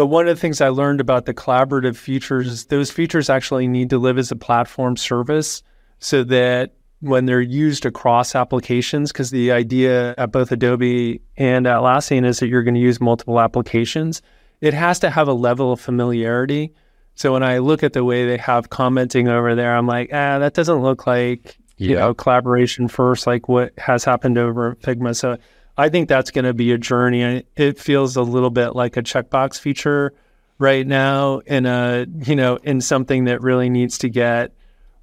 But 0.00 0.06
one 0.06 0.28
of 0.28 0.34
the 0.34 0.40
things 0.40 0.62
I 0.62 0.70
learned 0.70 1.02
about 1.02 1.26
the 1.26 1.34
collaborative 1.34 1.94
features 1.94 2.46
is 2.46 2.64
those 2.64 2.90
features 2.90 3.28
actually 3.28 3.68
need 3.68 3.90
to 3.90 3.98
live 3.98 4.16
as 4.16 4.32
a 4.32 4.34
platform 4.34 4.96
service 4.96 5.62
so 5.98 6.24
that 6.24 6.72
when 7.00 7.26
they're 7.26 7.42
used 7.42 7.84
across 7.84 8.34
applications, 8.34 9.12
because 9.12 9.30
the 9.30 9.52
idea 9.52 10.14
at 10.16 10.32
both 10.32 10.52
Adobe 10.52 11.20
and 11.36 11.66
Atlassian 11.66 12.24
is 12.24 12.38
that 12.38 12.48
you're 12.48 12.62
going 12.62 12.76
to 12.76 12.80
use 12.80 12.98
multiple 12.98 13.38
applications, 13.38 14.22
it 14.62 14.72
has 14.72 14.98
to 15.00 15.10
have 15.10 15.28
a 15.28 15.34
level 15.34 15.70
of 15.70 15.82
familiarity. 15.82 16.72
So 17.14 17.34
when 17.34 17.42
I 17.42 17.58
look 17.58 17.82
at 17.82 17.92
the 17.92 18.02
way 18.02 18.26
they 18.26 18.38
have 18.38 18.70
commenting 18.70 19.28
over 19.28 19.54
there, 19.54 19.76
I'm 19.76 19.86
like, 19.86 20.08
ah, 20.14 20.38
that 20.38 20.54
doesn't 20.54 20.80
look 20.80 21.06
like 21.06 21.58
you 21.76 21.94
know 21.96 22.14
collaboration 22.14 22.88
first, 22.88 23.26
like 23.26 23.50
what 23.50 23.78
has 23.78 24.02
happened 24.04 24.38
over 24.38 24.76
Figma. 24.76 25.14
So 25.14 25.36
I 25.76 25.88
think 25.88 26.08
that's 26.08 26.30
going 26.30 26.44
to 26.44 26.54
be 26.54 26.72
a 26.72 26.78
journey. 26.78 27.44
It 27.56 27.78
feels 27.78 28.16
a 28.16 28.22
little 28.22 28.50
bit 28.50 28.70
like 28.76 28.96
a 28.96 29.02
checkbox 29.02 29.58
feature 29.58 30.12
right 30.58 30.86
now 30.86 31.38
in 31.46 31.64
a 31.64 32.06
you 32.26 32.36
know 32.36 32.56
in 32.56 32.80
something 32.82 33.24
that 33.24 33.40
really 33.40 33.70
needs 33.70 33.96
to 33.98 34.10
get 34.10 34.52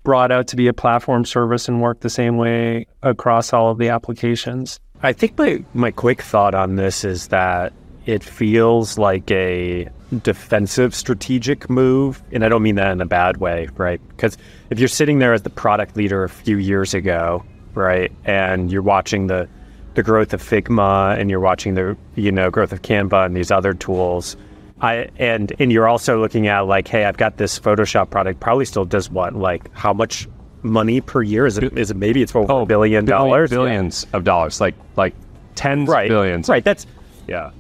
brought 0.04 0.32
out 0.32 0.48
to 0.48 0.56
be 0.56 0.68
a 0.68 0.74
platform 0.74 1.26
service 1.26 1.68
and 1.68 1.82
work 1.82 2.00
the 2.00 2.10
same 2.10 2.38
way 2.38 2.86
across 3.04 3.52
all 3.52 3.72
of 3.72 3.78
the 3.78 3.90
applications. 3.90 4.80
I 5.04 5.12
think 5.12 5.38
my, 5.38 5.64
my 5.74 5.92
quick 5.92 6.22
thought 6.22 6.56
on 6.56 6.76
this 6.76 7.04
is 7.04 7.28
that 7.28 7.74
it 8.06 8.24
feels 8.24 8.98
like 8.98 9.30
a 9.32 9.90
defensive 10.24 10.96
strategic 10.96 11.70
move. 11.70 12.24
And 12.32 12.46
I 12.46 12.50
don't 12.50 12.64
mean 12.64 12.76
that 12.76 12.92
in 12.92 13.02
a 13.02 13.06
bad 13.06 13.38
way, 13.38 13.68
right? 13.76 14.00
Because 14.08 14.38
if 14.70 14.80
you're 14.80 14.88
sitting 14.88 15.20
there 15.20 15.34
as 15.34 15.42
the 15.42 15.50
product 15.50 15.98
leader 15.98 16.24
a 16.24 16.30
few 16.30 16.58
years 16.58 16.94
ago, 16.94 17.44
right, 17.74 18.12
and 18.24 18.72
you're 18.72 18.82
watching 18.82 19.28
the 19.28 19.50
the 19.98 20.04
growth 20.04 20.32
of 20.32 20.42
Figma 20.44 21.20
and 21.20 21.28
you're 21.30 21.40
watching 21.40 21.74
the 21.74 21.98
you 22.16 22.32
know 22.32 22.52
growth 22.52 22.72
of 22.72 22.84
Canva 22.84 23.26
and 23.26 23.36
these 23.36 23.50
other 23.50 23.74
tools, 23.74 24.38
I 24.80 25.10
and 25.18 25.52
and 25.60 25.72
you're 25.72 25.88
also 25.88 26.22
looking 26.22 26.48
at 26.48 26.62
like, 26.62 26.88
hey, 26.88 27.06
I've 27.06 27.18
got 27.18 27.38
this 27.38 27.60
Photoshop 27.60 28.12
product. 28.12 28.40
Probably 28.40 28.64
still 28.64 28.86
does 28.86 29.10
what? 29.10 29.36
Like 29.36 29.74
how 29.74 29.94
much 29.94 30.30
money 30.62 31.02
per 31.02 31.24
year 31.24 31.48
is 31.48 31.58
it? 31.58 31.76
Is 31.78 31.90
it 31.90 31.98
maybe 31.98 32.22
it's 32.22 32.36
over 32.36 32.62
a 32.62 32.66
billion 32.66 33.06
dollars? 33.06 33.50
billions 33.50 34.06
of 34.14 34.24
dollars, 34.24 34.62
like 34.62 34.76
like 34.96 35.16
tens 35.56 35.90
right. 35.90 36.08
billions. 36.08 36.48
Right. 36.48 36.64
That's 36.64 36.86
yeah. 37.28 37.52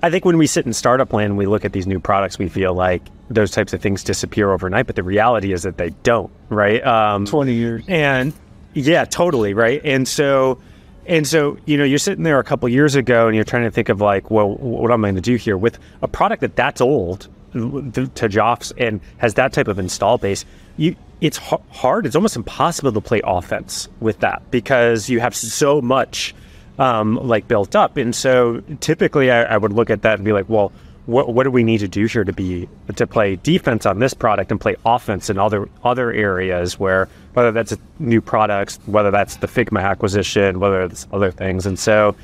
I 0.00 0.10
think 0.10 0.24
when 0.24 0.38
we 0.38 0.46
sit 0.46 0.64
in 0.64 0.72
startup 0.72 1.12
land 1.12 1.30
and 1.30 1.36
we 1.38 1.46
look 1.46 1.64
at 1.64 1.72
these 1.72 1.88
new 1.88 1.98
products, 1.98 2.38
we 2.38 2.48
feel 2.48 2.72
like 2.72 3.02
those 3.30 3.50
types 3.50 3.72
of 3.72 3.82
things 3.82 4.04
disappear 4.04 4.52
overnight. 4.52 4.86
But 4.86 4.94
the 4.94 5.02
reality 5.02 5.52
is 5.52 5.64
that 5.64 5.76
they 5.76 5.90
don't. 6.04 6.30
Right. 6.50 6.86
Um, 6.86 7.26
20 7.26 7.52
years. 7.52 7.84
and 7.88 8.32
yeah, 8.74 9.04
totally 9.04 9.54
right. 9.54 9.80
And 9.84 10.06
so, 10.06 10.60
and 11.08 11.26
so, 11.26 11.56
you 11.64 11.78
know, 11.78 11.84
you're 11.84 11.98
sitting 11.98 12.22
there 12.22 12.38
a 12.38 12.44
couple 12.44 12.68
years 12.68 12.94
ago, 12.94 13.26
and 13.26 13.34
you're 13.34 13.44
trying 13.44 13.64
to 13.64 13.70
think 13.70 13.88
of 13.88 14.00
like, 14.00 14.30
well, 14.30 14.54
what 14.56 14.92
am 14.92 15.04
I 15.04 15.08
going 15.08 15.16
to 15.16 15.20
do 15.22 15.36
here 15.36 15.56
with 15.56 15.78
a 16.02 16.08
product 16.08 16.42
that 16.42 16.54
that's 16.54 16.80
old 16.80 17.28
to 17.52 18.28
Joff's 18.28 18.72
and 18.76 19.00
has 19.16 19.34
that 19.34 19.52
type 19.54 19.68
of 19.68 19.78
install 19.78 20.18
base? 20.18 20.44
You, 20.76 20.94
it's 21.20 21.38
hard. 21.38 22.06
It's 22.06 22.14
almost 22.14 22.36
impossible 22.36 22.92
to 22.92 23.00
play 23.00 23.22
offense 23.24 23.88
with 24.00 24.20
that 24.20 24.42
because 24.50 25.08
you 25.08 25.18
have 25.18 25.34
so 25.34 25.80
much 25.80 26.34
um, 26.78 27.16
like 27.16 27.48
built 27.48 27.74
up. 27.74 27.96
And 27.96 28.14
so, 28.14 28.62
typically, 28.80 29.30
I, 29.30 29.54
I 29.54 29.56
would 29.56 29.72
look 29.72 29.88
at 29.90 30.02
that 30.02 30.16
and 30.16 30.24
be 30.24 30.32
like, 30.32 30.48
well, 30.48 30.72
what, 31.08 31.32
what 31.32 31.44
do 31.44 31.50
we 31.50 31.62
need 31.62 31.78
to 31.78 31.88
do 31.88 32.04
here 32.04 32.22
to 32.22 32.34
be 32.34 32.68
to 32.96 33.06
play 33.06 33.36
defense 33.36 33.86
on 33.86 33.98
this 33.98 34.12
product 34.12 34.50
and 34.50 34.60
play 34.60 34.76
offense 34.84 35.30
in 35.30 35.38
other 35.38 35.66
other 35.82 36.12
areas 36.12 36.78
where 36.78 37.08
whether 37.32 37.50
that's 37.50 37.74
new 37.98 38.20
products, 38.20 38.78
whether 38.84 39.10
that's 39.10 39.36
the 39.36 39.46
Figma 39.46 39.82
acquisition, 39.82 40.60
whether 40.60 40.82
it's 40.82 41.06
other 41.10 41.30
things, 41.30 41.64
and 41.64 41.78
so 41.78 42.14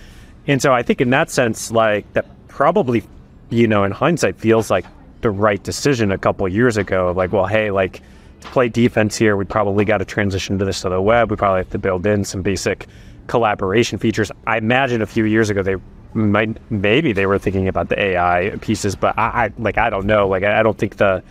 and 0.46 0.60
so 0.60 0.74
I 0.74 0.82
think 0.82 1.00
in 1.00 1.08
that 1.10 1.30
sense, 1.30 1.70
like 1.70 2.12
that 2.12 2.26
probably 2.48 3.02
you 3.48 3.66
know 3.66 3.84
in 3.84 3.90
hindsight 3.90 4.36
feels 4.36 4.70
like 4.70 4.84
the 5.22 5.30
right 5.30 5.62
decision 5.62 6.12
a 6.12 6.18
couple 6.18 6.46
years 6.46 6.76
ago. 6.76 7.14
Like, 7.16 7.32
well, 7.32 7.46
hey, 7.46 7.70
like 7.70 8.02
to 8.42 8.48
play 8.48 8.68
defense 8.68 9.16
here, 9.16 9.34
we 9.34 9.46
probably 9.46 9.86
got 9.86 9.98
to 9.98 10.04
transition 10.04 10.58
to 10.58 10.66
this 10.66 10.82
to 10.82 10.90
the 10.90 11.00
web. 11.00 11.30
We 11.30 11.38
probably 11.38 11.60
have 11.60 11.70
to 11.70 11.78
build 11.78 12.06
in 12.06 12.22
some 12.22 12.42
basic 12.42 12.86
collaboration 13.28 13.98
features. 13.98 14.30
I 14.46 14.58
imagine 14.58 15.00
a 15.00 15.06
few 15.06 15.24
years 15.24 15.48
ago 15.48 15.62
they 15.62 15.76
might 16.14 16.58
maybe 16.70 17.12
they 17.12 17.26
were 17.26 17.38
thinking 17.38 17.68
about 17.68 17.88
the 17.88 18.00
AI 18.00 18.56
pieces, 18.60 18.94
but 18.96 19.18
I, 19.18 19.46
I 19.46 19.52
like 19.58 19.78
I 19.78 19.90
don't 19.90 20.06
know. 20.06 20.28
Like 20.28 20.42
I, 20.42 20.60
I 20.60 20.62
don't 20.62 20.78
think 20.78 20.96
the 20.96 21.22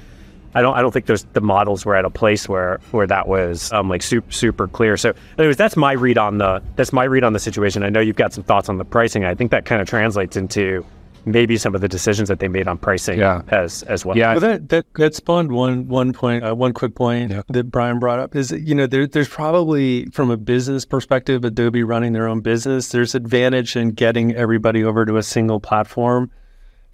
I 0.56 0.62
don't 0.62 0.76
I 0.76 0.82
don't 0.82 0.92
think 0.92 1.06
those 1.08 1.24
the 1.34 1.42
models 1.42 1.86
were 1.86 1.96
at 1.96 2.06
a 2.06 2.10
place 2.10 2.48
where 2.48 2.80
where 2.92 3.08
that 3.08 3.28
was 3.28 3.72
um 3.72 3.90
like 3.90 4.04
super 4.04 4.32
super 4.32 4.68
clear. 4.68 4.98
So 4.98 5.14
anyways, 5.38 5.58
that's 5.58 5.76
my 5.76 5.94
read 5.94 6.18
on 6.18 6.38
the 6.38 6.62
that's 6.76 6.94
my 6.94 7.04
read 7.06 7.24
on 7.24 7.34
the 7.34 7.40
situation. 7.40 7.84
I 7.84 7.90
know 7.90 8.00
you've 8.00 8.16
got 8.16 8.34
some 8.34 8.44
thoughts 8.44 8.70
on 8.70 8.78
the 8.78 8.86
pricing. 8.86 9.26
I 9.26 9.36
think 9.36 9.52
that 9.52 9.66
kind 9.66 9.82
of 9.82 9.88
translates 9.88 10.36
into 10.36 10.86
maybe 11.26 11.58
some 11.58 11.74
of 11.76 11.82
the 11.82 11.88
decisions 11.88 12.30
that 12.30 12.40
they 12.40 12.48
made 12.48 12.68
on 12.68 12.78
pricing 12.78 13.20
Yeah. 13.20 13.42
as 13.50 13.84
as 13.84 14.06
well. 14.06 14.18
Yeah, 14.18 14.32
Well, 14.32 14.42
that, 14.42 14.70
that 14.70 14.86
that 14.96 15.16
spawned 15.16 15.52
one 15.52 15.88
one 15.88 16.14
point, 16.14 16.44
uh, 16.44 16.54
one 16.56 16.74
quick 16.74 16.96
point 16.96 17.32
that 17.48 17.64
Brian 17.72 18.00
brought 18.00 18.20
up 18.20 18.36
is 18.36 18.50
that, 18.50 18.62
you 18.62 18.76
know 18.76 18.88
there, 18.88 19.08
there's 19.08 19.30
probably 19.30 20.06
from 20.08 20.30
a 20.32 20.38
business 20.38 20.86
perspective, 20.86 21.44
Adobe 21.46 21.84
running 21.84 22.14
their 22.14 22.28
own 22.28 22.42
business, 22.42 22.90
there's 22.90 23.16
advantage 23.16 23.76
in 23.76 23.92
getting 23.92 24.34
everybody 24.36 24.84
over 24.84 25.06
to 25.06 25.18
a 25.18 25.24
single 25.24 25.60
platform. 25.60 26.30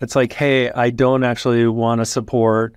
It's 0.01 0.15
like, 0.15 0.31
hey, 0.33 0.71
I 0.71 0.91
don't 0.91 1.23
actually 1.23 1.67
want 1.67 1.99
to 1.99 2.05
support 2.05 2.73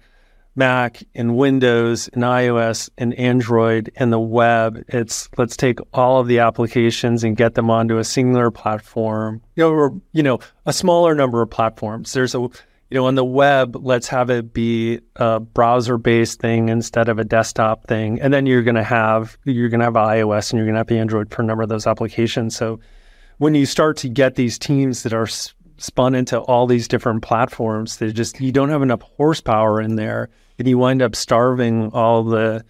Mac 0.54 1.02
and 1.14 1.36
Windows 1.36 2.08
and 2.12 2.22
iOS 2.22 2.90
and 2.98 3.14
Android 3.14 3.90
and 3.96 4.12
the 4.12 4.20
web. 4.20 4.84
It's 4.88 5.28
let's 5.38 5.56
take 5.56 5.78
all 5.92 6.20
of 6.20 6.26
the 6.26 6.40
applications 6.40 7.24
and 7.24 7.36
get 7.36 7.54
them 7.54 7.70
onto 7.70 7.98
a 7.98 8.04
singular 8.04 8.50
platform. 8.50 9.40
You 9.56 9.64
know, 9.64 9.70
or 9.70 10.00
you 10.12 10.22
know, 10.22 10.40
a 10.66 10.72
smaller 10.72 11.14
number 11.14 11.40
of 11.40 11.50
platforms. 11.50 12.12
There's 12.12 12.34
a 12.34 12.48
you 12.92 12.98
know, 12.98 13.06
on 13.06 13.14
the 13.14 13.24
web, 13.24 13.74
let's 13.76 14.06
have 14.08 14.28
it 14.28 14.52
be 14.52 15.00
a 15.16 15.40
browser-based 15.40 16.38
thing 16.38 16.68
instead 16.68 17.08
of 17.08 17.18
a 17.18 17.24
desktop 17.24 17.86
thing, 17.86 18.20
and 18.20 18.34
then 18.34 18.44
you're 18.44 18.62
going 18.62 18.74
to 18.74 18.82
have 18.82 19.38
you're 19.44 19.70
going 19.70 19.80
to 19.80 19.86
have 19.86 19.94
iOS 19.94 20.50
and 20.50 20.58
you're 20.58 20.66
going 20.66 20.74
to 20.74 20.80
have 20.80 20.90
Android 20.90 21.30
for 21.30 21.40
a 21.40 21.44
number 21.46 21.62
of 21.62 21.70
those 21.70 21.86
applications. 21.86 22.54
So 22.54 22.80
when 23.38 23.54
you 23.54 23.64
start 23.64 23.96
to 23.98 24.10
get 24.10 24.34
these 24.34 24.58
teams 24.58 25.04
that 25.04 25.14
are 25.14 25.26
spun 25.78 26.14
into 26.14 26.38
all 26.38 26.66
these 26.66 26.86
different 26.86 27.22
platforms, 27.22 27.96
they 27.96 28.12
just 28.12 28.38
you 28.42 28.52
don't 28.52 28.68
have 28.68 28.82
enough 28.82 29.00
horsepower 29.16 29.80
in 29.80 29.96
there, 29.96 30.28
and 30.58 30.68
you 30.68 30.78
wind 30.78 31.02
up 31.02 31.14
starving 31.16 31.90
all 31.92 32.22
the 32.24 32.64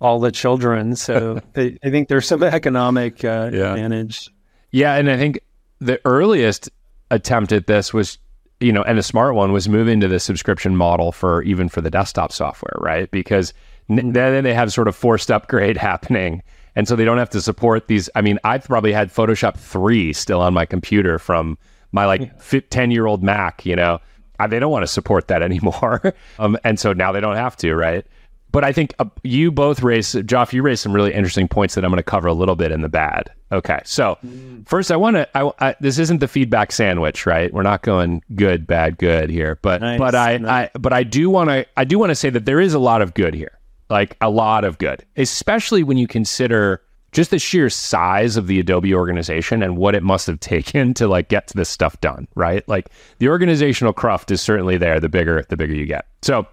all 0.00 0.20
the 0.20 0.30
children. 0.32 0.94
So 0.96 1.40
I 1.56 1.76
I 1.84 1.90
think 1.90 2.08
there's 2.08 2.26
some 2.26 2.42
economic 2.42 3.24
uh, 3.24 3.50
Yeah. 3.52 3.72
advantage. 3.72 4.30
Yeah, 4.70 4.94
and 4.96 5.10
I 5.10 5.16
think 5.16 5.40
the 5.80 6.00
earliest 6.04 6.68
attempt 7.10 7.52
at 7.52 7.66
this 7.66 7.94
was, 7.94 8.18
you 8.60 8.72
know, 8.72 8.82
and 8.82 8.98
a 8.98 9.02
smart 9.02 9.34
one 9.34 9.52
was 9.52 9.68
moving 9.68 9.98
to 10.00 10.08
the 10.08 10.20
subscription 10.20 10.76
model 10.76 11.10
for 11.12 11.42
even 11.42 11.68
for 11.68 11.80
the 11.80 11.90
desktop 11.90 12.32
software, 12.32 12.74
right? 12.80 13.10
Because 13.10 13.54
n- 13.88 14.12
then 14.12 14.44
they 14.44 14.52
have 14.52 14.72
sort 14.72 14.88
of 14.88 14.94
forced 14.96 15.30
upgrade 15.30 15.76
happening. 15.90 16.42
And 16.76 16.86
so 16.86 16.94
they 16.94 17.04
don't 17.04 17.18
have 17.18 17.30
to 17.30 17.40
support 17.40 17.88
these. 17.88 18.08
I 18.14 18.20
mean, 18.20 18.38
I've 18.44 18.64
probably 18.68 18.92
had 18.92 19.12
Photoshop 19.12 19.56
3 19.56 20.12
still 20.12 20.40
on 20.40 20.52
my 20.54 20.66
computer 20.66 21.18
from 21.18 21.56
my 21.92 22.04
like 22.04 22.30
10 22.70 22.90
year 22.90 23.06
old 23.06 23.22
Mac, 23.22 23.64
you 23.64 23.74
know, 23.74 23.98
they 24.46 24.58
don't 24.58 24.70
want 24.70 24.82
to 24.84 24.86
support 24.86 25.28
that 25.28 25.42
anymore. 25.48 26.14
um, 26.38 26.56
and 26.64 26.78
so 26.78 26.92
now 26.92 27.12
they 27.12 27.20
don't 27.20 27.36
have 27.36 27.56
to, 27.58 27.74
right? 27.74 28.06
But 28.50 28.64
I 28.64 28.72
think 28.72 28.94
uh, 28.98 29.04
you 29.22 29.50
both 29.50 29.82
raised, 29.82 30.14
Joff, 30.14 30.54
you 30.54 30.62
raised 30.62 30.82
some 30.82 30.92
really 30.92 31.12
interesting 31.12 31.48
points 31.48 31.74
that 31.74 31.84
I'm 31.84 31.90
going 31.90 31.98
to 31.98 32.02
cover 32.02 32.28
a 32.28 32.32
little 32.32 32.56
bit 32.56 32.72
in 32.72 32.80
the 32.80 32.88
bad. 32.88 33.30
Okay. 33.52 33.80
So 33.84 34.16
first, 34.64 34.90
I 34.90 34.96
want 34.96 35.16
to, 35.16 35.76
this 35.80 35.98
isn't 35.98 36.20
the 36.20 36.28
feedback 36.28 36.72
sandwich, 36.72 37.26
right? 37.26 37.52
We're 37.52 37.62
not 37.62 37.82
going 37.82 38.22
good, 38.36 38.66
bad, 38.66 38.96
good 38.96 39.28
here. 39.28 39.58
But, 39.60 39.82
Nice. 39.82 39.98
but 39.98 40.14
I, 40.14 40.38
Nice. 40.38 40.70
I, 40.74 40.78
but 40.78 40.94
I 40.94 41.02
do 41.02 41.28
want 41.28 41.50
to, 41.50 41.66
I 41.76 41.84
do 41.84 41.98
want 41.98 42.08
to 42.10 42.14
say 42.14 42.30
that 42.30 42.46
there 42.46 42.60
is 42.60 42.72
a 42.72 42.78
lot 42.78 43.02
of 43.02 43.12
good 43.12 43.34
here, 43.34 43.58
like 43.90 44.16
a 44.22 44.30
lot 44.30 44.64
of 44.64 44.78
good, 44.78 45.04
especially 45.18 45.82
when 45.82 45.98
you 45.98 46.06
consider 46.06 46.80
just 47.12 47.30
the 47.30 47.38
sheer 47.38 47.70
size 47.70 48.36
of 48.36 48.46
the 48.46 48.60
Adobe 48.60 48.94
organization 48.94 49.62
and 49.62 49.76
what 49.76 49.94
it 49.94 50.02
must 50.02 50.26
have 50.26 50.40
taken 50.40 50.94
to 50.94 51.08
like 51.08 51.28
get 51.28 51.48
this 51.48 51.68
stuff 51.68 52.00
done, 52.00 52.28
right? 52.34 52.66
Like 52.68 52.88
the 53.18 53.28
organizational 53.28 53.92
cruft 53.92 54.30
is 54.30 54.40
certainly 54.40 54.76
there. 54.76 55.00
The 55.00 55.08
bigger, 55.08 55.44
the 55.48 55.56
bigger 55.56 55.74
you 55.74 55.86
get. 55.86 56.06
So 56.22 56.46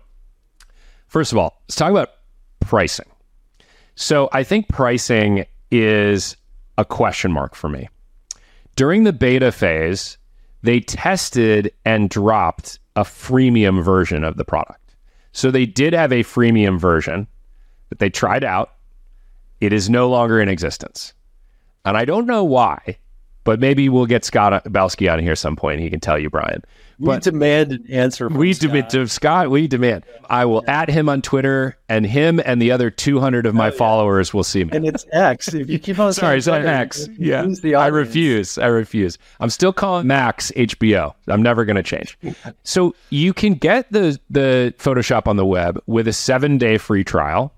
First 1.08 1.32
of 1.32 1.38
all, 1.38 1.62
let's 1.68 1.76
talk 1.76 1.92
about 1.92 2.10
pricing. 2.60 3.06
So 3.96 4.28
I 4.34 4.44
think 4.44 4.68
pricing 4.68 5.46
is 5.72 6.36
a 6.78 6.84
question 6.84 7.32
mark 7.32 7.56
for 7.56 7.70
me. 7.70 7.88
During 8.76 9.06
the 9.06 9.14
beta 9.14 9.54
phase, 9.54 10.18
they 10.62 10.82
tested 10.82 11.72
and 11.86 12.10
dropped 12.10 12.80
a 12.98 13.04
freemium 13.04 13.82
version 13.82 14.26
of 14.26 14.36
the 14.36 14.44
product. 14.44 14.96
So 15.32 15.52
they 15.52 15.66
did 15.66 15.94
have 15.94 16.12
a 16.12 16.24
freemium 16.24 16.80
version 16.80 17.28
that 17.90 18.00
they 18.00 18.10
tried 18.10 18.44
out. 18.44 18.72
It 19.62 19.74
is 19.74 19.90
no 19.90 20.10
longer 20.10 20.40
in 20.42 20.50
existence. 20.50 21.14
And 21.86 21.96
I 21.98 22.06
don't 22.06 22.26
know 22.26 22.44
why, 22.44 22.98
but 23.44 23.60
maybe 23.60 23.90
we'll 23.90 24.08
get 24.08 24.26
Scott 24.26 24.72
Belsky 24.72 25.08
on 25.08 25.20
here 25.20 25.34
at 25.34 25.38
some 25.38 25.56
point. 25.56 25.80
He 25.80 25.90
can 25.90 26.00
tell 26.00 26.18
you, 26.18 26.32
Brian. 26.32 26.64
we 26.98 27.20
demand 27.20 27.72
an 27.74 27.86
answer. 27.92 28.28
From 28.28 28.40
We 28.40 28.54
demand 28.54 28.90
to 28.90 29.08
Scott. 29.08 29.52
We 29.52 29.68
demand. 29.68 30.04
I 30.32 30.46
will 30.46 30.64
add 30.68 30.90
him 30.90 31.08
on 31.10 31.22
Twitter, 31.22 31.78
and 31.88 32.08
him 32.08 32.42
and 32.44 32.60
the 32.60 32.72
other 32.72 32.90
200 32.90 33.46
of 33.46 33.54
my 33.54 33.70
followers 33.70 34.34
will 34.34 34.44
see 34.44 34.64
me. 34.64 34.72
and 34.74 34.88
it's 34.88 35.06
X. 35.12 35.54
If 35.54 35.70
you 35.70 35.78
keep 35.78 36.00
on 36.00 36.12
Sorry, 36.14 36.38
it's 36.40 36.48
Twitter, 36.48 36.66
X. 36.66 37.08
Yeah, 37.20 37.46
I 37.78 37.88
refuse. 37.88 38.58
I 38.58 38.66
refuse. 38.66 39.20
I'm 39.40 39.52
still 39.52 39.72
calling 39.74 40.08
Max 40.08 40.52
HBO. 40.56 41.14
I'm 41.28 41.44
never 41.44 41.66
going 41.66 41.76
to 41.78 41.84
change. 41.84 42.18
So 42.64 42.96
you 43.12 43.32
can 43.32 43.54
get 43.54 43.92
the 43.92 44.20
the 44.30 44.74
Photoshop 44.80 45.28
on 45.28 45.36
the 45.38 45.46
web 45.46 45.80
with 45.86 46.08
a 46.08 46.14
seven 46.14 46.58
day 46.58 46.80
free 46.80 47.04
trial. 47.04 47.54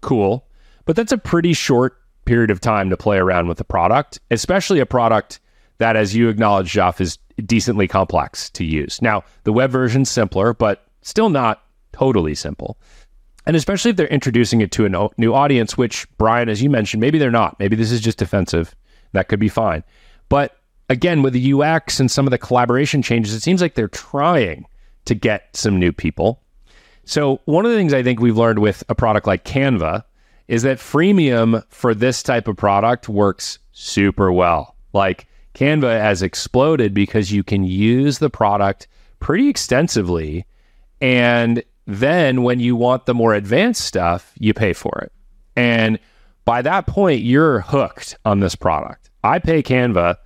Cool, 0.00 0.46
but 0.84 0.96
that's 0.96 1.12
a 1.12 1.18
pretty 1.18 1.52
short 1.52 1.98
period 2.24 2.50
of 2.50 2.60
time 2.60 2.90
to 2.90 2.96
play 2.96 3.18
around 3.18 3.48
with 3.48 3.58
the 3.58 3.64
product, 3.64 4.18
especially 4.30 4.80
a 4.80 4.86
product 4.86 5.40
that, 5.78 5.96
as 5.96 6.14
you 6.14 6.28
acknowledge, 6.28 6.72
Joff, 6.72 7.00
is 7.00 7.18
decently 7.44 7.88
complex 7.88 8.50
to 8.50 8.64
use. 8.64 9.02
Now, 9.02 9.24
the 9.44 9.52
web 9.52 9.70
version's 9.70 10.10
simpler, 10.10 10.54
but 10.54 10.86
still 11.02 11.30
not 11.30 11.62
totally 11.92 12.34
simple. 12.34 12.78
And 13.46 13.56
especially 13.56 13.90
if 13.90 13.96
they're 13.96 14.06
introducing 14.06 14.60
it 14.60 14.72
to 14.72 14.86
a 14.86 15.10
new 15.18 15.34
audience, 15.34 15.76
which, 15.76 16.06
Brian, 16.16 16.48
as 16.48 16.62
you 16.62 16.70
mentioned, 16.70 17.00
maybe 17.00 17.18
they're 17.18 17.30
not. 17.30 17.58
Maybe 17.58 17.76
this 17.76 17.92
is 17.92 18.00
just 18.00 18.18
defensive. 18.18 18.74
That 19.12 19.28
could 19.28 19.40
be 19.40 19.48
fine. 19.48 19.84
But 20.28 20.56
again, 20.88 21.22
with 21.22 21.34
the 21.34 21.52
UX 21.52 22.00
and 22.00 22.10
some 22.10 22.26
of 22.26 22.30
the 22.30 22.38
collaboration 22.38 23.02
changes, 23.02 23.34
it 23.34 23.42
seems 23.42 23.60
like 23.60 23.74
they're 23.74 23.88
trying 23.88 24.66
to 25.04 25.14
get 25.14 25.54
some 25.54 25.78
new 25.78 25.92
people. 25.92 26.40
So, 27.04 27.40
one 27.44 27.66
of 27.66 27.70
the 27.70 27.76
things 27.76 27.92
I 27.92 28.02
think 28.02 28.18
we've 28.18 28.38
learned 28.38 28.60
with 28.60 28.82
a 28.88 28.94
product 28.94 29.26
like 29.26 29.44
Canva 29.44 30.04
is 30.48 30.62
that 30.62 30.78
freemium 30.78 31.62
for 31.68 31.94
this 31.94 32.22
type 32.22 32.48
of 32.48 32.56
product 32.56 33.08
works 33.08 33.58
super 33.72 34.32
well. 34.32 34.76
Like, 34.92 35.26
Canva 35.54 36.00
has 36.00 36.22
exploded 36.22 36.92
because 36.92 37.32
you 37.32 37.42
can 37.42 37.64
use 37.64 38.18
the 38.18 38.30
product 38.30 38.88
pretty 39.20 39.48
extensively. 39.48 40.44
And 41.00 41.62
then 41.86 42.42
when 42.42 42.60
you 42.60 42.76
want 42.76 43.06
the 43.06 43.14
more 43.14 43.34
advanced 43.34 43.82
stuff, 43.84 44.32
you 44.38 44.52
pay 44.52 44.72
for 44.72 44.98
it. 45.00 45.12
And 45.56 45.98
by 46.44 46.62
that 46.62 46.86
point, 46.86 47.22
you're 47.22 47.60
hooked 47.60 48.16
on 48.24 48.40
this 48.40 48.54
product. 48.54 49.10
I 49.22 49.38
pay 49.38 49.62
Canva 49.62 50.16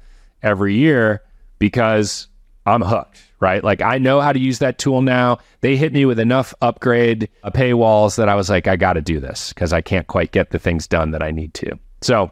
every 0.43 0.75
year 0.75 1.23
because 1.59 2.29
I'm 2.69 2.83
hooked, 2.83 3.21
right? 3.41 3.63
Like 3.63 3.83
I 3.83 3.99
know 3.99 4.21
how 4.21 4.33
to 4.33 4.39
use 4.39 4.59
that 4.61 4.79
tool 4.79 5.03
now. 5.03 5.39
They 5.61 5.77
hit 5.77 5.93
me 5.93 6.05
with 6.05 6.19
enough 6.19 6.55
upgrade 6.61 7.29
uh, 7.43 7.51
paywalls 7.51 8.17
that 8.17 8.29
I 8.29 8.35
was 8.35 8.49
like, 8.49 8.67
I 8.67 8.77
got 8.77 8.95
to 8.95 9.01
do 9.03 9.21
this 9.21 9.53
because 9.53 9.73
I 9.73 9.81
can't 9.81 10.07
quite 10.07 10.33
get 10.33 10.51
the 10.51 10.59
things 10.59 10.87
done 10.87 11.11
that 11.13 11.23
I 11.23 11.31
need 11.31 11.55
to. 11.55 11.79
So, 12.01 12.31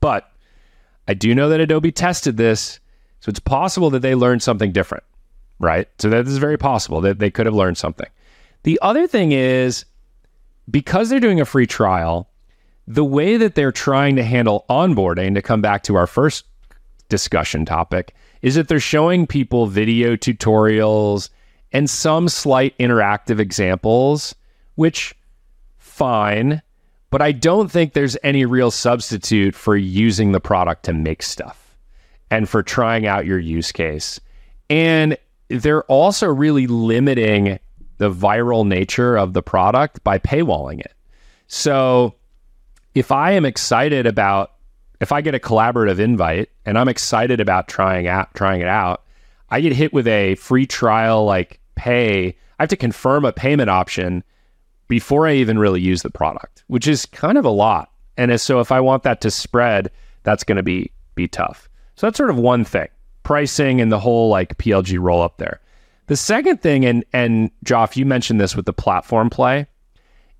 but 0.00 0.30
I 1.08 1.14
do 1.14 1.34
know 1.34 1.48
that 1.48 1.60
Adobe 1.60 1.92
tested 1.92 2.36
this. 2.36 2.80
So 3.20 3.30
it's 3.30 3.40
possible 3.40 3.90
that 3.90 4.00
they 4.00 4.14
learned 4.14 4.42
something 4.42 4.72
different, 4.72 5.04
right? 5.60 5.88
So 5.98 6.08
that 6.10 6.26
is 6.26 6.38
very 6.38 6.58
possible 6.58 7.00
that 7.02 7.18
they 7.18 7.30
could 7.30 7.46
have 7.46 7.54
learned 7.54 7.78
something. 7.78 8.08
The 8.64 8.78
other 8.82 9.06
thing 9.06 9.32
is 9.32 9.84
because 10.70 11.08
they're 11.08 11.20
doing 11.20 11.40
a 11.40 11.44
free 11.44 11.66
trial, 11.66 12.28
the 12.86 13.04
way 13.04 13.36
that 13.36 13.54
they're 13.54 13.72
trying 13.72 14.16
to 14.16 14.24
handle 14.24 14.64
onboarding, 14.68 15.34
to 15.34 15.42
come 15.42 15.60
back 15.60 15.84
to 15.84 15.94
our 15.94 16.06
first 16.06 16.44
discussion 17.12 17.66
topic, 17.66 18.14
is 18.40 18.54
that 18.54 18.68
they're 18.68 18.80
showing 18.80 19.26
people 19.26 19.66
video 19.66 20.16
tutorials 20.16 21.28
and 21.70 21.88
some 21.88 22.26
slight 22.28 22.76
interactive 22.78 23.38
examples, 23.38 24.34
which 24.76 25.14
fine, 25.78 26.62
but 27.10 27.20
I 27.20 27.32
don't 27.32 27.70
think 27.70 27.92
there's 27.92 28.16
any 28.24 28.46
real 28.46 28.70
substitute 28.70 29.54
for 29.54 29.76
using 29.76 30.32
the 30.32 30.40
product 30.40 30.84
to 30.86 30.94
make 30.94 31.22
stuff 31.22 31.76
and 32.30 32.48
for 32.48 32.62
trying 32.62 33.06
out 33.06 33.26
your 33.26 33.38
use 33.38 33.70
case. 33.72 34.18
And 34.70 35.18
they're 35.48 35.84
also 35.84 36.28
really 36.28 36.66
limiting 36.66 37.58
the 37.98 38.10
viral 38.10 38.66
nature 38.66 39.18
of 39.18 39.34
the 39.34 39.42
product 39.42 40.02
by 40.02 40.18
paywalling 40.18 40.80
it. 40.80 40.94
So 41.46 42.14
if 42.94 43.12
I 43.12 43.32
am 43.32 43.44
excited 43.44 44.06
about 44.06 44.51
if 45.02 45.10
I 45.10 45.20
get 45.20 45.34
a 45.34 45.40
collaborative 45.40 45.98
invite 45.98 46.48
and 46.64 46.78
I'm 46.78 46.88
excited 46.88 47.40
about 47.40 47.66
trying 47.66 48.06
out 48.06 48.32
trying 48.34 48.60
it 48.60 48.68
out, 48.68 49.02
I 49.50 49.60
get 49.60 49.72
hit 49.72 49.92
with 49.92 50.06
a 50.06 50.36
free 50.36 50.64
trial 50.64 51.24
like 51.24 51.58
pay. 51.74 52.28
I 52.28 52.62
have 52.62 52.68
to 52.68 52.76
confirm 52.76 53.24
a 53.24 53.32
payment 53.32 53.68
option 53.68 54.22
before 54.86 55.26
I 55.26 55.34
even 55.34 55.58
really 55.58 55.80
use 55.80 56.02
the 56.02 56.10
product, 56.10 56.62
which 56.68 56.86
is 56.86 57.04
kind 57.06 57.36
of 57.36 57.44
a 57.44 57.50
lot. 57.50 57.90
And 58.16 58.40
so 58.40 58.60
if 58.60 58.70
I 58.70 58.78
want 58.78 59.02
that 59.02 59.20
to 59.22 59.30
spread, 59.32 59.90
that's 60.22 60.44
going 60.44 60.56
to 60.56 60.62
be 60.62 60.92
be 61.16 61.26
tough. 61.26 61.68
So 61.96 62.06
that's 62.06 62.16
sort 62.16 62.30
of 62.30 62.38
one 62.38 62.64
thing. 62.64 62.88
Pricing 63.24 63.80
and 63.80 63.90
the 63.90 63.98
whole 63.98 64.28
like 64.28 64.56
PLG 64.58 65.00
roll 65.00 65.20
up 65.20 65.38
there. 65.38 65.60
The 66.06 66.16
second 66.16 66.62
thing 66.62 66.86
and 66.86 67.04
and 67.12 67.50
Joff, 67.64 67.96
you 67.96 68.06
mentioned 68.06 68.40
this 68.40 68.54
with 68.54 68.66
the 68.66 68.72
platform 68.72 69.30
play. 69.30 69.66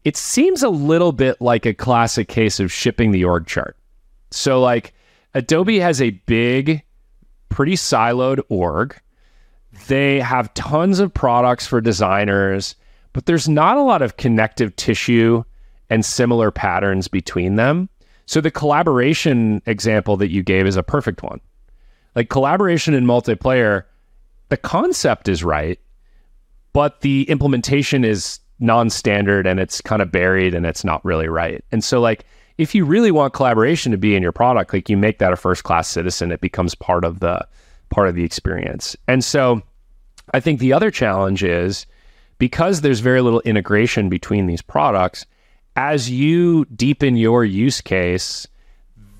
It 0.04 0.16
seems 0.16 0.62
a 0.62 0.68
little 0.68 1.10
bit 1.10 1.40
like 1.40 1.66
a 1.66 1.74
classic 1.74 2.28
case 2.28 2.60
of 2.60 2.72
shipping 2.72 3.10
the 3.10 3.24
org 3.24 3.48
chart. 3.48 3.76
So 4.32 4.60
like 4.60 4.94
Adobe 5.34 5.78
has 5.78 6.00
a 6.00 6.10
big 6.10 6.82
pretty 7.48 7.74
siloed 7.74 8.40
org. 8.48 8.98
They 9.86 10.20
have 10.20 10.52
tons 10.54 10.98
of 10.98 11.12
products 11.12 11.66
for 11.66 11.80
designers, 11.80 12.74
but 13.12 13.26
there's 13.26 13.48
not 13.48 13.76
a 13.76 13.82
lot 13.82 14.02
of 14.02 14.16
connective 14.16 14.74
tissue 14.76 15.44
and 15.90 16.04
similar 16.04 16.50
patterns 16.50 17.08
between 17.08 17.56
them. 17.56 17.88
So 18.26 18.40
the 18.40 18.50
collaboration 18.50 19.62
example 19.66 20.16
that 20.18 20.30
you 20.30 20.42
gave 20.42 20.66
is 20.66 20.76
a 20.76 20.82
perfect 20.82 21.22
one. 21.22 21.40
Like 22.14 22.28
collaboration 22.28 22.94
in 22.94 23.04
multiplayer, 23.04 23.84
the 24.48 24.56
concept 24.56 25.28
is 25.28 25.42
right, 25.42 25.78
but 26.72 27.00
the 27.00 27.28
implementation 27.28 28.04
is 28.04 28.40
non-standard 28.58 29.46
and 29.46 29.58
it's 29.58 29.80
kind 29.80 30.00
of 30.00 30.12
buried 30.12 30.54
and 30.54 30.64
it's 30.64 30.84
not 30.84 31.04
really 31.04 31.28
right. 31.28 31.64
And 31.72 31.82
so 31.82 32.00
like 32.00 32.24
if 32.58 32.74
you 32.74 32.84
really 32.84 33.10
want 33.10 33.32
collaboration 33.32 33.92
to 33.92 33.98
be 33.98 34.14
in 34.14 34.22
your 34.22 34.32
product, 34.32 34.72
like 34.72 34.88
you 34.88 34.96
make 34.96 35.18
that 35.18 35.32
a 35.32 35.36
first 35.36 35.64
class 35.64 35.88
citizen, 35.88 36.32
it 36.32 36.40
becomes 36.40 36.74
part 36.74 37.04
of 37.04 37.20
the 37.20 37.46
part 37.90 38.08
of 38.08 38.14
the 38.14 38.24
experience. 38.24 38.96
And 39.06 39.24
so 39.24 39.62
I 40.32 40.40
think 40.40 40.60
the 40.60 40.72
other 40.72 40.90
challenge 40.90 41.42
is 41.42 41.86
because 42.38 42.80
there's 42.80 43.00
very 43.00 43.20
little 43.20 43.40
integration 43.42 44.08
between 44.08 44.46
these 44.46 44.62
products, 44.62 45.26
as 45.76 46.10
you 46.10 46.64
deepen 46.66 47.16
your 47.16 47.44
use 47.44 47.80
case, 47.80 48.46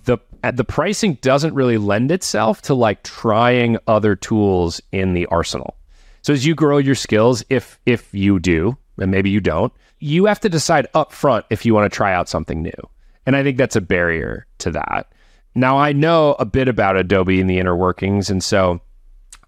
the 0.04 0.18
the 0.52 0.64
pricing 0.64 1.14
doesn't 1.22 1.54
really 1.54 1.78
lend 1.78 2.10
itself 2.10 2.62
to 2.62 2.74
like 2.74 3.02
trying 3.04 3.78
other 3.86 4.16
tools 4.16 4.80
in 4.90 5.14
the 5.14 5.26
arsenal. 5.26 5.76
So 6.22 6.32
as 6.32 6.44
you 6.44 6.54
grow 6.54 6.78
your 6.78 6.94
skills, 6.94 7.44
if 7.48 7.78
if 7.86 8.12
you 8.12 8.38
do, 8.38 8.76
and 8.98 9.10
maybe 9.10 9.30
you 9.30 9.40
don't, 9.40 9.72
you 9.98 10.24
have 10.24 10.40
to 10.40 10.48
decide 10.48 10.86
up 10.94 11.12
front 11.12 11.46
if 11.50 11.64
you 11.64 11.74
want 11.74 11.90
to 11.90 11.96
try 11.96 12.12
out 12.12 12.28
something 12.28 12.62
new. 12.62 12.88
And 13.27 13.36
I 13.36 13.43
think 13.43 13.57
that's 13.57 13.77
a 13.77 13.81
barrier 13.81 14.47
to 14.59 14.70
that. 14.73 15.12
Now 15.55 15.78
I 15.78 15.93
know 15.93 16.35
a 16.39 16.44
bit 16.44 16.69
about 16.69 16.97
Adobe 16.97 17.40
and 17.40 17.49
the 17.49 17.59
inner 17.59 17.77
workings, 17.77 18.31
and 18.31 18.43
so 18.43 18.81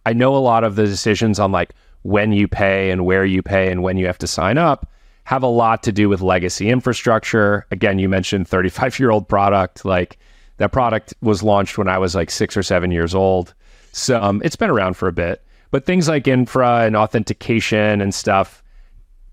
I 0.04 0.12
know 0.12 0.36
a 0.36 0.38
lot 0.38 0.64
of 0.64 0.76
the 0.76 0.84
decisions 0.84 1.38
on 1.38 1.50
like 1.50 1.72
when 2.02 2.32
you 2.32 2.46
pay 2.46 2.90
and 2.90 3.06
where 3.06 3.24
you 3.24 3.42
pay 3.42 3.70
and 3.70 3.82
when 3.82 3.96
you 3.96 4.06
have 4.06 4.18
to 4.18 4.26
sign 4.26 4.58
up 4.58 4.86
have 5.24 5.42
a 5.42 5.48
lot 5.48 5.82
to 5.82 5.92
do 5.92 6.08
with 6.08 6.20
legacy 6.20 6.68
infrastructure. 6.68 7.66
Again, 7.70 7.98
you 7.98 8.08
mentioned 8.08 8.46
35 8.46 8.98
year 8.98 9.10
old 9.10 9.28
product. 9.28 9.84
Like 9.84 10.18
that 10.58 10.72
product 10.72 11.14
was 11.20 11.42
launched 11.42 11.76
when 11.78 11.88
I 11.88 11.98
was 11.98 12.14
like 12.14 12.30
six 12.30 12.56
or 12.56 12.62
seven 12.62 12.90
years 12.90 13.14
old. 13.14 13.54
So 13.92 14.22
um, 14.22 14.42
it's 14.44 14.56
been 14.56 14.70
around 14.70 14.94
for 14.94 15.08
a 15.08 15.12
bit. 15.12 15.42
But 15.70 15.86
things 15.86 16.08
like 16.08 16.28
infra 16.28 16.82
and 16.82 16.94
authentication 16.94 18.00
and 18.00 18.14
stuff, 18.14 18.62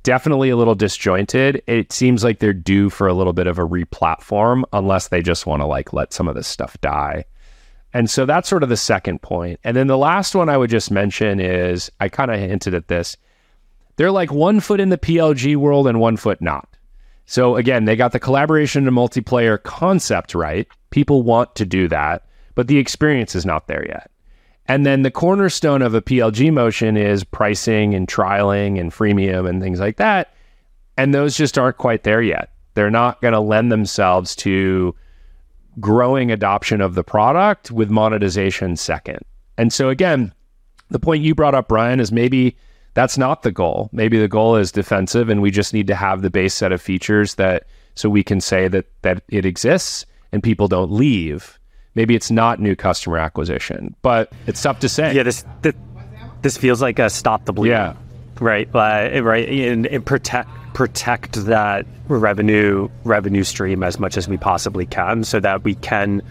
definitely 0.04 0.50
a 0.50 0.58
little 0.58 0.76
disjointed. 0.76 1.62
It 1.68 1.92
seems 1.92 2.24
like 2.24 2.40
they're 2.40 2.54
due 2.54 2.90
for 2.90 3.08
a 3.08 3.14
little 3.14 3.34
bit 3.34 3.48
of 3.48 3.60
a 3.60 3.68
replatform 3.68 4.64
unless 4.74 5.08
they 5.08 5.22
just 5.22 5.46
want 5.46 5.62
to 5.62 5.66
like 5.66 5.94
let 5.94 6.14
some 6.14 6.28
of 6.28 6.36
this 6.36 6.48
stuff 6.48 6.80
die. 6.82 7.26
And 7.94 8.10
so 8.10 8.26
that's 8.26 8.48
sort 8.48 8.64
of 8.64 8.70
the 8.70 8.78
second 8.78 9.22
point. 9.22 9.60
And 9.64 9.76
then 9.76 9.88
the 9.88 9.98
last 9.98 10.34
one 10.34 10.50
I 10.50 10.58
would 10.58 10.70
just 10.70 10.92
mention 10.92 11.40
is 11.40 11.92
I 12.00 12.10
kind 12.10 12.32
of 12.32 12.40
hinted 12.40 12.74
at 12.74 12.88
this. 12.88 13.18
They're 13.98 14.12
like 14.12 14.32
one 14.32 14.60
foot 14.60 14.80
in 14.80 14.90
the 14.90 14.98
PLG 14.98 15.58
world 15.58 15.88
and 15.88 16.00
one 16.00 16.18
foot 16.18 16.42
not. 16.42 16.68
So 17.26 17.56
again, 17.56 17.86
they 17.86 17.96
got 17.96 18.14
the 18.14 18.20
collaboration 18.20 18.88
and 18.88 18.96
multiplayer 18.96 19.62
concept 19.62 20.34
right. 20.34 20.68
People 20.90 21.24
want 21.24 21.56
to 21.56 21.66
do 21.66 21.88
that, 21.90 22.26
but 22.56 22.68
the 22.68 22.78
experience 22.78 23.36
is 23.36 23.46
not 23.46 23.68
there 23.68 23.86
yet. 23.86 24.10
And 24.72 24.86
then 24.86 25.02
the 25.02 25.12
cornerstone 25.12 25.82
of 25.82 25.94
a 25.94 26.02
PLG 26.02 26.50
motion 26.54 26.96
is 26.96 27.26
pricing 27.26 27.94
and 27.94 28.08
trialing 28.08 28.80
and 28.80 28.90
freemium 28.90 29.50
and 29.50 29.62
things 29.62 29.82
like 29.82 29.98
that. 29.98 30.34
And 30.96 31.14
those 31.14 31.36
just 31.36 31.58
aren't 31.58 31.78
quite 31.78 32.04
there 32.04 32.22
yet. 32.22 32.54
They're 32.76 32.90
not 32.90 33.22
going 33.22 33.34
to 33.34 33.42
lend 33.42 33.70
themselves 33.70 34.34
to 34.38 34.96
growing 35.82 36.32
adoption 36.32 36.80
of 36.80 36.96
the 36.96 37.04
product 37.04 37.70
with 37.70 37.90
monetization 37.90 38.78
second. 38.78 39.20
And 39.58 39.74
so, 39.74 39.90
again, 39.90 40.34
the 40.88 41.00
point 41.00 41.22
you 41.22 41.36
brought 41.36 41.54
up, 41.54 41.68
Brian, 41.68 42.00
is 42.00 42.14
maybe 42.14 42.56
that's 42.94 43.18
not 43.18 43.44
the 43.44 43.52
goal. 43.52 43.90
Maybe 43.92 44.18
the 44.18 44.30
goal 44.30 44.56
is 44.56 44.72
defensive, 44.72 45.28
and 45.28 45.42
we 45.42 45.52
just 45.52 45.74
need 45.74 45.88
to 45.88 45.96
have 45.96 46.22
the 46.22 46.30
base 46.30 46.54
set 46.54 46.72
of 46.72 46.82
features 46.82 47.36
that 47.36 47.66
so 47.96 48.10
we 48.10 48.24
can 48.24 48.40
say 48.40 48.70
that 48.70 48.86
that 49.02 49.22
it 49.28 49.46
exists 49.46 50.06
and 50.32 50.42
people 50.42 50.70
don't 50.70 50.94
leave. 50.94 51.60
Maybe 51.96 52.16
it's 52.16 52.32
not 52.32 52.60
new 52.60 52.76
customer 52.76 53.18
acquisition, 53.18 53.96
but 54.02 54.32
it's 54.48 54.62
tough 54.62 54.80
to 54.80 54.90
say. 54.90 55.14
Yeah, 55.14 55.24
this 55.24 55.46
this, 55.62 55.76
this 56.42 56.58
feels 56.58 56.82
like 56.82 57.00
a 57.00 57.10
stop 57.10 57.46
the 57.46 57.54
bleed. 57.54 57.70
Yeah, 57.70 57.96
right, 58.40 58.68
uh, 58.74 59.22
right, 59.22 59.48
and, 59.48 59.86
and 59.88 60.06
protect 60.06 60.50
protect 60.74 61.34
that 61.46 61.86
revenue 62.08 62.90
revenue 63.04 63.44
stream 63.44 63.84
as 63.84 64.00
much 64.00 64.16
as 64.18 64.28
we 64.28 64.38
possibly 64.38 64.86
can, 64.86 65.24
so 65.24 65.40
that 65.40 65.64
we 65.64 65.76
can 65.76 66.22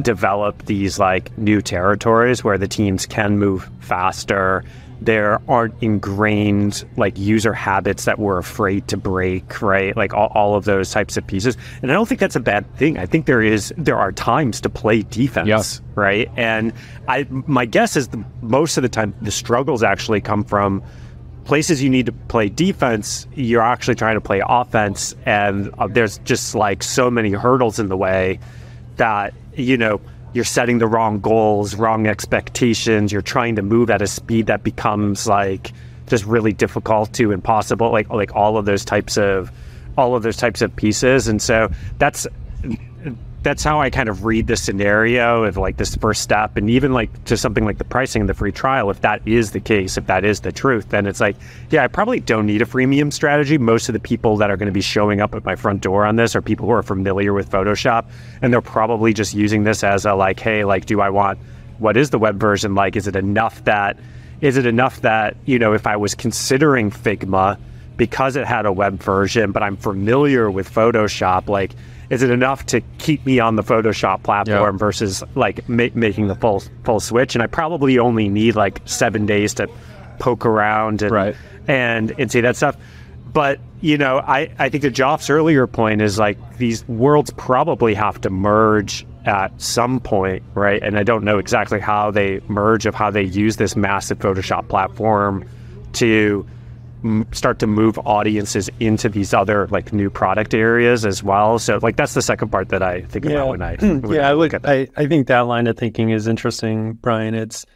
develop 0.00 0.64
these 0.66 0.98
like 0.98 1.36
new 1.38 1.62
territories 1.62 2.42
where 2.42 2.58
the 2.58 2.66
teams 2.66 3.06
can 3.06 3.38
move 3.38 3.68
faster 3.80 4.64
there 5.00 5.40
aren't 5.48 5.74
ingrained 5.82 6.84
like 6.96 7.18
user 7.18 7.52
habits 7.52 8.04
that 8.04 8.18
we're 8.18 8.38
afraid 8.38 8.88
to 8.88 8.96
break 8.96 9.62
right? 9.62 9.96
Like 9.96 10.14
all, 10.14 10.30
all, 10.34 10.54
of 10.54 10.64
those 10.64 10.90
types 10.90 11.16
of 11.16 11.26
pieces. 11.26 11.56
And 11.82 11.90
i 11.90 11.94
don't 11.94 12.08
think 12.08 12.20
that's 12.20 12.36
a 12.36 12.40
bad 12.40 12.72
thing. 12.76 12.98
I 12.98 13.06
think 13.06 13.26
there 13.26 13.42
is 13.42 13.72
there 13.76 13.96
are 13.96 14.12
times 14.12 14.60
to 14.62 14.70
play 14.70 15.02
defense 15.02 15.48
yes. 15.48 15.80
right? 15.94 16.30
And 16.36 16.72
i 17.08 17.26
my 17.30 17.66
guess 17.66 17.96
is 17.96 18.08
the, 18.08 18.24
most 18.42 18.76
of 18.76 18.82
the 18.82 18.88
time 18.88 19.14
the 19.22 19.30
struggles 19.30 19.82
actually 19.82 20.20
come 20.20 20.44
from 20.44 20.82
places 21.44 21.82
you 21.82 21.90
need 21.90 22.06
to 22.06 22.12
play 22.12 22.48
defense 22.48 23.26
you're 23.34 23.62
actually 23.62 23.94
trying 23.94 24.14
to 24.14 24.20
play 24.20 24.42
offense 24.46 25.14
and 25.26 25.70
uh, 25.78 25.86
there's 25.86 26.16
just 26.18 26.54
like 26.54 26.82
so 26.82 27.10
many 27.10 27.32
hurdles 27.32 27.78
in 27.78 27.88
the 27.88 27.96
way 27.96 28.38
that 28.96 29.34
you 29.54 29.76
know 29.76 30.00
you're 30.34 30.44
setting 30.44 30.78
the 30.78 30.86
wrong 30.86 31.20
goals, 31.20 31.76
wrong 31.76 32.06
expectations. 32.06 33.12
You're 33.12 33.22
trying 33.22 33.56
to 33.56 33.62
move 33.62 33.88
at 33.88 34.02
a 34.02 34.06
speed 34.06 34.46
that 34.46 34.62
becomes 34.62 35.26
like 35.26 35.72
just 36.08 36.24
really 36.24 36.52
difficult 36.52 37.12
to 37.14 37.30
impossible. 37.30 37.90
Like 37.90 38.10
like 38.10 38.34
all 38.34 38.58
of 38.58 38.66
those 38.66 38.84
types 38.84 39.16
of 39.16 39.50
all 39.96 40.14
of 40.14 40.22
those 40.22 40.36
types 40.36 40.60
of 40.60 40.74
pieces. 40.74 41.28
And 41.28 41.40
so 41.40 41.70
that's 41.98 42.26
that's 43.44 43.62
how 43.62 43.80
I 43.80 43.90
kind 43.90 44.08
of 44.08 44.24
read 44.24 44.46
the 44.46 44.56
scenario 44.56 45.44
of 45.44 45.58
like 45.58 45.76
this 45.76 45.94
first 45.96 46.22
step. 46.22 46.56
And 46.56 46.70
even 46.70 46.92
like 46.94 47.24
to 47.26 47.36
something 47.36 47.64
like 47.64 47.76
the 47.76 47.84
pricing 47.84 48.22
and 48.22 48.28
the 48.28 48.34
free 48.34 48.50
trial, 48.50 48.90
if 48.90 49.02
that 49.02 49.20
is 49.26 49.52
the 49.52 49.60
case, 49.60 49.98
if 49.98 50.06
that 50.06 50.24
is 50.24 50.40
the 50.40 50.50
truth, 50.50 50.88
then 50.88 51.06
it's 51.06 51.20
like, 51.20 51.36
yeah, 51.70 51.84
I 51.84 51.88
probably 51.88 52.20
don't 52.20 52.46
need 52.46 52.62
a 52.62 52.64
freemium 52.64 53.12
strategy. 53.12 53.58
Most 53.58 53.88
of 53.88 53.92
the 53.92 54.00
people 54.00 54.38
that 54.38 54.50
are 54.50 54.56
going 54.56 54.66
to 54.66 54.72
be 54.72 54.80
showing 54.80 55.20
up 55.20 55.34
at 55.34 55.44
my 55.44 55.56
front 55.56 55.82
door 55.82 56.06
on 56.06 56.16
this 56.16 56.34
are 56.34 56.40
people 56.40 56.66
who 56.66 56.72
are 56.72 56.82
familiar 56.82 57.34
with 57.34 57.50
Photoshop. 57.50 58.06
And 58.40 58.50
they're 58.50 58.62
probably 58.62 59.12
just 59.12 59.34
using 59.34 59.64
this 59.64 59.84
as 59.84 60.06
a 60.06 60.14
like, 60.14 60.40
hey, 60.40 60.64
like, 60.64 60.86
do 60.86 61.00
I 61.00 61.10
want 61.10 61.38
what 61.78 61.96
is 61.96 62.10
the 62.10 62.18
web 62.18 62.40
version 62.40 62.74
like? 62.74 62.96
Is 62.96 63.06
it 63.06 63.14
enough 63.14 63.62
that 63.64 63.98
is 64.40 64.56
it 64.56 64.66
enough 64.66 65.00
that, 65.02 65.36
you 65.44 65.58
know, 65.58 65.72
if 65.72 65.86
I 65.86 65.96
was 65.96 66.14
considering 66.14 66.90
Figma 66.90 67.58
because 67.96 68.36
it 68.36 68.46
had 68.46 68.66
a 68.66 68.72
web 68.72 69.02
version, 69.02 69.52
but 69.52 69.62
I'm 69.62 69.76
familiar 69.76 70.50
with 70.50 70.72
Photoshop, 70.72 71.48
like 71.48 71.72
is 72.10 72.22
it 72.22 72.30
enough 72.30 72.66
to 72.66 72.80
keep 72.98 73.24
me 73.26 73.40
on 73.40 73.56
the 73.56 73.62
Photoshop 73.62 74.22
platform 74.22 74.78
versus 74.78 75.22
like 75.34 75.68
ma- 75.68 75.88
making 75.94 76.28
the 76.28 76.34
full 76.34 76.62
full 76.84 77.00
switch? 77.00 77.34
And 77.34 77.42
I 77.42 77.46
probably 77.46 77.98
only 77.98 78.28
need 78.28 78.56
like 78.56 78.80
seven 78.84 79.26
days 79.26 79.54
to 79.54 79.68
poke 80.18 80.46
around 80.46 81.02
and 81.02 81.12
right. 81.12 81.36
and 81.66 82.14
and 82.18 82.30
see 82.30 82.40
that 82.40 82.56
stuff. 82.56 82.76
But 83.32 83.58
you 83.80 83.98
know, 83.98 84.18
I 84.18 84.50
I 84.58 84.68
think 84.68 84.82
to 84.82 84.90
Joff's 84.90 85.30
earlier 85.30 85.66
point 85.66 86.02
is 86.02 86.18
like 86.18 86.58
these 86.58 86.86
worlds 86.88 87.30
probably 87.36 87.94
have 87.94 88.20
to 88.22 88.30
merge 88.30 89.06
at 89.24 89.58
some 89.60 90.00
point, 90.00 90.42
right? 90.54 90.82
And 90.82 90.98
I 90.98 91.02
don't 91.02 91.24
know 91.24 91.38
exactly 91.38 91.80
how 91.80 92.10
they 92.10 92.40
merge 92.48 92.86
of 92.86 92.94
how 92.94 93.10
they 93.10 93.22
use 93.22 93.56
this 93.56 93.74
massive 93.74 94.18
Photoshop 94.18 94.68
platform 94.68 95.48
to 95.94 96.46
start 97.32 97.58
to 97.58 97.66
move 97.66 97.98
audiences 98.06 98.70
into 98.80 99.08
these 99.08 99.34
other 99.34 99.66
like 99.68 99.92
new 99.92 100.08
product 100.08 100.54
areas 100.54 101.04
as 101.04 101.22
well. 101.22 101.58
So 101.58 101.78
like 101.82 101.96
that's 101.96 102.14
the 102.14 102.22
second 102.22 102.48
part 102.48 102.70
that 102.70 102.82
I 102.82 103.02
think 103.02 103.26
yeah. 103.26 103.32
about 103.32 103.48
when 103.48 103.62
I 103.62 103.76
when 103.80 104.10
yeah 104.10 104.28
I 104.28 104.32
look 104.32 104.54
at 104.54 104.66
I, 104.66 104.88
I 104.96 105.06
think 105.06 105.26
that 105.26 105.40
line 105.40 105.66
of 105.66 105.76
thinking 105.76 106.10
is 106.10 106.26
interesting, 106.26 106.94
Brian. 106.94 107.34
It's 107.34 107.66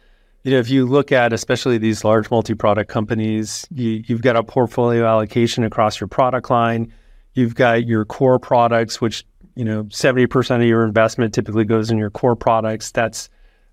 you 0.43 0.51
know 0.51 0.59
if 0.59 0.69
you 0.69 0.85
look 0.85 1.11
at 1.11 1.31
especially 1.31 1.77
these 1.77 2.03
large 2.03 2.31
multi-product 2.31 2.89
companies, 2.89 3.67
you, 3.71 4.03
you've 4.07 4.23
got 4.23 4.35
a 4.35 4.43
portfolio 4.43 5.05
allocation 5.05 5.63
across 5.63 5.99
your 5.99 6.07
product 6.07 6.49
line. 6.49 6.91
You've 7.33 7.55
got 7.55 7.85
your 7.85 8.05
core 8.05 8.39
products, 8.39 8.99
which 8.99 9.25
you 9.55 9.63
know 9.63 9.87
seventy 9.91 10.25
percent 10.25 10.63
of 10.63 10.67
your 10.67 10.83
investment 10.83 11.35
typically 11.35 11.65
goes 11.65 11.91
in 11.91 11.99
your 11.99 12.09
core 12.09 12.35
products. 12.35 12.91
That's 12.91 13.29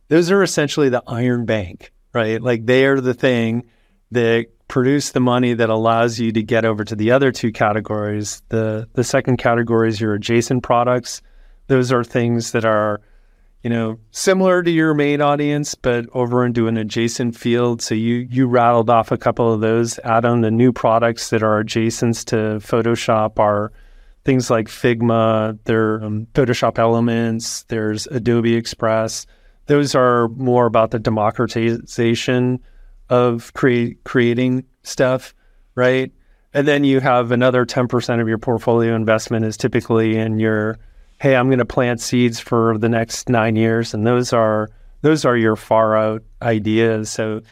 those 0.08 0.30
are 0.30 0.42
essentially 0.42 0.90
the 0.90 1.02
iron 1.06 1.46
bank, 1.46 1.92
right? 2.12 2.42
Like 2.42 2.66
they 2.66 2.84
are 2.84 3.00
the 3.00 3.14
thing 3.14 3.64
that 4.10 4.46
produce 4.68 5.12
the 5.12 5.20
money 5.20 5.54
that 5.54 5.70
allows 5.70 6.18
you 6.18 6.32
to 6.32 6.42
get 6.42 6.64
over 6.64 6.84
to 6.84 6.96
the 6.96 7.10
other 7.10 7.32
two 7.32 7.52
categories. 7.52 8.42
The 8.48 8.88
the 8.94 9.04
second 9.04 9.36
category 9.36 9.88
is 9.88 10.00
your 10.00 10.14
adjacent 10.14 10.62
products. 10.62 11.22
Those 11.68 11.92
are 11.92 12.04
things 12.04 12.52
that 12.52 12.64
are, 12.64 13.00
you 13.62 13.70
know, 13.70 13.98
similar 14.10 14.62
to 14.62 14.70
your 14.70 14.94
main 14.94 15.20
audience, 15.20 15.74
but 15.74 16.06
over 16.12 16.44
into 16.44 16.68
an 16.68 16.76
adjacent 16.76 17.36
field. 17.36 17.80
So 17.82 17.94
you 17.94 18.26
you 18.30 18.46
rattled 18.46 18.90
off 18.90 19.12
a 19.12 19.16
couple 19.16 19.52
of 19.52 19.60
those. 19.60 19.98
Add 20.00 20.24
on 20.24 20.40
the 20.40 20.50
new 20.50 20.72
products 20.72 21.30
that 21.30 21.42
are 21.42 21.58
adjacent 21.58 22.16
to 22.28 22.36
Photoshop 22.60 23.38
are 23.38 23.72
things 24.24 24.50
like 24.50 24.66
Figma, 24.66 25.56
there 25.64 26.02
um, 26.02 26.26
Photoshop 26.34 26.78
Elements, 26.78 27.62
there's 27.68 28.08
Adobe 28.08 28.56
Express. 28.56 29.26
Those 29.66 29.94
are 29.94 30.28
more 30.28 30.66
about 30.66 30.90
the 30.90 30.98
democratization 30.98 32.60
of 33.08 33.52
create, 33.54 34.02
creating 34.04 34.64
stuff, 34.82 35.34
right? 35.74 36.12
And 36.52 36.66
then 36.66 36.84
you 36.84 37.00
have 37.00 37.32
another 37.32 37.66
10% 37.66 38.20
of 38.20 38.28
your 38.28 38.38
portfolio 38.38 38.94
investment 38.94 39.44
is 39.44 39.56
typically 39.56 40.16
in 40.16 40.38
your, 40.38 40.78
hey, 41.20 41.36
I'm 41.36 41.48
going 41.48 41.58
to 41.58 41.64
plant 41.64 42.00
seeds 42.00 42.40
for 42.40 42.78
the 42.78 42.88
next 42.88 43.28
nine 43.28 43.56
years. 43.56 43.92
And 43.92 44.06
those 44.06 44.32
are, 44.32 44.70
those 45.02 45.24
are 45.24 45.36
your 45.36 45.56
far 45.56 45.96
out 45.96 46.22
ideas. 46.40 47.10
So, 47.10 47.42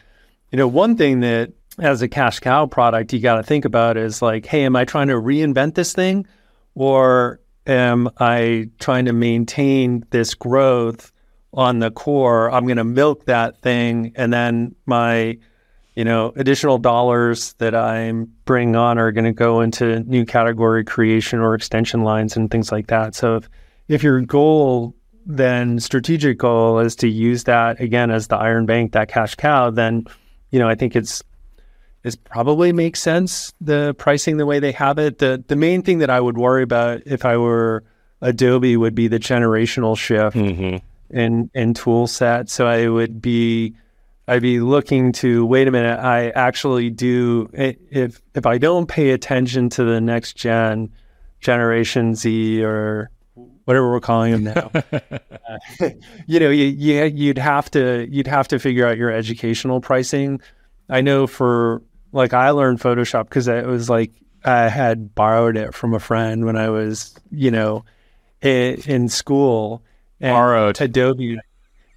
you 0.51 0.57
know, 0.57 0.67
one 0.67 0.97
thing 0.97 1.19
that 1.19 1.53
as 1.79 2.01
a 2.01 2.07
cash 2.07 2.39
cow 2.39 2.65
product, 2.65 3.13
you 3.13 3.19
got 3.19 3.35
to 3.35 3.43
think 3.43 3.65
about 3.65 3.97
is 3.97 4.21
like, 4.21 4.45
hey, 4.45 4.63
am 4.63 4.75
I 4.75 4.85
trying 4.85 5.07
to 5.07 5.15
reinvent 5.15 5.75
this 5.75 5.93
thing? 5.93 6.25
Or 6.73 7.39
am 7.67 8.09
I 8.17 8.69
trying 8.79 9.05
to 9.05 9.13
maintain 9.13 10.05
this 10.09 10.33
growth 10.33 11.11
on 11.55 11.79
the 11.79 11.89
core, 11.89 12.51
I'm 12.51 12.65
going 12.65 12.77
to 12.77 12.83
milk 12.83 13.25
that 13.25 13.61
thing, 13.61 14.11
and 14.15 14.31
then 14.31 14.75
my 14.85 15.37
you 15.95 16.03
know 16.03 16.33
additional 16.35 16.77
dollars 16.77 17.53
that 17.53 17.73
I'm 17.73 18.31
bringing 18.43 18.75
on 18.75 18.99
are 18.99 19.11
going 19.13 19.25
to 19.25 19.31
go 19.31 19.61
into 19.61 20.01
new 20.01 20.25
category 20.25 20.83
creation 20.83 21.39
or 21.39 21.55
extension 21.55 22.03
lines 22.03 22.35
and 22.35 22.51
things 22.51 22.71
like 22.71 22.87
that. 22.87 23.15
So 23.15 23.37
if 23.37 23.49
if 23.87 24.03
your 24.03 24.21
goal 24.21 24.93
then 25.27 25.79
strategic 25.79 26.37
goal 26.37 26.77
is 26.79 26.95
to 26.97 27.07
use 27.07 27.45
that 27.45 27.79
again 27.79 28.11
as 28.11 28.27
the 28.27 28.35
iron 28.35 28.67
bank, 28.67 28.91
that 28.91 29.07
cash 29.07 29.35
cow, 29.35 29.71
then 29.71 30.05
you 30.51 30.59
know 30.59 30.67
I 30.67 30.75
think 30.75 30.95
it's 30.95 31.23
it 32.03 32.17
probably 32.25 32.73
makes 32.73 33.01
sense 33.01 33.53
the 33.61 33.95
pricing 33.97 34.37
the 34.37 34.45
way 34.45 34.59
they 34.59 34.73
have 34.73 34.99
it. 34.99 35.19
The 35.19 35.41
the 35.47 35.55
main 35.55 35.81
thing 35.83 35.99
that 35.99 36.09
I 36.09 36.19
would 36.19 36.37
worry 36.37 36.63
about 36.63 37.03
if 37.05 37.23
I 37.23 37.37
were 37.37 37.85
Adobe 38.19 38.75
would 38.75 38.93
be 38.93 39.07
the 39.07 39.19
generational 39.19 39.97
shift. 39.97 40.35
Mm-hmm 40.35 40.85
in 41.09 41.49
in 41.53 41.73
tool 41.73 42.07
set. 42.07 42.49
So 42.49 42.67
I 42.67 42.87
would 42.87 43.21
be 43.21 43.75
I'd 44.27 44.41
be 44.41 44.59
looking 44.59 45.11
to 45.13 45.45
wait 45.45 45.67
a 45.67 45.71
minute. 45.71 45.99
I 45.99 46.29
actually 46.29 46.89
do 46.89 47.49
if 47.53 48.21
if 48.33 48.45
I 48.45 48.57
don't 48.57 48.87
pay 48.87 49.11
attention 49.11 49.69
to 49.71 49.83
the 49.83 50.01
next 50.01 50.33
gen, 50.33 50.89
Generation 51.39 52.15
Z 52.15 52.63
or 52.63 53.11
whatever 53.65 53.91
we're 53.91 53.99
calling 53.99 54.43
them 54.43 54.43
now. 54.55 54.81
uh, 54.91 55.89
you 56.27 56.39
know, 56.39 56.49
you, 56.49 56.65
you 56.65 57.03
you'd 57.03 57.37
have 57.37 57.69
to 57.71 58.07
you'd 58.09 58.27
have 58.27 58.47
to 58.47 58.59
figure 58.59 58.87
out 58.87 58.97
your 58.97 59.11
educational 59.11 59.81
pricing. 59.81 60.41
I 60.89 61.01
know 61.01 61.27
for 61.27 61.83
like 62.11 62.33
I 62.33 62.51
learned 62.51 62.79
Photoshop 62.79 63.25
because 63.25 63.47
it 63.47 63.65
was 63.65 63.89
like 63.89 64.11
I 64.43 64.69
had 64.69 65.13
borrowed 65.13 65.57
it 65.57 65.73
from 65.73 65.93
a 65.93 65.99
friend 65.99 66.45
when 66.45 66.55
I 66.55 66.69
was 66.69 67.15
you 67.31 67.51
know 67.51 67.85
in, 68.41 68.81
in 68.85 69.09
school. 69.09 69.83
And 70.25 70.33
borrowed 70.33 70.81
Adobe. 70.81 71.39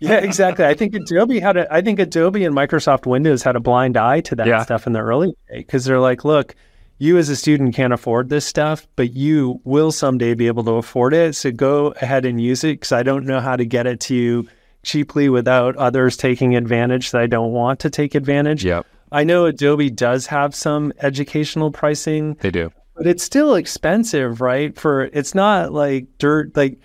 Yeah, 0.00 0.18
exactly. 0.18 0.64
I 0.64 0.74
think 0.74 0.94
Adobe 0.94 1.40
had 1.40 1.56
a. 1.56 1.72
I 1.72 1.80
think 1.80 1.98
Adobe 1.98 2.44
and 2.44 2.54
Microsoft 2.54 3.06
Windows 3.06 3.42
had 3.42 3.56
a 3.56 3.60
blind 3.60 3.96
eye 3.96 4.20
to 4.22 4.36
that 4.36 4.46
yeah. 4.46 4.62
stuff 4.62 4.86
in 4.86 4.92
the 4.92 5.00
early 5.00 5.36
day 5.48 5.58
because 5.58 5.84
they're 5.84 5.98
like, 5.98 6.24
look, 6.24 6.54
you 6.98 7.16
as 7.16 7.28
a 7.28 7.36
student 7.36 7.74
can't 7.74 7.92
afford 7.92 8.28
this 8.28 8.44
stuff, 8.44 8.86
but 8.96 9.14
you 9.14 9.60
will 9.64 9.90
someday 9.90 10.34
be 10.34 10.46
able 10.46 10.64
to 10.64 10.72
afford 10.72 11.14
it. 11.14 11.34
So 11.34 11.50
go 11.50 11.88
ahead 12.02 12.24
and 12.24 12.40
use 12.40 12.64
it 12.64 12.74
because 12.74 12.92
I 12.92 13.02
don't 13.02 13.26
know 13.26 13.40
how 13.40 13.56
to 13.56 13.64
get 13.64 13.86
it 13.86 14.00
to 14.00 14.14
you 14.14 14.48
cheaply 14.82 15.28
without 15.28 15.76
others 15.76 16.16
taking 16.16 16.56
advantage 16.56 17.10
that 17.10 17.20
I 17.20 17.26
don't 17.26 17.52
want 17.52 17.80
to 17.80 17.90
take 17.90 18.14
advantage. 18.14 18.64
Yep. 18.64 18.86
I 19.10 19.24
know 19.24 19.46
Adobe 19.46 19.90
does 19.90 20.26
have 20.26 20.54
some 20.54 20.92
educational 21.00 21.70
pricing. 21.70 22.34
They 22.40 22.50
do. 22.50 22.70
But 22.94 23.06
it's 23.06 23.22
still 23.22 23.54
expensive, 23.54 24.40
right? 24.40 24.76
For 24.78 25.04
it's 25.04 25.34
not 25.34 25.72
like 25.72 26.06
dirt 26.18 26.56
like 26.56 26.78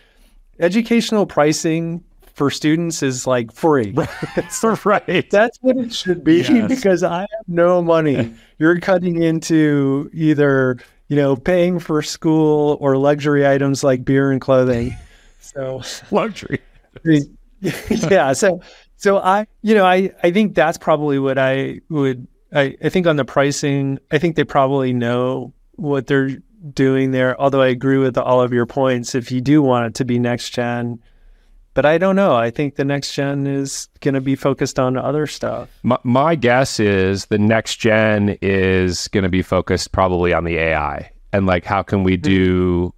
educational 0.59 1.25
pricing 1.25 2.03
for 2.34 2.49
students 2.49 3.03
is 3.03 3.27
like 3.27 3.51
free. 3.51 3.91
right. 4.85 5.30
That's 5.30 5.57
what 5.61 5.77
it 5.77 5.93
should 5.93 6.23
be 6.23 6.38
yes. 6.38 6.67
because 6.67 7.03
I 7.03 7.21
have 7.21 7.47
no 7.47 7.81
money. 7.81 8.34
You're 8.57 8.80
cutting 8.80 9.21
into 9.21 10.09
either, 10.13 10.77
you 11.07 11.15
know, 11.15 11.35
paying 11.35 11.80
for 11.80 12.01
school 12.01 12.77
or 12.80 12.97
luxury 12.97 13.47
items 13.47 13.84
like 13.84 14.03
beer 14.03 14.31
and 14.31 14.41
clothing. 14.41 14.95
So 15.39 15.81
luxury. 16.11 16.59
yeah. 17.89 18.34
So 18.34 18.61
so 18.97 19.17
I 19.17 19.47
you 19.61 19.75
know, 19.75 19.85
I 19.85 20.11
I 20.23 20.31
think 20.31 20.55
that's 20.55 20.77
probably 20.77 21.19
what 21.19 21.38
I 21.38 21.81
would 21.89 22.27
I, 22.53 22.75
I 22.84 22.89
think 22.89 23.07
on 23.07 23.15
the 23.15 23.25
pricing, 23.25 23.99
I 24.11 24.17
think 24.17 24.35
they 24.35 24.43
probably 24.43 24.93
know 24.93 25.53
what 25.75 26.07
they're 26.07 26.38
doing 26.73 27.11
there. 27.11 27.40
Although 27.40 27.61
I 27.61 27.68
agree 27.68 27.98
with 27.98 28.18
all 28.18 28.41
of 28.41 28.53
your 28.53 28.65
points. 28.65 29.15
If 29.15 29.31
you 29.31 29.41
do 29.41 29.61
want 29.61 29.88
it 29.88 29.95
to 29.95 30.06
be 30.06 30.19
next 30.19 30.52
gen, 30.52 30.99
but 31.73 31.85
I 31.85 31.98
don't 31.98 32.15
know. 32.15 32.35
I 32.35 32.52
think 32.52 32.76
the 32.76 32.85
next 32.85 33.14
gen 33.14 33.48
is 33.48 33.88
going 34.02 34.14
to 34.14 34.22
be 34.22 34.35
focused 34.35 34.80
on 34.80 34.95
other 34.95 35.26
stuff. 35.26 35.69
My, 35.81 35.98
my 36.03 36.35
guess 36.35 36.80
is 36.80 37.26
the 37.26 37.40
next 37.40 37.77
gen 37.77 38.38
is 38.41 39.07
going 39.07 39.23
to 39.23 39.30
be 39.30 39.41
focused 39.41 39.91
probably 39.91 40.34
on 40.34 40.44
the 40.44 40.57
AI 40.57 41.11
and 41.34 41.48
like 41.48 41.65
how 41.65 41.81
can 41.81 42.03
we 42.03 42.15
do 42.15 42.94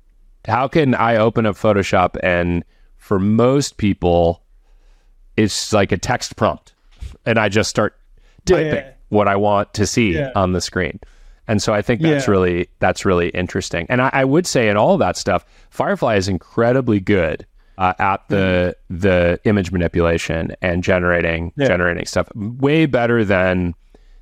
how 0.45 0.67
can 0.67 0.93
I 0.93 1.15
open 1.15 1.47
up 1.47 1.55
Photoshop 1.55 2.17
and 2.21 2.63
for 2.97 3.17
most 3.17 3.77
people 3.77 4.43
it's 5.37 5.73
like 5.73 5.91
a 5.91 5.97
text 5.97 6.35
prompt 6.35 6.73
and 7.25 7.39
I 7.39 7.49
just 7.49 7.69
start 7.69 7.97
typing 8.45 8.75
yeah. 8.75 8.91
what 9.09 9.27
I 9.27 9.35
want 9.37 9.73
to 9.75 9.87
see 9.87 10.13
yeah. 10.13 10.31
on 10.35 10.51
the 10.51 10.61
screen. 10.61 10.99
And 11.47 11.61
so 11.61 11.73
I 11.73 11.81
think 11.81 12.01
that's 12.01 12.27
yeah. 12.27 12.31
really 12.31 12.69
that's 12.79 13.05
really 13.05 13.29
interesting. 13.29 13.85
And 13.89 14.01
I, 14.01 14.09
I 14.13 14.25
would 14.25 14.47
say 14.47 14.69
in 14.69 14.77
all 14.77 14.93
of 14.93 14.99
that 14.99 15.17
stuff, 15.17 15.45
Firefly 15.69 16.15
is 16.15 16.27
incredibly 16.27 16.99
good 16.99 17.45
uh, 17.77 17.93
at 17.99 18.27
the 18.29 18.75
mm-hmm. 18.89 18.99
the 18.99 19.39
image 19.45 19.71
manipulation 19.71 20.55
and 20.61 20.83
generating 20.83 21.53
yeah. 21.55 21.67
generating 21.67 22.05
stuff 22.05 22.27
way 22.35 22.85
better 22.85 23.23
than 23.23 23.75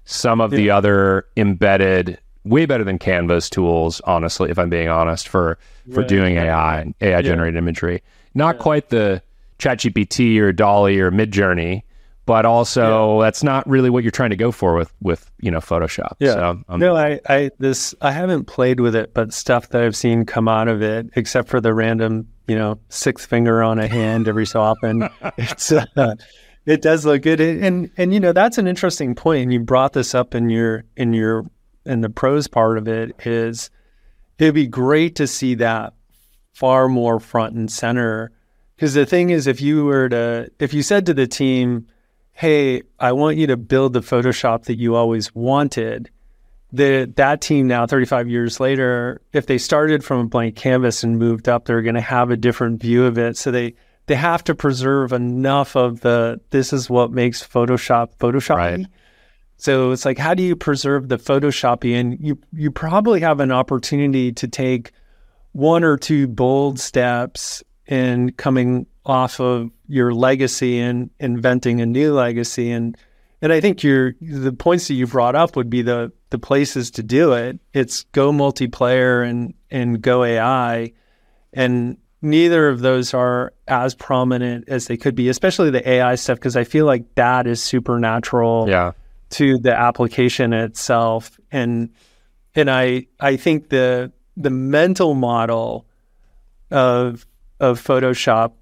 some 0.05 0.41
of 0.41 0.51
yeah. 0.51 0.57
the 0.57 0.69
other 0.69 1.25
embedded 1.37 2.19
way 2.43 2.65
better 2.65 2.83
than 2.83 2.99
Canva's 2.99 3.49
tools 3.49 4.01
honestly 4.01 4.49
if 4.49 4.59
i'm 4.59 4.69
being 4.69 4.89
honest 4.89 5.29
for 5.29 5.57
for 5.93 6.01
right. 6.01 6.09
doing 6.09 6.35
ai 6.35 6.81
and 6.81 6.93
ai 6.99 7.21
generated 7.21 7.55
imagery 7.57 8.03
not 8.33 8.59
quite 8.59 8.89
the 8.89 9.21
ChatGPT 9.63 10.39
or 10.39 10.51
DALL-E 10.51 10.99
or 10.99 11.11
Midjourney, 11.11 11.83
but 12.25 12.45
also 12.45 13.19
yeah. 13.19 13.25
that's 13.25 13.43
not 13.43 13.67
really 13.67 13.89
what 13.89 14.03
you're 14.03 14.11
trying 14.11 14.29
to 14.29 14.35
go 14.35 14.51
for 14.51 14.75
with 14.75 14.93
with 15.01 15.29
you 15.39 15.51
know 15.51 15.59
Photoshop. 15.59 16.15
Yeah. 16.19 16.33
So, 16.33 16.63
um, 16.69 16.79
no, 16.79 16.95
I 16.95 17.19
I 17.27 17.51
this 17.59 17.93
I 18.01 18.11
haven't 18.11 18.45
played 18.45 18.79
with 18.79 18.95
it, 18.95 19.13
but 19.13 19.33
stuff 19.33 19.69
that 19.69 19.83
I've 19.83 19.95
seen 19.95 20.25
come 20.25 20.47
out 20.47 20.67
of 20.67 20.81
it, 20.81 21.09
except 21.15 21.49
for 21.49 21.59
the 21.59 21.73
random 21.73 22.27
you 22.47 22.55
know 22.55 22.79
sixth 22.89 23.29
finger 23.29 23.61
on 23.63 23.79
a 23.79 23.87
hand 23.87 24.27
every 24.27 24.45
so 24.45 24.61
often, 24.61 25.09
it's 25.37 25.71
uh, 25.71 26.15
it 26.65 26.81
does 26.81 27.05
look 27.05 27.23
good. 27.23 27.41
And 27.41 27.89
and 27.97 28.13
you 28.13 28.19
know 28.19 28.31
that's 28.31 28.57
an 28.57 28.67
interesting 28.67 29.15
point. 29.15 29.43
And 29.43 29.53
you 29.53 29.59
brought 29.59 29.93
this 29.93 30.15
up 30.15 30.33
in 30.35 30.49
your 30.49 30.85
in 30.95 31.13
your 31.13 31.45
in 31.85 32.01
the 32.01 32.09
pros 32.09 32.47
part 32.47 32.77
of 32.77 32.87
it 32.87 33.15
is 33.25 33.69
it'd 34.39 34.55
be 34.55 34.67
great 34.67 35.15
to 35.17 35.27
see 35.27 35.55
that 35.55 35.93
far 36.53 36.87
more 36.87 37.19
front 37.19 37.55
and 37.55 37.71
center. 37.71 38.31
Because 38.75 38.93
the 38.93 39.05
thing 39.05 39.29
is, 39.29 39.47
if 39.47 39.61
you 39.61 39.85
were 39.85 40.09
to, 40.09 40.51
if 40.59 40.73
you 40.73 40.81
said 40.81 41.05
to 41.05 41.13
the 41.13 41.27
team, 41.27 41.87
hey, 42.34 42.81
I 42.99 43.11
want 43.14 43.38
you 43.38 43.47
to 43.47 43.57
build 43.57 43.93
the 43.93 44.01
Photoshop 44.01 44.65
that 44.65 44.77
you 44.77 44.95
always 44.95 45.34
wanted. 45.34 46.10
The, 46.72 47.11
that 47.15 47.41
team 47.41 47.68
now, 47.68 47.85
35 47.85 48.27
years 48.27 48.60
later, 48.60 49.22
if 49.31 49.45
they 49.45 49.60
started 49.60 50.03
from 50.03 50.19
a 50.19 50.26
blank 50.26 50.55
canvas 50.55 51.03
and 51.03 51.19
moved 51.19 51.47
up, 51.47 51.65
they're 51.65 51.84
going 51.84 51.95
to 51.95 52.01
have 52.01 52.31
a 52.31 52.38
different 52.38 52.81
view 52.81 53.05
of 53.05 53.18
it. 53.18 53.38
So 53.38 53.51
they 53.51 53.76
they 54.05 54.15
have 54.15 54.43
to 54.45 54.55
preserve 54.55 55.14
enough 55.14 55.77
of 55.77 56.01
the 56.01 56.41
this 56.49 56.73
is 56.73 56.89
what 56.89 57.11
makes 57.11 57.45
Photoshop 57.45 58.18
Photoshop. 58.18 58.55
Right. 58.57 58.85
So 59.57 59.91
it's 59.91 60.03
like, 60.03 60.18
how 60.18 60.34
do 60.34 60.43
you 60.43 60.57
preserve 60.57 61.07
the 61.07 61.18
Photoshoppy? 61.18 61.93
And 61.93 62.18
you 62.19 62.39
you 62.51 62.72
probably 62.72 63.22
have 63.22 63.39
an 63.39 63.51
opportunity 63.51 64.34
to 64.34 64.47
take 64.47 64.91
one 65.53 65.84
or 65.84 65.95
two 65.95 66.27
bold 66.27 66.80
steps 66.80 67.64
in 67.85 68.31
coming 68.34 68.88
off 69.05 69.39
of 69.39 69.69
your 69.88 70.13
legacy 70.13 70.80
and 70.80 71.09
inventing 71.19 71.81
a 71.81 71.85
new 71.85 72.13
legacy 72.13 72.71
and 72.71 72.97
and 73.43 73.51
I 73.51 73.59
think 73.59 73.84
your 73.84 74.15
the 74.21 74.53
points 74.53 74.88
that 74.88 74.93
you 74.93 75.05
brought 75.05 75.35
up 75.35 75.57
would 75.57 75.69
be 75.69 75.81
the 75.81 76.13
the 76.30 76.39
places 76.39 76.89
to 76.91 77.03
do 77.03 77.34
it. 77.34 77.59
It's 77.73 78.03
Go 78.13 78.31
multiplayer 78.31 79.30
and 79.30 79.53
and 79.69 80.01
Go 80.01 80.23
AI, 80.23 80.93
and 81.51 81.97
neither 82.21 82.69
of 82.69 82.80
those 82.80 83.13
are 83.13 83.53
as 83.67 83.95
prominent 83.95 84.69
as 84.69 84.88
they 84.88 84.95
could 84.95 85.13
be, 85.13 85.27
especially 85.27 85.71
the 85.71 85.88
AI 85.88 86.15
stuff 86.15 86.39
because 86.39 86.55
I 86.55 86.63
feel 86.63 86.85
like 86.85 87.15
that 87.15 87.45
is 87.45 87.61
supernatural 87.61 88.67
yeah. 88.69 88.93
to 89.31 89.59
the 89.59 89.77
application 89.77 90.53
itself, 90.53 91.38
and 91.51 91.89
and 92.55 92.71
I 92.71 93.07
I 93.19 93.35
think 93.35 93.67
the 93.67 94.13
the 94.38 94.51
mental 94.51 95.15
model 95.15 95.85
of 96.71 97.27
of 97.59 97.84
Photoshop 97.84 98.53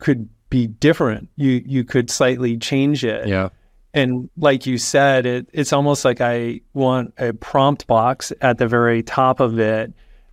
could 0.00 0.28
be 0.50 0.66
different. 0.66 1.28
You 1.36 1.62
you 1.64 1.84
could 1.84 2.10
slightly 2.10 2.58
change 2.58 3.04
it. 3.04 3.28
Yeah. 3.28 3.50
And 3.92 4.30
like 4.36 4.66
you 4.66 4.78
said, 4.78 5.26
it, 5.26 5.48
it's 5.52 5.72
almost 5.72 6.04
like 6.04 6.20
I 6.20 6.60
want 6.74 7.14
a 7.18 7.32
prompt 7.32 7.86
box 7.86 8.32
at 8.40 8.58
the 8.58 8.68
very 8.68 9.02
top 9.02 9.40
of 9.40 9.58
it 9.58 9.92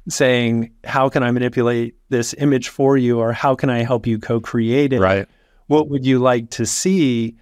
saying, 0.09 0.71
How 0.83 1.09
can 1.09 1.23
I 1.23 1.31
manipulate 1.31 1.95
this 2.09 2.35
image 2.37 2.69
for 2.69 2.97
you? 2.97 3.19
Or 3.19 3.33
how 3.33 3.55
can 3.55 3.69
I 3.69 3.83
help 3.83 4.05
you 4.05 4.19
co 4.19 4.39
create 4.39 4.93
it? 4.93 4.99
Right. 4.99 5.27
What 5.67 5.89
would 5.89 6.05
you 6.05 6.19
like 6.19 6.51
to 6.51 6.65
see? 6.65 7.35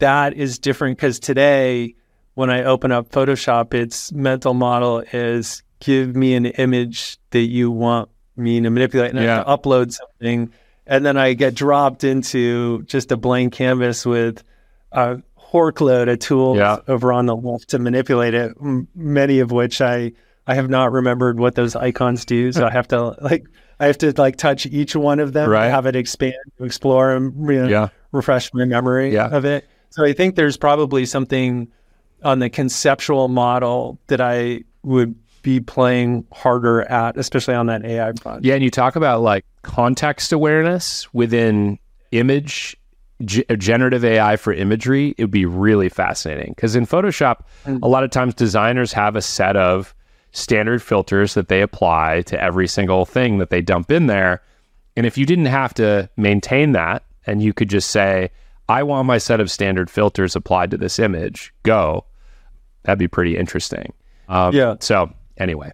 That 0.00 0.34
is 0.34 0.60
different 0.60 0.96
because 0.96 1.18
today, 1.18 1.96
when 2.34 2.50
I 2.50 2.62
open 2.62 2.92
up 2.92 3.10
Photoshop, 3.10 3.74
its 3.74 4.12
mental 4.12 4.54
model 4.54 5.02
is 5.12 5.62
give 5.80 6.14
me 6.14 6.34
an 6.34 6.46
image 6.46 7.18
that 7.30 7.40
you 7.40 7.70
want 7.70 8.10
me 8.36 8.60
to 8.60 8.70
manipulate 8.70 9.10
and 9.10 9.18
yeah. 9.18 9.32
I 9.32 9.36
have 9.36 9.46
to 9.46 9.50
upload 9.50 9.92
something 9.92 10.52
and 10.88 11.04
then 11.04 11.16
I 11.16 11.34
get 11.34 11.54
dropped 11.54 12.02
into 12.02 12.82
just 12.84 13.12
a 13.12 13.16
blank 13.16 13.52
canvas 13.52 14.04
with 14.04 14.42
a 14.90 15.22
horkload 15.38 16.10
of 16.10 16.18
tools 16.18 16.58
yeah. 16.58 16.78
over 16.88 17.12
on 17.12 17.26
the 17.26 17.36
left 17.36 17.68
to 17.70 17.78
manipulate 17.78 18.34
it. 18.34 18.54
M- 18.60 18.88
many 18.94 19.38
of 19.40 19.52
which 19.52 19.80
I 19.80 20.12
I 20.46 20.54
have 20.54 20.70
not 20.70 20.92
remembered 20.92 21.38
what 21.38 21.54
those 21.54 21.76
icons 21.76 22.24
do, 22.24 22.52
so 22.52 22.66
I 22.66 22.70
have 22.70 22.88
to 22.88 23.16
like 23.22 23.46
I 23.78 23.86
have 23.86 23.98
to 23.98 24.12
like 24.16 24.36
touch 24.36 24.64
each 24.66 24.96
one 24.96 25.20
of 25.20 25.34
them, 25.34 25.50
right. 25.50 25.68
have 25.68 25.84
it 25.86 25.94
expand, 25.94 26.34
explore, 26.58 27.14
and 27.14 27.48
you 27.48 27.62
know, 27.62 27.68
yeah. 27.68 27.88
refresh 28.10 28.52
my 28.54 28.64
memory 28.64 29.12
yeah. 29.12 29.28
of 29.28 29.44
it. 29.44 29.68
So 29.90 30.04
I 30.04 30.14
think 30.14 30.36
there's 30.36 30.56
probably 30.56 31.04
something 31.04 31.68
on 32.24 32.38
the 32.38 32.50
conceptual 32.50 33.28
model 33.28 33.98
that 34.08 34.20
I 34.20 34.64
would 34.82 35.14
be 35.42 35.60
playing 35.60 36.26
harder 36.32 36.82
at, 36.82 37.16
especially 37.16 37.54
on 37.54 37.66
that 37.66 37.84
AI 37.84 38.12
front. 38.12 38.44
Yeah, 38.44 38.54
and 38.54 38.62
you 38.62 38.70
talk 38.70 38.96
about 38.96 39.20
like 39.20 39.44
context 39.62 40.32
awareness 40.32 41.12
within 41.12 41.78
image 42.12 42.76
g- 43.24 43.44
generative 43.56 44.04
AI 44.04 44.36
for 44.36 44.52
imagery. 44.52 45.14
It 45.18 45.24
would 45.24 45.30
be 45.30 45.46
really 45.46 45.88
fascinating 45.88 46.52
because 46.54 46.76
in 46.76 46.86
Photoshop, 46.86 47.42
mm-hmm. 47.64 47.82
a 47.82 47.88
lot 47.88 48.04
of 48.04 48.10
times 48.10 48.34
designers 48.34 48.92
have 48.92 49.16
a 49.16 49.22
set 49.22 49.56
of 49.56 49.94
standard 50.32 50.82
filters 50.82 51.34
that 51.34 51.48
they 51.48 51.62
apply 51.62 52.22
to 52.22 52.40
every 52.40 52.68
single 52.68 53.04
thing 53.04 53.38
that 53.38 53.50
they 53.50 53.62
dump 53.62 53.90
in 53.90 54.06
there. 54.06 54.42
And 54.96 55.06
if 55.06 55.16
you 55.16 55.26
didn't 55.26 55.46
have 55.46 55.74
to 55.74 56.10
maintain 56.16 56.72
that 56.72 57.04
and 57.26 57.42
you 57.42 57.52
could 57.52 57.68
just 57.68 57.90
say, 57.90 58.30
I 58.68 58.82
want 58.82 59.06
my 59.06 59.18
set 59.18 59.40
of 59.40 59.50
standard 59.50 59.90
filters 59.90 60.36
applied 60.36 60.70
to 60.72 60.76
this 60.76 60.98
image, 60.98 61.54
go, 61.62 62.04
that'd 62.82 62.98
be 62.98 63.08
pretty 63.08 63.36
interesting. 63.36 63.92
Um, 64.28 64.54
yeah. 64.54 64.76
So 64.80 65.10
Anyway, 65.38 65.72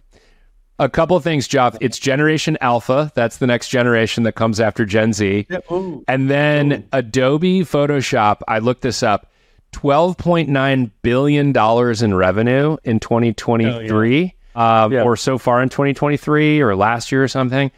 A 0.79 0.89
couple 0.89 1.15
of 1.17 1.23
things, 1.23 1.47
Joff. 1.47 1.77
It's 1.81 1.97
Generation 1.99 2.57
Alpha. 2.61 3.11
That's 3.15 3.37
the 3.37 3.47
next 3.47 3.69
generation 3.69 4.23
that 4.23 4.33
comes 4.33 4.59
after 4.59 4.85
Gen 4.85 5.13
Z. 5.13 5.47
Yeah, 5.49 5.57
ooh. 5.71 6.03
And 6.07 6.29
then 6.29 6.87
Adobe 6.91 7.61
Photoshop, 7.61 8.41
I 8.47 8.59
looked 8.59 8.81
this 8.81 9.01
up, 9.01 9.31
$12.9 9.73 10.91
billion 11.01 11.55
in 12.03 12.13
revenue 12.13 12.77
in 12.83 12.99
2023, 12.99 14.35
uh, 14.55 14.89
Yeah. 14.91 15.03
or 15.03 15.15
so 15.15 15.37
far 15.37 15.61
in 15.61 15.69
2023, 15.69 16.61
or 16.61 16.75
last 16.75 17.11
year 17.11 17.23
or 17.23 17.27
something. 17.27 17.71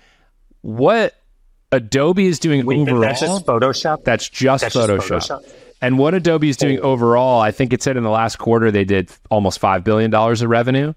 What 0.61 1.13
Adobe 1.71 2.25
is 2.25 2.39
doing 2.39 2.65
Wait, 2.65 2.79
overall, 2.79 3.01
that's 3.01 3.19
just 3.21 3.45
Photoshop. 3.45 4.03
that's 4.03 4.27
just 4.29 4.61
That's 4.63 4.73
just 4.73 4.89
Photoshop. 4.89 5.27
Photoshop? 5.41 5.49
And 5.81 5.99
what 5.99 6.13
Adobe 6.15 6.49
is 6.49 6.57
doing 6.57 6.79
overall, 6.79 7.39
I 7.39 7.51
think 7.51 7.71
it 7.73 7.83
said 7.83 7.97
in 7.97 8.03
the 8.03 8.09
last 8.09 8.37
quarter 8.37 8.71
they 8.71 8.83
did 8.83 9.11
almost 9.29 9.61
$5 9.61 9.83
billion 9.83 10.11
of 10.13 10.41
revenue 10.41 10.93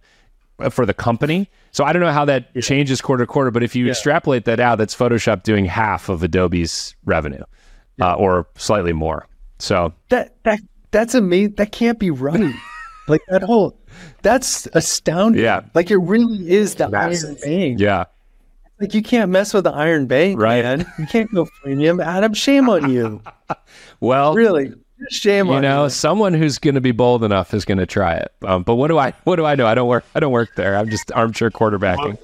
for 0.70 0.84
the 0.84 0.92
company. 0.94 1.48
So 1.72 1.84
I 1.84 1.92
don't 1.92 2.02
know 2.02 2.12
how 2.12 2.24
that 2.26 2.54
changes 2.60 3.00
quarter 3.00 3.24
to 3.24 3.26
quarter, 3.26 3.50
but 3.50 3.62
if 3.62 3.74
you 3.74 3.88
extrapolate 3.88 4.44
that 4.44 4.60
out, 4.60 4.76
that's 4.78 4.94
Photoshop 4.94 5.42
doing 5.42 5.64
half 5.64 6.08
of 6.08 6.22
Adobe's 6.22 6.94
revenue 7.04 7.42
uh, 8.00 8.14
or 8.14 8.46
slightly 8.56 8.92
more. 8.92 9.26
So 9.58 9.92
that 10.10 10.34
that 10.44 10.60
that's 10.90 11.14
amazing. 11.14 11.54
That 11.56 11.72
can't 11.72 11.98
be 11.98 12.10
right. 12.10 12.54
like 13.08 13.20
that 13.28 13.42
whole 13.42 13.76
that's 14.22 14.66
astounding. 14.74 15.42
Yeah. 15.42 15.62
Like 15.74 15.90
it 15.90 15.96
really 15.98 16.50
is 16.50 16.74
the 16.76 16.88
Massive. 16.88 17.38
Iron 17.44 17.58
Bank. 17.58 17.80
yeah, 17.80 18.04
Like 18.80 18.94
you 18.94 19.02
can't 19.02 19.30
mess 19.30 19.52
with 19.54 19.64
the 19.64 19.72
Iron 19.72 20.06
Bank, 20.06 20.38
Right. 20.40 20.62
man. 20.64 20.86
You 20.98 21.06
can't 21.06 21.32
go 21.34 21.46
premium. 21.62 22.00
Adam, 22.00 22.34
shame 22.34 22.68
on 22.68 22.90
you. 22.90 23.20
well, 24.00 24.34
Really. 24.34 24.72
Shame 25.09 25.47
you 25.47 25.55
on 25.55 25.62
know, 25.62 25.85
you. 25.85 25.90
someone 25.90 26.35
who's 26.35 26.59
going 26.59 26.74
to 26.74 26.81
be 26.81 26.93
bold 26.93 27.24
enough 27.24 27.55
is 27.55 27.64
going 27.64 27.78
to 27.78 27.86
try 27.86 28.14
it. 28.14 28.32
Um, 28.43 28.62
but 28.62 28.74
what 28.74 28.89
do 28.89 28.98
I 28.98 29.12
what 29.24 29.36
do 29.36 29.44
I 29.47 29.55
know? 29.55 29.66
I 29.66 29.74
don't 29.74 29.89
work 29.89 30.05
I 30.14 30.20
don't 30.20 30.32
work 30.32 30.51
there. 30.56 30.77
I'm 30.77 30.90
just 30.90 31.10
armchair 31.12 31.51
quarterbacking. 31.51 32.18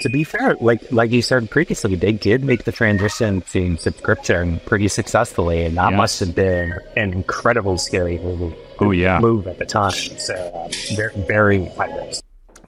to 0.00 0.08
be 0.08 0.24
fair, 0.24 0.54
like 0.60 0.90
like 0.92 1.10
you 1.10 1.22
said 1.22 1.50
previously, 1.50 1.94
they 1.94 2.12
did 2.12 2.42
make 2.44 2.64
the 2.64 2.72
transition 2.72 3.42
to 3.42 3.76
subscription 3.76 4.60
pretty 4.66 4.88
successfully, 4.88 5.64
and 5.64 5.76
that 5.76 5.90
Yes. 5.90 5.96
must 5.96 6.20
have 6.20 6.34
been 6.34 6.72
an 6.96 7.12
incredible 7.12 7.78
scary 7.78 8.18
move, 8.18 8.54
Oh 8.80 8.90
yeah, 8.90 9.18
move 9.20 9.46
at 9.46 9.58
the 9.58 9.66
time. 9.66 9.92
So 9.92 10.34
um, 10.64 10.70
very 10.96 11.12
very 11.26 11.66
high 11.70 11.94
risk. 11.96 12.24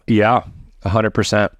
yeah, 0.06 0.44
hundred 0.85 1.10
percent. 1.10 1.52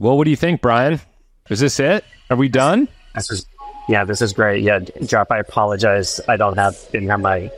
Well, 0.00 0.18
what 0.18 0.24
do 0.24 0.30
you 0.30 0.36
think, 0.36 0.60
Brian? 0.60 1.00
Is 1.48 1.60
this 1.60 1.78
it? 1.78 2.04
Are 2.30 2.36
we 2.36 2.48
done? 2.48 2.88
This 3.14 3.30
is 3.30 3.46
yeah, 3.88 4.04
this 4.04 4.22
is 4.22 4.32
great. 4.32 4.62
Yeah, 4.62 4.80
Joff, 4.80 5.26
I 5.30 5.38
apologize. 5.38 6.20
I 6.28 6.36
don't 6.36 6.56
have 6.56 6.76
didn't 6.92 7.08
have 7.08 7.20
my 7.20 7.50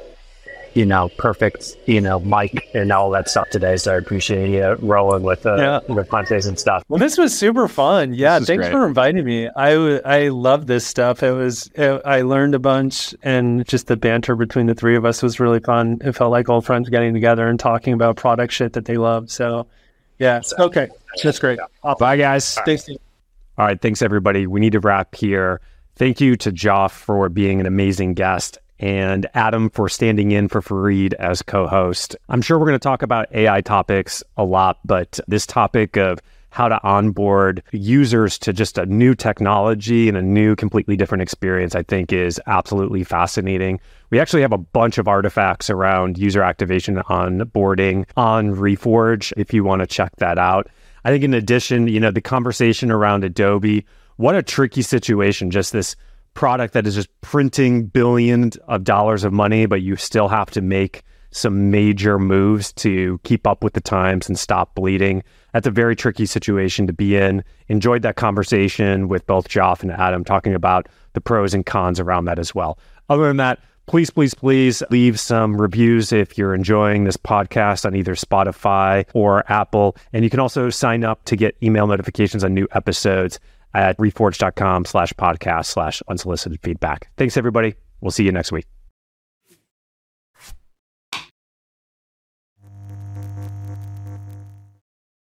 you 0.74 0.84
know 0.84 1.08
perfect 1.16 1.74
you 1.86 2.02
know 2.02 2.20
mic 2.20 2.68
and 2.74 2.92
all 2.92 3.10
that 3.10 3.30
stuff 3.30 3.48
today, 3.50 3.76
so 3.76 3.94
I 3.94 3.96
appreciate 3.96 4.50
you 4.50 4.74
rolling 4.86 5.22
with 5.22 5.46
uh, 5.46 5.56
Yeah. 5.56 5.94
with 5.94 6.08
Pontes 6.08 6.44
and 6.44 6.58
stuff. 6.58 6.84
Well, 6.88 6.98
this 6.98 7.16
was 7.16 7.36
super 7.36 7.66
fun. 7.68 8.12
Yeah, 8.12 8.38
thanks 8.40 8.64
great. 8.66 8.72
for 8.72 8.86
inviting 8.86 9.24
me. 9.24 9.48
I 9.56 9.72
w- 9.72 10.00
I 10.04 10.28
love 10.28 10.66
this 10.66 10.86
stuff. 10.86 11.22
It 11.22 11.32
was 11.32 11.70
it, 11.76 12.02
I 12.04 12.20
learned 12.22 12.54
a 12.54 12.58
bunch, 12.58 13.14
and 13.22 13.66
just 13.66 13.86
the 13.86 13.96
banter 13.96 14.36
between 14.36 14.66
the 14.66 14.74
three 14.74 14.96
of 14.96 15.04
us 15.06 15.22
was 15.22 15.40
really 15.40 15.60
fun. 15.60 15.98
It 16.04 16.12
felt 16.12 16.30
like 16.30 16.48
old 16.50 16.66
friends 16.66 16.88
getting 16.90 17.14
together 17.14 17.48
and 17.48 17.58
talking 17.58 17.94
about 17.94 18.16
product 18.16 18.52
shit 18.52 18.74
that 18.74 18.84
they 18.84 18.96
love. 18.98 19.30
So, 19.30 19.66
yeah, 20.18 20.42
okay, 20.58 20.88
that's 21.22 21.38
great. 21.38 21.58
Bye, 21.98 22.16
guys. 22.18 22.54
Thanks. 22.66 22.86
All 23.58 23.64
right, 23.64 23.80
thanks 23.80 24.02
everybody. 24.02 24.46
We 24.46 24.60
need 24.60 24.72
to 24.72 24.80
wrap 24.80 25.14
here. 25.14 25.62
Thank 25.96 26.20
you 26.20 26.36
to 26.36 26.52
Joff 26.52 26.90
for 26.90 27.30
being 27.30 27.58
an 27.58 27.64
amazing 27.64 28.12
guest 28.12 28.58
and 28.78 29.26
Adam 29.32 29.70
for 29.70 29.88
standing 29.88 30.30
in 30.30 30.46
for 30.46 30.60
Fareed 30.60 31.14
as 31.14 31.40
co-host. 31.40 32.14
I'm 32.28 32.42
sure 32.42 32.58
we're 32.58 32.66
going 32.66 32.78
to 32.78 32.78
talk 32.78 33.00
about 33.00 33.34
AI 33.34 33.62
topics 33.62 34.22
a 34.36 34.44
lot, 34.44 34.78
but 34.84 35.18
this 35.26 35.46
topic 35.46 35.96
of 35.96 36.20
how 36.50 36.68
to 36.68 36.78
onboard 36.84 37.62
users 37.72 38.38
to 38.40 38.52
just 38.52 38.76
a 38.76 38.84
new 38.84 39.14
technology 39.14 40.06
and 40.06 40.18
a 40.18 40.22
new 40.22 40.54
completely 40.54 40.96
different 40.96 41.22
experience 41.22 41.74
I 41.74 41.82
think 41.82 42.12
is 42.12 42.38
absolutely 42.46 43.02
fascinating. 43.02 43.80
We 44.10 44.20
actually 44.20 44.42
have 44.42 44.52
a 44.52 44.58
bunch 44.58 44.98
of 44.98 45.08
artifacts 45.08 45.70
around 45.70 46.18
user 46.18 46.42
activation 46.42 46.96
onboarding 46.96 48.06
on 48.18 48.54
Reforge 48.54 49.32
if 49.38 49.54
you 49.54 49.64
want 49.64 49.80
to 49.80 49.86
check 49.86 50.14
that 50.16 50.36
out. 50.36 50.68
I 51.06 51.10
think 51.10 51.24
in 51.24 51.32
addition, 51.32 51.88
you 51.88 52.00
know, 52.00 52.10
the 52.10 52.20
conversation 52.20 52.90
around 52.90 53.24
Adobe, 53.24 53.86
what 54.16 54.34
a 54.34 54.42
tricky 54.42 54.82
situation. 54.82 55.50
Just 55.50 55.72
this 55.72 55.96
product 56.34 56.74
that 56.74 56.86
is 56.86 56.94
just 56.94 57.08
printing 57.22 57.86
billions 57.86 58.56
of 58.68 58.84
dollars 58.84 59.24
of 59.24 59.32
money, 59.32 59.66
but 59.66 59.82
you 59.82 59.96
still 59.96 60.28
have 60.28 60.50
to 60.50 60.60
make 60.60 61.02
some 61.32 61.70
major 61.70 62.18
moves 62.18 62.72
to 62.72 63.20
keep 63.24 63.46
up 63.46 63.62
with 63.62 63.74
the 63.74 63.80
times 63.80 64.28
and 64.28 64.38
stop 64.38 64.74
bleeding. 64.74 65.22
That's 65.52 65.66
a 65.66 65.70
very 65.70 65.96
tricky 65.96 66.24
situation 66.24 66.86
to 66.86 66.92
be 66.92 67.16
in. 67.16 67.44
Enjoyed 67.68 68.02
that 68.02 68.16
conversation 68.16 69.08
with 69.08 69.26
both 69.26 69.48
Joff 69.48 69.82
and 69.82 69.92
Adam 69.92 70.24
talking 70.24 70.54
about 70.54 70.88
the 71.12 71.20
pros 71.20 71.52
and 71.52 71.66
cons 71.66 72.00
around 72.00 72.26
that 72.26 72.38
as 72.38 72.54
well. 72.54 72.78
Other 73.08 73.24
than 73.24 73.36
that, 73.38 73.60
please, 73.86 74.10
please, 74.10 74.34
please 74.34 74.82
leave 74.90 75.20
some 75.20 75.60
reviews 75.60 76.12
if 76.12 76.38
you're 76.38 76.54
enjoying 76.54 77.04
this 77.04 77.16
podcast 77.16 77.84
on 77.84 77.94
either 77.94 78.14
Spotify 78.14 79.06
or 79.14 79.50
Apple. 79.52 79.96
And 80.12 80.24
you 80.24 80.30
can 80.30 80.40
also 80.40 80.70
sign 80.70 81.04
up 81.04 81.24
to 81.24 81.36
get 81.36 81.56
email 81.62 81.86
notifications 81.86 82.44
on 82.44 82.54
new 82.54 82.66
episodes 82.72 83.38
at 83.74 83.96
reforge.com 83.98 84.84
slash 84.84 85.12
podcast 85.14 85.66
slash 85.66 86.02
unsolicited 86.08 86.60
feedback. 86.62 87.10
Thanks, 87.16 87.36
everybody. 87.36 87.74
We'll 88.00 88.10
see 88.10 88.24
you 88.24 88.32
next 88.32 88.52
week. 88.52 88.75